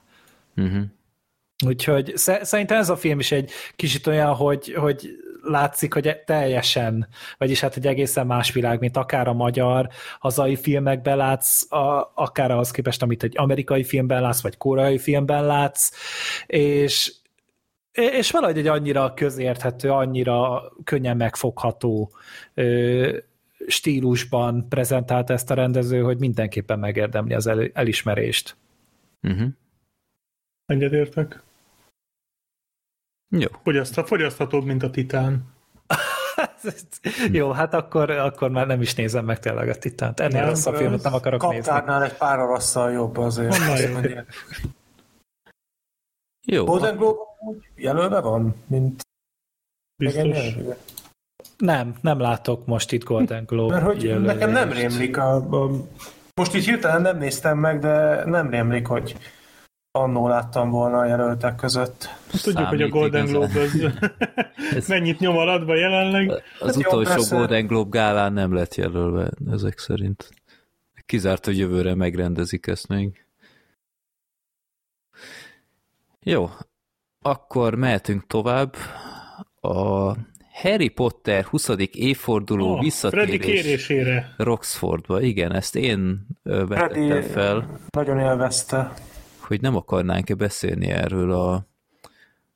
[0.56, 0.82] Uh-huh.
[1.66, 5.10] Úgyhogy szerintem ez a film is egy kicsit olyan, hogy, hogy
[5.42, 7.08] látszik, hogy teljesen,
[7.39, 12.50] vagyis hát egy egészen más világ, mint akár a magyar hazai filmekben látsz, a, akár
[12.50, 15.91] ahhoz képest, amit egy amerikai filmben látsz, vagy koreai filmben látsz,
[16.47, 17.12] és
[17.92, 22.10] és valahogy egy annyira közérthető, annyira könnyen megfogható
[22.55, 23.18] ö,
[23.66, 28.57] stílusban prezentált ezt a rendező, hogy mindenképpen megérdemli az el, elismerést.
[29.23, 29.49] Uh-huh.
[30.66, 31.42] Egyetértek.
[33.38, 33.48] Jó.
[33.62, 35.44] Fogyaszt, fogyaszthatóbb, mint a titán.
[37.30, 40.20] Jó, hát akkor, akkor már nem is nézem meg tényleg a titánt.
[40.20, 41.56] Ennél nem, rossz a filmet nem akarok nézni.
[41.56, 43.56] Kaptárnál egy pár rasszal jobb azért.
[46.46, 46.64] Jó.
[46.64, 49.02] Golden Globe úgy jelölve van, mint
[49.96, 50.54] Biztos.
[51.56, 55.70] Nem, nem látok most itt Golden Globe Mert hogy nekem nem rémlik a, a...
[56.34, 59.16] Most így hirtelen nem néztem meg, de nem rémlik, hogy
[59.92, 62.08] annó láttam volna a jelöltek között.
[62.32, 63.92] Azt tudjuk, hogy a Golden Globe az
[64.76, 64.88] Ez...
[64.88, 66.30] mennyit nyom alatba jelenleg.
[66.60, 70.30] Az hát utolsó jó, Golden Globe gálán nem lett jelölve ezek szerint.
[71.06, 73.26] Kizárt, hogy jövőre megrendezik ezt még.
[76.22, 76.50] Jó,
[77.22, 78.74] akkor mehetünk tovább.
[79.60, 80.12] A
[80.52, 81.68] Harry Potter 20.
[81.92, 84.34] évforduló oh, visszatérés Freddy kérésére.
[84.36, 85.20] Roxfordba.
[85.20, 87.80] Igen, ezt én vetettem fel.
[87.90, 88.92] nagyon élvezte.
[89.52, 91.55] Hogy nem akarnánk-e beszélni erről a,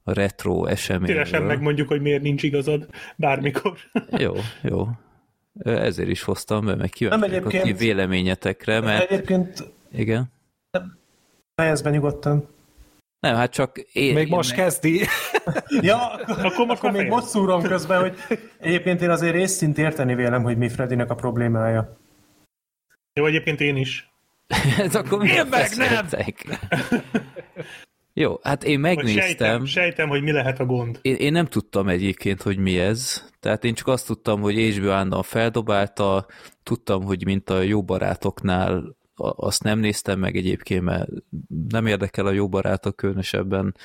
[0.02, 1.24] a retro eseményről.
[1.24, 3.78] Szívesen megmondjuk, hogy miért nincs igazad bármikor.
[4.24, 4.88] jó, jó.
[5.62, 9.10] Ezért is hoztam be, meg kíváncsiak a ti véleményetekre, mert...
[9.10, 9.72] Egyébként...
[9.92, 10.32] Igen?
[11.54, 12.48] Fejezd be nyugodtan.
[13.20, 14.14] Nem, hát csak én...
[14.14, 14.58] Még most meg...
[14.58, 15.00] kezdi.
[15.80, 18.16] ja, akkor, akkor még most szúrom közben, hogy
[18.58, 21.96] egyébként én azért részint érteni vélem, hogy mi Fredinek a problémája.
[23.12, 24.10] Jó, egyébként én is.
[24.78, 26.06] Ez akkor miért meg nem?
[28.18, 29.22] Jó, hát én megnéztem.
[29.22, 30.98] Sejtem, sejtem, hogy mi lehet a gond.
[31.02, 33.24] Én, én nem tudtam egyébként, hogy mi ez.
[33.40, 36.26] Tehát én csak azt tudtam, hogy HBO állandóan feldobálta,
[36.62, 41.08] tudtam, hogy mint a jó barátoknál azt nem néztem meg egyébként, mert
[41.68, 43.76] nem érdekel a jó barátok különösebben,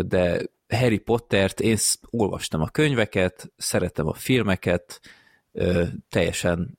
[0.00, 1.76] de Harry Pottert, én
[2.10, 5.00] olvastam a könyveket, szeretem a filmeket,
[6.08, 6.78] teljesen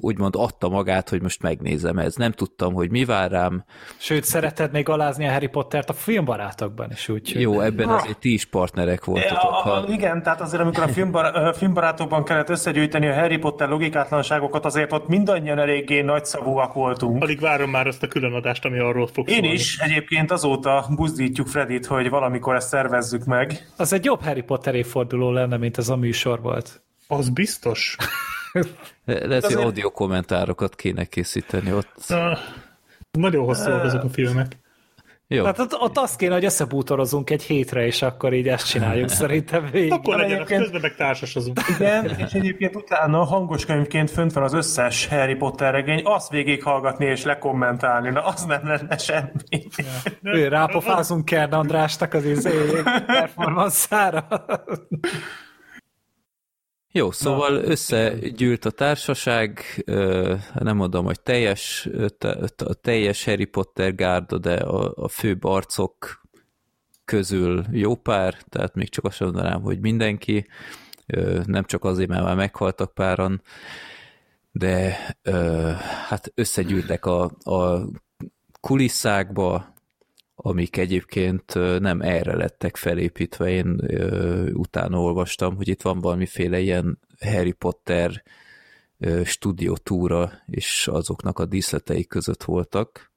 [0.00, 2.14] úgymond adta magát, hogy most megnézem ez.
[2.14, 3.64] Nem tudtam, hogy mi vár rám.
[3.96, 7.40] Sőt, szereted még alázni a Harry Pottert a filmbarátokban is, úgy.
[7.40, 9.38] Jó, ebben azért ti is partnerek voltatok.
[9.38, 9.84] Ha...
[9.88, 15.08] Igen, tehát azért, amikor a filmbar- filmbarátokban kellett összegyűjteni a Harry Potter logikátlanságokat, azért ott
[15.08, 17.22] mindannyian eléggé nagyszavúak voltunk.
[17.22, 19.52] Alig várom már azt a különadást, ami arról fog Én szólni.
[19.52, 23.68] is egyébként azóta buzdítjuk Fredit, hogy valamikor ezt szervezzük meg.
[23.76, 26.82] Az egy jobb Harry Potter évforduló lenne, mint ez a műsor volt.
[27.08, 27.96] Az biztos.
[29.04, 32.04] Lehet, hogy audio kommentárokat kéne készíteni ott.
[32.08, 32.38] Na,
[33.10, 34.60] nagyon hosszúak azok a filmek.
[35.34, 35.44] Jó.
[35.44, 39.68] Hát ott, ott azt kéne, hogy összebútorozunk egy hétre, és akkor így ezt csináljuk szerintem
[39.70, 39.92] végig.
[39.92, 40.60] Akkor legyen, egyébként...
[40.60, 41.60] közben meg társasozunk.
[41.68, 47.04] Igen, és egyébként utána hangos könyvként fönt van az összes Harry Potter regény, azt végighallgatni
[47.04, 49.66] és lekommentálni, na az nem lenne semmi.
[50.22, 50.48] Ja.
[50.48, 52.50] Rápofázunk Kern Andrásnak az izé
[53.06, 54.26] performanszára.
[56.94, 59.82] Jó, szóval Na, összegyűlt a társaság,
[60.54, 61.88] nem mondom, hogy teljes,
[62.56, 66.22] a teljes Harry Potter gárda, de a, a főbb arcok
[67.04, 70.46] közül jó pár, tehát még csak azt mondanám, hogy mindenki,
[71.44, 73.42] nem csak azért, mert már meghaltak páran,
[74.52, 74.98] de
[76.08, 77.88] hát összegyűltek a, a
[78.60, 79.71] kulisszákba,
[80.42, 83.48] amik egyébként nem erre lettek felépítve.
[83.50, 88.22] Én ö, utána olvastam, hogy itt van valamiféle ilyen Harry Potter
[89.24, 93.10] stúdiótúra és azoknak a díszletei között voltak.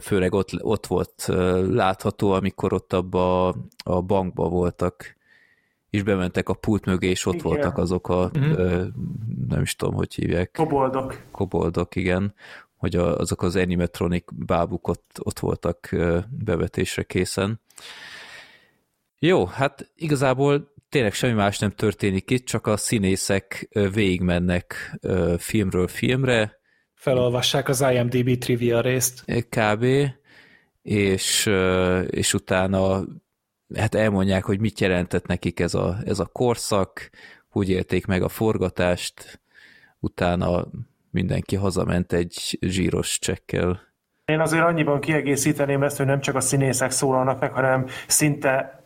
[0.00, 1.24] Főleg ott, ott volt
[1.68, 3.48] látható, amikor ott abba
[3.84, 5.16] a bankba voltak,
[5.90, 7.46] és bementek a pult mögé, és ott igen.
[7.46, 8.86] voltak azok a, uh-huh.
[9.48, 10.50] nem is tudom, hogy hívják.
[10.50, 11.22] Koboldok.
[11.30, 12.34] Koboldok, igen.
[12.82, 15.88] Hogy a, azok az animatronic bábuk ott, ott voltak
[16.28, 17.60] bevetésre készen.
[19.18, 24.98] Jó, hát igazából tényleg semmi más nem történik itt, csak a színészek végigmennek
[25.38, 26.60] filmről filmre.
[26.94, 29.24] Felolvassák az IMDb trivia részt.
[29.48, 29.86] Kb.
[30.82, 31.50] És,
[32.06, 33.04] és utána
[33.74, 37.10] hát elmondják, hogy mit jelentett nekik ez a, ez a korszak,
[37.48, 39.40] hogy élték meg a forgatást,
[39.98, 40.66] utána
[41.12, 43.80] mindenki hazament egy zsíros csekkel.
[44.24, 48.82] Én azért annyiban kiegészíteném ezt, hogy nem csak a színészek szólalnak meg, hanem szinte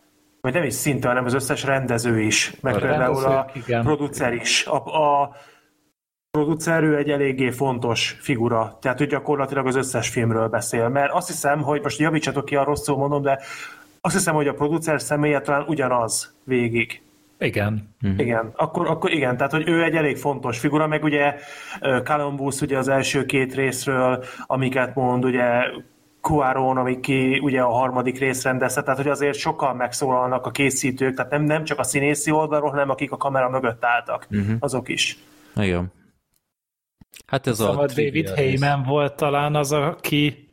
[0.47, 3.83] vagy nem is szinte, hanem az összes rendező is, meg a például a igen.
[3.83, 4.67] producer is.
[4.67, 5.37] A, a
[6.31, 11.27] producer ő egy eléggé fontos figura, tehát ő gyakorlatilag az összes filmről beszél, mert azt
[11.27, 13.41] hiszem, hogy most javítsatok ki, a rosszul mondom, de
[14.01, 17.03] azt hiszem, hogy a producer személye talán ugyanaz végig.
[17.39, 17.95] Igen.
[18.07, 18.19] Mm-hmm.
[18.19, 21.35] Igen, akkor, akkor igen, tehát hogy ő egy elég fontos figura, meg ugye
[22.05, 25.45] Columbus ugye az első két részről, amiket mond, ugye
[26.21, 31.15] Cuaron, ami ki ugye a harmadik rész rendezte, tehát hogy azért sokan megszólalnak a készítők,
[31.15, 34.57] tehát nem, nem csak a színészi oldalról, hanem akik a kamera mögött álltak, uh-huh.
[34.59, 35.17] azok is.
[35.57, 35.93] Igen.
[37.27, 40.51] Hát ez szóval a David Heyman volt talán az, aki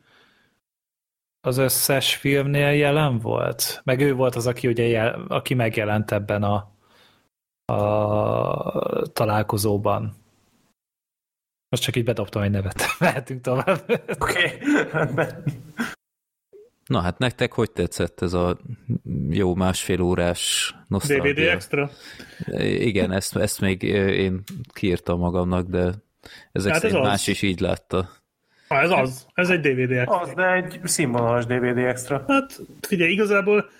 [1.40, 3.80] az összes filmnél jelen volt?
[3.84, 6.72] Meg ő volt az, aki, ugye jel, aki megjelent ebben a,
[7.64, 10.16] a találkozóban.
[11.68, 12.82] Most csak így bedobtam egy nevet.
[12.98, 14.02] Mehetünk tovább.
[14.18, 14.58] Oké,
[14.92, 15.26] okay.
[16.86, 18.58] Na hát nektek hogy tetszett ez a
[19.30, 21.32] jó másfél órás nosztalgia?
[21.32, 21.90] DVD Extra?
[22.60, 25.92] Igen, ezt, ezt még én kiírtam magamnak, de
[26.52, 28.08] ezek hát szerint ez más is így látta.
[28.68, 30.20] Ha, ez az, ez egy DVD extra.
[30.20, 32.24] Az, de egy színvonalas DVD extra.
[32.28, 33.70] Hát figyelj, igazából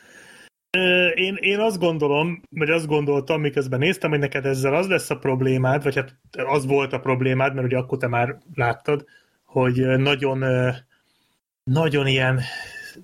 [1.15, 5.19] én, én azt gondolom, vagy azt gondoltam, miközben néztem, hogy neked ezzel az lesz a
[5.19, 9.05] problémád, vagy hát az volt a problémád, mert ugye akkor te már láttad,
[9.45, 10.45] hogy nagyon,
[11.65, 12.41] nagyon ilyen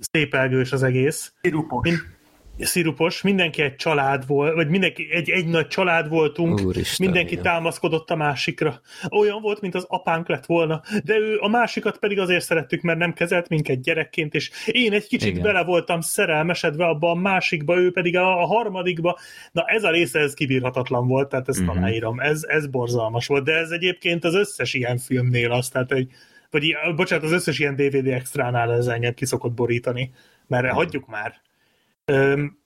[0.01, 1.33] szépelgős az egész.
[1.83, 2.20] Mint,
[2.61, 7.45] szirupos, mindenki egy család volt, vagy mindenki egy, egy nagy család voltunk, Úristen, mindenki igen.
[7.45, 8.81] támaszkodott a másikra.
[9.09, 12.99] Olyan volt, mint az apánk lett volna, de ő a másikat pedig azért szerettük, mert
[12.99, 15.43] nem kezelt minket gyerekként, és én egy kicsit igen.
[15.43, 19.19] bele voltam szerelmesedve abba a másikba, ő pedig a, a harmadikba.
[19.53, 21.77] Na ez a része, ez kibírhatatlan volt, tehát ezt uh-huh.
[21.77, 22.21] aláírom.
[22.21, 26.11] Ez, ez borzalmas volt, de ez egyébként az összes ilyen filmnél az, tehát egy,
[26.51, 30.13] vagy bocsánat, az összes ilyen DVD extránál ez engem kiszokott borítani,
[30.47, 30.79] mert uh-huh.
[30.79, 31.41] hagyjuk már
[32.11, 32.59] Öm,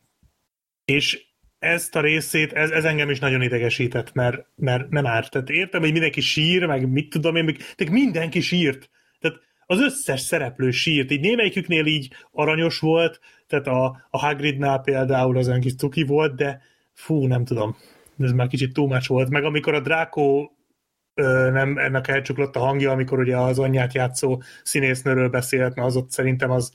[0.85, 1.27] és
[1.59, 5.31] ezt a részét, ez, ez engem is nagyon idegesített, mert, mert nem árt.
[5.31, 8.91] Tehát értem, hogy mindenki sír, meg mit tudom én, de mindenki sírt.
[9.21, 15.37] Tehát az összes szereplő sírt, így némelyiküknél így aranyos volt, tehát a, a Hagridnál például
[15.37, 16.61] az kis cuki volt, de
[16.93, 17.77] fú, nem tudom,
[18.19, 19.29] ez már kicsit túl volt.
[19.29, 20.51] Meg amikor a Draco
[21.15, 25.97] ö, nem ennek elcsuklott a hangja, amikor ugye az anyját játszó színésznőről beszélt, na az
[25.97, 26.73] ott szerintem az,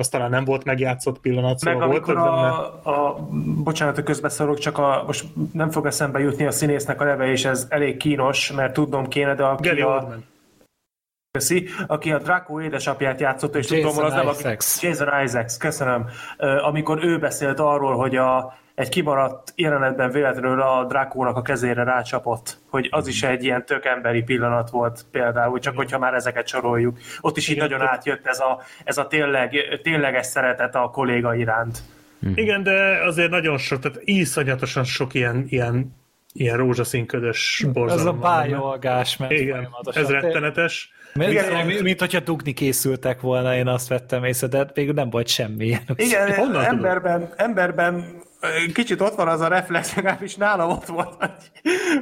[0.00, 3.28] az talán nem volt megjátszott pillanat, szóval Meg volt a, a,
[3.64, 7.44] bocsánat, a közbeszorok, csak a, most nem fog eszembe jutni a színésznek a neve, és
[7.44, 10.24] ez elég kínos, mert tudnom kéne, de aki Gary a, Oldman.
[11.30, 16.06] Köszi, aki a Draco édesapját játszott, és Jason tudom, az nem, a, Jason Isaacs, köszönöm.
[16.62, 22.58] Amikor ő beszélt arról, hogy a, egy kimaradt jelenetben véletlenül a Drákónak a kezére rácsapott,
[22.70, 26.98] hogy az is egy ilyen tök emberi pillanat volt például, csak hogyha már ezeket soroljuk.
[27.20, 31.34] Ott is így Igen, nagyon átjött ez a, ez a tényleg, tényleges szeretet a kolléga
[31.34, 31.82] iránt.
[32.18, 32.32] Mhm.
[32.34, 35.96] Igen, de azért nagyon sok, tehát iszonyatosan sok ilyen, ilyen,
[36.32, 38.06] ilyen rózsaszínködös borzalom.
[38.06, 40.92] Ez a bájolgás, mert Igen, ez rettenetes.
[41.14, 45.10] Mert igen, mint, mint hogyha dugni készültek volna, én azt vettem észre, de végül nem
[45.10, 45.76] volt semmi.
[45.96, 48.22] Igen, emberben, emberben
[48.72, 51.30] kicsit ott van az a reflex, legalábbis nálam ott volt, hogy,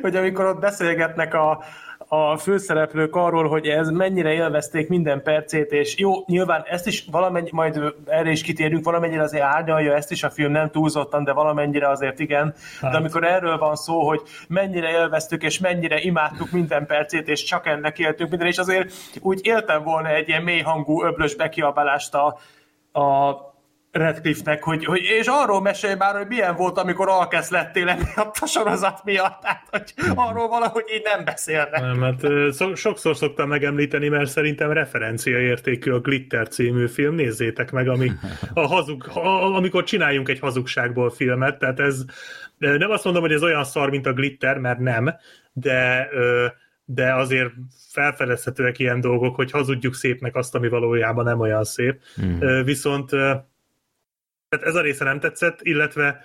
[0.03, 1.65] hogy amikor ott beszélgetnek a,
[2.09, 7.49] a főszereplők arról, hogy ez mennyire élvezték minden percét, és jó, nyilván ezt is valamennyi,
[7.53, 11.89] majd erre is kitérünk, valamennyire azért árnyalja ezt is a film, nem túlzottan, de valamennyire
[11.89, 12.55] azért igen.
[12.81, 12.91] Hát.
[12.91, 17.67] De amikor erről van szó, hogy mennyire élveztük, és mennyire imádtuk minden percét, és csak
[17.67, 22.39] ennek éltünk minden, és azért úgy éltem volna egy ilyen mély hangú, öblös bekiabálást a,
[23.01, 23.37] a
[23.99, 28.47] Redcliffe-nek, hogy, hogy és arról mesélj már, hogy milyen volt, amikor alkesz lettél emiatt a
[28.47, 31.81] sorozat miatt, tehát hogy arról valahogy így nem beszélnek.
[31.81, 37.89] Nem, hát szok- sokszor szoktam megemlíteni, mert szerintem referenciaértékű a Glitter című film, nézzétek meg,
[37.89, 38.13] ami
[38.55, 42.05] a hazug, a, amikor csináljunk egy hazugságból filmet, tehát ez
[42.59, 45.15] nem azt mondom, hogy ez olyan szar, mint a Glitter, mert nem,
[45.53, 46.47] de ö,
[46.91, 47.51] de azért
[47.93, 52.01] felfedezhetőek ilyen dolgok, hogy hazudjuk szépnek azt, ami valójában nem olyan szép.
[52.23, 52.63] Mm.
[52.65, 53.11] Viszont
[54.49, 56.25] tehát ez a része nem tetszett, illetve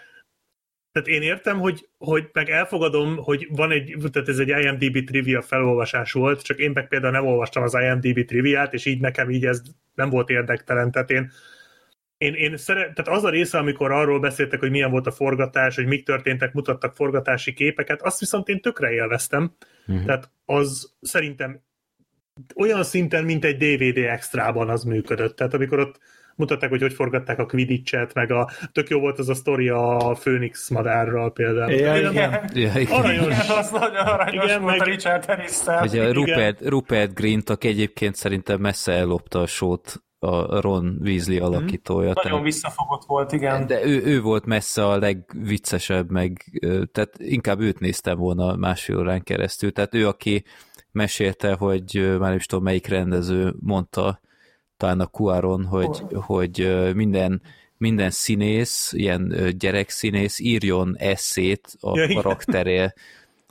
[0.92, 5.42] tehát én értem, hogy, hogy meg elfogadom, hogy van egy, tehát ez egy IMDB trivia
[5.42, 9.46] felolvasás volt, csak én meg például nem olvastam az IMDB triviát, és így nekem így
[9.46, 9.62] ez
[9.94, 11.32] nem volt érdektelen, tehát én,
[12.18, 15.76] én, én szeret, tehát az a része, amikor arról beszéltek, hogy milyen volt a forgatás,
[15.76, 19.56] hogy mik történtek, mutattak forgatási képeket, azt viszont én tökre élveztem.
[19.92, 20.06] Mm-hmm.
[20.06, 21.62] Tehát az szerintem
[22.56, 25.36] olyan szinten, mint egy DVD extrában az működött.
[25.36, 26.00] Tehát amikor ott
[26.36, 29.98] mutatták, hogy hogy forgatták a Quidditch-et, meg a tök jó volt az a sztori a
[30.20, 31.72] Phoenix madárral például.
[31.72, 32.50] Ja, Igen, igen.
[32.54, 33.00] Ja, igen.
[33.00, 33.26] Aranyos.
[33.26, 35.80] Igen, az nagyon aranyos Igen, volt a meg- Richard Harris-tel.
[35.80, 41.44] Hogy a Rupert, Rupert Grint, aki egyébként szerintem messze ellopta a sót a Ron Weasley
[41.44, 42.06] alakítója.
[42.06, 43.68] Nagyon tehát- visszafogott volt, igen.
[43.68, 46.60] De ő, ő volt messze a legviccesebb, meg
[46.92, 49.72] tehát inkább őt néztem volna másfél órán keresztül.
[49.72, 50.44] Tehát ő, aki
[50.92, 54.20] mesélte, hogy már nem is tudom, melyik rendező mondta,
[54.84, 57.42] talán a Cuaron, hogy, hogy ö, minden,
[57.78, 62.94] minden színész, ilyen gyerekszínész írjon eszét a Ja,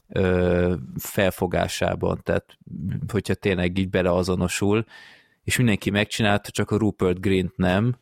[0.09, 2.59] ö, felfogásában, tehát
[3.09, 4.85] hogyha tényleg így beleazonosul,
[5.44, 7.97] és mindenki megcsinálta, csak a Rupert Grint nem,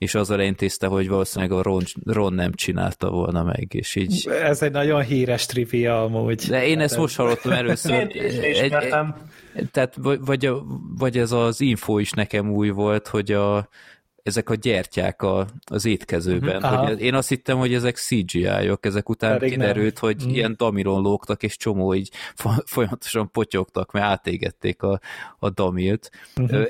[0.00, 4.28] és azzal intézte, hogy valószínűleg a Ron, Ron nem csinálta volna meg, és így...
[4.42, 6.46] Ez egy nagyon híres trivia amúgy.
[6.48, 7.92] De én ezt most hallottam először.
[7.92, 9.14] Én is ismertem.
[9.70, 10.50] tehát vagy, vagy,
[10.96, 13.68] vagy ez az info is nekem új volt, hogy a,
[14.30, 16.56] ezek a gyertyák a, az étkezőben.
[16.56, 16.86] Mhm, aha.
[16.86, 19.66] hogy én azt hittem, hogy ezek CGI-ok, ezek után Pedig nem.
[19.68, 20.28] kiderült, hogy Mhm.
[20.34, 25.00] ilyen damiron lógtak, és csomó így fo- folyamatosan potyogtak, mert átégették a,
[25.38, 26.10] a damilt.
[26.48, 26.66] E,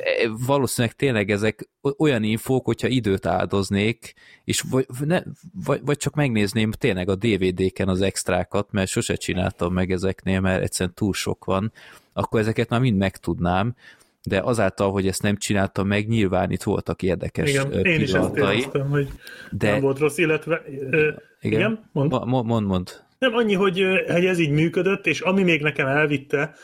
[0.46, 4.14] Valószínűleg tényleg ezek olyan infók, hogyha időt áldoznék,
[4.44, 5.22] és vagy, ne,
[5.64, 10.62] vagy, vagy csak megnézném tényleg a DVD-ken az extrákat, mert sose csináltam meg ezeknél, mert
[10.62, 11.72] egyszerűen túl sok van,
[12.12, 13.74] akkor ezeket már mind megtudnám,
[14.22, 18.36] de azáltal, hogy ezt nem csináltam meg, nyilván itt voltak érdekes Igen, én is ezt
[18.36, 19.08] éreztem, hogy
[19.50, 20.98] De- nem volt rossz, illetve ö,
[21.40, 22.10] igen, igen mond.
[22.10, 23.04] Ma- mo- Mond, mond.
[23.18, 26.54] Nem annyi, hogy, hogy ez így működött, és ami még nekem elvitte,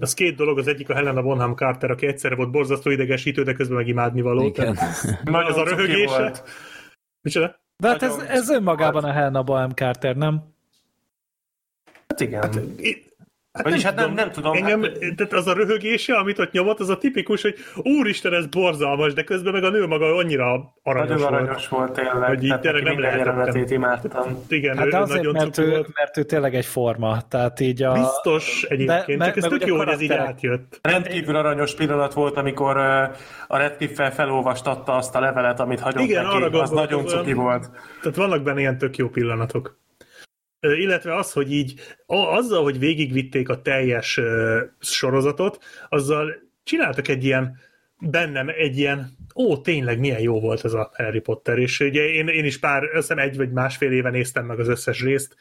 [0.00, 3.52] az két dolog, az egyik a Helena Bonham Carter, aki egyszerre volt borzasztó idegesítő, de
[3.52, 4.42] közben meg imádnivaló.
[4.46, 4.74] Igen.
[4.74, 6.32] Tehát Nagyon az a röhögése.
[7.22, 7.60] Micsoda?
[7.76, 10.42] De hát ez, ez önmagában a Helena Bonham Carter, nem?
[12.08, 12.50] Hát igen.
[12.78, 13.04] I-
[13.52, 16.80] Hát Vagyis hát nem- nem tudom, Engem, hát- tehát az a röhögése, amit ott nyomott,
[16.80, 21.08] az a tipikus, hogy úristen, ez borzalmas, de közben meg a nő maga annyira aranyos
[21.08, 21.42] Nagyon volt.
[21.42, 22.28] aranyos volt tényleg.
[22.28, 24.38] Hogy így tényleg nem jelenetét imádtam.
[24.48, 25.88] Igen, Hát ő, de azért, nagyon mert ő, volt.
[25.94, 27.22] mert ő tényleg egy forma.
[27.28, 27.92] Tehát így a...
[27.92, 30.78] Biztos egyébként, me- csak ez tök jó, hogy ez így átjött.
[30.82, 32.76] Rendkívül aranyos pillanat volt, amikor
[33.48, 36.36] a Redcliffe felolvastatta azt a levelet, amit hagyott Igen, neki.
[36.42, 37.70] arra az nagyon cuki volt.
[38.02, 39.80] Tehát vannak benne ilyen tök jó pillanatok.
[40.62, 44.20] Illetve az, hogy így azzal, hogy végigvitték a teljes
[44.80, 46.32] sorozatot, azzal
[46.64, 47.58] csináltak egy ilyen
[47.98, 52.28] bennem egy ilyen, ó, tényleg milyen jó volt ez a Harry Potter, és ugye én,
[52.28, 55.36] én is pár, összem egy vagy másfél éve néztem meg az összes részt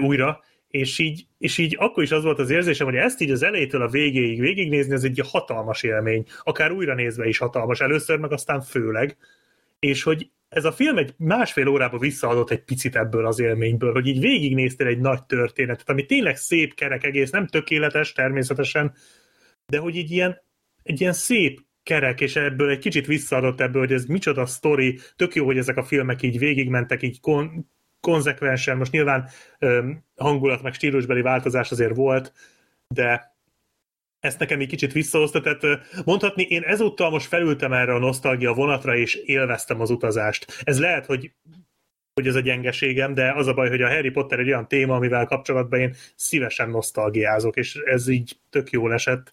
[0.00, 3.42] újra, és így, és így akkor is az volt az érzésem, hogy ezt így az
[3.42, 6.24] elejétől a végéig végignézni, ez egy hatalmas élmény.
[6.42, 9.16] Akár újra nézve is hatalmas először, meg aztán főleg.
[9.78, 14.06] És hogy ez a film egy másfél órába visszaadott egy picit ebből az élményből, hogy
[14.06, 18.94] így végignéztél egy nagy történetet, ami tényleg szép kerek egész, nem tökéletes természetesen,
[19.66, 20.42] de hogy így ilyen,
[20.82, 25.34] egy ilyen szép kerek, és ebből egy kicsit visszaadott ebből, hogy ez micsoda sztori, tök
[25.34, 27.66] jó, hogy ezek a filmek így végigmentek, így kon-
[28.00, 32.32] konzekvensen, most nyilván öm, hangulat meg stílusbeli változás azért volt,
[32.88, 33.31] de
[34.22, 38.96] ezt nekem egy kicsit visszahozta, tehát mondhatni, én ezúttal most felültem erre a nosztalgia vonatra,
[38.96, 40.60] és élveztem az utazást.
[40.64, 41.32] Ez lehet, hogy
[42.14, 44.94] hogy ez a gyengeségem, de az a baj, hogy a Harry Potter egy olyan téma,
[44.94, 49.32] amivel kapcsolatban én szívesen nosztalgiázok, és ez így tök jól esett.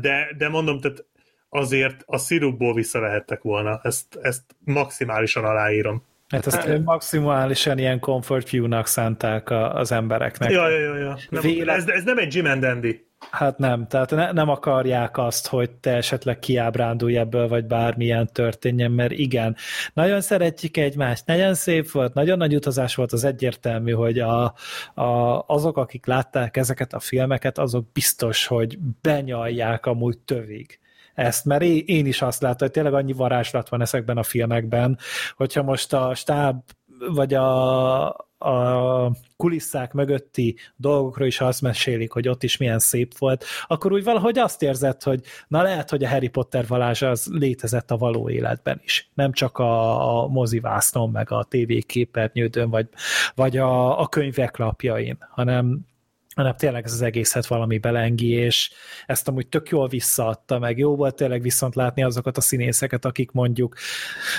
[0.00, 1.04] De, de mondom, tehát
[1.48, 3.80] azért a szirupból visszavehettek volna.
[3.82, 6.04] Ezt, ezt maximálisan aláírom.
[6.28, 10.50] Hát ezt maximálisan ilyen comfort view-nak szánták a, az embereknek.
[10.50, 10.96] Ja, ja, ja.
[10.96, 11.18] ja.
[11.28, 13.10] Nem, Vélet- ez, ez nem egy Jim and Dandy.
[13.30, 18.90] Hát nem, tehát ne, nem akarják azt, hogy te esetleg kiábrándulj ebből, vagy bármilyen történjen,
[18.90, 19.56] mert igen,
[19.92, 24.54] nagyon szeretjük egymást, nagyon szép volt, nagyon nagy utazás volt, az egyértelmű, hogy a,
[24.94, 30.80] a, azok, akik látták ezeket a filmeket, azok biztos, hogy benyalják amúgy tövig
[31.14, 34.98] ezt, mert én is azt látom, hogy tényleg annyi varázslat van ezekben a filmekben,
[35.36, 36.62] hogyha most a stáb
[37.08, 38.08] vagy a,
[38.42, 44.04] a kulisszák mögötti dolgokról is azt mesélik, hogy ott is milyen szép volt, akkor úgy
[44.04, 48.30] valahogy azt érzed, hogy na lehet, hogy a Harry Potter valázsa az létezett a való
[48.30, 49.10] életben is.
[49.14, 52.88] Nem csak a, a mozivásznon, meg a tévéképernyődön, vagy,
[53.34, 55.90] vagy a, a könyvek lapjain, hanem
[56.34, 58.70] hanem tényleg ez az egészet valami belengi, és
[59.06, 63.30] ezt amúgy tök jól visszaadta, meg jó volt tényleg viszont látni azokat a színészeket, akik
[63.30, 63.76] mondjuk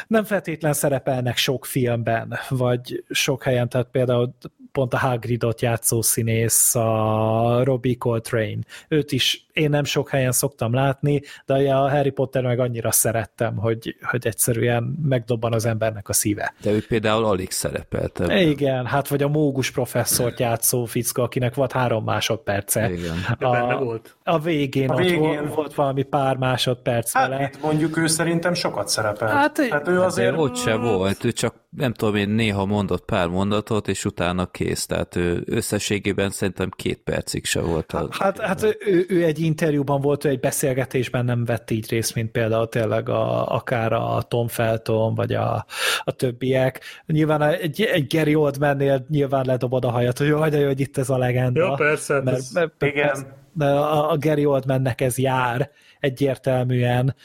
[0.08, 4.36] nem feltétlen szerepelnek sok filmben, vagy sok helyen, tehát például
[4.74, 8.60] pont a Hagridot játszó színész, a Robbie Coltrane.
[8.88, 13.56] Őt is én nem sok helyen szoktam látni, de a Harry Potter meg annyira szerettem,
[13.56, 16.54] hogy, hogy egyszerűen megdobban az embernek a szíve.
[16.62, 18.20] De ő például alig szerepelt.
[18.20, 18.38] Ebben.
[18.38, 22.92] Igen, hát vagy a mógus professzort játszó fickó, akinek volt három másodperce.
[22.92, 23.18] Igen.
[23.40, 24.16] A, benne volt.
[24.24, 25.22] A végén, a végén.
[25.22, 27.52] Ott volt, volt valami pár másodperc hát, vele.
[27.62, 29.32] mondjuk ő szerintem sokat szerepelt.
[29.32, 30.38] Hát, hát ő azért...
[30.38, 34.86] Ott se volt, ő csak nem tudom én, néha mondott pár mondatot, és utána kész.
[34.86, 37.92] Tehát ő összességében szerintem két percig se volt.
[37.92, 38.08] A...
[38.12, 42.32] Hát, hát ő, ő egy interjúban volt, ő egy beszélgetésben nem vett így részt, mint
[42.32, 45.66] például tényleg a, akár a Tom Felton, vagy a,
[46.04, 46.82] a többiek.
[47.06, 50.98] Nyilván egy, egy Gary Oldman-nél nyilván ledobod a hajat, hogy jaj, de jó, hogy itt
[50.98, 51.66] ez a legenda.
[51.66, 52.22] Jó, persze.
[52.22, 53.42] Mert, ez, mert, igen.
[53.54, 57.16] De a, a Gary Oldmannek ez jár egyértelműen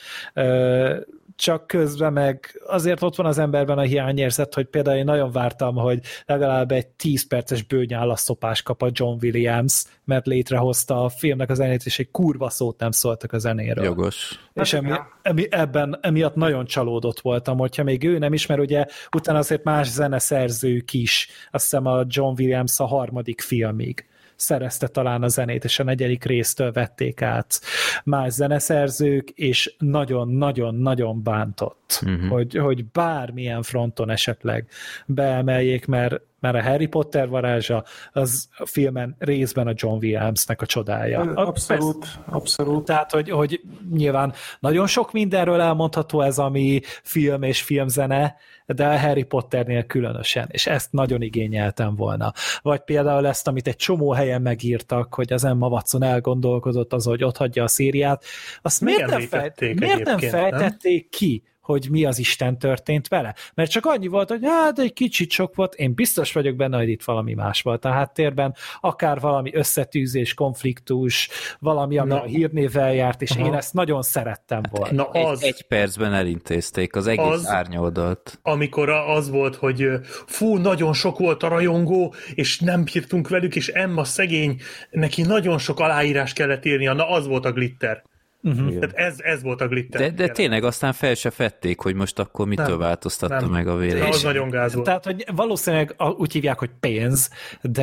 [1.39, 5.75] csak közben meg azért ott van az emberben a hiányérzet, hogy például én nagyon vártam,
[5.75, 11.55] hogy legalább egy 10 perces bőnyálaszopás kap a John Williams, mert létrehozta a filmnek a
[11.55, 13.85] zenét, és egy kurva szót nem szóltak a zenéről.
[13.85, 14.41] Jogos.
[14.55, 14.91] És emi,
[15.23, 18.85] emi, ebben emiatt nagyon csalódott voltam, hogyha még ő nem ismer, ugye
[19.17, 24.08] utána azért más zeneszerzők is, azt hiszem a John Williams a harmadik filmig
[24.39, 27.61] szerezte talán a zenét, és a negyedik résztől vették át
[28.05, 32.29] más zeneszerzők, és nagyon-nagyon-nagyon bántott, uh-huh.
[32.29, 34.67] hogy, hogy bármilyen fronton esetleg
[35.07, 40.67] beemeljék, mert mert a Harry Potter varázsa az a filmen részben a John Williamsnek a
[40.67, 41.21] csodája.
[41.21, 42.21] Abszolút, Persze.
[42.27, 42.85] abszolút.
[42.85, 43.61] Tehát, hogy, hogy
[43.91, 48.37] nyilván nagyon sok mindenről elmondható ez, ami film és filmzene,
[48.75, 52.33] de a Harry Potternél különösen, és ezt nagyon igényeltem volna.
[52.63, 57.25] Vagy például ezt, amit egy csomó helyen megírtak, hogy az Emma Watson elgondolkozott az, hogy
[57.25, 58.25] ott hagyja a szériát,
[58.63, 59.53] azt miért nem, fej...
[59.59, 61.09] miért nem fejtették nem?
[61.11, 63.35] ki, hogy mi az Isten történt vele.
[63.55, 66.89] Mert csak annyi volt, hogy hát egy kicsit sok volt, én biztos vagyok benne, hogy
[66.89, 72.23] itt valami más volt a háttérben, akár valami összetűzés, konfliktus, valami, ami Na.
[72.23, 73.47] a hírnévvel járt, és Aha.
[73.47, 74.95] én ezt nagyon szerettem hát volna.
[75.13, 78.39] Na az, egy, egy percben elintézték az egész az, árnyoldalt.
[78.43, 79.89] Amikor az volt, hogy
[80.27, 85.59] fú, nagyon sok volt a rajongó, és nem bírtunk velük, és Emma szegény, neki nagyon
[85.59, 88.03] sok aláírás kellett írnia, na az volt a glitter.
[88.43, 88.79] Uh-huh.
[88.79, 90.01] Tehát ez, ez volt a glitter.
[90.01, 93.51] De, de tényleg aztán fel se fették, hogy most akkor mitől nem, változtatta nem.
[93.51, 94.09] meg a vélemény.
[94.09, 94.87] Az nagyon gáz volt.
[94.87, 97.31] Tehát, hogy valószínűleg úgy hívják, hogy pénz,
[97.63, 97.83] de...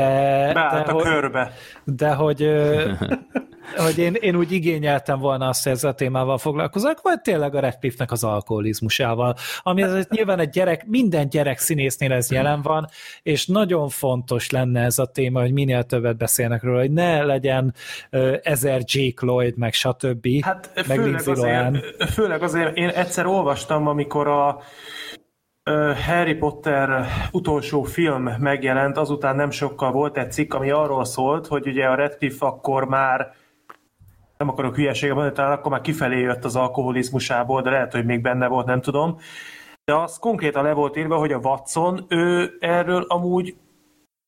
[0.53, 1.53] Beállt de, a hogy, körbe.
[1.83, 2.41] De hogy
[3.75, 7.59] hogy én, én úgy igényeltem volna azt, hogy ezzel a témával foglalkozok, vagy tényleg a
[7.59, 12.87] Radcliffe-nek az alkoholizmusával, ami azért nyilván egy gyerek, minden gyerek színésznél ez jelen van,
[13.23, 17.73] és nagyon fontos lenne ez a téma, hogy minél többet beszélnek róla, hogy ne legyen
[18.11, 20.27] uh, ezer Jake Lloyd, meg stb.
[20.41, 24.59] Hát meg főleg azért, főleg azért, én egyszer olvastam, amikor a
[26.05, 31.67] Harry Potter utolsó film megjelent, azután nem sokkal volt egy cikk, ami arról szólt, hogy
[31.67, 33.33] ugye a Radcliffe akkor már
[34.37, 38.21] nem akarok hülyeséget mondani, talán akkor már kifelé jött az alkoholizmusából, de lehet, hogy még
[38.21, 39.17] benne volt, nem tudom.
[39.83, 43.55] De az konkrétan le volt írva, hogy a Watson, ő erről amúgy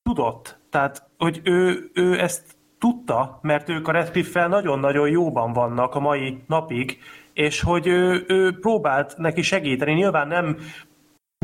[0.03, 0.59] tudott.
[0.69, 6.43] Tehát, hogy ő, ő ezt tudta, mert ők a Redcliffe-fel nagyon-nagyon jóban vannak a mai
[6.47, 6.99] napig,
[7.33, 9.93] és hogy ő, ő próbált neki segíteni.
[9.93, 10.57] Nyilván nem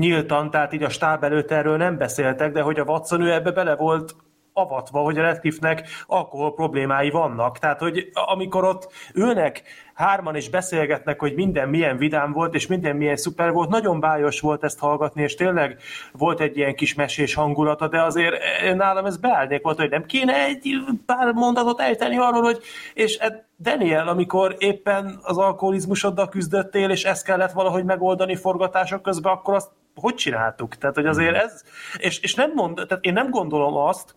[0.01, 3.51] nyíltan, tehát így a stáb előtt erről nem beszéltek, de hogy a Watson ő ebbe
[3.51, 4.15] bele volt
[4.53, 7.59] avatva, hogy a Redcliffe-nek alkohol problémái vannak.
[7.59, 12.95] Tehát, hogy amikor ott ülnek hárman és beszélgetnek, hogy minden milyen vidám volt, és minden
[12.95, 15.77] milyen szuper volt, nagyon bájos volt ezt hallgatni, és tényleg
[16.11, 18.35] volt egy ilyen kis mesés hangulata, de azért
[18.75, 22.59] nálam ez beállnék volt, hogy nem kéne egy pár mondatot ejteni arról, hogy
[22.93, 23.19] és
[23.59, 29.69] Daniel, amikor éppen az alkoholizmusoddal küzdöttél, és ezt kellett valahogy megoldani forgatások közben, akkor azt
[29.95, 30.75] hogy csináltuk?
[30.75, 31.63] Tehát, hogy azért ez,
[31.97, 34.15] és, és nem mond, tehát én nem gondolom azt,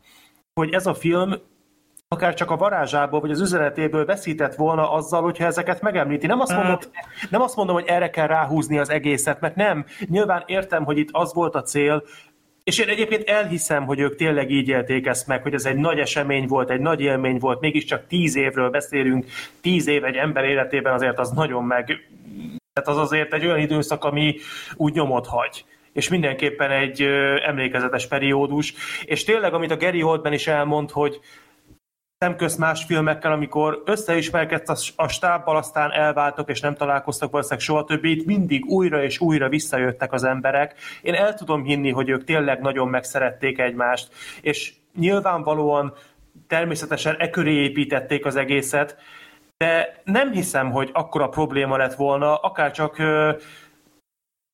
[0.60, 1.35] hogy ez a film
[2.09, 6.26] akár csak a varázsából, vagy az üzenetéből veszített volna azzal, hogyha ezeket megemlíti.
[6.26, 6.91] Nem azt, mondom, Hát-
[7.31, 9.85] nem azt mondom, hogy erre kell ráhúzni az egészet, mert nem.
[10.09, 12.02] Nyilván értem, hogy itt az volt a cél,
[12.65, 15.99] és én egyébként elhiszem, hogy ők tényleg így élték ezt meg, hogy ez egy nagy
[15.99, 19.26] esemény volt, egy nagy élmény volt, mégiscsak tíz évről beszélünk,
[19.60, 21.85] tíz év egy ember életében azért az nagyon meg...
[22.73, 24.36] Tehát az azért egy olyan időszak, ami
[24.75, 25.65] úgy nyomot hagy
[25.97, 27.02] és mindenképpen egy
[27.47, 31.20] emlékezetes periódus, és tényleg, amit a Gary Oldman is elmond, hogy
[32.18, 38.10] szemközt más filmekkel, amikor összeismerkedsz a, stábbal, aztán elváltok, és nem találkoztak valószínűleg soha többé,
[38.10, 40.75] itt mindig újra és újra visszajöttek az emberek.
[41.02, 44.08] Én el tudom hinni, hogy ők tényleg nagyon megszerették egymást,
[44.41, 45.94] és nyilvánvalóan
[46.47, 48.97] természetesen e köré építették az egészet,
[49.57, 53.02] de nem hiszem, hogy akkora probléma lett volna, akár csak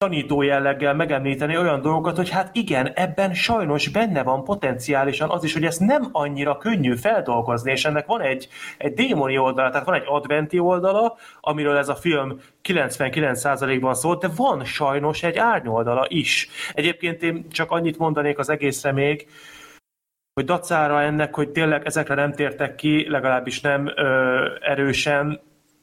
[0.03, 5.53] tanító jelleggel megemlíteni olyan dolgokat, hogy hát igen, ebben sajnos benne van potenciálisan az is,
[5.53, 8.49] hogy ezt nem annyira könnyű feldolgozni, és ennek van egy,
[8.79, 14.29] egy démoni oldala, tehát van egy adventi oldala, amiről ez a film 99%-ban szólt, de
[14.37, 16.49] van sajnos egy árnyoldala is.
[16.75, 19.27] Egyébként én csak annyit mondanék az egészre még,
[20.35, 25.41] hogy dacára ennek, hogy tényleg ezekre nem tértek ki, legalábbis nem ö, erősen,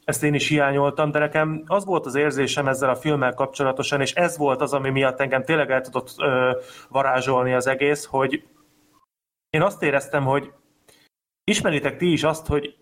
[0.09, 4.13] ezt én is hiányoltam, de nekem az volt az érzésem ezzel a filmmel kapcsolatosan, és
[4.13, 6.51] ez volt az, ami miatt engem tényleg el tudott ö,
[6.89, 8.43] varázsolni az egész, hogy
[9.49, 10.51] én azt éreztem, hogy
[11.43, 12.75] ismeritek ti is azt, hogy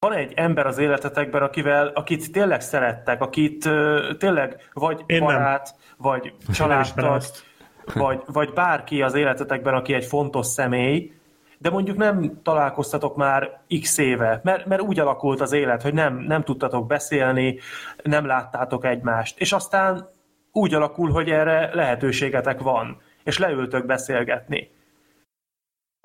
[0.00, 5.76] van egy ember az életetekben, akivel, akit tényleg szerettek, akit ö, tényleg vagy Én barát,
[5.96, 7.22] vagy Nem ismerem családtag,
[7.94, 11.12] vagy, vagy bárki az életetekben, aki egy fontos személy,
[11.58, 16.16] de mondjuk nem találkoztatok már x éve, mert, mert úgy alakult az élet, hogy nem,
[16.16, 17.58] nem tudtatok beszélni,
[18.02, 20.08] nem láttátok egymást, és aztán
[20.52, 24.70] úgy alakul, hogy erre lehetőségetek van, és leültök beszélgetni.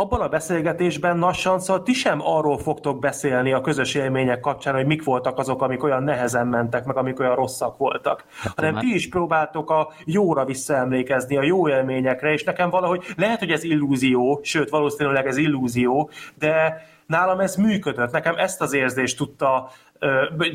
[0.02, 4.86] Abban a beszélgetésben lassan szóval ti sem arról fogtok beszélni a közös élmények kapcsán, hogy
[4.86, 8.84] mik voltak azok, amik olyan nehezen mentek, meg amik olyan rosszak voltak, hát, hanem már-
[8.84, 13.64] ti is próbáltok a jóra visszaemlékezni, a jó élményekre, és nekem valahogy lehet, hogy ez
[13.64, 19.70] illúzió, sőt, valószínűleg ez illúzió, de nálam ez működött, nekem ezt az érzést tudta,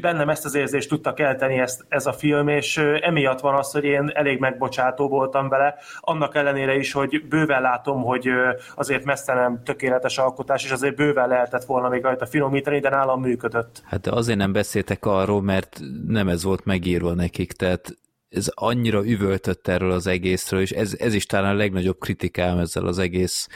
[0.01, 3.85] bennem ezt az érzést tudta kelteni ezt, ez a film, és emiatt van az, hogy
[3.85, 8.29] én elég megbocsátó voltam vele, annak ellenére is, hogy bőven látom, hogy
[8.75, 13.21] azért messze nem tökéletes alkotás, és azért bőven lehetett volna még rajta finomítani, de nálam
[13.21, 13.83] működött.
[13.85, 17.97] Hát de azért nem beszéltek arról, mert nem ez volt megírva nekik, tehát
[18.29, 22.87] ez annyira üvöltött erről az egészről, és ez, ez is talán a legnagyobb kritikám ezzel
[22.87, 23.49] az egész,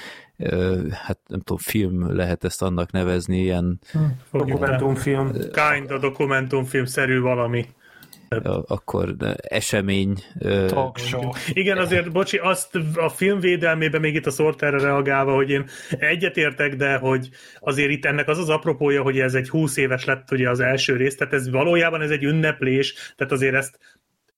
[0.93, 4.01] hát nem tudom, film lehet ezt annak nevezni, ilyen rá.
[4.33, 5.33] Dokumentumfilm.
[5.33, 7.67] Kind of dokumentumfilmszerű valami.
[8.29, 10.15] ö, akkor de esemény.
[10.67, 11.31] Talk show.
[11.53, 16.77] Igen, azért, bocsi, azt a film védelmében még itt a Sorterre reagálva, hogy én egyetértek,
[16.77, 17.29] de hogy
[17.61, 20.97] azért itt ennek az az apropója, hogy ez egy 20 éves lett ugye az első
[20.97, 23.79] rész, tehát ez valójában ez egy ünneplés, tehát azért ezt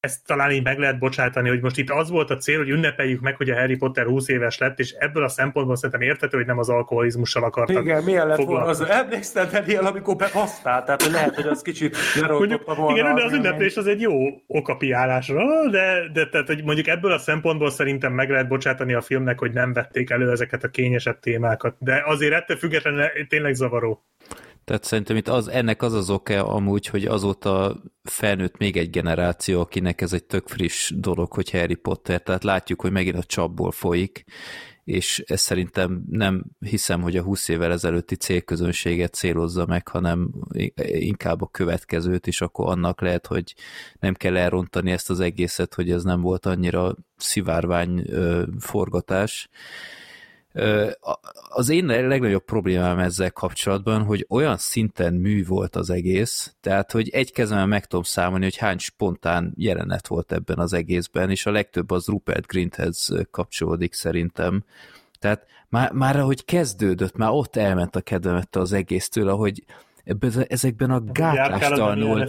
[0.01, 3.21] ezt talán így meg lehet bocsátani, hogy most itt az volt a cél, hogy ünnepeljük
[3.21, 6.47] meg, hogy a Harry Potter 20 éves lett, és ebből a szempontból szerintem értető, hogy
[6.47, 8.81] nem az alkoholizmussal akartak Igen, milyen lett volna az?
[8.81, 10.85] Emlékszel, Daniel, amikor behoztál?
[10.85, 11.97] Tehát hogy lehet, hogy az kicsit
[12.29, 12.99] Mondjuk, volna.
[12.99, 14.13] igen, de az ünneplés az egy jó
[14.47, 19.39] okapiálásra, de, de tehát, hogy mondjuk ebből a szempontból szerintem meg lehet bocsátani a filmnek,
[19.39, 24.05] hogy nem vették elő ezeket a kényesebb témákat, de azért ettől függetlenül tényleg zavaró.
[24.71, 29.61] Tehát szerintem itt az, ennek az az oka amúgy, hogy azóta felnőtt még egy generáció,
[29.61, 33.71] akinek ez egy tök friss dolog, hogy Harry Potter, tehát látjuk, hogy megint a csapból
[33.71, 34.25] folyik,
[34.85, 40.31] és ez szerintem nem hiszem, hogy a 20 évvel ezelőtti célközönséget célozza meg, hanem
[40.85, 43.55] inkább a következőt, és akkor annak lehet, hogy
[44.01, 48.05] nem kell elrontani ezt az egészet, hogy ez nem volt annyira szivárvány
[48.59, 49.49] forgatás.
[51.49, 57.09] Az én legnagyobb problémám ezzel kapcsolatban, hogy olyan szinten mű volt az egész, tehát, hogy
[57.09, 61.51] egy kezemben meg tudom számolni, hogy hány spontán jelenet volt ebben az egészben, és a
[61.51, 64.65] legtöbb az Rupert Grinthez kapcsolódik szerintem.
[65.19, 69.65] Tehát már, már ahogy kezdődött, már ott elment a kedvemet az egésztől, ahogy
[70.05, 72.29] ebben, ezekben a gátlástalanul,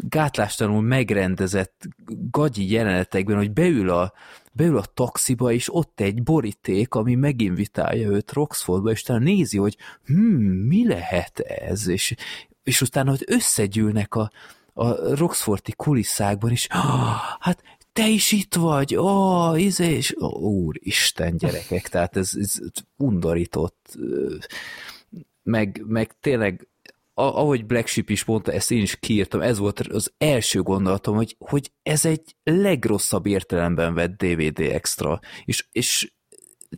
[0.00, 1.88] gátlástalanul megrendezett
[2.30, 4.12] gagyi jelenetekben, hogy beül a,
[4.52, 9.76] beül a taxiba, és ott egy boríték, ami meginvitálja őt Roxfordba, és talán nézi, hogy
[10.06, 12.14] hmm, mi lehet ez, és,
[12.62, 14.30] és utána hogy összegyűlnek a,
[14.72, 20.42] a Roxforti kulisszákban, és ah, hát te is itt vagy, ó, oh, izé, és oh,
[20.42, 22.58] úristen gyerekek, tehát ez, ez
[22.96, 23.98] undorított,
[25.42, 26.68] meg, meg tényleg
[27.28, 31.36] ahogy Black Sheep is mondta, ezt én is kiírtam, ez volt az első gondolatom, hogy,
[31.38, 36.12] hogy ez egy legrosszabb értelemben vett DVD extra, és, és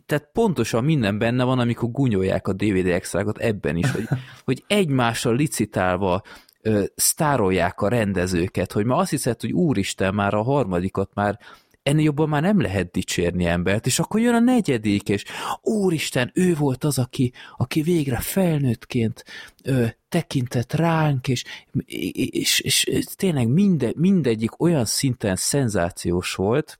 [0.05, 4.07] tehát pontosan minden benne van, amikor gunyolják a DVD extrákat ebben is, hogy,
[4.45, 6.21] hogy egymással licitálva
[6.61, 11.39] ö, sztárolják a rendezőket, hogy ma azt hiszed, hogy úristen, már a harmadikat már
[11.85, 15.23] ennél jobban már nem lehet dicsérni embert, és akkor jön a negyedik, és
[15.61, 19.23] úristen, ő volt az, aki, aki végre felnőttként
[19.63, 21.43] ö, tekintett ránk, és,
[21.85, 26.79] és, és, és tényleg minde, mindegyik olyan szinten szenzációs volt,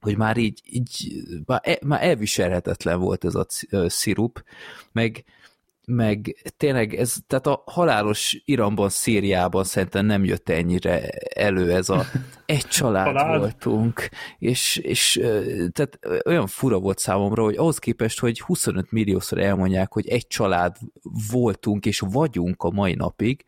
[0.00, 3.46] hogy már így, így már, e, már elviselhetetlen volt ez a
[3.88, 4.44] szirup,
[4.92, 5.24] meg,
[5.90, 12.04] meg tényleg ez, tehát a halálos iramban, Szíriában szerintem nem jött ennyire elő ez a
[12.46, 13.38] egy család, család.
[13.38, 15.20] voltunk, és, és
[15.72, 20.76] tehát olyan fura volt számomra, hogy ahhoz képest, hogy 25 milliószor elmondják, hogy egy család
[21.30, 23.44] voltunk és vagyunk a mai napig,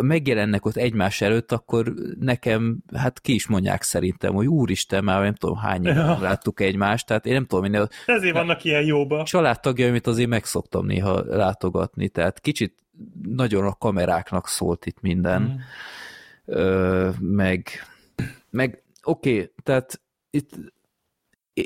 [0.00, 5.34] megjelennek ott egymás előtt, akkor nekem, hát ki is mondják szerintem, hogy úristen, már nem
[5.34, 6.18] tudom hány ja.
[6.20, 7.88] láttuk egymást, tehát én nem tudom, minél...
[8.06, 9.24] Ezért vannak ilyen jóba.
[9.24, 12.74] Családtagjaimit azért megszoktam néha látogatni, tehát kicsit
[13.22, 15.56] nagyon a kameráknak szólt itt minden, mm.
[16.44, 17.68] Ö, meg,
[18.50, 20.50] meg oké, okay, tehát itt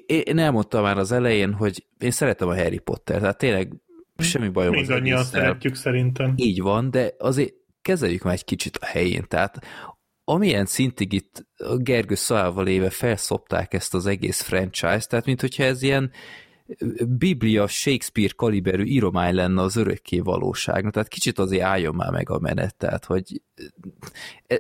[0.07, 3.73] én elmondtam már az elején, hogy én szeretem a Harry Potter, tehát tényleg
[4.19, 6.33] semmi bajom Mindannyian szeretjük szerintem.
[6.37, 9.59] Így van, de azért kezeljük már egy kicsit a helyén, tehát
[10.25, 11.47] amilyen szintig itt
[11.77, 16.11] Gergő Szalával éve felszopták ezt az egész franchise, tehát mint hogyha ez ilyen
[17.19, 20.91] Biblia, Shakespeare kaliberű íromány lenne az örökké valóság.
[20.91, 23.43] Tehát kicsit azért álljon már meg a menet, tehát hogy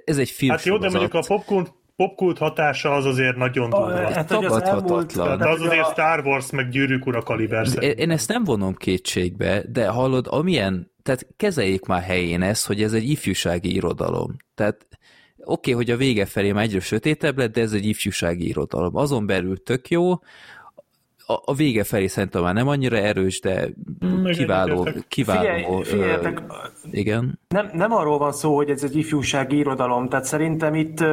[0.04, 0.50] ez egy film.
[0.50, 4.12] Hát jó, de mondjuk a popkult, popkult hatása az azért nagyon durva.
[4.12, 5.38] Hát, tagadhatatlan.
[5.38, 9.88] De az azért Star Wars meg gyűrűk ura kaliber Én ezt nem vonom kétségbe, de
[9.88, 14.36] hallod, amilyen tehát kezeljék már helyén ezt, hogy ez egy ifjúsági irodalom.
[14.54, 14.86] Tehát
[15.36, 18.96] oké, okay, hogy a vége felé már egyre sötétebb lett, de ez egy ifjúsági irodalom.
[18.96, 20.12] Azon belül tök jó,
[21.26, 23.68] a, a vége felé szerintem már nem annyira erős, de
[24.32, 25.80] kiváló, kiváló.
[25.80, 26.36] Figyelj, ö,
[26.90, 27.40] igen.
[27.48, 31.04] Nem, nem arról van szó, hogy ez egy ifjúsági irodalom, tehát szerintem itt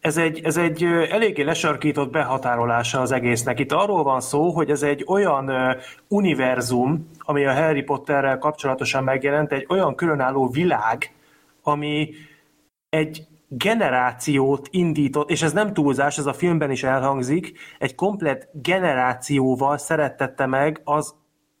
[0.00, 3.58] ez egy, ez egy eléggé lesarkított behatárolása az egésznek.
[3.58, 5.50] Itt arról van szó, hogy ez egy olyan
[6.08, 11.14] univerzum, ami a Harry Potterrel kapcsolatosan megjelent, egy olyan különálló világ,
[11.62, 12.10] ami
[12.88, 19.78] egy generációt indított, és ez nem túlzás, ez a filmben is elhangzik, egy komplet generációval
[19.78, 21.14] szerettette meg az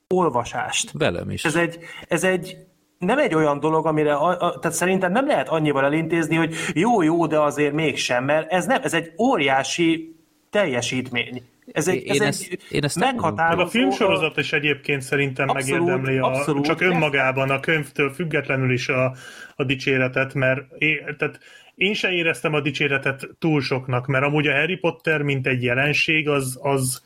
[0.08, 0.90] olvasást.
[0.92, 1.44] Velem is.
[1.44, 1.78] Ez egy,
[2.08, 2.56] ez egy
[3.00, 7.02] nem egy olyan dolog, amire, a, a, tehát szerintem nem lehet annyival elintézni, hogy jó,
[7.02, 10.16] jó, de azért mégsem, mert ez nem, ez egy óriási
[10.50, 11.42] teljesítmény.
[11.72, 13.62] Ez egy, én, ez ezt, egy én ezt meghatározó...
[13.62, 18.88] A filmsorozat is egyébként szerintem abszolút, megérdemli a, abszolút, csak önmagában, a könyvtől függetlenül is
[18.88, 19.12] a,
[19.56, 21.40] a dicséretet, mert é, tehát
[21.74, 26.28] én se éreztem a dicséretet túl soknak, mert amúgy a Harry Potter, mint egy jelenség,
[26.28, 27.02] az, az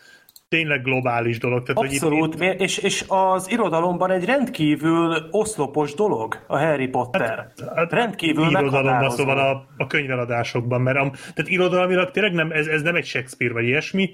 [0.55, 1.63] tényleg globális dolog.
[1.63, 2.61] Tehát, Abszolút, hogy itt...
[2.61, 7.29] és, és az irodalomban egy rendkívül oszlopos dolog a Harry Potter.
[7.29, 12.67] Hát, hát rendkívül irodalomban, szóval a, a könyveladásokban, mert a, tehát irodalmilag tényleg nem, ez,
[12.67, 14.11] ez nem egy Shakespeare vagy ilyesmi,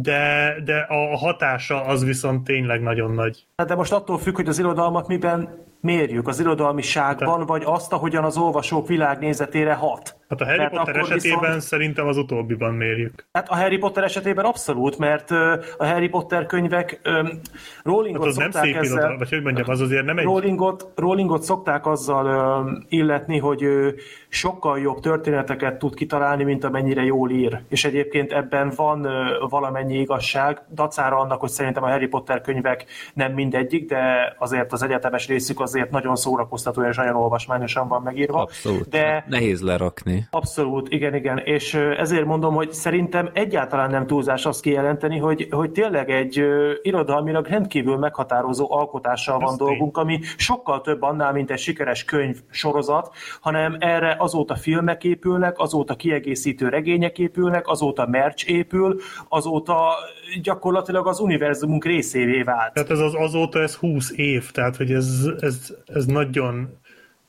[0.00, 3.46] de, de a hatása az viszont tényleg nagyon nagy.
[3.56, 7.92] Hát de most attól függ, hogy az irodalmat miben mérjük, az irodalmiságban, hát, vagy azt,
[7.92, 10.16] ahogyan az olvasók világnézetére hat.
[10.28, 11.60] Hát a Harry mert Potter esetében viszont...
[11.60, 13.26] szerintem az utóbbiban mérjük.
[13.32, 15.30] Hát a Harry Potter esetében abszolút, mert
[15.78, 17.40] a Harry Potter könyvek um,
[17.82, 20.24] Rowlingot hát az nem szép ezzel, irodalom, vagy hogy mondjam, az azért nem egy...
[20.24, 23.94] Rowlingot, Rowlingot szokták azzal um, illetni, hogy ő
[24.28, 27.60] sokkal jobb történeteket tud kitalálni, mint amennyire jól ír.
[27.68, 29.12] És egyébként ebben van uh,
[29.48, 34.82] valamennyi igazság, dacára annak, hogy szerintem a Harry Potter könyvek nem mindegyik, de azért az
[34.82, 38.40] egyetemes részük azért nagyon szórakoztató és nagyon olvasmányosan van megírva.
[38.40, 38.88] Abszolút.
[38.88, 40.15] De nehéz lerakni.
[40.30, 41.38] Abszolút, igen, igen.
[41.38, 46.44] És ezért mondom, hogy szerintem egyáltalán nem túlzás azt kijelenteni, hogy, hogy tényleg egy
[46.82, 53.14] irodalmilag rendkívül meghatározó alkotással van dolgunk, ami sokkal több annál, mint egy sikeres könyv sorozat,
[53.40, 59.94] hanem erre azóta filmek épülnek, azóta kiegészítő regények épülnek, azóta merch épül, azóta
[60.42, 62.72] gyakorlatilag az univerzumunk részévé vált.
[62.72, 66.78] Tehát ez az azóta ez 20 év, tehát hogy ez, ez, ez nagyon,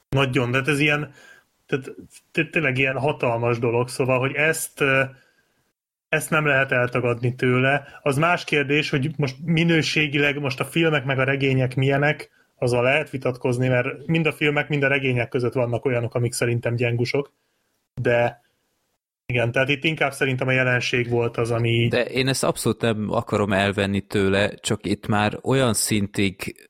[0.09, 1.11] nagyon, tehát ez ilyen,
[1.67, 4.83] tehát tényleg ilyen hatalmas dolog, szóval, hogy ezt
[6.09, 7.99] ezt nem lehet eltagadni tőle.
[8.01, 13.09] Az más kérdés, hogy most minőségileg most a filmek meg a regények milyenek, azzal lehet
[13.09, 17.33] vitatkozni, mert mind a filmek, mind a regények között vannak olyanok, amik szerintem gyengusok,
[18.01, 18.41] de
[19.25, 21.87] igen, tehát itt inkább szerintem a jelenség volt az, ami...
[21.87, 26.67] De én ezt abszolút nem akarom elvenni tőle, csak itt már olyan szintig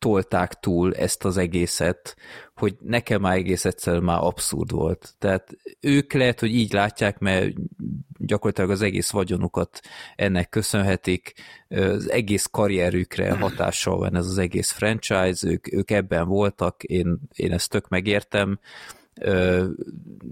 [0.00, 2.16] tolták túl ezt az egészet,
[2.54, 5.14] hogy nekem már egész egyszerűen már abszurd volt.
[5.18, 7.52] Tehát ők lehet, hogy így látják, mert
[8.18, 9.80] gyakorlatilag az egész vagyonukat
[10.16, 11.32] ennek köszönhetik,
[11.68, 17.52] az egész karrierükre hatással van ez az egész franchise, ők, ők ebben voltak, én, én
[17.52, 18.58] ezt tök megértem,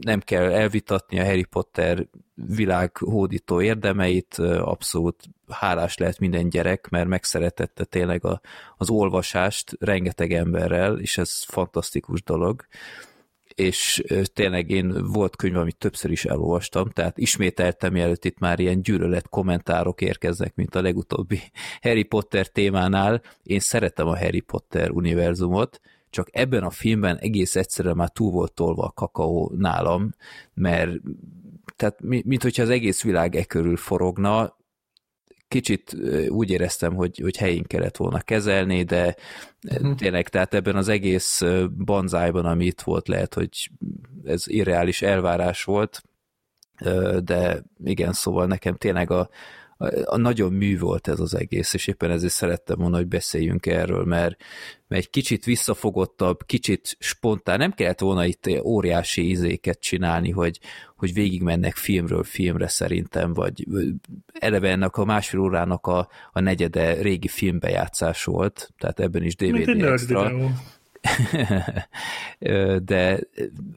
[0.00, 7.84] nem kell elvitatni a Harry Potter világhódító érdemeit, abszolút hálás lehet minden gyerek, mert megszeretette
[7.84, 8.40] tényleg a,
[8.76, 12.66] az olvasást rengeteg emberrel, és ez fantasztikus dolog
[13.58, 14.02] és
[14.32, 19.28] tényleg én volt könyv, amit többször is elolvastam, tehát ismételtem, mielőtt itt már ilyen gyűlölet
[19.28, 21.40] kommentárok érkeznek, mint a legutóbbi
[21.82, 23.22] Harry Potter témánál.
[23.42, 28.52] Én szeretem a Harry Potter univerzumot, csak ebben a filmben egész egyszerűen már túl volt
[28.52, 30.14] tolva a kakaó nálam,
[30.54, 30.90] mert
[31.76, 34.56] tehát mint hogyha az egész világ e körül forogna,
[35.48, 35.96] kicsit
[36.28, 39.16] úgy éreztem, hogy, hogy helyén kellett volna kezelni, de
[39.70, 39.94] uh-huh.
[39.94, 41.42] tényleg, tehát ebben az egész
[41.84, 43.70] banzájban, ami itt volt, lehet, hogy
[44.24, 46.02] ez irreális elvárás volt,
[47.24, 49.28] de igen, szóval nekem tényleg a,
[50.04, 54.04] a nagyon mű volt ez az egész, és éppen ezért szerettem volna, hogy beszéljünk erről,
[54.04, 54.36] mert,
[54.88, 60.60] mert egy kicsit visszafogottabb, kicsit spontán, nem kellett volna itt óriási izéket csinálni, hogy,
[60.96, 63.66] hogy végig mennek filmről filmre szerintem, vagy
[64.32, 69.82] eleve ennek a másfél órának a, a negyede régi filmbejátszás volt, tehát ebben is DVD
[69.82, 70.28] extra.
[72.84, 73.20] De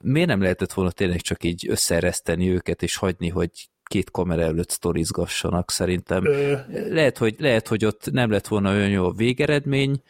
[0.02, 4.70] miért nem lehetett volna tényleg csak így összereszteni őket, és hagyni, hogy két kamera előtt
[4.70, 6.26] sztorizgassanak szerintem.
[6.26, 6.54] Ö...
[6.90, 10.02] Lehet, hogy, lehet, hogy ott nem lett volna olyan jó a végeredmény,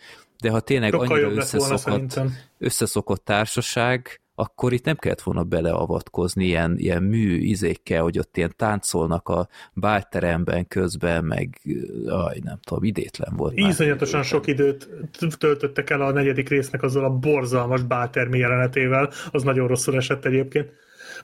[0.41, 2.19] de ha tényleg Sokkal annyira összeszokott,
[2.57, 8.53] összeszokott társaság, akkor itt nem kellett volna beleavatkozni ilyen, ilyen mű izékkel, hogy ott ilyen
[8.57, 11.61] táncolnak a bálteremben közben, meg
[12.07, 13.53] aj, nem tudom, idétlen volt.
[13.59, 14.89] Ízonyatosan sok időt
[15.37, 20.69] töltöttek el a negyedik résznek azzal a borzalmas báltermi jelenetével, az nagyon rosszul esett egyébként.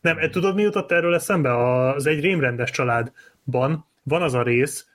[0.01, 1.57] Nem, tudod, mi jutott erről eszembe?
[1.87, 4.87] Az egy rémrendes családban van az a rész,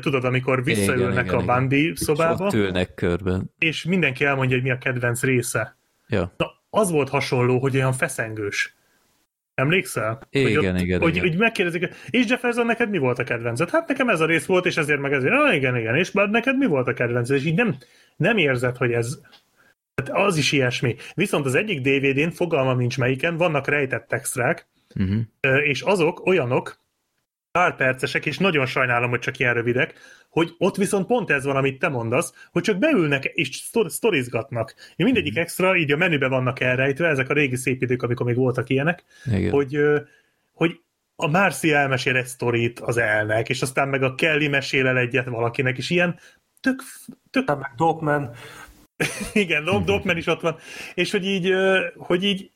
[0.00, 2.46] tudod, amikor visszaülnek igen, igen, a Bandi szobába.
[2.46, 3.52] És ülnek körben.
[3.58, 5.76] És mindenki elmondja, hogy mi a kedvenc része.
[6.08, 6.32] Ja.
[6.36, 8.74] Na, az volt hasonló, hogy olyan feszengős.
[9.54, 10.20] Emlékszel?
[10.30, 11.28] Igen, hogy ott, igen, hogy, igen.
[11.28, 13.70] Hogy megkérdezik, és Jefferson, neked mi volt a kedvenced?
[13.70, 15.32] Hát nekem ez a rész volt, és ezért meg ezért.
[15.32, 17.36] Ah, igen, igen, és már neked mi volt a kedvenced?
[17.36, 17.76] És így nem,
[18.16, 19.20] nem érzed, hogy ez,
[19.96, 20.96] Hát az is ilyesmi.
[21.14, 25.20] Viszont az egyik DVD-n, fogalmam nincs melyiken, vannak rejtett extrák, uh-huh.
[25.62, 26.80] és azok olyanok,
[27.50, 29.94] pár percesek, és nagyon sajnálom, hogy csak ilyen rövidek,
[30.28, 34.74] hogy ott viszont pont ez van, amit te mondasz, hogy csak beülnek és sztorizgatnak.
[34.96, 35.42] Mindegyik uh-huh.
[35.42, 39.04] extra, így a menübe vannak elrejtve, ezek a régi szép idők, amikor még voltak ilyenek,
[39.24, 39.50] Igen.
[39.50, 39.80] hogy,
[40.52, 40.80] hogy
[41.16, 45.26] a Marcy elmesél egy sztorit az elnek, és aztán meg a Kelly mesél el egyet
[45.26, 46.18] valakinek, és ilyen
[46.60, 46.82] tök...
[47.30, 47.46] tök...
[47.46, 48.30] Meg Dogman.
[49.32, 50.56] Igen, Dog Dogman is ott van.
[50.94, 51.52] És hogy így,
[51.96, 52.50] hogy így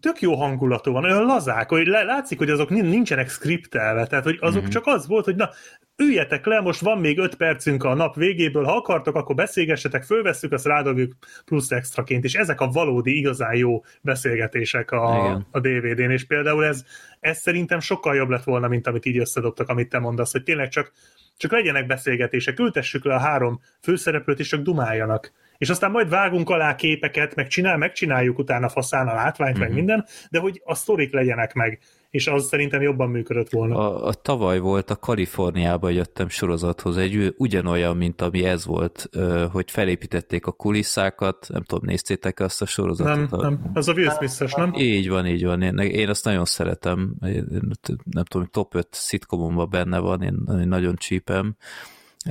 [0.00, 4.60] tök jó hangulatú van, olyan lazák, hogy látszik, hogy azok nincsenek skriptelve, tehát hogy azok
[4.60, 4.70] mm-hmm.
[4.70, 5.50] csak az volt, hogy na,
[5.96, 10.52] üljetek le, most van még öt percünk a nap végéből, ha akartok, akkor beszélgessetek, fölvesszük,
[10.52, 16.24] azt rádogjuk plusz extraként, és ezek a valódi, igazán jó beszélgetések a, a DVD-n, és
[16.24, 16.84] például ez,
[17.20, 20.68] ez szerintem sokkal jobb lett volna, mint amit így összedobtak, amit te mondasz, hogy tényleg
[20.68, 20.92] csak,
[21.36, 26.50] csak legyenek beszélgetések, ültessük le a három főszereplőt, és csak dumáljanak és aztán majd vágunk
[26.50, 29.60] alá képeket, meg csinál, megcsináljuk utána faszán a látványt, mm-hmm.
[29.60, 29.76] meg mhm.
[29.76, 33.78] minden, de hogy a sztorik legyenek meg, és az szerintem jobban működött volna.
[33.78, 39.08] A, a tavaly volt a Kaliforniába jöttem sorozathoz, egy ugyanolyan, mint ami ez volt,
[39.52, 43.30] hogy felépítették a kulisszákat, nem tudom, néztétek azt a sorozatot?
[43.30, 44.72] Nem, nem, az a Will smith nem?
[44.76, 47.70] Így van, így van, én, én azt nagyon szeretem, én,
[48.10, 51.56] nem tudom, top 5 szitkomomban benne van, én, én nagyon csípem,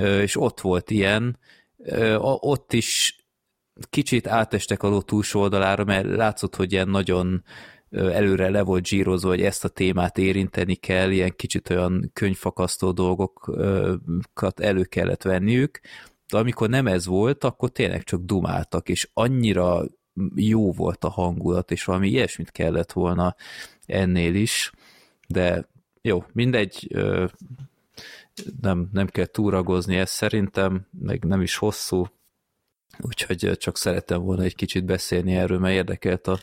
[0.00, 1.38] és ott volt ilyen,
[2.18, 3.20] ott is
[3.90, 7.44] kicsit átestek a ló túlsó oldalára, mert látszott, hogy ilyen nagyon
[7.90, 14.60] előre le volt zsírozva, hogy ezt a témát érinteni kell, ilyen kicsit olyan könyvfakasztó dolgokat
[14.60, 15.80] elő kellett venniük,
[16.28, 19.84] de amikor nem ez volt, akkor tényleg csak dumáltak, és annyira
[20.34, 23.34] jó volt a hangulat, és valami ilyesmit kellett volna
[23.86, 24.72] ennél is,
[25.28, 25.68] de
[26.02, 26.96] jó, mindegy,
[28.60, 32.06] nem, nem kell túragozni ezt szerintem, meg nem is hosszú,
[32.98, 36.38] úgyhogy csak szerettem volna egy kicsit beszélni erről, mert érdekelt a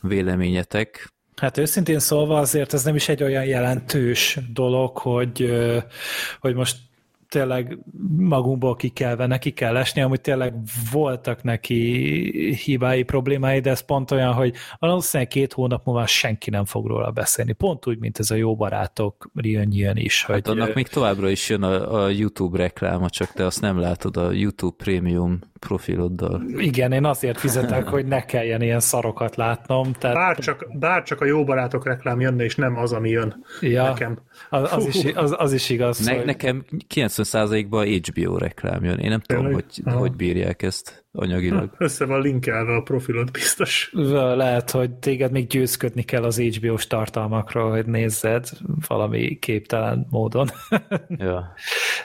[0.00, 1.08] véleményetek.
[1.36, 5.52] Hát őszintén szólva azért ez nem is egy olyan jelentős dolog, hogy,
[6.40, 6.76] hogy most
[7.30, 7.78] tényleg
[8.16, 10.54] magunkból ki kell, neki kell esni, amúgy tényleg
[10.92, 11.74] voltak neki
[12.64, 17.10] hibái, problémái, de ez pont olyan, hogy valószínűleg két hónap múlva senki nem fog róla
[17.10, 17.52] beszélni.
[17.52, 20.24] Pont úgy, mint ez a jó barátok reunion is.
[20.24, 23.78] Hát hogy, annak még továbbra is jön a, a YouTube rekláma, csak te azt nem
[23.78, 26.42] látod a YouTube Premium profiloddal.
[26.56, 29.92] Igen, én azért fizetek, hogy ne kelljen ilyen szarokat látnom.
[29.92, 30.16] Tehát...
[30.16, 33.82] Bár, csak, bár csak a jó barátok reklám jönne, és nem az, ami jön ja,
[33.82, 34.18] nekem.
[34.50, 36.04] Az, az, is, az, az is igaz.
[36.04, 36.24] Ne, hogy...
[36.24, 36.64] Nekem
[37.24, 38.98] 90%-ban HBO reklám jön.
[38.98, 39.64] Én nem tudom, Tényleg?
[39.64, 39.98] hogy, Aha.
[39.98, 41.70] hogy bírják ezt anyagilag.
[41.78, 43.90] Össze van linkelve a profilod, biztos.
[44.34, 48.48] Lehet, hogy téged még győzködni kell az HBO-s tartalmakról, hogy nézzed
[48.86, 50.48] valami képtelen módon.
[51.08, 51.54] Ja.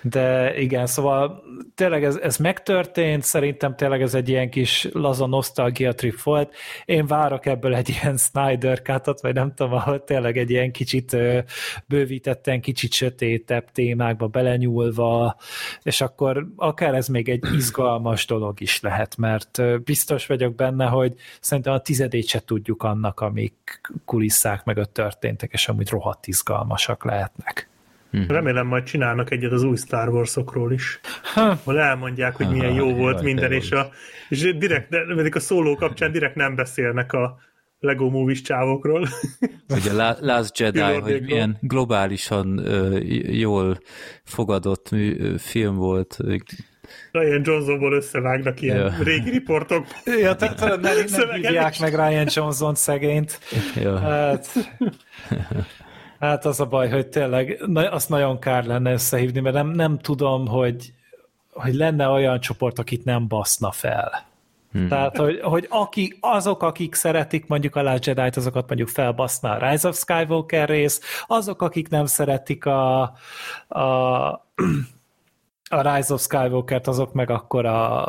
[0.02, 1.44] De igen, szóval
[1.76, 6.56] tényleg ez, ez megtörtént, szerintem tényleg ez egy ilyen kis laza nosztalgia trip volt.
[6.86, 11.18] Én várok ebből egy ilyen Snyder cut vagy nem tudom, ahol tényleg egy ilyen kicsit
[11.86, 15.36] bővítetten, kicsit sötétebb témákba belenyúlva,
[15.84, 20.86] és akkor akár ez még egy izgalmas dolog is lehet, mert ö, biztos vagyok benne,
[20.86, 27.04] hogy szerintem a tizedét se tudjuk annak, amik kulisszák mögött történtek, és amúgy rohadt izgalmasak
[27.04, 27.70] lehetnek.
[28.28, 31.00] Remélem majd csinálnak egyet az új Star Wars-okról is.
[31.36, 33.90] Ahol elmondják, hogy milyen jó volt jaj, minden, és a,
[34.30, 37.38] és direkt, de, a szóló kapcsán direkt nem beszélnek a
[37.80, 39.08] Lego Movies csávokról.
[39.76, 42.62] Ugye La- Last Jedi, hogy milyen globálisan
[43.30, 43.78] jól
[44.24, 44.90] fogadott
[45.38, 46.18] film volt.
[47.12, 48.94] Ryan Johnsonból összevágnak ilyen Ja.
[49.04, 49.86] régi riportok.
[50.06, 53.40] Ja, tehát nem, nem hívják meg Ryan Johnson szegényt.
[53.76, 54.00] Ja.
[54.00, 54.48] Hát,
[56.20, 60.00] hát az a baj, hogy tényleg na, azt nagyon kár lenne összehívni, mert nem, nem
[60.00, 60.94] tudom, hogy,
[61.52, 64.34] hogy lenne olyan csoport, akit nem baszna fel.
[64.76, 64.88] Hmm.
[64.88, 69.70] Tehát, hogy, hogy aki, azok, akik szeretik mondjuk a Last Jedi-t, azokat mondjuk felbaszná a
[69.70, 73.02] Rise of Skywalker rész, azok, akik nem szeretik a,
[73.68, 73.82] a,
[75.78, 78.08] a Rise of Skywalker-t, azok meg akkor a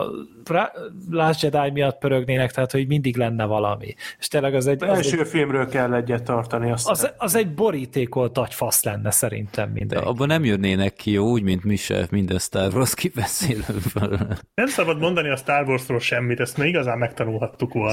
[1.10, 3.94] Last Jedi miatt pörögnének, tehát, hogy mindig lenne valami.
[4.18, 4.82] És tényleg az egy...
[4.82, 6.70] Az Az első egy filmről kell egyet tartani.
[6.70, 10.02] Azt az, az egy borítékolt agyfasz lenne szerintem De minden.
[10.02, 14.18] abban nem jönnének ki jó, úgy, mint mi se minden Star Wars kibeszélőből.
[14.54, 17.92] Nem szabad mondani a Star Warsról semmit, ezt még igazán megtanulhattuk volna.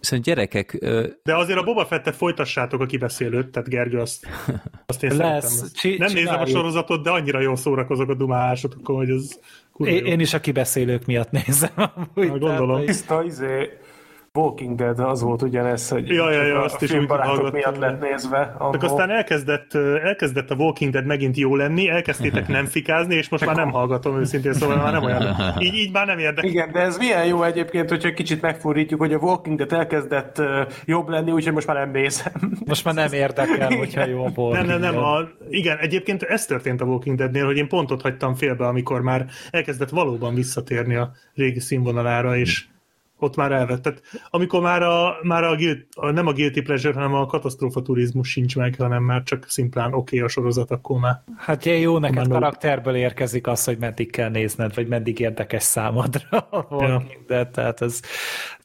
[0.00, 4.26] Szerintem gyerekek, ö, De azért a Boba Fettet folytassátok a kibeszélőt, tehát Gergő, azt,
[4.86, 5.68] azt én Lesz, szeretem.
[5.74, 9.38] csi- Nem nézem a sorozatot, de annyira jól szórakozok a dumálásotokon, hogy ez
[9.80, 10.12] kurva Én, jó.
[10.12, 11.70] én is a kibeszélők miatt nézem.
[11.76, 12.50] Amúgy, Na, gondolom.
[12.58, 13.70] Tehát, hogy- Tiszta, izé,
[14.38, 18.00] Walking Dead az volt ugyanez, hogy Ja, ja, ja, azt a is filmbarátok miatt lett
[18.00, 18.56] nézve.
[18.72, 23.46] Csak aztán elkezdett, elkezdett a Walking Dead megint jó lenni, elkezdtétek nem fikázni, és most
[23.46, 25.36] már nem hallgatom őszintén, szóval már nem olyan.
[25.58, 26.50] Így, így már nem érdekel.
[26.50, 30.42] Igen, de ez milyen jó egyébként, hogyha kicsit megfordítjuk, hogy a Walking Dead elkezdett
[30.84, 32.32] jobb lenni, úgyhogy most már nem nézem.
[32.66, 34.56] Most már nem érdekel, hogyha jó volt.
[34.56, 34.98] Nem, nem, nem.
[34.98, 39.26] A, igen, egyébként ez történt a Walking Deadnél, hogy én pontot hagytam félbe, amikor már
[39.50, 42.64] elkezdett valóban visszatérni a régi színvonalára, és
[43.22, 43.82] ott már elvett.
[43.82, 47.82] Tehát amikor már, a, már a, guilt, a, nem a guilty pleasure, hanem a katasztrófa
[47.82, 51.22] turizmus sincs meg, hanem már csak szimplán oké okay a sorozat, akkor már.
[51.36, 55.62] Hát ilyen jó, neked Már karakterből érkezik az, hogy meddig kell nézned, vagy meddig érdekes
[55.62, 58.00] számodra a Walking Dead, tehát ez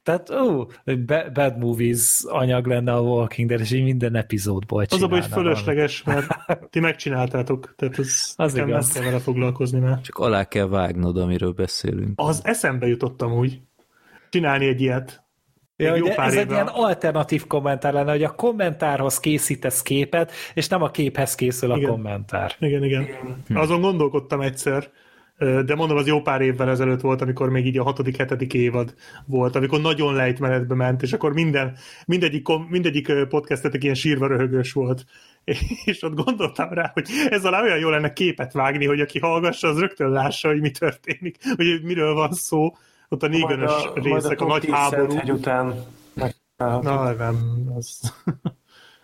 [0.06, 0.68] tehát, ó,
[1.06, 5.20] ba- bad movies anyag lenne a Walking Dead, és így minden epizódból Az a baj,
[5.20, 6.28] hogy fölösleges, mert
[6.70, 8.94] ti megcsináltátok, tehát ez Az nekem igaz.
[8.94, 12.12] nem kell vele foglalkozni, mert csak alá kell vágnod, amiről beszélünk.
[12.16, 13.62] az eszembe jutottam úgy,
[14.36, 15.24] csinálni egy ilyet.
[15.78, 20.68] Ja, pár ez egy éve ilyen alternatív kommentár lenne, hogy a kommentárhoz készítesz képet, és
[20.68, 21.90] nem a képhez készül a Igen.
[21.90, 22.56] kommentár.
[22.60, 23.08] Igen, igen.
[23.54, 24.90] Azon gondolkodtam egyszer,
[25.38, 28.94] de mondom, az jó pár évvel ezelőtt volt, amikor még így a hatodik, hetedik évad
[29.26, 35.06] volt, amikor nagyon lejtmenetbe ment, és akkor minden, mindegyik, mindegyik podcastetek ilyen sírva röhögös volt.
[35.86, 39.68] És ott gondoltam rá, hogy ez alá olyan jó lenne képet vágni, hogy aki hallgassa,
[39.68, 42.74] az rögtön lássa, hogy mi történik, hogy miről van szó.
[43.10, 45.10] Ott a négönös részek, a, top nagy 10 háború.
[45.10, 45.84] Szenthegy után.
[46.58, 48.14] Na, nem, az...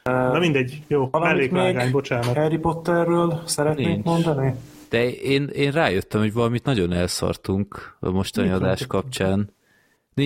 [0.03, 2.35] Na mindegy, jó, mellékvágány, bocsánat.
[2.35, 4.05] Harry Potterről szeretnék Nincs.
[4.05, 4.55] mondani?
[4.89, 9.53] De én, én rájöttem, hogy valamit nagyon elszartunk a mostani Mit adás kapcsán.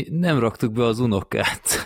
[0.09, 1.85] Nem raktuk be az unokát.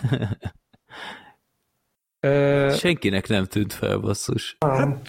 [2.20, 4.56] Ö, Senkinek nem tűnt fel, basszus.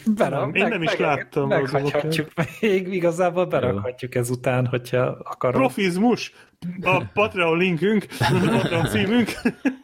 [0.06, 2.28] berak, Én nem is láttam az Meghagyhatjuk
[2.62, 5.56] még, igazából berakhatjuk ezután, hogyha akarod.
[5.62, 6.34] Profizmus,
[6.82, 9.30] a Patreon linkünk, a Patreon címünk.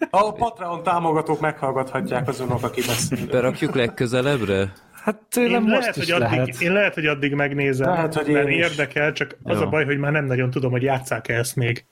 [0.09, 3.25] A Patreon támogatók meghallgathatják az unok, aki beszél.
[3.31, 4.73] Berakjuk legközelebbre?
[5.03, 6.61] Hát tőlem Én most lehet, is hogy addig, lehet.
[6.61, 9.65] én lehet, hogy addig megnézem, Lehet, hogy mert én érdekel, csak az Jó.
[9.65, 11.85] a baj, hogy már nem nagyon tudom, hogy játsszák-e ezt még.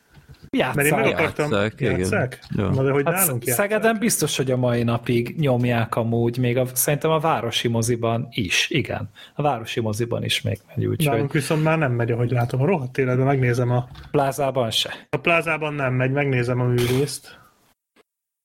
[0.57, 1.19] Mert én meg Játszák.
[1.19, 1.51] akartam...
[1.51, 1.99] Játsszák, igen.
[1.99, 2.39] Játsszák?
[2.55, 2.69] Ja.
[2.69, 3.69] Na de hogy Hát nálunk játsszák?
[3.69, 8.69] Szegeden biztos, hogy a mai napig nyomják amúgy, még a, szerintem a városi moziban is,
[8.69, 9.09] igen.
[9.35, 12.61] A városi moziban is még megy, úgyhogy Nálunk viszont már nem megy, ahogy látom.
[12.61, 13.87] A rohadt életben megnézem a...
[14.11, 14.93] plázában se.
[15.09, 17.39] A plázában nem megy, megnézem a műrészt.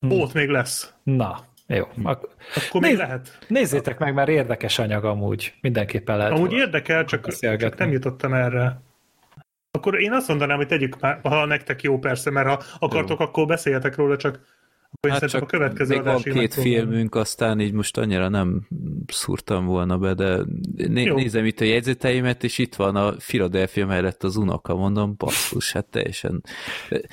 [0.07, 0.13] Hm.
[0.13, 0.95] Ott még lesz.
[1.03, 1.85] Na, jó.
[2.03, 2.29] Ak-
[2.69, 3.39] Akkor Nézd- lehet.
[3.49, 5.55] nézzétek meg, mert érdekes anyag amúgy.
[5.61, 6.33] Mindenképpen lehet.
[6.33, 8.81] Amúgy érdekel, csak, csak nem jutottam erre.
[9.71, 13.47] Akkor én azt mondanám, hogy tegyük már, ha nektek jó persze, mert ha akartok, akkor
[13.47, 14.41] beszéljetek róla, csak
[14.93, 18.67] akkor Hát csak a következő még van két filmünk, aztán így most annyira nem
[19.07, 20.39] szúrtam volna be, de
[20.89, 21.15] né- Jó.
[21.17, 25.85] nézem itt a jegyzeteimet, és itt van a Philadelphia mellett az unoka, mondom, basszus, hát
[25.85, 26.43] teljesen.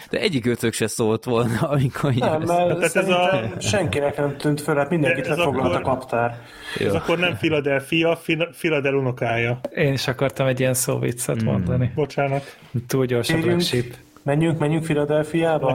[0.10, 4.38] De, egyik ötök se szólt volna, amikor így Nem, mert Hát ez a- senkinek nem
[4.38, 6.42] tűnt föl, hát mindenkit lefoglalt a kaptár.
[6.80, 9.60] Ez akkor nem Philadelphia, Phil- Philadel unokája.
[9.76, 11.92] Én is akartam egy ilyen szóviccet mondani.
[11.96, 12.58] Bocsánat.
[12.88, 13.94] Túl gyors a flagship.
[14.28, 14.84] Menjünk, menjünk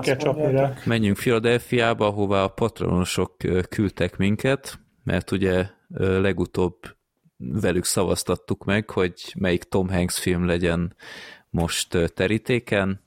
[0.01, 0.75] kell csapni mondjátok?
[0.75, 0.83] rá.
[0.85, 3.37] Menjünk Philadelphiába, ahová a patronosok
[3.69, 5.67] küldtek minket, mert ugye
[5.97, 6.75] legutóbb
[7.37, 10.97] velük szavaztattuk meg, hogy melyik Tom Hanks film legyen
[11.51, 13.01] most terítéken,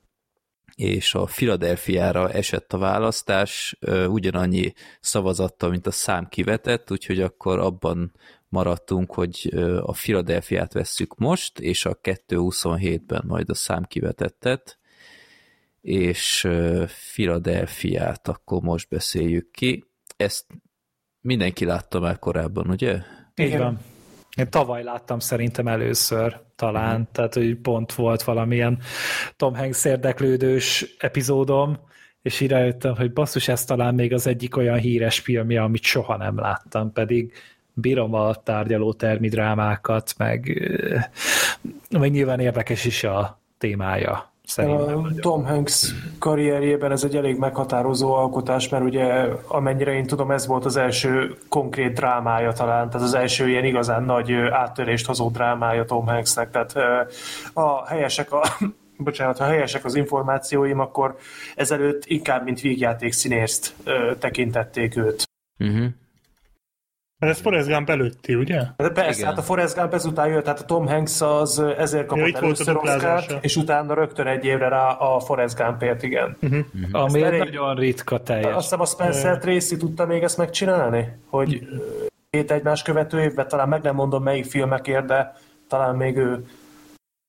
[0.76, 8.14] és a Philadelphiára esett a választás, ugyanannyi szavazattal, mint a szám kivetett, úgyhogy akkor abban
[8.50, 14.80] maradtunk, hogy a Philadelphiát vesszük most, és a 2.27-ben majd a szám kivetettet,
[15.86, 16.84] és ö,
[17.14, 19.84] Philadelphiát akkor most beszéljük ki.
[20.18, 20.46] Ezt
[21.22, 22.94] mindenki látta már korábban, ugye?
[23.36, 23.60] Így Igen.
[23.60, 23.80] van.
[24.36, 27.08] Én tavaly láttam szerintem először talán, uh-huh.
[27.12, 28.80] tehát hogy pont volt valamilyen
[29.36, 31.78] Tom Hanks érdeklődős epizódom,
[32.22, 36.18] és így rájöttem, hogy basszus, ez talán még az egyik olyan híres filmje, amit soha
[36.18, 37.34] nem láttam, pedig
[37.74, 40.70] bírom a tárgyaló termi drámákat, meg,
[41.90, 44.35] meg nyilván érdekes is a témája.
[44.46, 44.98] Szerintem.
[44.98, 50.48] A Tom Hanks karrierjében ez egy elég meghatározó alkotás, mert ugye amennyire én tudom, ez
[50.48, 55.86] volt az első konkrét drámája talán, tehát az első ilyen igazán nagy áttörést hozó drámája
[55.86, 56.76] Tom Hanksnek, tehát
[57.54, 58.44] a helyesek a
[58.98, 61.18] bocsánat, ha helyesek az információim, akkor
[61.56, 65.24] ezelőtt inkább, mint vígjáték színészt ö, tekintették őt.
[65.60, 65.86] Uh-huh.
[67.20, 68.62] Mert ez Forrest Gump előtti, ugye?
[68.78, 69.26] De persze, Igen.
[69.30, 72.38] hát a Forrest Gump ezután jött, tehát a Tom Hanks az ezért Ja, kapott itt
[72.38, 72.76] volt a először.
[72.76, 76.38] Oscart, és utána rögtön egy évre rá a Forrest Gumpért, igen.
[76.92, 78.54] Ami elég- egy nagyon ritka teljes.
[78.54, 81.68] Azt hiszem a Spencer Tracy tudta még ezt megcsinálni, hogy
[82.30, 85.36] két egymás követő évben, talán meg nem mondom melyik filmekért, de
[85.68, 86.46] talán még ő.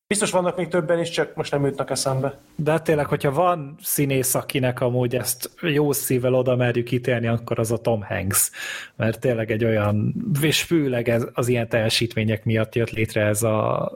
[0.09, 2.39] Biztos vannak még többen is, csak most nem jutnak eszembe.
[2.57, 7.59] De hát tényleg, hogyha van színész, akinek amúgy ezt jó szívvel oda merjük ítélni, akkor
[7.59, 8.51] az a Tom Hanks.
[8.97, 13.91] Mert tényleg egy olyan, és főleg ez, az ilyen teljesítmények miatt jött létre ez a,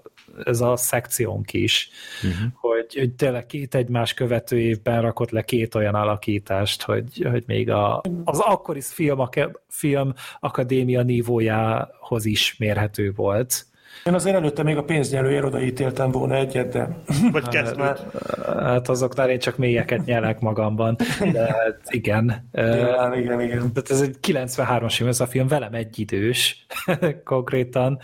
[0.44, 1.90] ez a szekciónk is,
[2.22, 2.52] uh-huh.
[2.54, 7.70] hogy, hogy tényleg két egymás követő évben rakott le két olyan alakítást, hogy, hogy még
[7.70, 9.28] a, az akkori film,
[9.68, 13.68] film akadémia nívójához is mérhető volt.
[14.04, 16.88] Én azért előtte még a pénznyelőért odaítéltem volna egyet, de
[17.32, 18.06] Vagy kettőt.
[18.46, 20.96] Hát azoknál én csak mélyeket nyelek magamban,
[21.32, 22.48] de hát igen.
[22.52, 23.72] igen, igen, igen.
[23.72, 26.66] Tehát ez egy 93-as film, ez a film velem egyidős
[27.24, 27.98] konkrétan.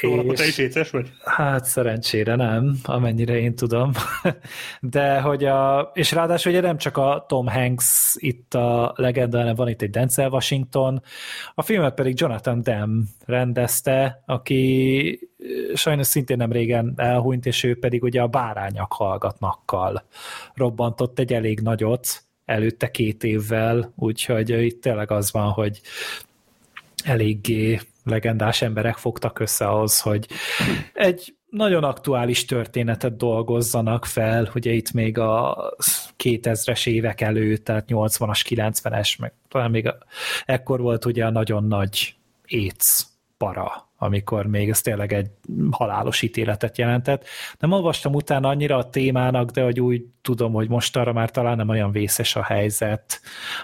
[0.00, 1.10] Szóval te is éces vagy?
[1.24, 3.92] Hát szerencsére nem, amennyire én tudom.
[4.80, 9.54] De hogy a, és ráadásul ugye nem csak a Tom Hanks itt a legenda, hanem
[9.54, 11.02] van itt egy Denzel Washington,
[11.54, 15.30] a filmet pedig Jonathan Demme rendezte, aki
[15.74, 20.06] sajnos szintén nem régen elhunyt, és ő pedig ugye a Bárányak hallgatnakkal
[20.54, 25.80] robbantott egy elég nagyot, előtte két évvel, úgyhogy itt tényleg az van, hogy
[27.04, 30.26] eléggé legendás emberek fogtak össze ahhoz, hogy
[30.92, 35.56] egy nagyon aktuális történetet dolgozzanak fel, ugye itt még a
[36.18, 39.98] 2000-es évek előtt, tehát 80-as, 90-es, meg talán még a,
[40.44, 42.14] ekkor volt ugye a nagyon nagy
[42.48, 45.30] AIDS para, amikor még ez tényleg egy
[45.70, 47.24] halálos ítéletet jelentett.
[47.58, 51.68] Nem olvastam utána annyira a témának, de hogy úgy tudom, hogy mostanra már talán nem
[51.68, 53.20] olyan vészes a helyzet,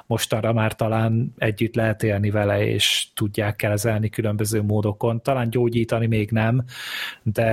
[0.07, 5.23] mostanra már talán együtt lehet élni vele, és tudják kezelni különböző módokon.
[5.23, 6.65] Talán gyógyítani még nem,
[7.23, 7.44] de...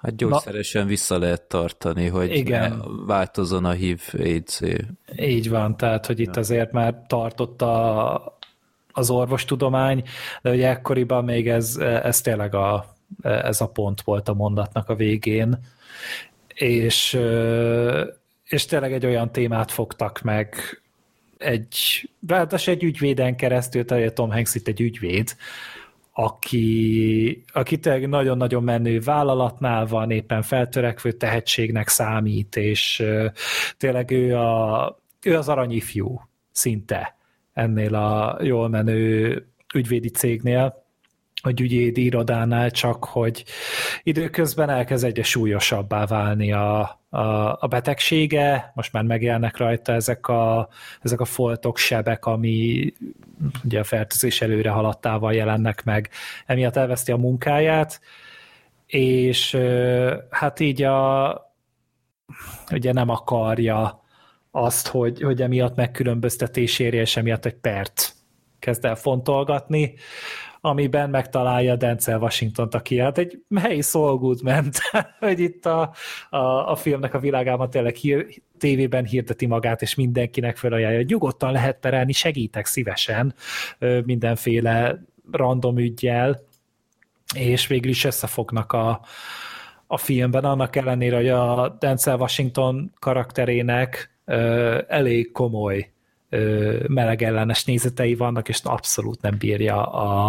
[0.00, 2.82] Hát gyógyszeresen Na, vissza lehet tartani, hogy igen.
[3.06, 4.60] változon a HIV AIDS.
[5.16, 8.37] Így van, tehát, hogy itt azért már tartott a,
[8.98, 10.02] az orvostudomány,
[10.42, 14.94] de ugye ekkoriban még ez, ez tényleg a, ez a pont volt a mondatnak a
[14.94, 15.58] végén,
[16.54, 17.18] és,
[18.44, 20.56] és tényleg egy olyan témát fogtak meg,
[21.38, 25.36] egy, ráadásul egy ügyvéden keresztül, tehát Tom Hanks itt egy ügyvéd,
[26.12, 33.04] aki, aki tényleg nagyon-nagyon menő vállalatnál van, éppen feltörekvő tehetségnek számít, és
[33.76, 37.17] tényleg ő, a, ő az aranyifjú szinte
[37.58, 40.86] ennél a jól menő ügyvédi cégnél,
[41.42, 43.44] vagy ügyédi irodánál, csak hogy
[44.02, 47.18] időközben elkezd egyre súlyosabbá válni a, a,
[47.60, 50.68] a betegsége, most már megjelennek rajta ezek a,
[51.00, 52.92] ezek a foltok, sebek, ami
[53.64, 56.10] ugye a fertőzés előre haladtával jelennek meg,
[56.46, 58.00] emiatt elveszti a munkáját,
[58.86, 59.58] és
[60.30, 61.30] hát így a,
[62.72, 64.06] ugye nem akarja
[64.50, 68.16] azt, hogy, hogy emiatt megkülönböztetés érje, és emiatt egy pert
[68.58, 69.94] kezd el fontolgatni,
[70.60, 74.78] amiben megtalálja Denzel Washington-t, aki hát egy helyi szolgút ment,
[75.18, 75.92] hogy itt a,
[76.30, 78.26] a, a filmnek a világában tényleg hír,
[78.58, 83.34] tévében hirdeti magát, és mindenkinek felajánlja, hogy nyugodtan lehet perelni, segítek szívesen
[84.04, 86.40] mindenféle random ügyjel,
[87.34, 89.00] és végül is összefognak a,
[89.86, 94.17] a filmben, annak ellenére, hogy a Denzel Washington karakterének
[94.88, 95.90] elég komoly
[96.86, 100.26] melegellenes nézetei vannak, és abszolút nem bírja a,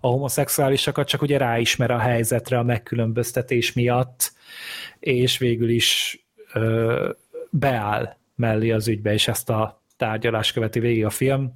[0.00, 4.32] a homoszexuálisokat, csak ugye ráismer a helyzetre a megkülönböztetés miatt,
[4.98, 6.20] és végül is
[6.52, 7.10] ö,
[7.50, 11.52] beáll mellé az ügybe, és ezt a tárgyalás követi végig a film.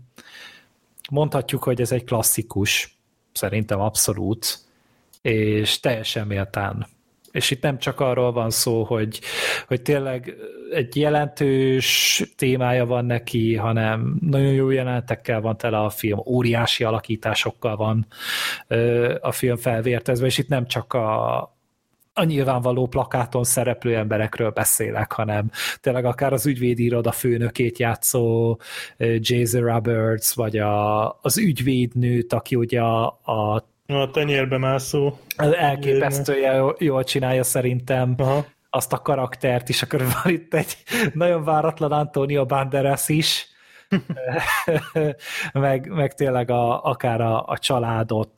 [1.10, 2.98] Mondhatjuk, hogy ez egy klasszikus,
[3.32, 4.58] szerintem abszolút,
[5.22, 6.86] és teljesen méltán
[7.34, 9.20] és itt nem csak arról van szó, hogy,
[9.66, 10.36] hogy tényleg
[10.74, 17.76] egy jelentős témája van neki, hanem nagyon jó jelenetekkel van tele a film, óriási alakításokkal
[17.76, 18.06] van
[19.20, 21.36] a film felvértezve, és itt nem csak a,
[22.12, 28.56] a nyilvánvaló plakáton szereplő emberekről beszélek, hanem tényleg akár az ügyvédi iroda főnökét játszó
[28.98, 35.18] Jason Roberts, vagy a, az ügyvédnőt, aki ugye a, a a tenyérbe mászó.
[35.36, 38.14] Elképesztően jól csinálja szerintem.
[38.16, 38.44] Aha.
[38.74, 40.76] Azt a karaktert is, akkor van itt egy
[41.12, 43.48] nagyon váratlan Antonio Banderas is,
[45.52, 48.32] meg, meg tényleg a, akár a, a családot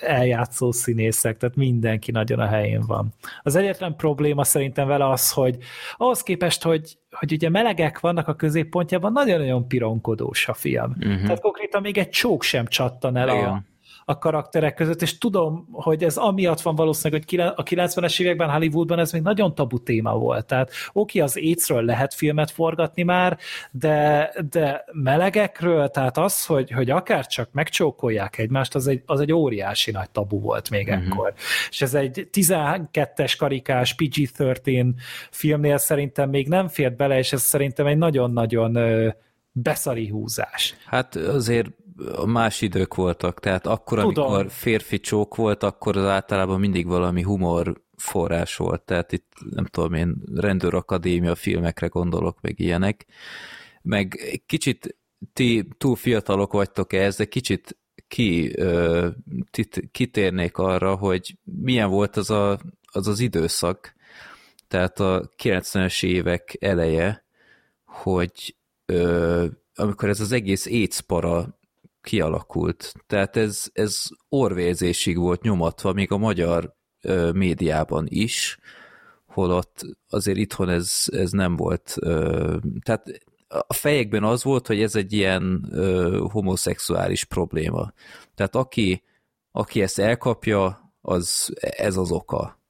[0.00, 3.14] eljátszó színészek, tehát mindenki nagyon a helyén van.
[3.42, 5.56] Az egyetlen probléma szerintem vele az, hogy
[5.96, 10.94] ahhoz képest, hogy, hogy ugye melegek vannak a középpontjában, nagyon-nagyon pironkodós a film.
[10.98, 11.22] Uh-huh.
[11.22, 13.48] Tehát konkrétan még egy csók sem csattan el Igen.
[13.48, 13.62] a,
[14.04, 18.98] a karakterek között, és tudom, hogy ez amiatt van valószínűleg, hogy a 90-es években Hollywoodban
[18.98, 20.46] ez még nagyon tabu téma volt.
[20.46, 23.38] Tehát oké, az AIDS-ről lehet filmet forgatni már,
[23.70, 29.32] de, de melegekről, tehát az, hogy, hogy akár csak megcsókolják egymást, az egy, az egy
[29.32, 31.04] óriási nagy tabu volt még uh-huh.
[31.04, 31.34] ekkor.
[31.70, 34.92] És ez egy 12-es karikás PG-13
[35.30, 38.78] filmnél szerintem még nem fért bele, és ez szerintem egy nagyon-nagyon
[39.52, 40.76] beszari húzás.
[40.86, 41.68] Hát azért
[42.26, 44.24] más idők voltak, tehát akkor, Tudom.
[44.24, 49.64] amikor férfi csók volt, akkor az általában mindig valami humor forrás volt, tehát itt nem
[49.64, 53.06] tudom én, rendőrakadémia filmekre gondolok, meg ilyenek,
[53.82, 54.96] meg kicsit
[55.32, 59.08] ti túl fiatalok vagytok ehhez, de kicsit ki, ö,
[59.50, 62.58] tit, kitérnék arra, hogy milyen volt az, a,
[62.92, 63.94] az az időszak,
[64.68, 67.24] tehát a 90-es évek eleje,
[67.84, 68.56] hogy
[68.86, 71.58] ö, amikor ez az egész AIDS para
[72.04, 72.94] kialakult.
[73.06, 78.58] Tehát ez, ez orvérzésig volt nyomatva, még a magyar ö, médiában is,
[79.26, 81.94] holott azért itthon ez, ez nem volt.
[82.00, 87.92] Ö, tehát a fejekben az volt, hogy ez egy ilyen ö, homoszexuális probléma.
[88.34, 89.02] Tehát aki,
[89.52, 92.60] aki ezt elkapja, az ez az oka.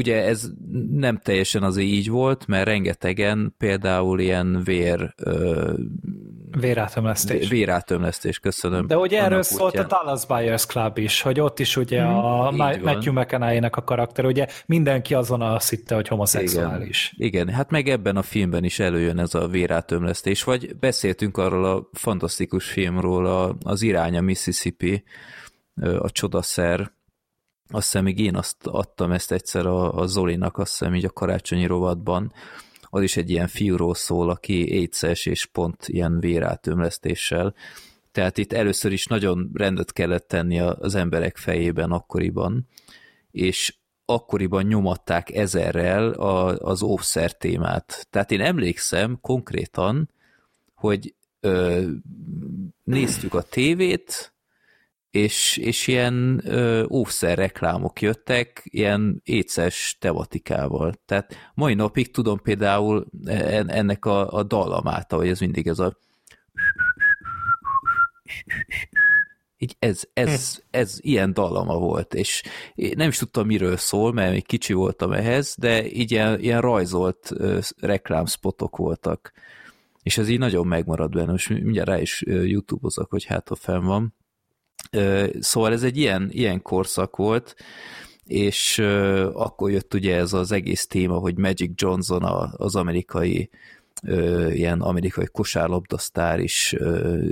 [0.00, 0.50] Ugye ez
[0.90, 5.14] nem teljesen azért így volt, mert rengetegen például ilyen vér...
[5.16, 5.72] Ö,
[6.60, 7.48] vérátömlesztés.
[7.48, 8.86] Vérátömlesztés, köszönöm.
[8.86, 12.50] De ugye erről szólt a Dallas Buyers Club is, hogy ott is ugye hmm, a
[12.50, 17.12] Matthew mcconaughey a karakter, ugye mindenki azon azt hitte, hogy homoszexuális.
[17.16, 17.28] Igen.
[17.28, 21.88] Igen, hát meg ebben a filmben is előjön ez a vérátömlesztés, vagy beszéltünk arról a
[21.92, 25.04] fantasztikus filmről, a, az iránya Mississippi,
[25.98, 26.92] a csodaszer,
[27.70, 31.10] azt hiszem még én azt adtam ezt egyszer a, a Zolinak, azt hiszem így a
[31.10, 32.32] karácsonyi rovatban,
[32.90, 37.54] az is egy ilyen fiúról szól, aki éjszes és pont ilyen vérátömlesztéssel.
[38.12, 42.66] Tehát itt először is nagyon rendet kellett tenni az emberek fejében akkoriban,
[43.30, 43.74] és
[44.04, 48.06] akkoriban nyomatták ezerrel a, az óvszer témát.
[48.10, 50.10] Tehát én emlékszem konkrétan,
[50.74, 51.86] hogy ö,
[52.84, 54.32] néztük a tévét,
[55.10, 60.94] és, és ilyen ö, óvszer reklámok jöttek, ilyen éces tematikával.
[61.06, 65.96] Tehát mai napig tudom például e, ennek a, a dallamát, hogy ez mindig ez a
[69.62, 70.60] így ez, ez, hm.
[70.70, 72.42] ez ilyen dallama volt, és
[72.74, 77.32] nem is tudtam, miről szól, mert még kicsi voltam ehhez, de így ilyen, ilyen rajzolt
[77.80, 79.32] reklámspotok voltak,
[80.02, 83.84] és ez így nagyon megmarad benne, most mindjárt rá is YouTube-ozok, hogy hát a fenn
[83.84, 84.14] van.
[85.40, 87.54] Szóval ez egy ilyen, ilyen korszak volt,
[88.26, 88.78] és
[89.32, 92.22] akkor jött ugye ez az egész téma, hogy Magic Johnson
[92.56, 93.50] az amerikai
[94.52, 96.76] ilyen amerikai kosárlabdasztár is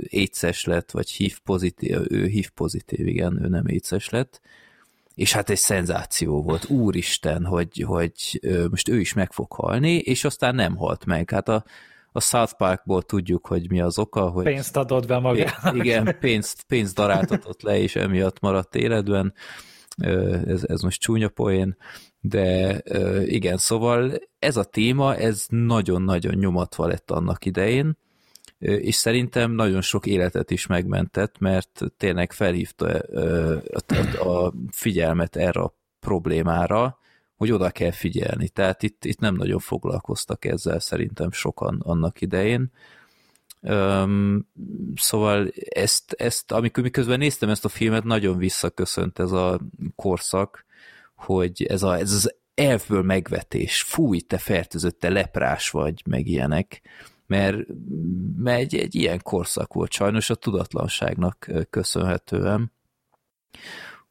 [0.01, 4.41] éces lett, vagy HIV pozitív, ő HIV pozitív, igen, ő nem éces lett,
[5.15, 8.39] és hát egy szenzáció volt, úristen, hogy, hogy
[8.69, 11.29] most ő is meg fog halni, és aztán nem halt meg.
[11.29, 11.63] Hát a,
[12.19, 14.43] a South Parkból tudjuk, hogy mi az oka, hogy...
[14.43, 15.75] Pénzt adott be magának.
[15.75, 19.33] Igen, pénzt, pénzt daráltatott le, és emiatt maradt életben.
[20.45, 21.77] Ez, ez most csúnya poén,
[22.19, 22.81] de
[23.25, 27.97] igen, szóval ez a téma, ez nagyon-nagyon nyomatva lett annak idején,
[28.59, 32.87] és szerintem nagyon sok életet is megmentett, mert tényleg felhívta
[34.19, 36.97] a figyelmet erre a problémára,
[37.39, 38.49] hogy oda kell figyelni.
[38.49, 42.71] Tehát itt, itt nem nagyon foglalkoztak ezzel szerintem sokan annak idején.
[43.61, 44.47] Um,
[44.95, 49.59] szóval ezt, ezt, amikor miközben néztem ezt a filmet, nagyon visszaköszönt ez a
[49.95, 50.65] korszak,
[51.15, 56.81] hogy ez, a, ez az elfből megvetés, fúj, te fertőzött, te leprás vagy, meg ilyenek,
[57.27, 57.57] mert,
[58.35, 62.71] mert egy, egy ilyen korszak volt sajnos a tudatlanságnak köszönhetően.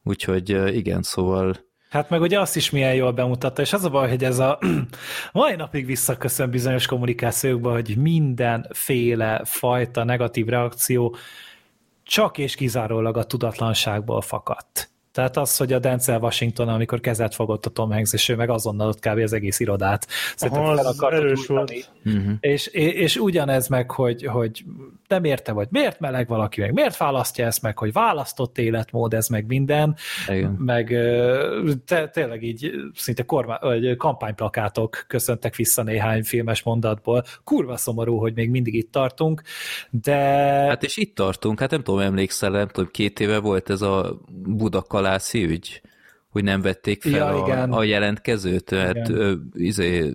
[0.02, 4.08] Úgyhogy igen, szóval Hát meg ugye azt is milyen jól bemutatta, és az a baj,
[4.08, 4.58] hogy ez a
[5.32, 11.16] mai napig visszaköszön bizonyos kommunikációkban, hogy mindenféle fajta negatív reakció
[12.02, 14.90] csak és kizárólag a tudatlanságból fakadt.
[15.12, 18.50] Tehát az, hogy a Denzel Washington, amikor kezet fogott a Tom Hanks, és ő meg
[18.50, 19.18] azonnal ott kb.
[19.18, 21.90] az egész irodát szerintem Aha, fel erős volt.
[22.04, 22.32] Uh-huh.
[22.40, 24.64] És, és, ugyanez meg, hogy, hogy
[25.08, 29.28] nem érte, vagy miért meleg valaki, meg miért választja ezt meg, hogy választott életmód, ez
[29.28, 29.96] meg minden,
[30.28, 30.50] Igen.
[30.50, 30.86] meg
[31.86, 37.24] te, tényleg így szinte kormá, vagy kampányplakátok köszöntek vissza néhány filmes mondatból.
[37.44, 39.42] Kurva szomorú, hogy még mindig itt tartunk,
[39.90, 40.16] de...
[40.68, 44.18] Hát és itt tartunk, hát nem tudom, emlékszel, nem tudom, két éve volt ez a
[44.28, 45.80] Budakal Kalászi ügy,
[46.38, 50.12] hogy nem vették fel ja, a, a jelentkezőt, mert ö, izé,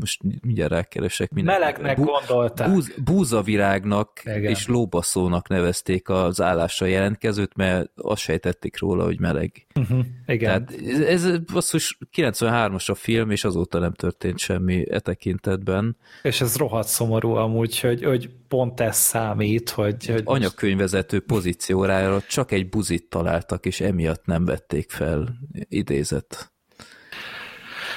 [0.00, 1.58] most mindjárt rákeresek minden.
[1.60, 2.70] Melegnek Bú, gondolták.
[2.70, 4.42] Búz, búzavirágnak igen.
[4.42, 9.65] és lóbaszónak nevezték az állásra jelentkezőt, mert azt sejtették róla, hogy meleg.
[9.76, 10.66] Uh-huh, igen.
[10.66, 15.96] Tehát ez basszus 93-as a film, és azóta nem történt semmi e tekintetben.
[16.22, 20.06] És ez rohadt szomorú amúgy, hogy, hogy pont ez számít, hogy...
[20.06, 25.38] hogy Anyakönyvezető pozíciórára csak egy buzit találtak, és emiatt nem vették fel
[25.68, 26.52] idézet.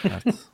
[0.02, 0.49] Hát...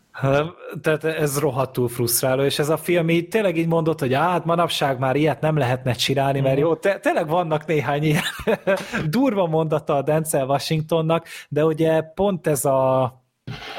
[0.82, 5.00] Tehát ez rohadtul frusztráló, és ez a film így tényleg így mondott, hogy hát manapság
[5.00, 8.22] már ilyet nem lehetne csinálni, mert jó, te, tényleg vannak néhány ilyen
[9.10, 13.14] durva mondata a Denzel Washingtonnak, de ugye pont ez a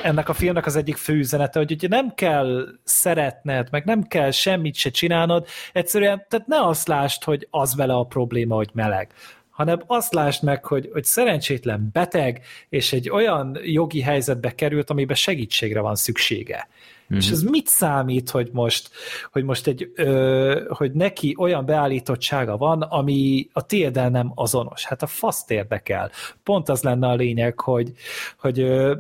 [0.03, 4.31] ennek a filmnek az egyik fő üzenete, hogy ugye nem kell szeretned, meg nem kell
[4.31, 9.13] semmit se csinálnod, egyszerűen, tehát ne azt lásd, hogy az vele a probléma, hogy meleg,
[9.57, 15.17] hanem azt lásd meg, hogy, hogy szerencsétlen beteg, és egy olyan jogi helyzetbe került, amiben
[15.17, 16.69] segítségre van szüksége.
[16.69, 17.21] Mm-hmm.
[17.21, 18.91] És ez mit számít, hogy most,
[19.33, 24.85] hogy most egy, ö, hogy neki olyan beállítottsága van, ami a tiéddel nem azonos.
[24.85, 26.11] Hát a faszt érdekel.
[26.43, 27.93] Pont az lenne a lényeg, hogy,
[28.39, 28.95] hogy ö,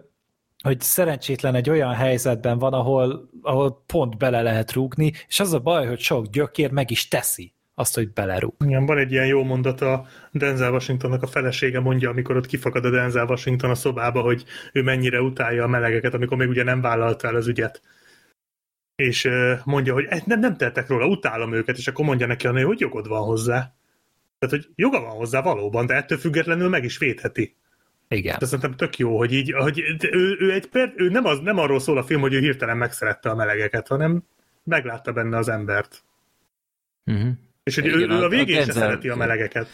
[0.63, 5.59] hogy szerencsétlen egy olyan helyzetben van, ahol, ahol pont bele lehet rúgni, és az a
[5.59, 8.55] baj, hogy sok gyökér meg is teszi azt, hogy belerúg.
[8.65, 12.85] Igen, van egy ilyen jó mondat a Denzel Washingtonnak a felesége mondja, amikor ott kifakad
[12.85, 16.81] a Denzel Washington a szobába, hogy ő mennyire utálja a melegeket, amikor még ugye nem
[16.81, 17.83] vállalta el az ügyet.
[18.95, 19.29] És
[19.65, 22.81] mondja, hogy nem, nem tettek róla, utálom őket, és akkor mondja neki a nő, hogy
[22.81, 23.75] jogod van hozzá.
[24.39, 27.57] Tehát, hogy joga van hozzá valóban, de ettől függetlenül meg is védheti.
[28.09, 28.37] Igen.
[28.39, 29.81] De szerintem tök jó, hogy így, hogy
[30.11, 32.77] ő, ő, egy per, ő nem, az, nem arról szól a film, hogy ő hirtelen
[32.77, 34.23] megszerette a melegeket, hanem
[34.65, 36.05] meglátta benne az embert.
[37.05, 37.33] Uh-huh.
[37.67, 39.69] És hogy Igen, ő, ő a végén a Denzel, se szereti a melegeket.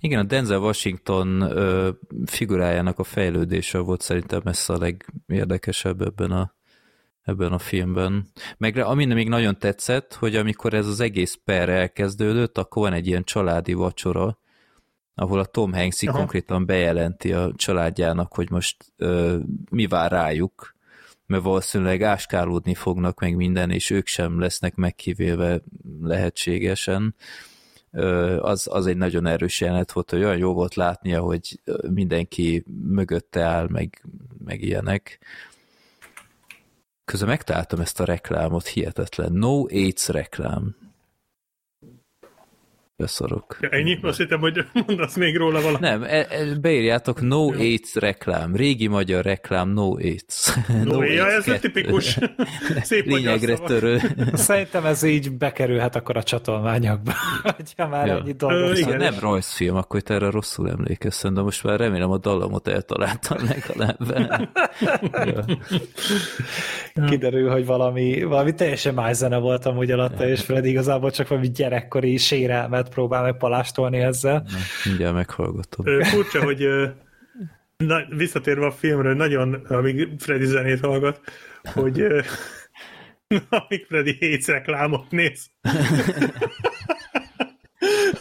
[0.00, 1.90] Igen, a Denzel Washington ö,
[2.26, 6.54] figurájának a fejlődése volt szerintem messze a legérdekesebb ebben a,
[7.22, 8.26] ebben a filmben.
[8.56, 13.06] Meg ami még nagyon tetszett, hogy amikor ez az egész per elkezdődött, akkor van egy
[13.06, 14.38] ilyen családi vacsora,
[15.14, 19.36] ahol a Tom hanks konkrétan bejelenti a családjának, hogy most ö,
[19.70, 20.73] mi vár rájuk,
[21.26, 25.60] mert valószínűleg áskálódni fognak meg minden, és ők sem lesznek megkívélve
[26.02, 27.14] lehetségesen.
[28.38, 33.42] Az, az egy nagyon erős jelenet volt, hogy olyan jó volt látnia, hogy mindenki mögötte
[33.42, 34.04] áll, meg,
[34.44, 35.18] meg ilyenek.
[37.04, 39.32] Közben megtaláltam ezt a reklámot, hihetetlen.
[39.32, 40.83] No AIDS reklám
[43.04, 43.56] beszarok.
[43.60, 43.98] Ja, ennyi?
[44.02, 45.80] Azt hittem, hogy mondasz még róla valamit.
[45.80, 46.26] Nem, e, e,
[46.60, 50.54] beírjátok No AIDS reklám, régi magyar reklám No AIDS.
[50.84, 52.18] No, ja, ez a tipikus
[52.82, 54.00] szép Lényegre törő.
[54.32, 57.12] Szerintem ez így bekerülhet akkor a csatolmányokba,
[57.56, 58.16] hogyha már Ja.
[58.18, 58.78] ennyi Ö, dolgot.
[58.78, 58.96] igen.
[58.96, 63.98] nem rajzfilm, akkor itt erre rosszul emlékeztem, de most már remélem a dallamot eltaláltam legalább.
[65.34, 65.44] ja.
[67.06, 71.50] Kiderül, hogy valami, valami teljesen más zene volt amúgy alatta, és Freddy igazából csak valami
[71.50, 74.46] gyerekkori sérelmet próbál meg palástolni ezzel.
[74.50, 76.02] Na, mindjárt meghallgatom.
[76.02, 76.68] Furcsa, hogy
[77.76, 81.20] na, visszatérve a filmről, nagyon, amíg Freddy zenét hallgat,
[81.62, 82.00] hogy
[83.48, 85.50] amíg Freddy Hates reklámot néz.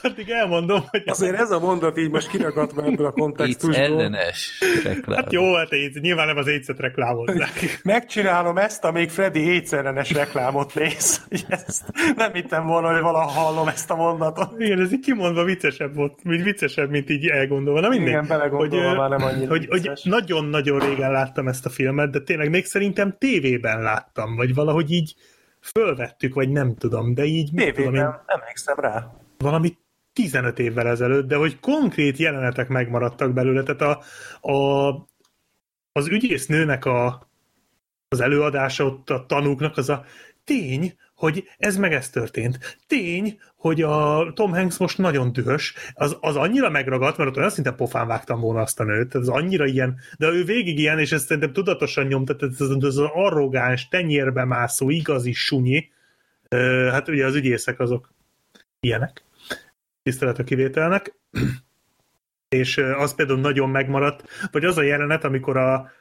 [0.02, 3.76] Addig elmondom, hogy Azért ez a mondat így most kiragadva ebből a kontextusból.
[3.76, 5.18] ellenes reklám.
[5.18, 7.52] Hát jó, hát AIDS, nyilván nem az AIDS-et reklámozzák.
[7.84, 11.22] Megcsinálom ezt, amíg Freddy hétszerenes reklámot néz.
[11.48, 11.84] Ezt
[12.16, 14.60] nem hittem volna, hogy valaha hallom ezt a mondatot.
[14.60, 17.80] Igen, ez így kimondva viccesebb volt, így viccesebb, mint így elgondolva.
[17.80, 18.08] Na mindegy.
[18.08, 22.20] Igen, belegondolva hogy, már nem annyira hogy, hogy nagyon-nagyon régen láttam ezt a filmet, de
[22.20, 25.16] tényleg még szerintem tévében láttam, vagy valahogy így
[25.62, 29.12] fölvettük, vagy nem tudom, de így mit tudom én, Tévében emlékszem rá.
[29.38, 29.78] valami
[30.14, 34.02] 15 évvel ezelőtt, de hogy konkrét jelenetek megmaradtak belőle, tehát a,
[34.52, 34.90] a,
[35.92, 37.28] az ügyésznőnek a,
[38.08, 40.06] az előadása ott a tanúknak az a
[40.44, 42.78] tény, hogy ez meg ez történt.
[42.88, 47.50] Tény, hogy a Tom Hanks most nagyon dühös, az, az annyira megragadt, mert ott olyan
[47.50, 51.12] szinte pofán vágtam volna azt a nőt, ez annyira ilyen, de ő végig ilyen, és
[51.12, 55.92] ezt szerintem tudatosan nyomta, tehát ez, az- ez az arrogáns, tenyérbe mászó, igazi sunyi,
[56.92, 58.14] hát ugye az ügyészek azok
[58.80, 59.24] ilyenek,
[60.04, 61.16] tisztelet a kivételnek,
[62.50, 65.92] és az például nagyon megmaradt, vagy az a jelenet, amikor a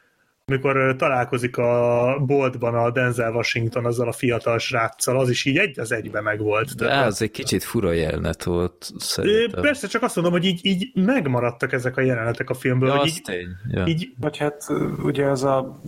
[0.45, 5.81] amikor találkozik a boltban a Denzel Washington azzal a fiatal sráccal, az is így egy
[5.81, 6.75] az egybe megvolt.
[6.75, 9.63] De az egy kicsit fura jelenet volt, szerintem.
[9.63, 13.09] Persze, csak azt mondom, hogy így, így megmaradtak ezek a jelenetek a filmből, Ja, hogy
[13.09, 13.49] így, tény.
[13.71, 13.87] Ja.
[13.87, 14.67] így Vagy hát
[15.03, 15.81] ugye az a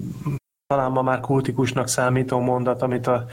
[0.67, 3.27] talán ma már kultikusnak számító mondat, amit a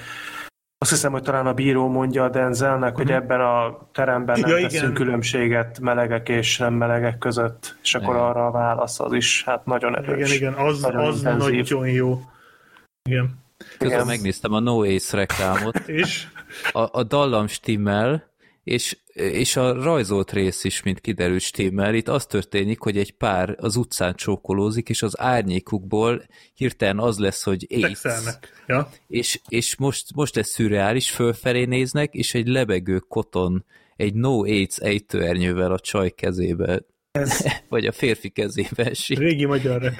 [0.81, 4.55] azt hiszem, hogy talán a bíró mondja a Denzelnek, hogy ebben a teremben nem Ja,
[4.57, 4.71] ja, igen.
[4.71, 8.25] teszünk különbséget melegek és nem melegek között, és akkor Igen.
[8.27, 10.33] arra a válasz az is hát nagyon erős.
[10.35, 11.69] igen, igen, az, Nagyon az intenzív.
[11.69, 12.21] nagyon jó.
[13.09, 13.39] Igen.
[13.77, 16.27] Közben megnéztem a No Ace reklámot, És
[16.71, 18.29] a, a dallam stimmel,
[18.64, 21.93] és, és a rajzolt rész is, mint kiderült stimmel.
[21.93, 26.23] Itt az történik, hogy egy pár az utcán csókolózik, és az árnyékukból
[26.53, 28.01] hirtelen az lesz, hogy AIDS.
[28.67, 28.90] Ja?
[29.07, 33.65] És, és most, most ez szürreális, fölfelé néznek, és egy lebegő koton,
[33.95, 39.17] egy No AIDS ejtőernyővel a csaj kezébe, Ez, vagy a férfi kezébe esik.
[39.17, 39.93] Régi magyar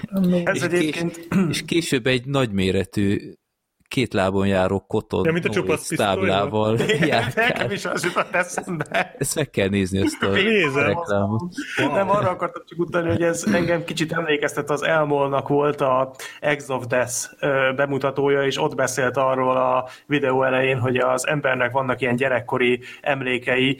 [0.44, 3.34] ez és, egyébként kés, és később egy nagyméretű
[3.92, 6.78] két lábon járó koton Ja, mint a csupasz táblával
[7.36, 9.16] nekem is az jutott eszembe.
[9.18, 10.86] Ezt meg kell nézni, ezt a Nézem.
[10.86, 11.42] reklámot.
[11.78, 16.68] Nem, arra akartam csak utalni, hogy ez engem kicsit emlékeztet, az Elmolnak volt a Eggs
[16.68, 17.16] of Death
[17.76, 23.78] bemutatója, és ott beszélt arról a videó elején, hogy az embernek vannak ilyen gyerekkori emlékei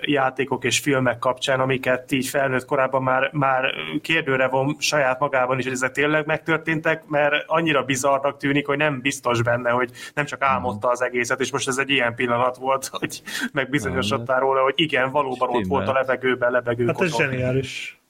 [0.00, 5.64] játékok és filmek kapcsán, amiket így felnőtt korában már, már kérdőre von saját magában is,
[5.64, 10.42] hogy ezek tényleg megtörténtek, mert annyira bizarnak tűnik, hogy nem biztos benne, hogy nem csak
[10.42, 15.10] álmodta az egészet, és most ez egy ilyen pillanat volt, hogy megbizonyosodtál róla, hogy igen,
[15.10, 18.00] valóban ott volt a levegőben lebegő Hát ez zseniális.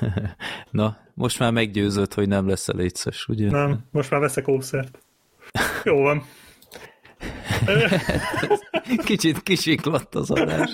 [0.70, 3.50] Na, most már meggyőzött, hogy nem lesz létszes, ugye?
[3.50, 4.98] Nem, most már veszek ószert.
[5.84, 6.24] Jó van.
[9.04, 10.70] Kicsit kisiklott az adás.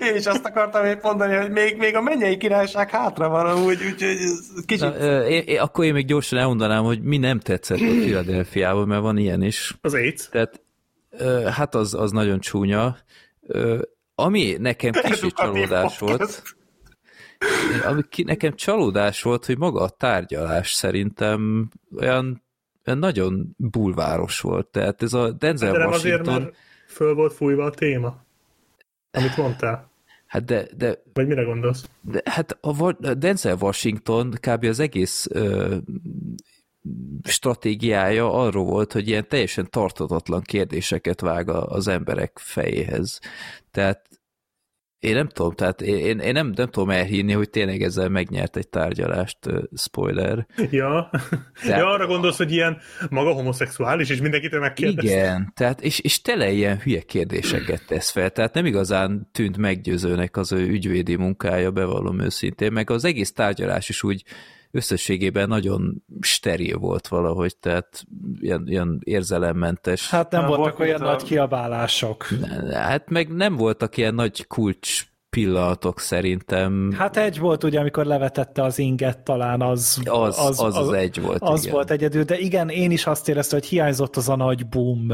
[0.00, 3.84] Én is azt akartam épp mondani, hogy még, még a mennyei királyság hátra van amúgy,
[3.84, 4.16] úgyhogy
[4.66, 4.80] kicsit...
[4.80, 8.88] Na, ö, én, én, akkor én még gyorsan elmondanám, hogy mi nem tetszett a Philadelphiában,
[8.88, 9.76] mert van ilyen is.
[9.80, 10.28] Az AIDS.
[10.28, 10.62] Tehát
[11.10, 12.96] ö, hát az, az nagyon csúnya.
[13.46, 13.82] Ö,
[14.14, 16.42] ami nekem kicsit csalódás volt,
[17.84, 22.45] ami ki, nekem csalódás volt, hogy maga a tárgyalás szerintem olyan
[22.94, 24.66] nagyon bulváros volt.
[24.66, 26.56] Tehát ez a Denzel De nem azért, Washington, mert
[26.86, 28.24] föl volt fújva a téma.
[29.10, 29.90] Amit mondtál.
[30.26, 31.88] hát de, de Vagy mire gondolsz?
[32.00, 34.64] De, hát a, a Denzel Washington kb.
[34.64, 35.76] az egész ö,
[37.22, 43.20] stratégiája arról volt, hogy ilyen teljesen tartatatlan kérdéseket vág a- az emberek fejéhez.
[43.70, 44.08] Tehát
[44.98, 48.68] én nem tudom, tehát én, én- nem, nem tudom elhinni, hogy tényleg ezzel megnyert egy
[48.68, 49.38] tárgyalást,
[49.76, 50.46] spoiler.
[50.70, 51.10] Ja.
[51.62, 52.78] Tehát- ja, arra gondolsz, hogy ilyen
[53.10, 55.10] maga homoszexuális, és mindenkitől megkérdezte.
[55.16, 60.36] Igen, tehát és, és tele ilyen hülye kérdéseket tesz fel, tehát nem igazán tűnt meggyőzőnek
[60.36, 64.22] az ő ügyvédi munkája, bevallom őszintén, meg az egész tárgyalás is úgy
[64.76, 68.04] összességében nagyon steril volt valahogy, tehát
[68.40, 70.10] ilyen, ilyen érzelemmentes.
[70.10, 72.26] Hát, nem Nem voltak volt, olyan a- nagy kiabálások.
[72.72, 76.92] hát meg nem voltak ilyen nagy kulcs pillanatok szerintem.
[76.98, 81.20] Hát egy volt ugye, amikor levetette az inget, talán az az, az, az, az egy
[81.20, 81.42] volt.
[81.42, 81.74] Az igen.
[81.74, 85.12] volt egyedül, de igen, én is azt éreztem, hogy hiányzott az a nagy boom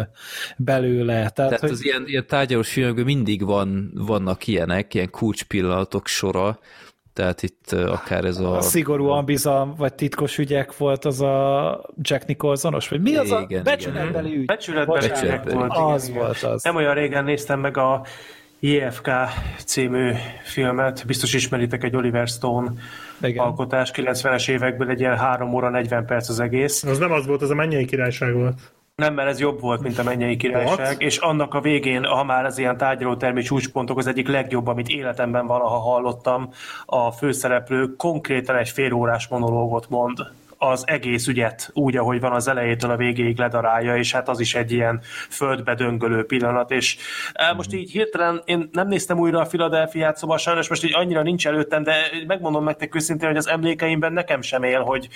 [0.57, 1.12] belőle.
[1.15, 1.70] Tehát, Tehát hogy...
[1.70, 6.58] az ilyen, ilyen tárgyalós filmekben mindig van, vannak ilyenek, ilyen kulcspillanatok sora,
[7.12, 8.57] tehát itt akár ez a...
[8.57, 13.41] a szigorúan bizalm, vagy titkos ügyek volt az a Jack Nicholsonos, vagy mi az a
[13.41, 14.44] Igen, becsületbeli ügy?
[14.44, 15.73] Becsületbeli ügyek volt.
[15.76, 16.50] Az igen, volt igen.
[16.50, 16.62] az.
[16.62, 18.05] Nem olyan régen néztem meg a
[18.60, 19.10] JFK
[19.65, 20.12] című
[20.44, 22.73] filmet, biztos ismeritek egy Oliver Stone
[23.23, 23.44] Igen.
[23.44, 26.82] alkotás, 90-es évekből egy ilyen 3 óra 40 perc az egész.
[26.82, 28.73] Az nem az volt, az a mennyei királyság volt.
[28.94, 31.00] Nem, mert ez jobb volt, mint a mennyei királyság, What?
[31.00, 35.46] és annak a végén, ha már ez ilyen tárgyalótermi csúcspontok, az egyik legjobb, amit életemben
[35.46, 36.52] valaha hallottam,
[36.84, 40.18] a főszereplő konkrétan egy fél órás monológot mond
[40.58, 44.54] az egész ügyet úgy, ahogy van az elejétől a végéig ledarálja, és hát az is
[44.54, 46.96] egy ilyen földbe döngölő pillanat, és
[47.32, 51.22] eh, most így hirtelen én nem néztem újra a Philadelphia-t, szóval sajnos most így annyira
[51.22, 51.94] nincs előttem, de
[52.26, 55.08] megmondom nektek őszintén, hogy az emlékeimben nekem sem él, hogy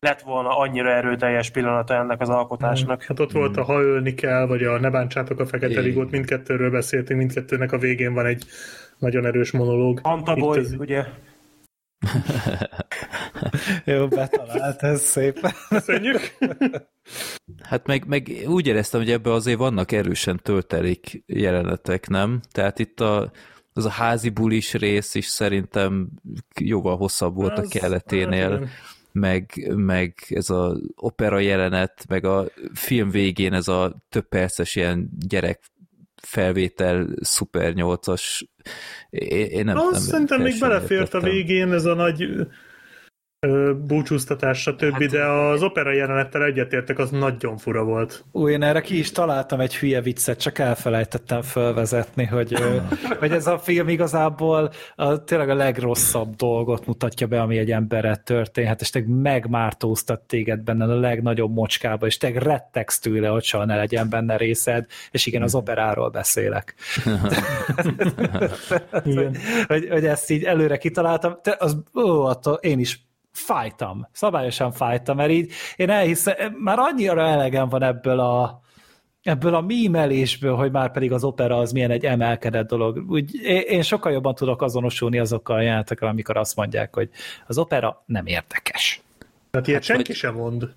[0.00, 3.02] lett volna annyira erőteljes pillanata ennek az alkotásnak.
[3.02, 6.70] Hát ott volt a Ha ölni kell, vagy a Ne bántsátok a fekete rigót, mindkettőről
[6.70, 8.44] beszéltünk, mindkettőnek a végén van egy
[8.98, 10.00] nagyon erős monológ.
[10.02, 11.04] Antagoly, Itt ez- ugye?
[13.84, 15.52] Jó, betalált ez szépen.
[15.68, 16.20] Köszönjük!
[17.62, 22.40] Hát meg, meg úgy éreztem, hogy ebbe azért vannak erősen töltelék jelenetek, nem?
[22.52, 23.30] Tehát itt a,
[23.72, 26.08] az a házi bulis rész is szerintem
[26.60, 28.68] jóval hosszabb volt a Az- kelleténél, hát.
[29.12, 35.10] Meg, meg ez a opera jelenet, meg a film végén ez a több perces ilyen
[35.28, 35.60] gyerek
[36.22, 38.42] felvétel, szuper 8-as,
[39.10, 41.30] én, én nem, Az nem szerintem még belefért a értettem.
[41.30, 42.28] végén ez a nagy
[43.86, 48.24] búcsúztatás, stb., hát, de az opera jelenettel egyetértek, az nagyon fura volt.
[48.32, 52.54] Új, én erre ki is találtam egy hülye viccet, csak elfelejtettem felvezetni, hogy,
[53.20, 58.16] hogy ez a film igazából a, tényleg a legrosszabb dolgot mutatja be, ami egy emberre
[58.16, 63.64] történhet, és tényleg megmártóztat téged benne a legnagyobb mocskába, és tényleg rettegsz tőle, hogy soha
[63.64, 66.74] ne legyen benne részed, és igen, az operáról beszélek.
[69.04, 69.36] Igen.
[69.66, 73.06] hogy, hogy ezt így előre kitaláltam, te az, ó, attól én is
[73.38, 78.60] fájtam, szabályosan fájtam, mert így én elhiszem, már annyira elegem van ebből a
[79.22, 83.10] ebből a mímelésből, hogy már pedig az opera az milyen egy emelkedett dolog.
[83.10, 87.08] Úgy, én sokkal jobban tudok azonosulni azokkal a jelenetekkel, amikor azt mondják, hogy
[87.46, 89.02] az opera nem érdekes.
[89.50, 90.74] Tehát ilyet Hát, senki vagy- sem mond.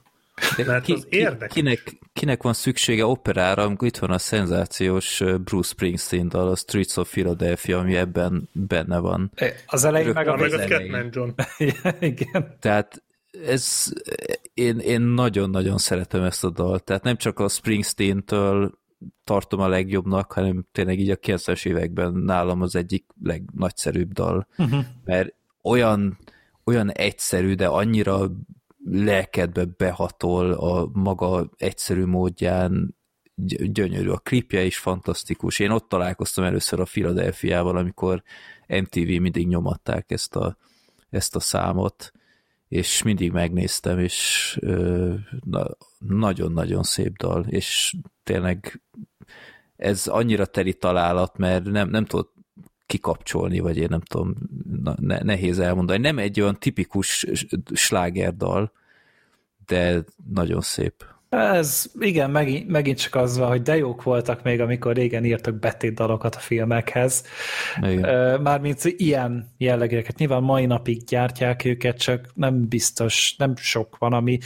[0.57, 1.53] De Mert az érdekes.
[1.53, 6.97] Kinek, kinek van szüksége operára, amikor itt van a szenzációs Bruce Springsteen dal, a Streets
[6.97, 9.31] of Philadelphia, ami ebben benne van.
[9.65, 10.61] Az elején meg a Meg a.
[10.61, 11.29] Scatman John.
[11.99, 12.57] Igen.
[12.59, 13.03] Tehát
[13.45, 13.93] ez,
[14.53, 16.83] én, én nagyon-nagyon szeretem ezt a dalt.
[16.83, 18.79] Tehát nem csak a Springsteen-től
[19.23, 24.47] tartom a legjobbnak, hanem tényleg így a 90-es években nálam az egyik legnagyszerűbb dal.
[24.57, 24.85] Uh-huh.
[25.03, 26.17] Mert olyan,
[26.63, 28.31] olyan egyszerű, de annyira
[28.83, 32.97] lelkedbe behatol a maga egyszerű módján,
[33.35, 34.09] gy- gyönyörű.
[34.09, 35.59] A klipje is fantasztikus.
[35.59, 38.23] Én ott találkoztam először a Philadelphiával, amikor
[38.67, 40.57] MTV mindig nyomatták ezt a,
[41.09, 42.11] ezt a számot,
[42.67, 44.59] és mindig megnéztem, és
[45.99, 48.81] nagyon-nagyon szép dal, és tényleg
[49.75, 52.29] ez annyira teli találat, mert nem, nem tudod
[52.91, 54.35] kikapcsolni, vagy én nem tudom,
[54.99, 55.99] ne, nehéz elmondani.
[55.99, 57.25] Nem egy olyan tipikus
[57.73, 58.71] slágerdal,
[59.65, 60.03] de
[60.33, 61.05] nagyon szép.
[61.29, 65.55] Ez igen, megint, megint csak az van, hogy de jók voltak még, amikor régen írtak
[65.55, 67.23] betétdalokat a filmekhez.
[67.81, 68.41] Igen.
[68.41, 70.17] Mármint ilyen jellegűeket.
[70.17, 74.37] Nyilván mai napig gyártják őket, csak nem biztos, nem sok van, ami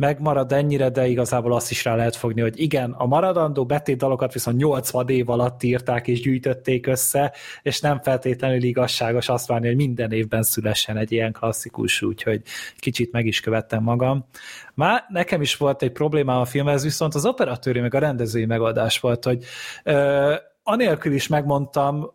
[0.00, 4.56] megmarad ennyire, de igazából azt is rá lehet fogni, hogy igen, a maradandó betétdalokat viszont
[4.56, 10.12] 80 év alatt írták és gyűjtötték össze, és nem feltétlenül igazságos azt várni, hogy minden
[10.12, 12.42] évben szülessen egy ilyen klasszikus, úgyhogy
[12.78, 14.26] kicsit meg is követtem magam.
[14.74, 19.00] Már nekem is volt egy problémám a filmhez, viszont az operatőri meg a rendezői megoldás
[19.00, 19.44] volt, hogy
[19.84, 22.10] ö, anélkül is megmondtam,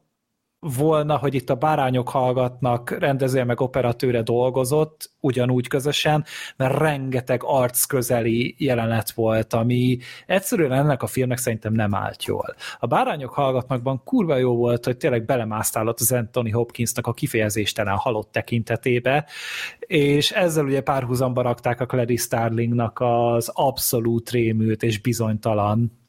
[0.77, 8.55] volna, hogy itt a bárányok hallgatnak, rendezője meg operatőre dolgozott, ugyanúgy közösen, mert rengeteg arcközeli
[8.57, 12.55] jelenet volt, ami egyszerűen ennek a filmnek szerintem nem állt jól.
[12.79, 18.31] A bárányok hallgatnakban kurva jó volt, hogy tényleg belemásztál az Anthony Hopkinsnak a kifejezéstelen halott
[18.31, 19.25] tekintetébe,
[19.79, 26.03] és ezzel ugye párhuzamba rakták a Clary Starlingnak az abszolút rémült és bizonytalan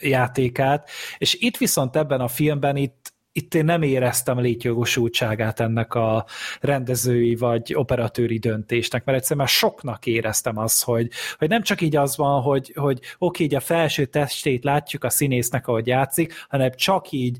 [0.00, 0.88] játékát,
[1.18, 6.26] és itt viszont ebben a filmben itt itt én nem éreztem létjogosultságát ennek a
[6.60, 11.96] rendezői vagy operatőri döntésnek, mert egyszerűen már soknak éreztem azt, hogy, hogy nem csak így
[11.96, 16.70] az van, hogy, hogy oké, így a felső testét látjuk a színésznek, ahogy játszik, hanem
[16.74, 17.38] csak így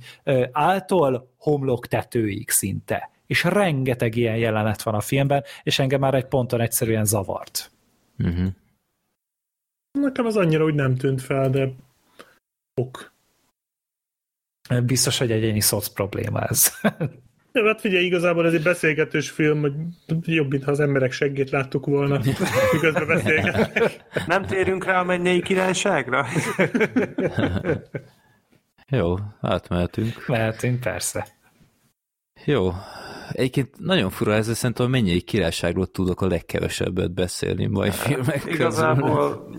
[0.52, 3.10] által homlok tetőig szinte.
[3.27, 7.70] És rengeteg ilyen jelenet van a filmben, és engem már egy ponton egyszerűen zavart.
[8.19, 8.49] Uh-huh.
[9.99, 11.73] Nekem az annyira úgy nem tűnt fel, de
[12.75, 13.09] ok.
[14.82, 16.73] Biztos, hogy egyéni szoc probléma ez.
[17.52, 19.73] Ja, hát figyelj, igazából ez egy beszélgetős film, hogy
[20.24, 22.20] jobb, mintha az emberek seggét láttuk volna,
[22.73, 24.05] miközben beszélgetnek.
[24.26, 26.26] Nem térünk rá a mennyei királyságra?
[28.89, 30.26] Jó, átmehetünk.
[30.26, 31.26] Mehetünk, persze.
[32.44, 32.73] Jó.
[33.32, 39.50] Egyébként nagyon fura ez, szerintem a mennyei királyságról tudok a legkevesebbet beszélni majd filmek Igazából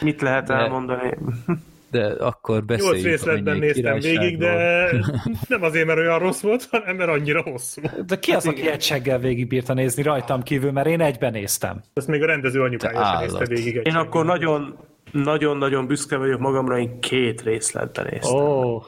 [0.00, 1.16] mit lehet elmondani?
[1.46, 1.54] de
[2.02, 4.90] akkor beszéljünk Nyolc részletben néztem végig, de
[5.48, 7.80] nem azért, mert olyan rossz volt, hanem mert annyira hosszú.
[8.06, 11.82] De ki az, aki egy seggel végigbírta nézni rajtam kívül, mert én egyben néztem.
[11.94, 13.80] Ezt még a rendező anyukája sem nézte végig.
[13.84, 14.78] Én akkor nagyon,
[15.12, 18.36] nagyon-nagyon büszke vagyok magamra, én két részletben néztem.
[18.40, 18.84] Oh.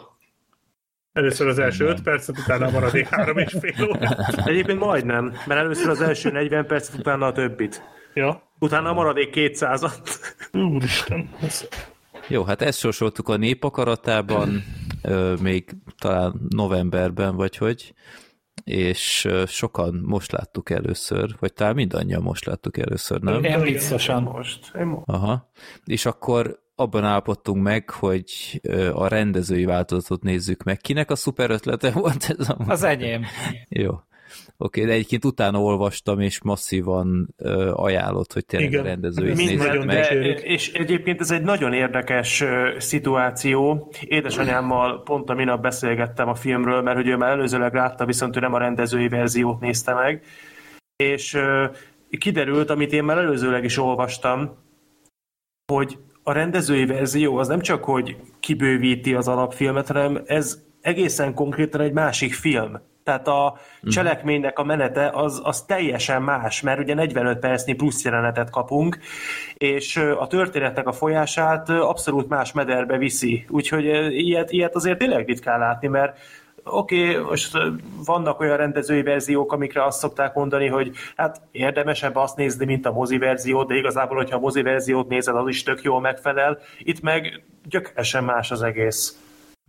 [1.12, 4.42] Először az első 5 percet, utána a maradék három és fél órát.
[4.44, 7.82] Egyébként majdnem, mert először az első 40 percet, utána a többit.
[8.14, 8.42] Ja.
[8.58, 9.92] Utána a maradék 200-at.
[10.52, 11.28] Úristen.
[12.28, 14.64] Jó, hát ezt sorsoltuk a népakaratában,
[15.42, 17.94] még talán novemberben, vagy hogy,
[18.64, 23.44] és sokan most láttuk először, vagy talán mindannyian most láttuk először, nem?
[23.44, 24.22] Én biztosan.
[24.22, 24.72] Most.
[25.05, 25.50] Aha.
[25.84, 28.60] És akkor abban állapodtunk meg, hogy
[28.92, 30.76] a rendezői változatot nézzük meg.
[30.76, 32.48] Kinek a szuper ötlete volt ez?
[32.48, 32.56] A...
[32.66, 33.24] Az enyém.
[33.68, 34.00] Jó.
[34.58, 39.02] Oké, de egyébként utána olvastam, és masszívan ö, ajánlott, hogy tényleg Igen.
[39.02, 39.96] a nézzük nagyon meg.
[39.96, 40.40] dicsérjük.
[40.40, 42.44] És egyébként ez egy nagyon érdekes
[42.78, 43.90] szituáció.
[44.00, 48.40] Édesanyámmal pont a minap beszélgettem a filmről, mert hogy ő már előzőleg látta, viszont ő
[48.40, 50.22] nem a rendezői verziót nézte meg.
[50.96, 51.66] És ö,
[52.18, 54.64] kiderült, amit én már előzőleg is olvastam,
[55.72, 61.80] hogy a rendezői verzió az nem csak, hogy kibővíti az alapfilmet, hanem ez egészen konkrétan
[61.80, 62.80] egy másik film.
[63.06, 68.50] Tehát a cselekménynek a menete az, az teljesen más, mert ugye 45 percnyi plusz jelenetet
[68.50, 68.98] kapunk,
[69.54, 73.46] és a történetnek a folyását abszolút más mederbe viszi.
[73.48, 76.18] Úgyhogy ilyet, ilyet azért tényleg ritkán látni, mert
[76.64, 77.58] oké, okay, most
[78.06, 82.92] vannak olyan rendezői verziók, amikre azt szokták mondani, hogy hát érdemesebb azt nézni, mint a
[82.92, 86.58] mozi verziót, de igazából, hogyha a mozi verziót nézed, az is tök jól megfelel.
[86.78, 89.18] Itt meg gyökeresen más az egész.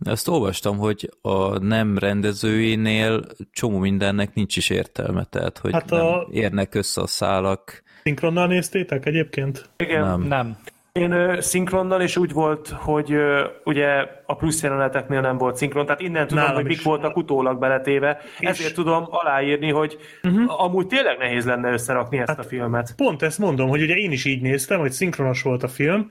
[0.04, 3.20] Azt olvastam, hogy a nem rendezőinél
[3.52, 7.82] csomó mindennek nincs is értelme, tehát hogy Hát hát a- nem érnek össze a szálak.
[8.02, 9.70] Szinkronnal néztétek egyébként?
[9.76, 10.00] Igen.
[10.04, 10.20] Nem.
[10.22, 10.56] Nem.
[10.92, 13.86] Én ö, szinkronnal, és úgy volt, hogy ö, ugye
[14.26, 16.82] a plusz jeleneteknél nem volt szinkron, tehát innen tudom, Nálam hogy mik is.
[16.82, 20.62] voltak utólag beletéve, És- ezért tudom aláírni, hogy uh-huh.
[20.62, 22.92] amúgy tényleg nehéz lenne összerakni ezt a filmet.
[22.96, 26.10] Pont ezt mondom, hogy ugye én is így néztem, hogy szinkronos volt a film,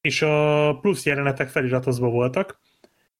[0.00, 2.60] és a plusz jelenetek feliratozva voltak,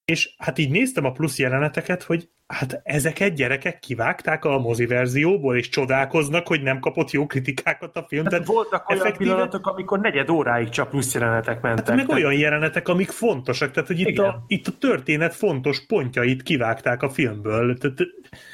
[0.06, 5.56] és hát így néztem a plusz jeleneteket, hogy hát ezeket gyerekek kivágták a mozi verzióból,
[5.56, 8.24] és csodálkoznak, hogy nem kapott jó kritikákat a film.
[8.24, 11.86] Tehát voltak olyan effektíve- pillanatok, amikor negyed óráig csak plusz jelenetek mentek.
[11.86, 14.24] Hát meg Tehát- olyan jelenetek, amik fontosak, tehát hogy itt Igen.
[14.24, 17.78] a, itt a történet fontos pontjait kivágták a filmből.
[17.78, 17.96] Tehát,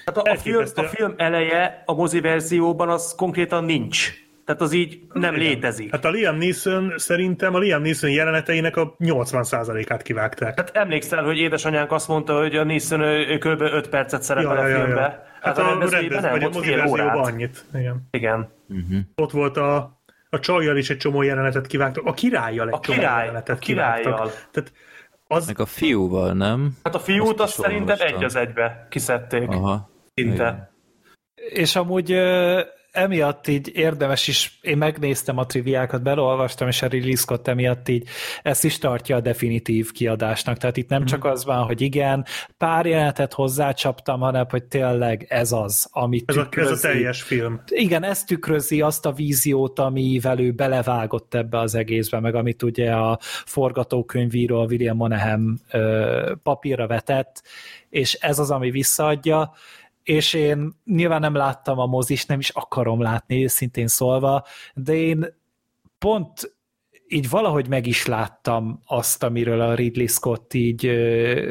[0.05, 4.22] Tehát a, a, film, a film eleje a mozi verzióban az konkrétan nincs.
[4.45, 5.47] Tehát az így nem Igen.
[5.47, 5.91] létezik.
[5.91, 10.55] Hát a Liam Neeson szerintem a Liam Neeson jeleneteinek a 80%-át kivágták.
[10.55, 13.61] Tehát emlékszel, hogy édesanyánk azt mondta, hogy a Nissan ő, ő kb.
[13.61, 15.27] 5 percet szerepel a filmbe.
[15.41, 17.27] Hát a a rendezőjében rendez, nem vagy a mozi fél verzióban órát.
[17.27, 17.65] annyit.
[17.75, 18.09] Igen.
[18.11, 18.49] Igen.
[19.15, 22.99] Ott volt a, a csajjal is egy csomó jelenetet kivágtak, a királlyal egy A csomó
[22.99, 24.03] király, jelenetet a királlyal.
[24.03, 24.49] kivágtak.
[24.51, 24.73] Tehát
[25.27, 26.77] az, Meg a fiúval, nem?
[26.83, 28.17] Hát a fiút Azt azt szerintem olvastam.
[28.19, 29.49] egy az egybe kiszedték.
[29.49, 29.91] Aha.
[30.15, 30.73] Szinte.
[31.35, 32.11] És amúgy
[32.93, 38.09] emiatt így érdemes is, én megnéztem a triviákat, belolvastam, és a Ridley Scott emiatt így
[38.43, 40.59] ezt is tartja a definitív kiadásnak.
[40.59, 42.27] Tehát itt nem csak az van, hogy igen,
[42.59, 47.61] pár jelenetet hozzácsaptam, hanem hogy tényleg ez az, amit ez, a, ez a teljes film.
[47.67, 52.93] Igen, ez tükrözi azt a víziót, amivel ő belevágott ebbe az egészbe, meg amit ugye
[52.93, 55.61] a forgatókönyvíró a William Monahan
[56.43, 57.43] papírra vetett,
[57.91, 59.53] és ez az, ami visszaadja,
[60.03, 65.41] és én nyilván nem láttam a mozis, nem is akarom látni, szintén szólva, de én
[65.99, 66.57] pont
[67.09, 70.83] így valahogy meg is láttam azt, amiről a Ridley Scott így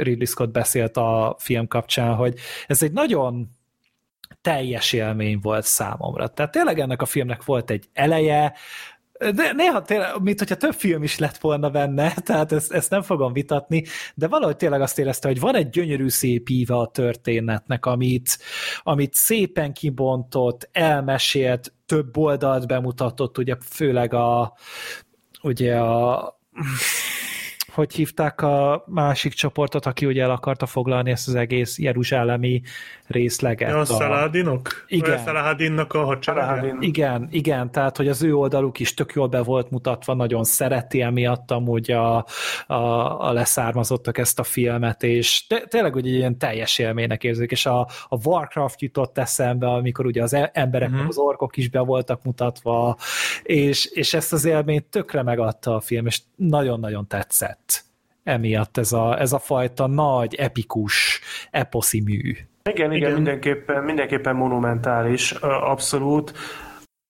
[0.02, 3.50] Ridley Scott beszélt a film kapcsán, hogy ez egy nagyon
[4.42, 6.28] teljes élmény volt számomra.
[6.28, 8.54] Tehát tényleg ennek a filmnek volt egy eleje,
[9.22, 13.02] De néha tényleg, mint hogyha több film is lett volna benne, tehát ezt, ezt nem
[13.02, 13.84] fogom vitatni,
[14.16, 18.38] de valahogy tényleg azt érezte, hogy van egy gyönyörű szép íve a történetnek, amit,
[18.84, 24.54] amit szépen kibontott, elmesélt, több oldalt bemutatott, ugye főleg a
[25.42, 26.40] ugye a
[27.74, 32.62] hogy hívták a másik csoportot, aki ugye el akarta foglalni ezt az egész jeruzsálemi
[33.08, 33.70] részleget.
[33.70, 34.86] Ja, a Szaladinok?
[34.88, 35.14] Igen.
[35.14, 36.76] A Szaladinnak a hadserege?
[36.80, 41.02] Igen, igen, tehát hogy az ő oldaluk is tök jól be volt mutatva, nagyon szereti
[41.02, 42.26] emiatt amúgy a,
[42.68, 42.74] a,
[43.28, 47.80] a leszármazottak ezt a filmet, és te, tényleg ugye ilyen teljes élménynek érzik, és a,
[48.08, 50.98] a Warcraft jutott eszembe, amikor ugye az e- emberek, Mhm.
[50.98, 51.10] uh-huh.
[51.10, 52.98] az orkok is be voltak mutatva,
[53.44, 57.61] és, és ezt az élményt tökre megadta a film, és nagyon-nagyon tetszett
[58.24, 62.20] emiatt ez a, ez a fajta nagy, epikus, eposzi mű.
[62.64, 63.14] Igen, igen, Igen.
[63.14, 66.34] mindenképpen, mindenképpen monumentális, abszolút.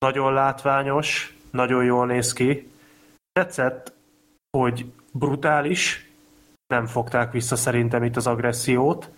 [0.06, 2.72] Nagyon látványos, nagyon jól néz ki.
[3.32, 3.94] Tetszett,
[4.58, 6.10] hogy brutális,
[6.68, 9.10] nem fogták vissza szerintem itt az agressziót.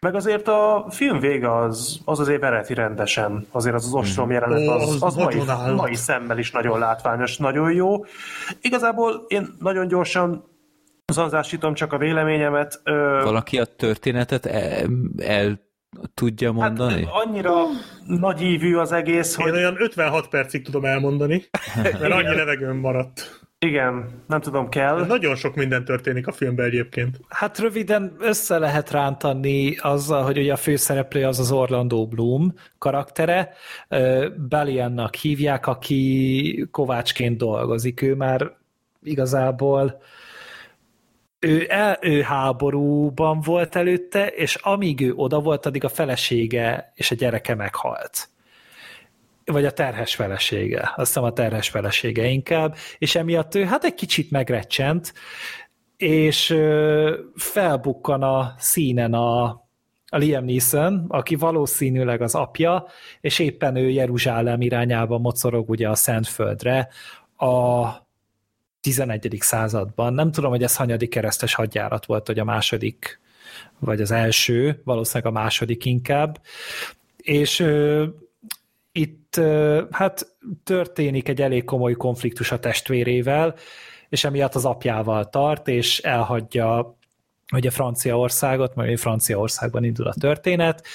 [0.00, 3.46] Meg azért a film vége az, az azért vereti rendesen.
[3.50, 5.42] Azért az az ostrom jelenet, Ó, az, az mai,
[5.76, 8.04] mai szemmel is nagyon látványos, nagyon jó.
[8.60, 10.44] Igazából én nagyon gyorsan
[11.12, 12.80] zanzásítom csak a véleményemet.
[12.84, 14.86] Ö, Valaki a történetet el,
[15.18, 15.60] el
[16.14, 17.04] tudja mondani?
[17.04, 17.54] Hát, annyira
[18.06, 21.44] nagy ívű az egész, Én hogy olyan 56 percig tudom elmondani,
[21.82, 23.40] mert annyi levegőm maradt.
[23.58, 25.06] igen, nem tudom, kell.
[25.06, 27.20] Nagyon sok minden történik a filmben egyébként.
[27.28, 33.52] Hát röviden össze lehet rántani azzal, hogy ugye a főszereplő az az Orlando Bloom karaktere,
[34.48, 38.02] Baliannak hívják, aki kovácsként dolgozik.
[38.02, 38.50] Ő már
[39.02, 40.00] igazából
[41.42, 47.10] ő, el, ő háborúban volt előtte, és amíg ő oda volt, addig a felesége és
[47.10, 48.28] a gyereke meghalt.
[49.44, 53.94] Vagy a terhes felesége, azt hiszem a terhes felesége inkább, és emiatt ő hát egy
[53.94, 55.12] kicsit megrecsent,
[55.96, 56.56] és
[57.34, 59.42] felbukkan a színen a,
[60.06, 62.86] a Liam Neeson, aki valószínűleg az apja,
[63.20, 66.88] és éppen ő Jeruzsálem irányába mocorog ugye a Szentföldre
[67.36, 67.86] a
[68.82, 69.36] 11.
[69.40, 70.14] században.
[70.14, 73.20] Nem tudom, hogy ez hanyadik keresztes hadjárat volt, hogy a második,
[73.78, 76.40] vagy az első, valószínűleg a második inkább.
[77.16, 78.06] És ö,
[78.92, 83.54] itt ö, hát történik egy elég komoly konfliktus a testvérével,
[84.08, 86.96] és emiatt az apjával tart, és elhagyja
[87.52, 90.86] ugye Franciaországot, mert Franciaországban indul a történet,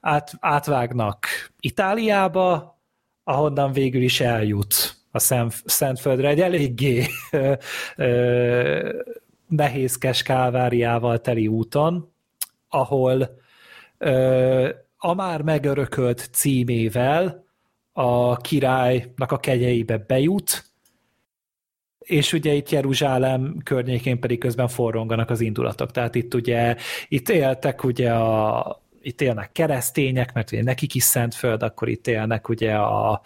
[0.00, 1.26] át, átvágnak
[1.60, 2.78] Itáliába,
[3.24, 7.06] ahonnan végül is eljut a Szent, Szentföldre egy eléggé
[9.48, 12.12] nehézkes káváriával teli úton,
[12.68, 13.38] ahol
[14.96, 17.44] a már megörökölt címével
[17.92, 20.64] a királynak a kegyeibe bejut,
[21.98, 25.90] és ugye itt Jeruzsálem környékén pedig közben forronganak az indulatok.
[25.90, 26.76] Tehát itt ugye,
[27.08, 32.48] itt éltek ugye a, itt élnek keresztények, mert ugye nekik is Szentföld, akkor itt élnek
[32.48, 33.20] ugye a,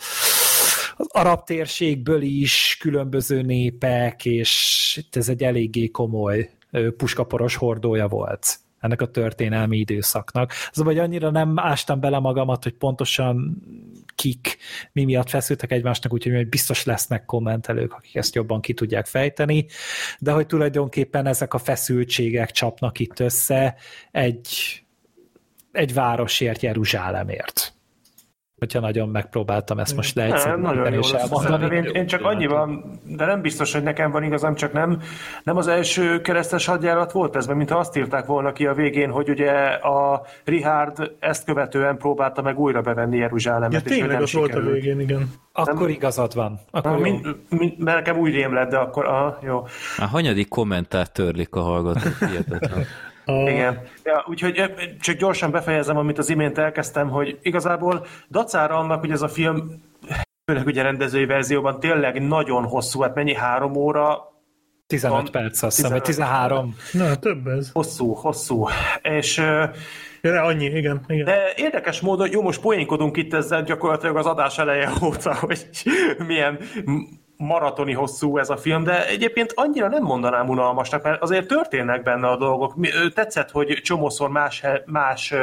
[0.99, 6.51] az arab térségből is különböző népek, és itt ez egy eléggé komoly
[6.97, 10.53] puskaporos hordója volt ennek a történelmi időszaknak.
[10.71, 13.63] Az, hogy annyira nem ástam bele magamat, hogy pontosan
[14.15, 14.57] kik
[14.93, 19.67] mi miatt feszültek egymásnak, úgyhogy biztos lesznek kommentelők, akik ezt jobban ki tudják fejteni,
[20.19, 23.75] de hogy tulajdonképpen ezek a feszültségek csapnak itt össze
[24.11, 24.83] egy,
[25.73, 27.78] egy városért, Jeruzsálemért.
[28.59, 31.77] Hogyha nagyon megpróbáltam ezt most Nem, jó és elmondani.
[31.77, 35.01] Én, én csak annyiban, de nem biztos, hogy nekem van igazam, csak nem,
[35.43, 39.11] nem az első keresztes hadjárat volt ez, mert mintha azt írták volna ki a végén,
[39.11, 44.33] hogy ugye a Richard ezt követően próbálta meg újra bevenni Jeruzsálemet, Ja, tényleg nem az
[44.33, 45.31] volt a végén, igen.
[45.53, 46.61] Akkor igazad van.
[46.71, 49.67] Akkor mind, mind, mert nekem úgy rém lett, de akkor ah, jó.
[49.99, 52.85] Már hanyadik kommentát törlik a hallgatók, hihetetlen.
[53.29, 53.83] Igen.
[54.05, 59.23] Ja, úgyhogy csak gyorsan befejezem, amit az imént elkezdtem, hogy igazából dacára annak, hogy ez
[59.23, 59.83] a film,
[60.45, 64.33] főleg ugye rendezői verzióban tényleg nagyon hosszú, hát mennyi három óra,
[64.87, 66.29] 15 van- perc, azt hiszem, vagy 15.
[66.31, 66.75] 13.
[66.93, 67.71] Na, több ez.
[67.73, 68.67] hosszú, hosszú.
[69.03, 69.37] És
[70.23, 71.05] Ja, de annyi, igen.
[71.09, 71.25] igen.
[71.25, 75.67] De érdekes módon, jó, most poénkodunk itt ezzel gyakorlatilag az adás eleje óta, hogy
[76.27, 76.59] milyen
[77.39, 82.29] maratoni hosszú ez a film, de egyébként annyira nem mondanám unalmasnak, mert azért történnek benne
[82.29, 82.75] a dolgok.
[83.15, 85.35] Tetszett, hogy csomószor más, más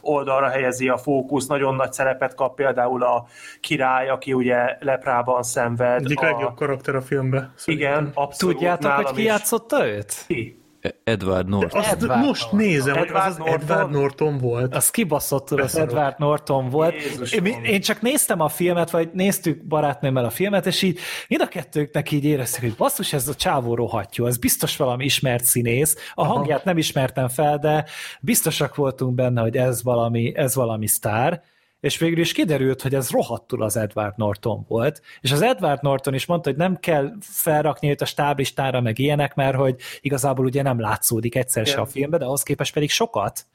[0.00, 3.26] oldalra helyezi a fókusz, nagyon nagy szerepet kap például a
[3.60, 6.04] király, aki ugye leprában szenved.
[6.04, 6.24] Egyik a...
[6.24, 7.52] legjobb karakter a filmben.
[7.56, 7.90] szerintem.
[7.90, 8.54] Igen, abszolút.
[8.54, 9.26] Tudjátok, nálam hogy ki is.
[9.26, 10.24] játszotta őt?
[10.26, 10.57] Ki?
[11.04, 11.80] Edward Norton.
[11.80, 12.58] Azt Edward most Norton.
[12.58, 13.60] nézem, hogy az az Norton?
[13.60, 14.74] Edward Norton volt.
[14.74, 15.76] Az kibaszott, az.
[15.76, 16.94] Edward Norton volt.
[16.94, 17.44] Jézusom.
[17.44, 20.98] Én, én csak néztem a filmet, vagy néztük barátnőmmel a filmet, és így
[21.28, 25.44] mind a kettőknek így éreztük, hogy basszus, ez a csávó rohadtyú, ez biztos valami ismert
[25.44, 25.96] színész.
[26.14, 27.84] A hangját nem ismertem fel, de
[28.20, 31.42] biztosak voltunk benne, hogy ez valami, ez valami sztár,
[31.80, 36.14] és végül is kiderült, hogy ez rohadtul az Edward Norton volt, és az Edward Norton
[36.14, 40.62] is mondta, hogy nem kell felrakni őt a stáblistára, meg ilyenek, mert hogy igazából ugye
[40.62, 41.86] nem látszódik egyszer se a Igen.
[41.92, 43.46] filmben, de ahhoz képest pedig sokat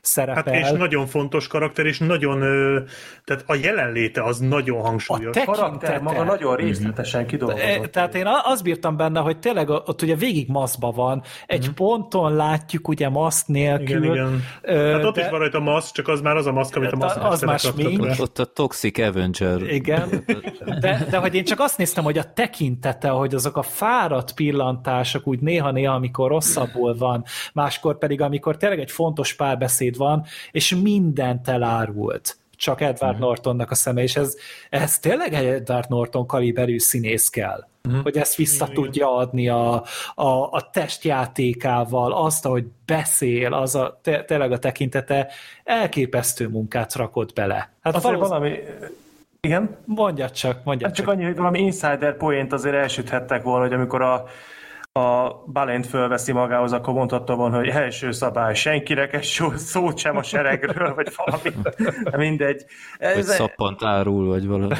[0.00, 0.52] szerepel.
[0.54, 2.38] Hát és nagyon fontos karakter, és nagyon,
[3.24, 5.36] tehát a jelenléte az nagyon hangsúlyos.
[5.36, 7.90] A karakter maga nagyon részletesen E, kidolgozott.
[7.90, 11.74] Tehát én azt bírtam benne, hogy tényleg ott ugye végig maszkba van, egy Mhm.
[11.74, 14.04] ponton látjuk ugye maszk nélkül.
[14.04, 14.42] Igen, igen.
[14.62, 16.92] Ö, Hát ott de- is van rajta maszk, csak az már az a maszk, amit
[16.92, 18.02] a Hát maszk az már smink.
[18.02, 19.62] Ott, ott a Toxic Avenger.
[19.62, 20.24] Igen,
[20.80, 25.26] de, de hogy én csak azt néztem, hogy a tekintete, hogy azok a fáradt pillantások
[25.26, 31.48] úgy néha-néha, amikor rosszabbul van, máskor pedig, amikor tényleg egy fontos párbeszéd van, és mindent
[31.48, 33.18] elárult csak Edward uh-huh.
[33.18, 34.36] Nortonnak a szeme, és ez,
[34.70, 38.02] ez tényleg egy Edward Norton kaliberű színész kell, uh-huh.
[38.02, 38.82] hogy ezt vissza Igen.
[38.82, 45.28] tudja adni a, a, a testjátékával, azt, ahogy beszél, az a, te, tényleg a tekintete
[45.64, 47.72] elképesztő munkát rakott bele.
[47.80, 48.58] Hát Azért valósz- valami...
[49.40, 49.76] Igen?
[49.84, 51.06] Mondja csak, mondja Hát csak.
[51.06, 54.24] csak annyi, hogy valami insider point azért elsüthettek volna, hogy amikor a,
[54.92, 60.16] a Balint fölveszi magához, akkor mondhatta volna, hogy első szabály, senkinek egy szó- szót sem
[60.16, 61.56] a seregről, vagy valami.
[62.10, 62.64] De mindegy.
[62.98, 64.74] Vagy Ez, szappant árul, vagy valami.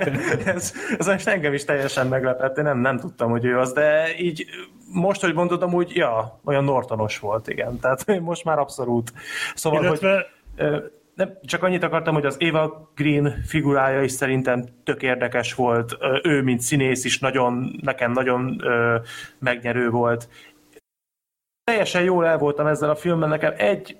[0.44, 4.18] ez, ez most engem is teljesen meglepett, én nem, nem tudtam, hogy ő az, de
[4.18, 4.46] így
[4.92, 7.80] most, hogy mondod, amúgy, ja, olyan Nortonos volt, igen.
[7.80, 9.12] Tehát most már abszolút.
[9.54, 9.86] Szóval, hogy...
[9.86, 10.76] Illetve Ö,
[11.16, 15.96] Nem, csak annyit akartam, hogy az Eva Green figurája is szerintem tök érdekes volt.
[16.22, 18.98] Ő, mint színész is nagyon, nekem nagyon ö,
[19.38, 20.28] megnyerő volt.
[21.64, 23.96] Teljesen jól el voltam ezzel a filmmel, nekem egy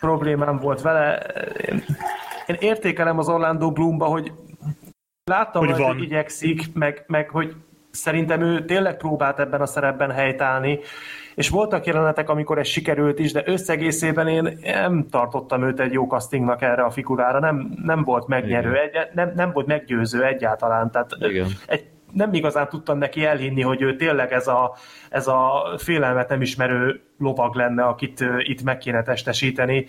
[0.00, 1.16] problémám volt vele.
[1.70, 1.84] Én,
[2.46, 4.32] én értékelem az Orlando Bloomba, hogy
[5.24, 5.98] láttam, Hogy hogy, van.
[5.98, 7.54] igyekszik, meg, meg hogy
[7.96, 10.78] szerintem ő tényleg próbált ebben a szerepben helytállni,
[11.34, 16.06] és voltak jelenetek, amikor ez sikerült is, de összegészében én nem tartottam őt egy jó
[16.06, 21.10] castingnak erre a figurára, nem, nem volt megnyerő, egy, nem, nem volt meggyőző egyáltalán, tehát
[21.18, 21.46] Igen.
[21.66, 21.84] egy,
[22.16, 24.76] nem igazán tudtam neki elhinni, hogy ő tényleg ez a,
[25.10, 29.86] ez a félelmet nem ismerő lovag lenne, akit itt meg kéne testesíteni.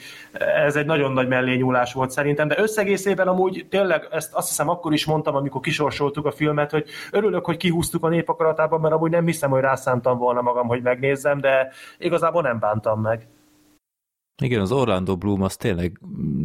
[0.65, 4.93] Ez egy nagyon nagy mellényúlás volt szerintem, de összegészében amúgy tényleg ezt azt hiszem akkor
[4.93, 9.25] is mondtam, amikor kisorsoltuk a filmet, hogy örülök, hogy kihúztuk a népakaratában, mert amúgy nem
[9.25, 13.27] hiszem, hogy rászántam volna magam, hogy megnézzem, de igazából nem bántam meg.
[14.41, 15.99] Igen, az Orlando Bloom az tényleg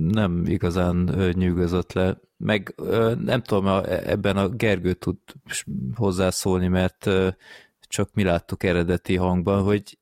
[0.08, 0.96] nem igazán
[1.32, 2.74] nyűgözött le, meg
[3.24, 5.16] nem tudom, ebben a Gergő tud
[5.94, 7.10] hozzászólni, mert
[7.88, 9.98] csak mi láttuk eredeti hangban, hogy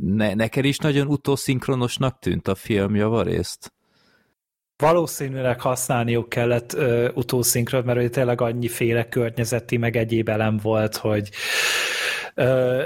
[0.00, 3.72] ne, neked is nagyon utószinkronosnak tűnt a film javarészt?
[4.76, 11.30] Valószínűleg használniuk kellett ö, utószinkrot, mert ugye tényleg annyiféle környezeti, meg egyéb elem volt, hogy
[12.34, 12.84] ö,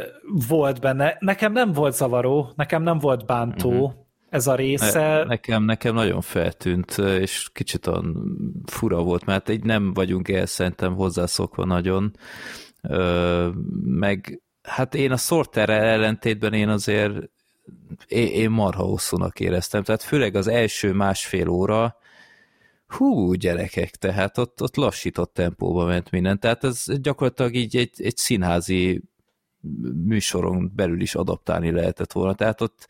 [0.48, 1.16] volt benne.
[1.20, 4.01] Nekem nem volt zavaró, nekem nem volt bántó uh-huh.
[4.32, 5.00] Ez a része.
[5.00, 8.36] Ne, nekem, nekem nagyon feltűnt, és kicsit olyan
[8.66, 12.16] fura volt, mert így nem vagyunk el szerintem hozzászokva nagyon,
[12.82, 13.48] Ö,
[13.84, 17.14] meg hát én a Sorterrel ellentétben én azért
[18.06, 21.96] én, én marha hosszúnak éreztem, tehát főleg az első másfél óra,
[22.86, 28.16] hú, gyerekek, tehát ott, ott lassított tempóba ment minden, tehát ez gyakorlatilag így egy, egy
[28.16, 29.02] színházi
[30.04, 32.86] műsoron belül is adaptálni lehetett volna, tehát ott,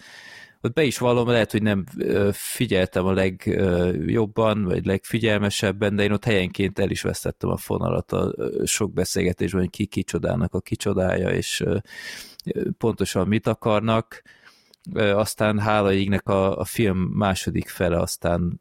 [0.63, 1.85] ott be is vallom, lehet, hogy nem
[2.33, 8.35] figyeltem a legjobban, vagy legfigyelmesebben, de én ott helyenként el is vesztettem a fonalat a
[8.65, 11.65] sok beszélgetésben, hogy ki kicsodának a kicsodája, és
[12.79, 14.23] pontosan mit akarnak.
[14.95, 18.61] Aztán hála égnek a, a film második fele aztán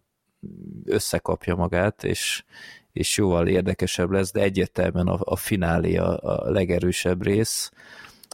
[0.85, 2.43] összekapja magát, és,
[2.91, 7.71] és jóval érdekesebb lesz, de egyértelműen a, a finálé a, a legerősebb rész.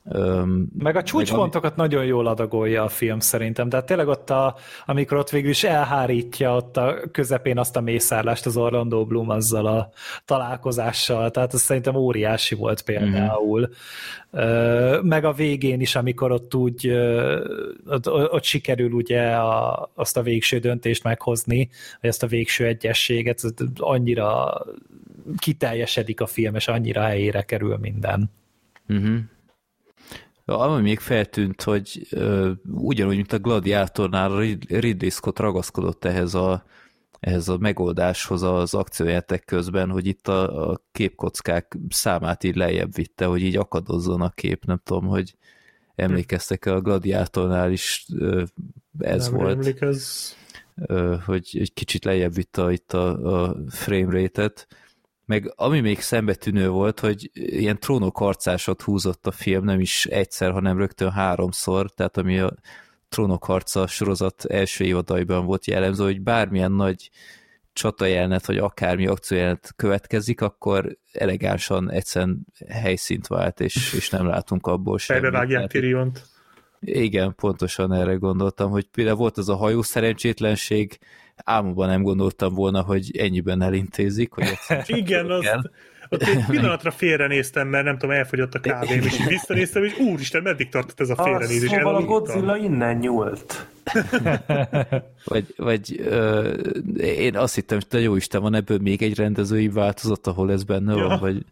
[0.10, 4.56] Öm, Meg a csúcspontokat nagyon jól adagolja a film szerintem, tehát tényleg ott, a,
[4.86, 9.66] amikor ott végül is elhárítja ott a közepén azt a mészárlást az Orlando Bloom azzal
[9.66, 9.90] a
[10.26, 13.60] találkozással, tehát ez szerintem óriási volt például.
[13.60, 15.08] Mm-hmm.
[15.08, 17.40] Meg a végén is, amikor ott úgy, ö,
[17.88, 21.70] ott, ott sikerül ugye a, azt a végső döntést meghozni,
[22.02, 23.42] vagy azt a végső egyességet,
[23.76, 24.62] annyira
[25.38, 28.32] kiteljesedik a film, és annyira helyére kerül minden.
[28.90, 29.18] Uh-huh.
[30.50, 36.66] Ami még feltűnt, hogy uh, ugyanúgy, mint a Gladiátornál Rid- Ridley Scott ragaszkodott ehhez a,
[37.20, 43.26] ehhez a megoldáshoz az akciójátek közben, hogy itt a, a képkockák számát így lejjebb vitte,
[43.26, 45.36] hogy így akadozzon a kép, nem tudom, hogy
[45.96, 48.44] emlékeztek, a Gladiátornál is ö,
[49.00, 50.34] ez Nem volt, rémlik, ez...
[50.76, 54.68] ö, hogy egy kicsit lejjebb vitte itt a, a frame rate-et.
[55.28, 60.52] Meg ami még szembetűnő volt, hogy ilyen trónok harcásot húzott a film, nem is egyszer,
[60.52, 62.54] hanem rögtön háromszor, tehát ami a
[63.10, 67.10] trónok harca sorozat első évadaiban volt jellemző, hogy bármilyen nagy
[67.74, 74.98] csatajelenet, vagy akármi akciójelenet következik, akkor elegánsan egyszerűen helyszínt vált, és, és nem látunk abból
[74.98, 75.22] semmit.
[75.22, 76.26] Fejbevágják Tehát- Tyriont.
[76.80, 80.98] igen, pontosan erre gondoltam, hogy például volt az a hajó szerencsétlenség,
[81.44, 84.46] álmomban nem gondoltam volna, hogy ennyiben elintézik, hogy
[84.86, 85.62] Igen, azt, kell.
[86.10, 90.70] ott egy pillanatra félrenéztem, mert nem tudom, elfogyott a kávém, és visszanéztem, és úristen, meddig
[90.70, 91.70] tartott ez a Ah, félrenézés?
[91.70, 92.02] szóval a.
[92.02, 93.68] Godzilla innen nyúlt.
[95.26, 96.52] Vagy, vagy ö,
[96.98, 100.64] én azt hittem, hogy te jó Isten, van ebből még egy rendezői változat, ahol ez
[100.64, 101.08] benne Ja.
[101.08, 101.46] van, vagy,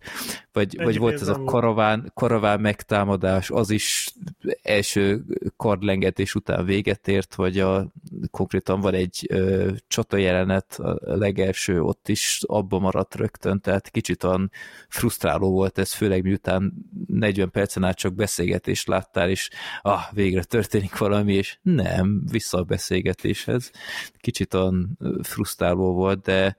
[0.54, 4.14] vagy, vagy volt ez a karaván, karaván megtámadás, az is
[4.62, 5.24] első
[5.58, 7.92] kardlengetés után véget ért, vagy a,
[8.32, 14.24] konkrétan van egy ö, csata jelenet, a legelső ott is abba maradt rögtön, tehát kicsit
[14.24, 14.52] olyan
[14.90, 16.74] frusztráló volt ez, főleg miután
[17.08, 19.50] 40 percen át csak beszélgetést láttál, és
[19.82, 23.72] ah, végre történik valami, és nem, vissza a beszélgetéshez.
[24.18, 26.58] Kicsit olyan frusztráló volt, de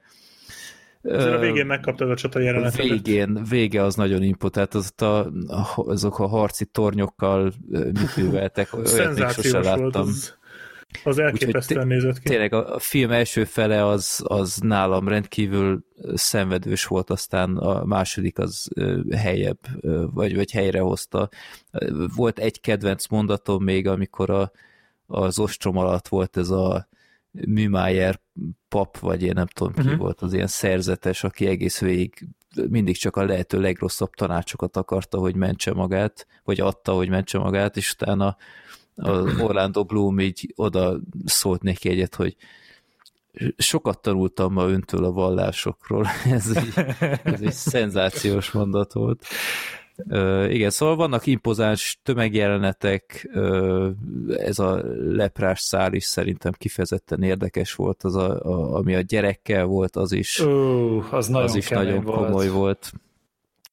[1.09, 2.86] Azért a végén megkaptad a csata jelenetet.
[2.86, 5.31] végén, vége az nagyon impó, tehát az a,
[5.75, 10.03] azok a harci tornyokkal mit műveltek, olyat még sose láttam.
[10.09, 10.36] az,
[11.05, 12.28] az elképesztően nézett ki.
[12.28, 18.39] Tényleg a, a film első fele az, az nálam rendkívül szenvedős volt, aztán a második
[18.39, 18.69] az
[19.17, 19.59] helyebb,
[20.15, 21.28] vagy, vagy helyre hozta.
[22.17, 24.51] Volt egy kedvenc mondatom még, amikor a,
[25.07, 26.89] az ostrom alatt volt ez a
[27.31, 28.20] Műmájer
[28.68, 29.97] pap, vagy én nem tudom ki uh-huh.
[29.97, 32.28] volt, az ilyen szerzetes, aki egész végig
[32.68, 37.76] mindig csak a lehető legrosszabb tanácsokat akarta, hogy mentse magát, vagy adta, hogy mentse magát,
[37.76, 38.36] és utána
[38.94, 42.36] az Orlando Bloom így oda szólt neki egyet, hogy
[43.57, 46.07] sokat tanultam ma öntől a vallásokról.
[46.25, 46.85] Ez egy,
[47.23, 49.26] ez egy szenzációs mondat volt.
[50.49, 53.28] Igen, szóval vannak impozáns tömegjelenetek,
[54.36, 59.65] ez a leprás szál is szerintem kifejezetten érdekes volt, az a, a, ami a gyerekkel
[59.65, 62.26] volt, az is, Ó, az nagyon az is nagyon volt.
[62.26, 62.92] komoly volt,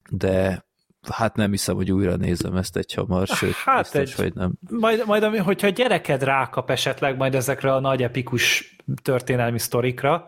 [0.09, 0.65] de
[1.11, 4.51] hát nem hiszem, hogy újra nézem ezt egy hamar, sőt, Hát biztos, egy- hogy nem.
[4.69, 10.27] Majd, majd hogyha a gyereked rákap esetleg majd ezekre a nagy epikus történelmi sztorikra,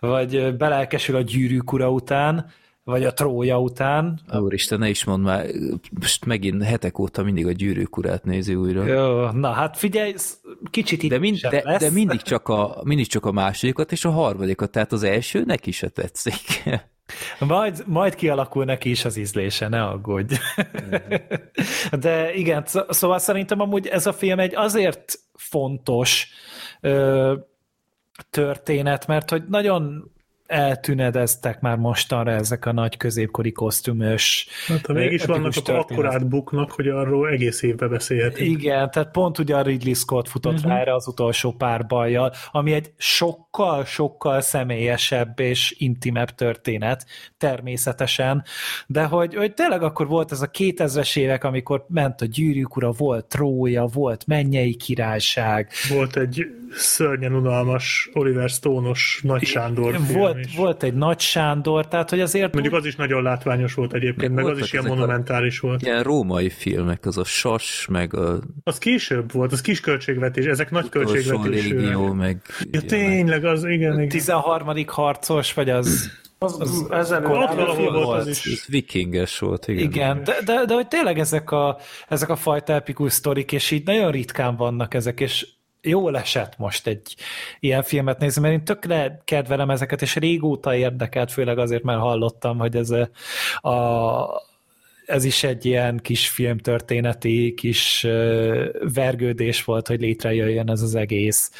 [0.00, 2.50] vagy belelkesül a gyűrűk ura után,
[2.84, 4.20] vagy a trója után.
[4.32, 5.46] Úristen, ne is mondd már,
[6.00, 8.84] most megint hetek óta mindig a gyűrűk urát nézi újra.
[8.84, 10.14] Jó, na hát figyelj,
[10.70, 11.80] kicsit De, mind, de, lesz.
[11.80, 15.70] de mindig, csak a, mindig csak a másodikat és a harmadikat, tehát az első neki
[15.70, 16.62] se tetszik.
[17.38, 20.34] Majd, majd kialakul neki is az ízlése, ne aggódj.
[22.00, 26.28] De igen, szó- szóval szerintem amúgy ez a film egy azért fontos
[26.80, 27.34] ö,
[28.30, 30.12] történet, mert hogy nagyon
[30.50, 35.90] eltűnedeztek már mostanra ezek a nagy középkori kosztümös Hát, ha mégis vannak, akkor történet.
[35.90, 38.50] akkorát buknak, hogy arról egész évben beszélhetünk.
[38.50, 40.70] Igen, tehát pont ugye a Ridley Scott futott uh-huh.
[40.70, 47.06] rá erre az utolsó pár bajjal, ami egy sokkal-sokkal személyesebb és intimebb történet,
[47.38, 48.44] természetesen,
[48.86, 52.90] de hogy, hogy tényleg akkor volt ez a 2000-es évek, amikor ment a gyűrűk ura,
[52.90, 60.56] volt Trója, volt Mennyei Királyság, Volt egy szörnyen unalmas Oliver Stone-os Nagy Sándor volt, is.
[60.56, 64.38] volt egy Nagy Sándor, tehát hogy azért Mondjuk az is nagyon látványos volt egyébként, meg
[64.44, 65.82] az voltak is ilyen ezek a- monumentális volt.
[65.82, 70.70] Ilyen római filmek, az a Sas, meg a Az később volt, az kis költségvetés, ezek
[70.70, 71.76] nagy utolsó költségvetésű.
[71.78, 74.08] légió, meg Ja, tényleg, az igen, igen.
[74.08, 74.84] 13.
[74.86, 76.10] harcos, vagy az...
[76.42, 78.20] Az, Az- az Ott valahol film volt volt.
[78.20, 78.46] az is.
[78.46, 79.82] Ez vikinges volt, igen.
[79.84, 81.78] Igen, de, de, de hogy tényleg ezek a,
[82.08, 85.46] ezek a fajta epikus sztorik, és így nagyon ritkán vannak ezek, és
[85.82, 87.16] jól esett most egy
[87.60, 92.58] ilyen filmet nézni, mert én tökre kedvelem ezeket, és régóta érdekelt, főleg azért, mert hallottam,
[92.58, 93.08] hogy ez a,
[93.68, 94.48] a
[95.10, 98.06] ez is egy ilyen kis filmtörténeti kis
[98.94, 101.50] vergődés volt, hogy létrejöjjön ez az egész,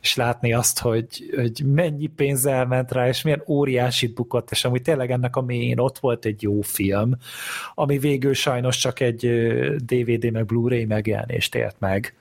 [0.00, 4.82] és látni azt, hogy, hogy mennyi pénz elment rá, és milyen óriásit bukott, és amúgy
[4.82, 7.16] tényleg ennek a mélyén ott volt egy jó film,
[7.74, 9.30] ami végül sajnos csak egy
[9.76, 12.19] DVD meg Blu-ray megjelenést ért meg.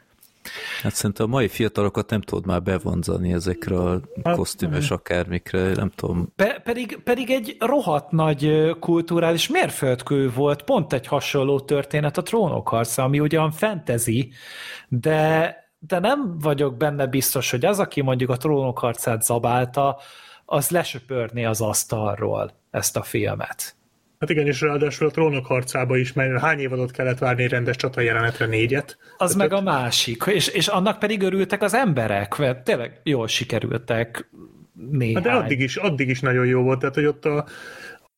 [0.81, 5.89] Hát szerintem a mai fiatalokat nem tudod már bevonzani ezekre a Hát, kosztümös akármikre, nem
[5.95, 6.33] tudom.
[6.35, 12.67] Pe- pedig, pedig egy rohadt nagy kulturális mérföldkő volt, pont egy hasonló történet a trónok
[12.67, 14.31] harca, ami ugyan fantasy,
[14.87, 19.97] de, de nem vagyok benne biztos, hogy az, aki mondjuk a trónok harcát zabálta,
[20.45, 23.75] az lesöpörné az asztalról ezt a filmet.
[24.19, 27.75] Hát igen, és ráadásul a trónok harcába is, mert hány évadot kellett várni egy rendes
[27.75, 28.45] csata jelenetre?
[28.45, 28.97] Négyet?
[29.17, 34.29] Az meg a másik, és, és annak pedig örültek az emberek, mert tényleg jól sikerültek
[34.89, 35.13] néhány.
[35.13, 37.45] Hát de addig is, addig is nagyon jó volt, tehát hogy ott a,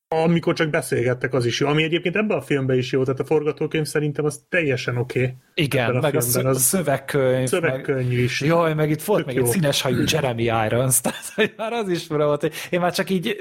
[0.08, 1.68] amikor csak beszélgettek, az is jó.
[1.68, 5.20] Ami egyébként ebben a filmben is jó, tehát a forgatókönyv szerintem az teljesen oké.
[5.20, 7.48] Okay Igen, a meg a filmben, az- szövegkönyv.
[7.48, 8.42] Szövegkönyv meg, is.
[8.42, 9.46] Jaj, meg itt volt Tök meg jó.
[9.46, 13.10] egy színes hajú Jeremy Irons, tehát már az is fura volt, hogy én már csak
[13.10, 13.36] így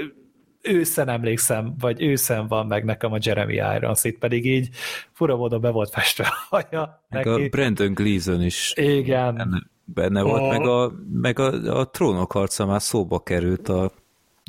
[0.62, 4.68] őszen emlékszem, vagy őszen van meg nekem a Jeremy Irons, itt pedig így
[5.12, 7.42] fura módon be volt festve a haja Meg neki.
[7.44, 12.32] a Brandon Gleeson is Igen, benne, benne volt, A- meg, a, meg a, a trónok
[12.32, 13.90] harca már szóba került a,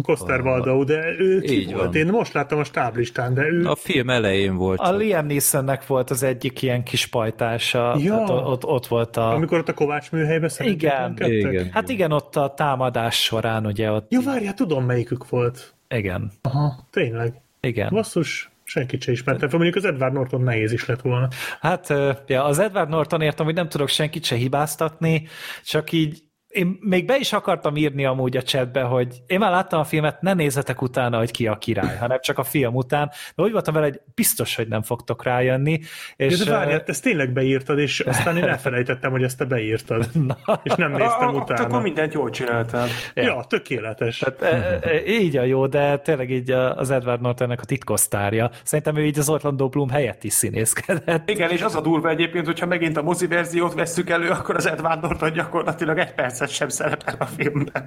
[0.03, 1.85] Koster Valdau, de ő ki Így volt?
[1.85, 1.95] van.
[1.95, 3.65] Én most láttam a stáblistán, de ő...
[3.65, 4.79] a film elején volt.
[4.79, 8.19] a Liam Neesonnek volt az egyik ilyen kis pajtása, Ja.
[8.19, 9.33] hát ott, ott volt a...
[9.33, 11.51] Amikor ott a Kovács műhelybe szerencsétlenkedtek?
[11.51, 11.69] Igen.
[11.71, 14.11] Hát igen, ott a támadás során ugye ott...
[14.11, 15.73] Jó, várjál, tudom melyikük volt.
[15.91, 17.41] Igen, Aha, tényleg.
[17.61, 17.89] igen.
[17.93, 19.59] Basszus, senkit se ismertem fel.
[19.59, 21.27] Mondjuk az Edward Norton nehéz is lett volna.
[21.59, 21.93] Hát
[22.27, 25.27] ja, az Edward Norton értem, hogy nem tudok senkit se hibáztatni,
[25.63, 29.79] csak így én még be is akartam írni amúgy a chatbe, hogy én már láttam
[29.79, 33.11] a filmet, ne nézzetek utána, hogy ki a király, hanem csak a film után.
[33.35, 35.79] De úgy voltam vele, hogy biztos, hogy nem fogtok rájönni.
[36.15, 39.45] És, És de várjál, te ezt tényleg beírtad, és aztán én elfelejtettem, hogy ezt te
[39.45, 40.09] beírtad.
[40.63, 41.79] És nem néztem Akkor utána.
[41.79, 42.87] mindent jól csináltál.
[43.13, 44.17] Ja, tökéletes.
[44.17, 48.49] Tehát, e, e, így a jó, de tényleg így a- az Edward Nortonnek a titkosztárja.
[48.63, 51.29] Szerintem ő így az Orlando Bloom helyett is színészkedett.
[51.29, 54.65] Igen, és az a durva egyébként, hogyha megint a mozi verziót vesszük elő, akkor az
[54.67, 57.83] Edward Norton gyakorlatilag egy percet sem szerepel a filmben.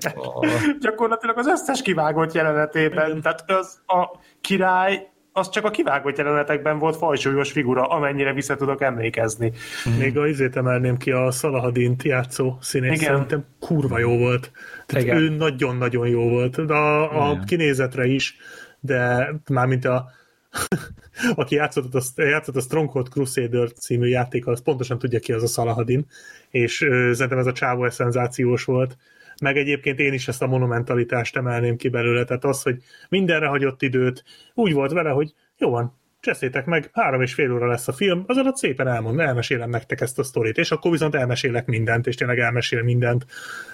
[0.80, 3.20] gyakorlatilag az összes kivágott jelenetében.
[3.20, 8.82] Tehát az a király az csak a kivágott jelenetekben volt fajsúlyos figura, amennyire vissza tudok
[8.82, 9.52] emlékezni.
[9.98, 13.12] Még a izét emelném ki, a Szalahadint játszó színész Igen.
[13.12, 14.50] szerintem kurva jó volt.
[14.86, 15.16] Tehát Igen.
[15.16, 16.66] ő nagyon-nagyon jó volt.
[16.66, 17.44] De a, a Igen.
[17.44, 18.36] kinézetre is,
[18.80, 20.04] de mármint a
[21.34, 25.46] aki játszott a, játszott a Stronghold Crusader című játék, az pontosan tudja ki az a
[25.46, 26.06] Szalahadin,
[26.50, 28.96] és ö, szerintem ez a csávó ez szenzációs volt.
[29.42, 33.82] Meg egyébként én is ezt a monumentalitást emelném ki belőle, tehát az, hogy mindenre hagyott
[33.82, 37.92] időt, úgy volt vele, hogy jó van, cseszétek meg, három és fél óra lesz a
[37.92, 42.06] film, az alatt szépen elmond, elmesélem nektek ezt a sztorit, és akkor viszont elmesélek mindent,
[42.06, 43.26] és tényleg elmesél mindent,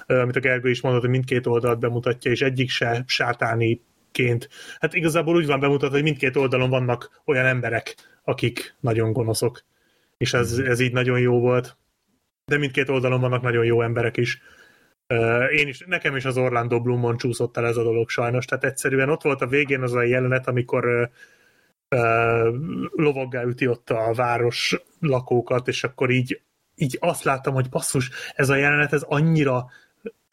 [0.07, 3.83] amit a Gergő is mondott, hogy mindkét oldalt bemutatja, és egyik se sátáni
[4.13, 4.49] ként.
[4.79, 9.63] Hát igazából úgy van bemutatva, hogy mindkét oldalon vannak olyan emberek, akik nagyon gonoszok.
[10.17, 11.77] És ez, ez így nagyon jó volt.
[12.45, 14.43] De mindkét oldalon vannak nagyon jó emberek is.
[15.57, 18.45] Én is, nekem is az Orlando Bloomon csúszott el ez a dolog sajnos.
[18.45, 21.11] Tehát egyszerűen ott volt a végén az a jelenet, amikor
[21.89, 22.57] ö,
[22.95, 26.41] lovaggá üti ott a város lakókat, és akkor így,
[26.75, 29.71] így azt láttam, hogy basszus, ez a jelenet, ez annyira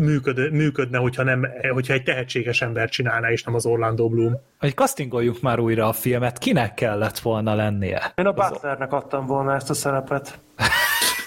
[0.03, 4.33] működ, működne, hogyha, nem, hogyha egy tehetséges ember csinálná, és nem az Orlando Bloom.
[4.59, 8.13] Hogy castingoljuk már újra a filmet, kinek kellett volna lennie?
[8.15, 10.39] Én a Butlernek adtam volna ezt a szerepet.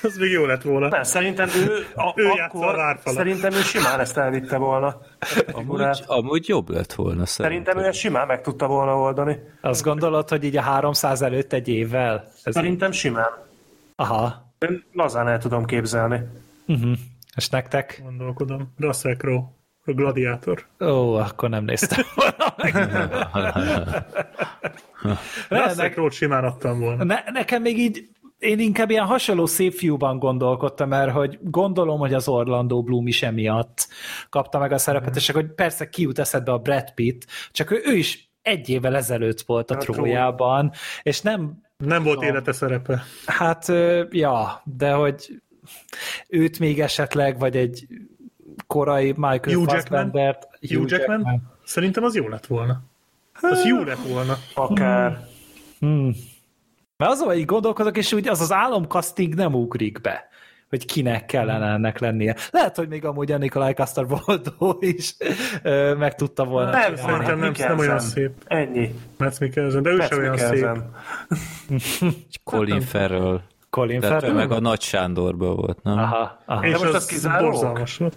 [0.02, 0.88] Az még jó lett volna.
[0.88, 3.18] Nem, szerintem ő, a, Ő a akkor várfalat.
[3.18, 5.00] szerintem ő simán ezt elvitte volna.
[5.52, 7.78] Amúgy, amúgy jobb lett volna Szerintem szerintem.
[7.78, 9.38] ő ezt simán meg tudta volna oldani.
[9.60, 12.24] Azt gondolod, hogy így a 300 előtt egy évvel?
[12.44, 12.54] Ez...
[12.54, 13.30] Szerintem simán.
[13.96, 14.52] Aha.
[14.58, 16.20] Én lazán el tudom képzelni.
[16.66, 16.92] Uh-huh.
[17.40, 18.00] És nektek?
[18.04, 18.72] Gondolkodom.
[18.78, 19.42] Russell Crowe,
[19.84, 20.66] a gladiátor.
[20.80, 22.54] Ó, akkor nem néztem volna
[25.48, 27.04] Russell ne, Crowe-t simán adtam volna.
[27.04, 32.14] ne, nekem még így én inkább ilyen hasonló szép fiúban gondolkodtam, mert hogy gondolom, hogy
[32.14, 33.88] az Orlando Bloom is emiatt
[34.30, 37.94] kapta meg a szerepet, és akkor persze kiút eszedbe a Brad Pitt, csak ő, ő
[37.96, 42.28] is egy évvel ezelőtt volt a A Trójában, és nem, Nem volt Ja.
[42.28, 43.02] élete szerepe.
[43.26, 43.66] hát
[44.10, 45.42] ja, de hogy
[46.28, 47.86] őt még esetleg, vagy egy
[48.66, 49.76] korai Michael Hugh Jackman?
[49.76, 51.42] Fassbendert, Hugh Jackman?
[51.64, 52.82] Szerintem az jó lett volna.
[53.40, 54.36] Az jó lett volna.
[54.54, 55.26] Akár.
[55.78, 56.14] Hmm.
[56.96, 60.28] Mert azon, hogy így gondolkodok, és úgy az az álomkaszting nem ugrik be,
[60.68, 62.36] hogy kinek kellene ennek lennie.
[62.50, 65.16] Lehet, hogy még amúgy a Nikolaj Kastar Boldó is
[65.62, 67.24] ö, meg tudta volna Nem, csinálni.
[67.24, 68.30] Szerintem nem, nem olyan szép.
[68.44, 68.94] Ennyi.
[69.18, 70.66] Metsz Mikkelsen, de ő sem olyan szép.
[72.44, 73.40] Colin Farrell.
[73.70, 74.36] Colin Tehát Farrell?
[74.36, 75.98] meg a Nagy Sándorban volt, nem?
[75.98, 76.66] Aha, aha.
[76.66, 78.16] És most az, az borzalmas volt.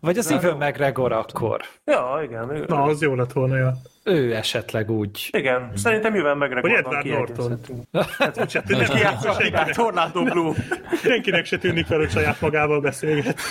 [0.00, 1.60] Vagy az Ivan McGregor akkor.
[1.84, 2.50] Ja, igen.
[2.56, 3.72] Ő, Na, az jó lett volna, ja.
[4.04, 5.28] Ő esetleg úgy.
[5.32, 7.60] igen, szerintem mivel Vagy megregondom Edward Norton.
[7.60, 8.46] kiegészítünk.
[8.48, 9.74] Csak nem Ki játsza senkinek?
[9.78, 10.54] Orlando Bloom.
[11.02, 13.40] senkinek se tűnik fel, hogy saját magával beszélget.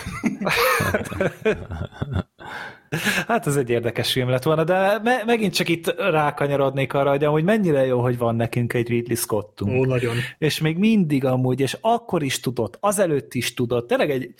[3.28, 7.24] Hát ez egy érdekes film lett volna, de me- megint csak itt rákanyarodnék arra, hogy
[7.24, 9.80] amúgy mennyire jó, hogy van nekünk egy Ridley Scottunk.
[9.80, 10.16] Ó, nagyon.
[10.38, 14.34] És még mindig amúgy, és akkor is tudott, azelőtt is tudott, tényleg egy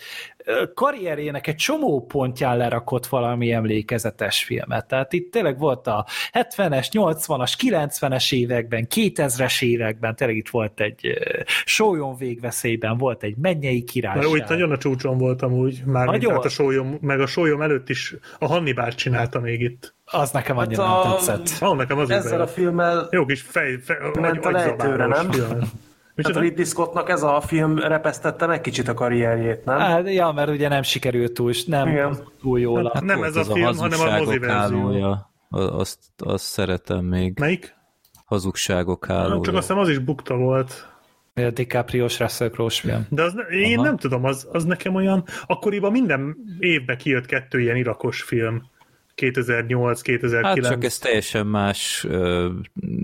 [0.74, 4.86] karrierjének egy csomó pontján lerakott valami emlékezetes filmet.
[4.86, 11.18] Tehát itt tényleg volt a 70-es, 80-as, 90-es években, 2000-es években, tényleg itt volt egy
[11.64, 14.22] sólyom végveszélyben, volt egy mennyei királyság.
[14.22, 16.32] Mert úgy nagyon a csúcson voltam úgy, már Nagyon.
[16.32, 19.94] hát a sólyom, meg a sólyom előtt is a Hannibal csinálta még itt.
[20.04, 21.62] Az nekem Hát annyira a- nem tetszett.
[21.62, 25.30] Ah, nekem az is Ezzel a filmmel Jó kis fej, fej Ment a lejtőre, nem?
[25.30, 25.58] Film.
[26.16, 26.40] Hát Micsoda?
[26.40, 29.78] Ridley Scottnak ez a film repesztette meg kicsit a karrierjét, nem?
[29.78, 32.18] Hát, ja, mert ugye nem sikerült túl, nem Igen.
[32.40, 32.90] túl jól.
[32.94, 34.56] Hát Nem ez a az film, hanem a hazugságok moziverzió.
[34.78, 35.30] hálója.
[35.48, 37.38] A- Azt, azt szeretem még.
[37.38, 37.74] Melyik?
[38.24, 39.40] Hazugságok hálója.
[39.42, 40.90] Csak azt hiszem az is bukta volt.
[41.34, 43.06] A DiCaprio-s Russell Crowe-s film.
[43.08, 43.86] De az, ne- én Aha.
[43.86, 48.62] nem tudom, az, az nekem olyan, akkoriban minden évben kijött kettő ilyen irakos film.
[49.14, 50.64] 2008, 2009.
[50.64, 52.50] Hát csak ez teljesen más ö,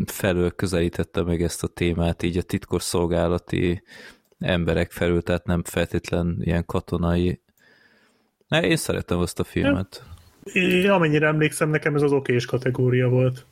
[0.06, 3.82] felől közelítette meg ezt a témát, így a titkos szolgálati
[4.38, 7.40] emberek felül, tehát nem feltétlen ilyen katonai.
[8.48, 10.02] Ne, én szeretem azt a filmet.
[10.52, 13.46] Én, amennyire emlékszem, nekem ez az okés kategória volt.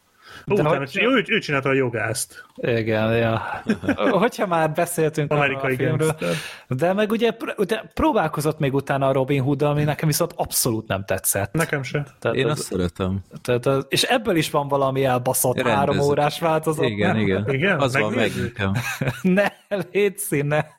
[0.50, 2.44] Ó, De hogy- ő, ő csinálta a jogászt.
[2.56, 3.42] Igen, ja.
[4.10, 6.34] Hogyha már beszéltünk Amerikai a filmről, gangster.
[6.68, 7.30] de meg ugye
[7.66, 11.52] de próbálkozott még utána a Robin hood ami nekem viszont abszolút nem tetszett.
[11.52, 12.06] Nekem se.
[12.18, 13.22] Tehát Én az, azt szeretem.
[13.42, 15.78] tehát az, és ebből is van valami elbaszott Rendezett.
[15.78, 16.84] három órás változat.
[16.84, 17.22] Igen, nem?
[17.24, 17.44] igen.
[17.48, 17.80] Igen?
[17.80, 18.72] Az van meg nekem.
[19.22, 19.46] ne,
[19.92, 20.78] légy színe.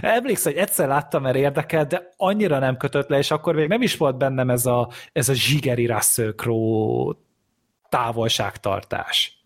[0.00, 3.82] Emlékszem, hogy egyszer láttam, mert érdekel, de annyira nem kötött le, és akkor még nem
[3.82, 7.14] is volt bennem ez a, ez a zsigeri Russell Crowe
[7.94, 9.44] távolságtartás.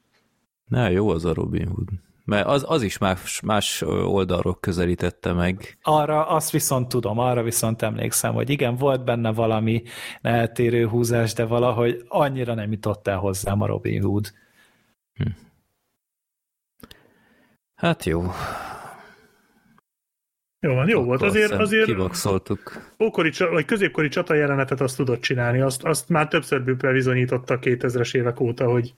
[0.65, 1.89] Na, jó az a Robin Hood.
[2.25, 5.79] Mert az, az is más, más oldalról közelítette meg.
[5.83, 9.83] Arra azt viszont tudom, arra viszont emlékszem, hogy igen, volt benne valami
[10.23, 14.33] eltérő húzás, de valahogy annyira nem jutott el hozzám a Robin Hood.
[17.75, 18.23] Hát jó.
[20.61, 21.23] Jó van, jó volt.
[21.23, 22.93] Azért, azért Kivakszoltuk.
[23.01, 25.61] ókori, vagy középkori csata jelenetet azt tudott csinálni.
[25.61, 28.95] Azt, azt már többször bebizonyította a 2000-es évek óta, hogy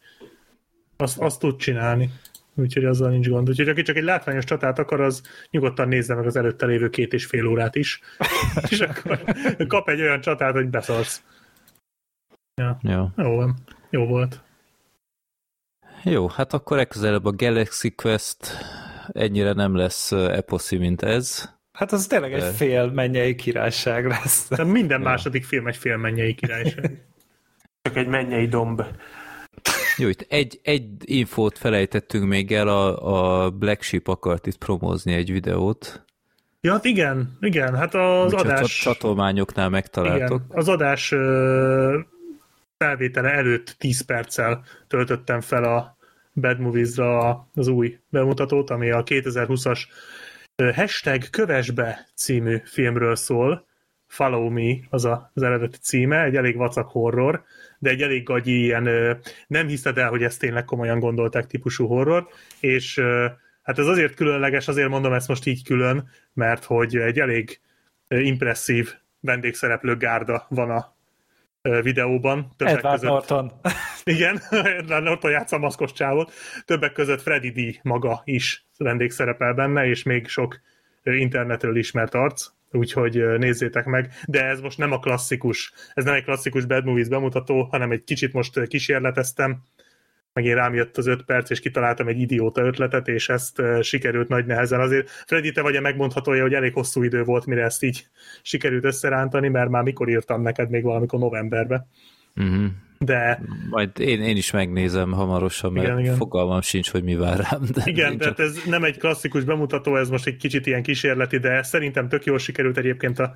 [0.96, 2.10] azt, azt tud csinálni.
[2.54, 3.48] Úgyhogy azzal nincs gond.
[3.48, 7.12] Úgyhogy aki csak egy látványos csatát akar, az nyugodtan nézze meg az előtte lévő két
[7.12, 8.00] és fél órát is.
[8.70, 9.24] és akkor
[9.66, 11.22] kap egy olyan csatát, hogy beszarsz.
[12.54, 13.06] Ja, Jó.
[13.16, 13.54] jó van.
[13.90, 14.42] Jó volt.
[16.04, 18.58] Jó, hát akkor legközelebb a Galaxy Quest
[19.12, 21.48] ennyire nem lesz eposzi, mint ez.
[21.72, 24.48] Hát az tényleg egy fél mennyei királyság lesz.
[24.48, 27.04] De minden második film egy félmennyei királyság.
[27.82, 28.82] Csak egy mennyei domb.
[29.96, 35.12] Jó, itt egy, egy infót felejtettünk még el, a, a Black Sheep akart itt promózni
[35.12, 36.04] egy videót.
[36.60, 38.60] Ja, hát igen, igen, hát az Úgyhogy adás...
[38.60, 40.42] csat- csatolmányoknál megtaláltok.
[40.44, 41.08] Igen, az adás
[42.76, 45.96] felvétele előtt 10 perccel töltöttem fel a
[46.34, 49.80] Bad Movies-ra az új bemutatót, ami a 2020-as
[50.56, 53.68] ö, hashtag Kövesbe című filmről szól.
[54.06, 57.42] Follow Me az a, az eredeti címe, egy elég vacak horror,
[57.78, 62.28] de egy elég gagyi ilyen nem hiszed el, hogy ezt tényleg komolyan gondolták típusú horror,
[62.60, 63.00] és
[63.62, 67.60] hát ez azért különleges, azért mondom ezt most így külön, mert hogy egy elég
[68.08, 70.94] impresszív vendégszereplő gárda van a
[71.82, 72.52] videóban.
[72.56, 73.52] Többek Edward között, Norton.
[74.04, 74.40] Igen,
[75.04, 76.32] Norton játsza a maszkos csávot.
[76.64, 77.78] Többek között Freddy D.
[77.82, 80.60] maga is vendégszerepel benne, és még sok
[81.02, 84.12] internetről ismert arc, úgyhogy nézzétek meg.
[84.26, 88.04] De ez most nem a klasszikus, ez nem egy klasszikus Bad Movies bemutató, hanem egy
[88.04, 89.62] kicsit most kísérleteztem,
[90.32, 94.46] megint rám jött az öt perc, és kitaláltam egy idióta ötletet, és ezt sikerült nagy
[94.46, 94.80] nehezen.
[94.80, 98.06] Azért Freddy, te vagy a megmondhatója, hogy elég hosszú idő volt, mire ezt így
[98.42, 101.86] sikerült összerántani, mert már mikor írtam neked, még valamikor novemberben.
[102.36, 102.70] Uh-huh.
[103.04, 107.38] De Majd én, én is megnézem hamarosan, mert Igen, igen, fogalmam sincs, hogy mi vár
[107.50, 107.62] rám.
[107.72, 111.62] De igen, tehát ez nem egy klasszikus bemutató, ez most egy kicsit ilyen kísérleti, de
[111.62, 113.34] szerintem tök jól sikerült egyébként a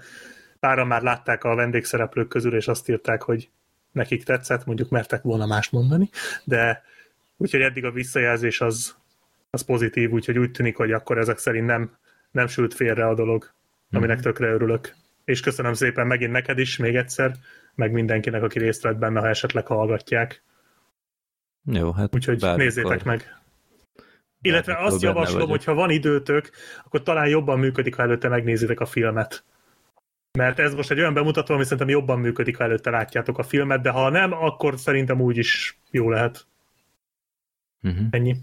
[0.61, 3.49] páran már látták a vendégszereplők közül, és azt írták, hogy
[3.93, 6.11] nekik tetszett, mondjuk mertek volna más mondani,
[6.45, 6.83] de
[7.37, 8.97] úgyhogy eddig a visszajelzés az,
[9.51, 11.97] az pozitív, úgyhogy úgy tűnik, hogy akkor ezek szerint nem,
[12.31, 13.53] nem sült félre a dolog,
[13.91, 14.95] aminek tökre örülök.
[15.25, 17.35] És köszönöm szépen megint neked is még egyszer,
[17.75, 20.43] meg mindenkinek, aki részt vett benne, ha esetleg hallgatják.
[21.65, 23.39] Jó, hát Úgyhogy bármikor- nézzétek meg.
[24.41, 26.51] Illetve bármikor azt javaslom, hogy ha van időtök,
[26.85, 29.45] akkor talán jobban működik, ha előtte megnézitek a filmet.
[30.39, 33.83] Mert ez most egy olyan bemutató, ami szerintem jobban működik, ha előtte látjátok a filmet,
[33.83, 36.47] de ha nem, akkor szerintem úgy is jó lehet.
[37.83, 38.07] Uh-huh.
[38.11, 38.37] Ennyi.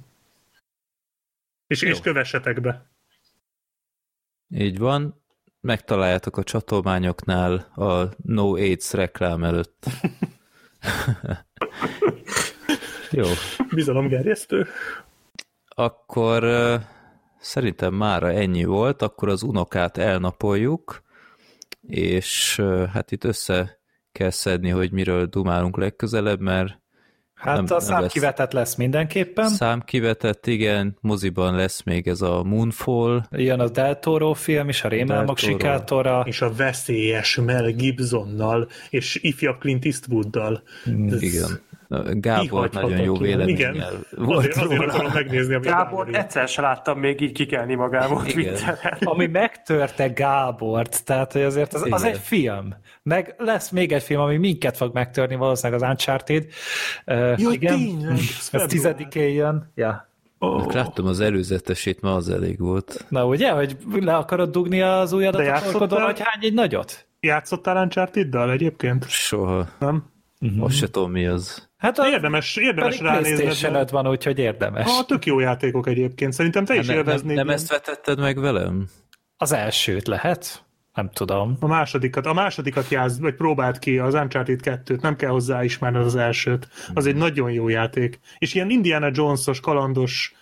[1.68, 1.90] És, Jó.
[1.90, 2.86] és kövessetek be.
[4.50, 5.21] Így van.
[5.62, 9.86] Megtaláljátok a csatolmányoknál a No AIDS reklám előtt.
[13.12, 13.26] Jó.
[13.74, 14.68] Bizalomgerjesztő.
[15.68, 16.44] Akkor
[17.40, 21.04] szerintem mára ennyi volt, akkor az unokát elnapoljuk,
[21.82, 22.62] és
[22.94, 23.80] hát itt össze
[24.12, 26.81] kell szedni, hogy miről dumálunk legközelebb, mert
[27.42, 29.50] Hát Nem- a számkivetett lesz mindenképpen.
[29.50, 34.88] számkivetett, igen, moziban lesz még ez a Moonfall, Jön a Del Toro film is, a
[34.88, 36.24] Rémálmok sikátora.
[36.26, 40.64] És a veszélyes Mel Gibsonnal, és ifjabb Clint Eastwooddal.
[41.10, 41.62] Ez igen.
[42.14, 43.86] Gábor nagyon jó véleménnyel Igen.
[44.16, 44.94] volt Azért, azért róla.
[44.94, 48.34] akarom megnézni, amit Gábor, egyszer se láttam még így kikelni magából Igen.
[48.54, 48.98] Twitteren.
[49.00, 52.74] Ami megtörte Gábort, tehát hogy azért az, az egy film.
[53.04, 56.46] Meg lesz még egy film, ami minket fog megtörni, valószínűleg az Uncharted.
[57.06, 59.72] Uh, Jaj, igen, tényleg, ez ez tizedikén jön.
[59.76, 60.10] Ja.
[60.40, 60.74] Oh.
[60.74, 63.06] Láttam az előzetesét, ma az elég volt.
[63.10, 65.72] Na ugye, hogy le akarod dugni az ujjadat De a játszottál?
[65.72, 67.08] torkodon, hogy hány egy nagyot?
[67.20, 69.10] Játszottál Uncharted-dal egyébként?
[69.10, 69.68] Soha.
[69.80, 70.04] Nem?
[70.46, 70.62] Mm-hmm.
[70.62, 71.70] Azt se tudom, mi az.
[71.78, 73.44] Hát a Érdemes, érdemes ránézni.
[73.44, 74.86] playstation van, úgyhogy érdemes.
[74.88, 76.34] Ah, tök jó játékok egyébként.
[76.34, 77.36] Szerintem te is nem, nem, élveznéd.
[77.36, 77.58] nem ilyen.
[77.58, 78.88] ezt vetetted meg velem?
[79.38, 80.66] Az elsőt lehet?
[80.94, 81.58] Nem tudom.
[81.60, 86.06] A másodikat, a másodikat játsz, vagy próbáld ki, az Uncharted 2-t, nem kell hozzá ismerned
[86.06, 86.68] az elsőt.
[86.94, 88.20] Az egy nagyon jó játék.
[88.38, 90.34] És ilyen Indiana Jones-os, kalandos,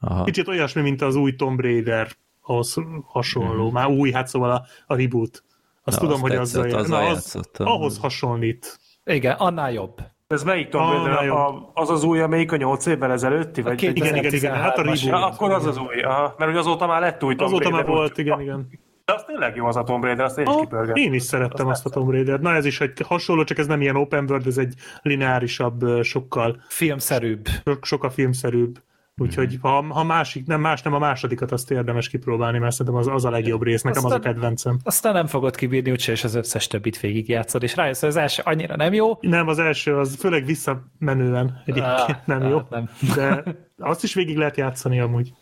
[0.00, 0.24] Aha.
[0.24, 3.70] kicsit olyasmi, mint az új Tomb Raider, ahhoz hasonló.
[3.70, 5.44] Már új, hát szóval a, a reboot.
[5.84, 7.66] Azt Na, tudom, azt hogy tetszett, azzal, na, az, játszottam.
[7.66, 8.80] ahhoz hasonlít.
[9.04, 10.00] Igen, annál jobb.
[10.26, 11.28] Ez melyik Tom Ah, Raider?
[11.28, 13.62] A, az az új, amelyik a 8 évvel ezelőtti?
[13.62, 14.84] Vagy, Igen, igen, igen, hát a 2013-as.
[14.84, 15.02] reboot.
[15.02, 17.72] Ja, akkor az az új, aha, mert ugye azóta már lett új Tom Azóta már
[17.84, 18.68] Raider, volt, úgy- igen, igen.
[19.04, 21.02] De az tényleg jó az a Tomb Raider, azt én is kipörgettem.
[21.02, 22.40] én is szerettem azt a Tomb Raider.
[22.40, 26.56] Na ez is egy hasonló, csak ez nem ilyen open world, ez egy lineárisabb, sokkal,
[26.68, 27.46] Filmszerűbb.
[27.64, 28.78] sok, sokkal filmszerűbb.
[29.16, 33.06] Úgyhogy ha, ha másik, nem más, nem a másodikat, azt érdemes kipróbálni, mert szerintem az,
[33.06, 34.78] az a legjobb rész, nekem az a Aztán- kedvencem.
[34.82, 38.42] Aztán nem fogod kibírni, úgyse és az összes többit végigjátszod, és rájössz, hogy az első
[38.44, 39.18] annyira nem jó.
[39.20, 42.90] Nem, az első, az főleg visszamenően egyébként Ah, nem jó, ah, nem.
[43.14, 43.42] de
[43.78, 45.32] azt is végig lehet játszani amúgy.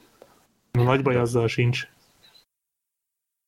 [0.70, 1.88] Nagy baj azzal sincs.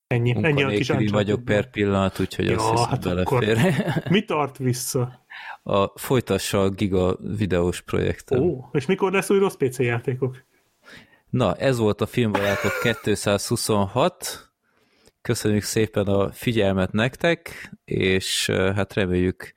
[0.07, 3.45] Ennyi, ennyi a kis vagyok per pillanat, úgyhogy Ja, azt hiszem hát akkor-.
[4.11, 5.22] Mi tart vissza?
[5.63, 8.43] A, folytassa a giga videós projektem.
[8.43, 10.45] Ó, és mikor lesz új rossz PC játékok?
[11.31, 14.51] Na, ez volt a Filmbarátok 226.
[15.23, 19.53] Köszönjük szépen a figyelmet nektek, és hát reméljük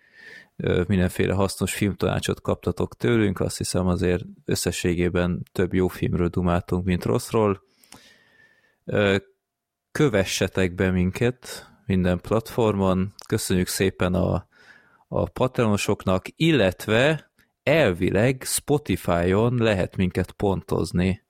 [0.88, 3.40] mindenféle hasznos filmtanácsot kaptatok tőlünk.
[3.40, 7.64] Azt hiszem azért összességében több jó filmről dumáltunk, mint rosszról.
[9.92, 13.14] Kövessetek be minket minden platformon.
[13.28, 14.48] Köszönjük szépen a,
[15.08, 17.32] a patronosoknak, illetve
[17.64, 21.25] elvileg Spotify-on lehet minket pontozni.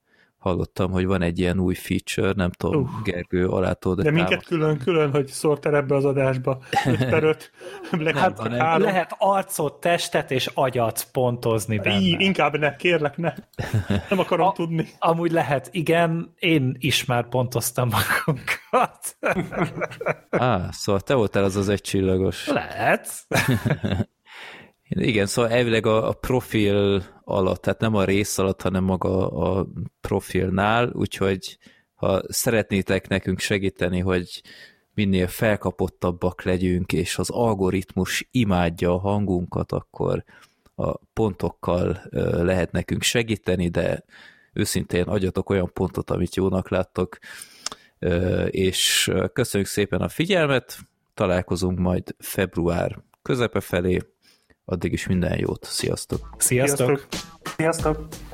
[0.46, 3.02] Hallottam, hogy van egy ilyen új feature, nem tudom, Uff.
[3.04, 7.50] Gergő alá tudod De minket külön-külön, hogy szórtál ebbe az adásba 5 per 5,
[7.90, 8.82] Black Nem, Ops hanem 3.
[8.82, 12.00] Lehet arcot, testet és agyat pontozni benne.
[12.00, 13.32] Í, inkább ne, kérlek, ne.
[14.08, 14.86] Nem akarom A- tudni.
[14.98, 19.16] Amúgy lehet, igen, én is már pontoztam magunkat.
[20.30, 22.46] Á, szóval te voltál az az egycsillagos.
[22.48, 23.08] lehet.
[24.88, 29.66] Igen, szóval elvileg a, a profil alatt, tehát nem a rész alatt, hanem maga a
[30.00, 31.58] profilnál, úgyhogy
[31.94, 34.42] ha szeretnétek nekünk segíteni, hogy
[34.94, 40.24] minél felkapottabbak legyünk, és az algoritmus imádja a hangunkat, akkor
[40.74, 44.04] a pontokkal lehet nekünk segíteni, de
[44.52, 47.18] őszintén adjatok olyan pontot, amit jónak láttok,
[48.46, 50.78] és köszönjük szépen a figyelmet,
[51.14, 53.98] találkozunk majd február közepe felé,
[54.68, 56.34] addig is minden jót, sziasztok!
[56.38, 56.86] Sziasztok.
[56.86, 57.06] Sziasztok.
[57.56, 58.25] Sziasztok!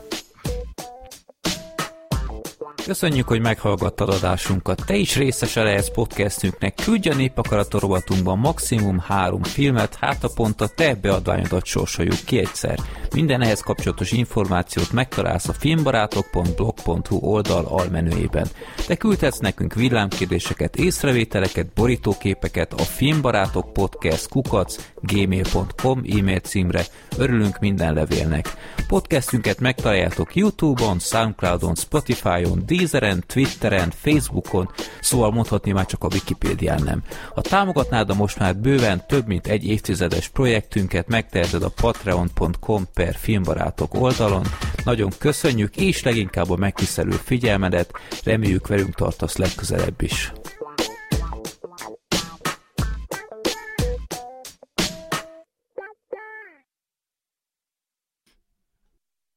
[2.86, 4.83] Köszönjük, hogy meghallgattad adásunkat.
[4.86, 6.75] Te is részese lehetsz podcastünknek.
[6.75, 12.39] Küldj a népakarator rovatunkban maximum három filmet, hát a pont a te beadványodat sorsoljuk ki
[12.39, 12.78] egyszer.
[13.15, 18.47] Minden ehhez kapcsolatos információt megtalálsz a filmbarátok.blog.hu oldal almenüjében.
[18.86, 26.85] Te küldhetsz nekünk villámkérdéseket, észrevételeket, borítóképeket a filmbarátok podcast kukac gmail.com e-mail címre.
[27.19, 28.55] Örülünk minden levélnek.
[28.89, 34.70] Podcastünket megtaláljátok Youtube-on, Soundcloud-on, Spotify-on, Deezeren, Twitteren, Facebookon,
[35.01, 37.02] szóval mondhatni már csak a Wikipédián nem.
[37.34, 43.15] Ha támogatnád a most már bőven több mint egy évtizedes projektünket, megteheted a patreon.com per
[43.15, 44.47] filmbarátok oldalon.
[44.84, 47.91] Nagyon köszönjük, és leginkább a megtisztelő figyelmedet,
[48.25, 50.33] reméljük velünk tartasz legközelebb is.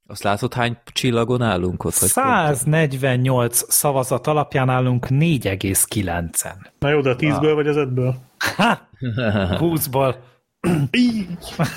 [0.07, 1.95] Azt látod, hány csillagon állunk ott?
[1.95, 6.55] Vagy 148 szavazat alapján állunk 4,9-en.
[6.79, 8.13] Na jó, de a 10-ből vagy az 5-ből?
[8.55, 8.87] Ha!
[9.61, 10.15] 20-ból.
[10.91, 11.27] Így.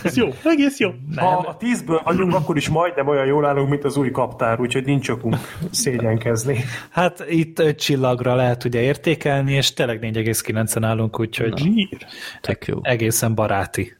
[0.03, 0.91] Ez jó, egész jó.
[1.17, 4.85] Ha a tízből vagyunk, akkor is majdnem olyan jól állunk, mint az új kaptár, úgyhogy
[4.85, 5.37] nincs okunk
[5.71, 6.65] szégyenkezni.
[6.91, 12.07] Hát itt 5 csillagra lehet ugye értékelni, és tényleg 4,9-en állunk, úgyhogy Zsír.
[12.41, 12.79] Tök jó.
[12.83, 13.98] egészen baráti.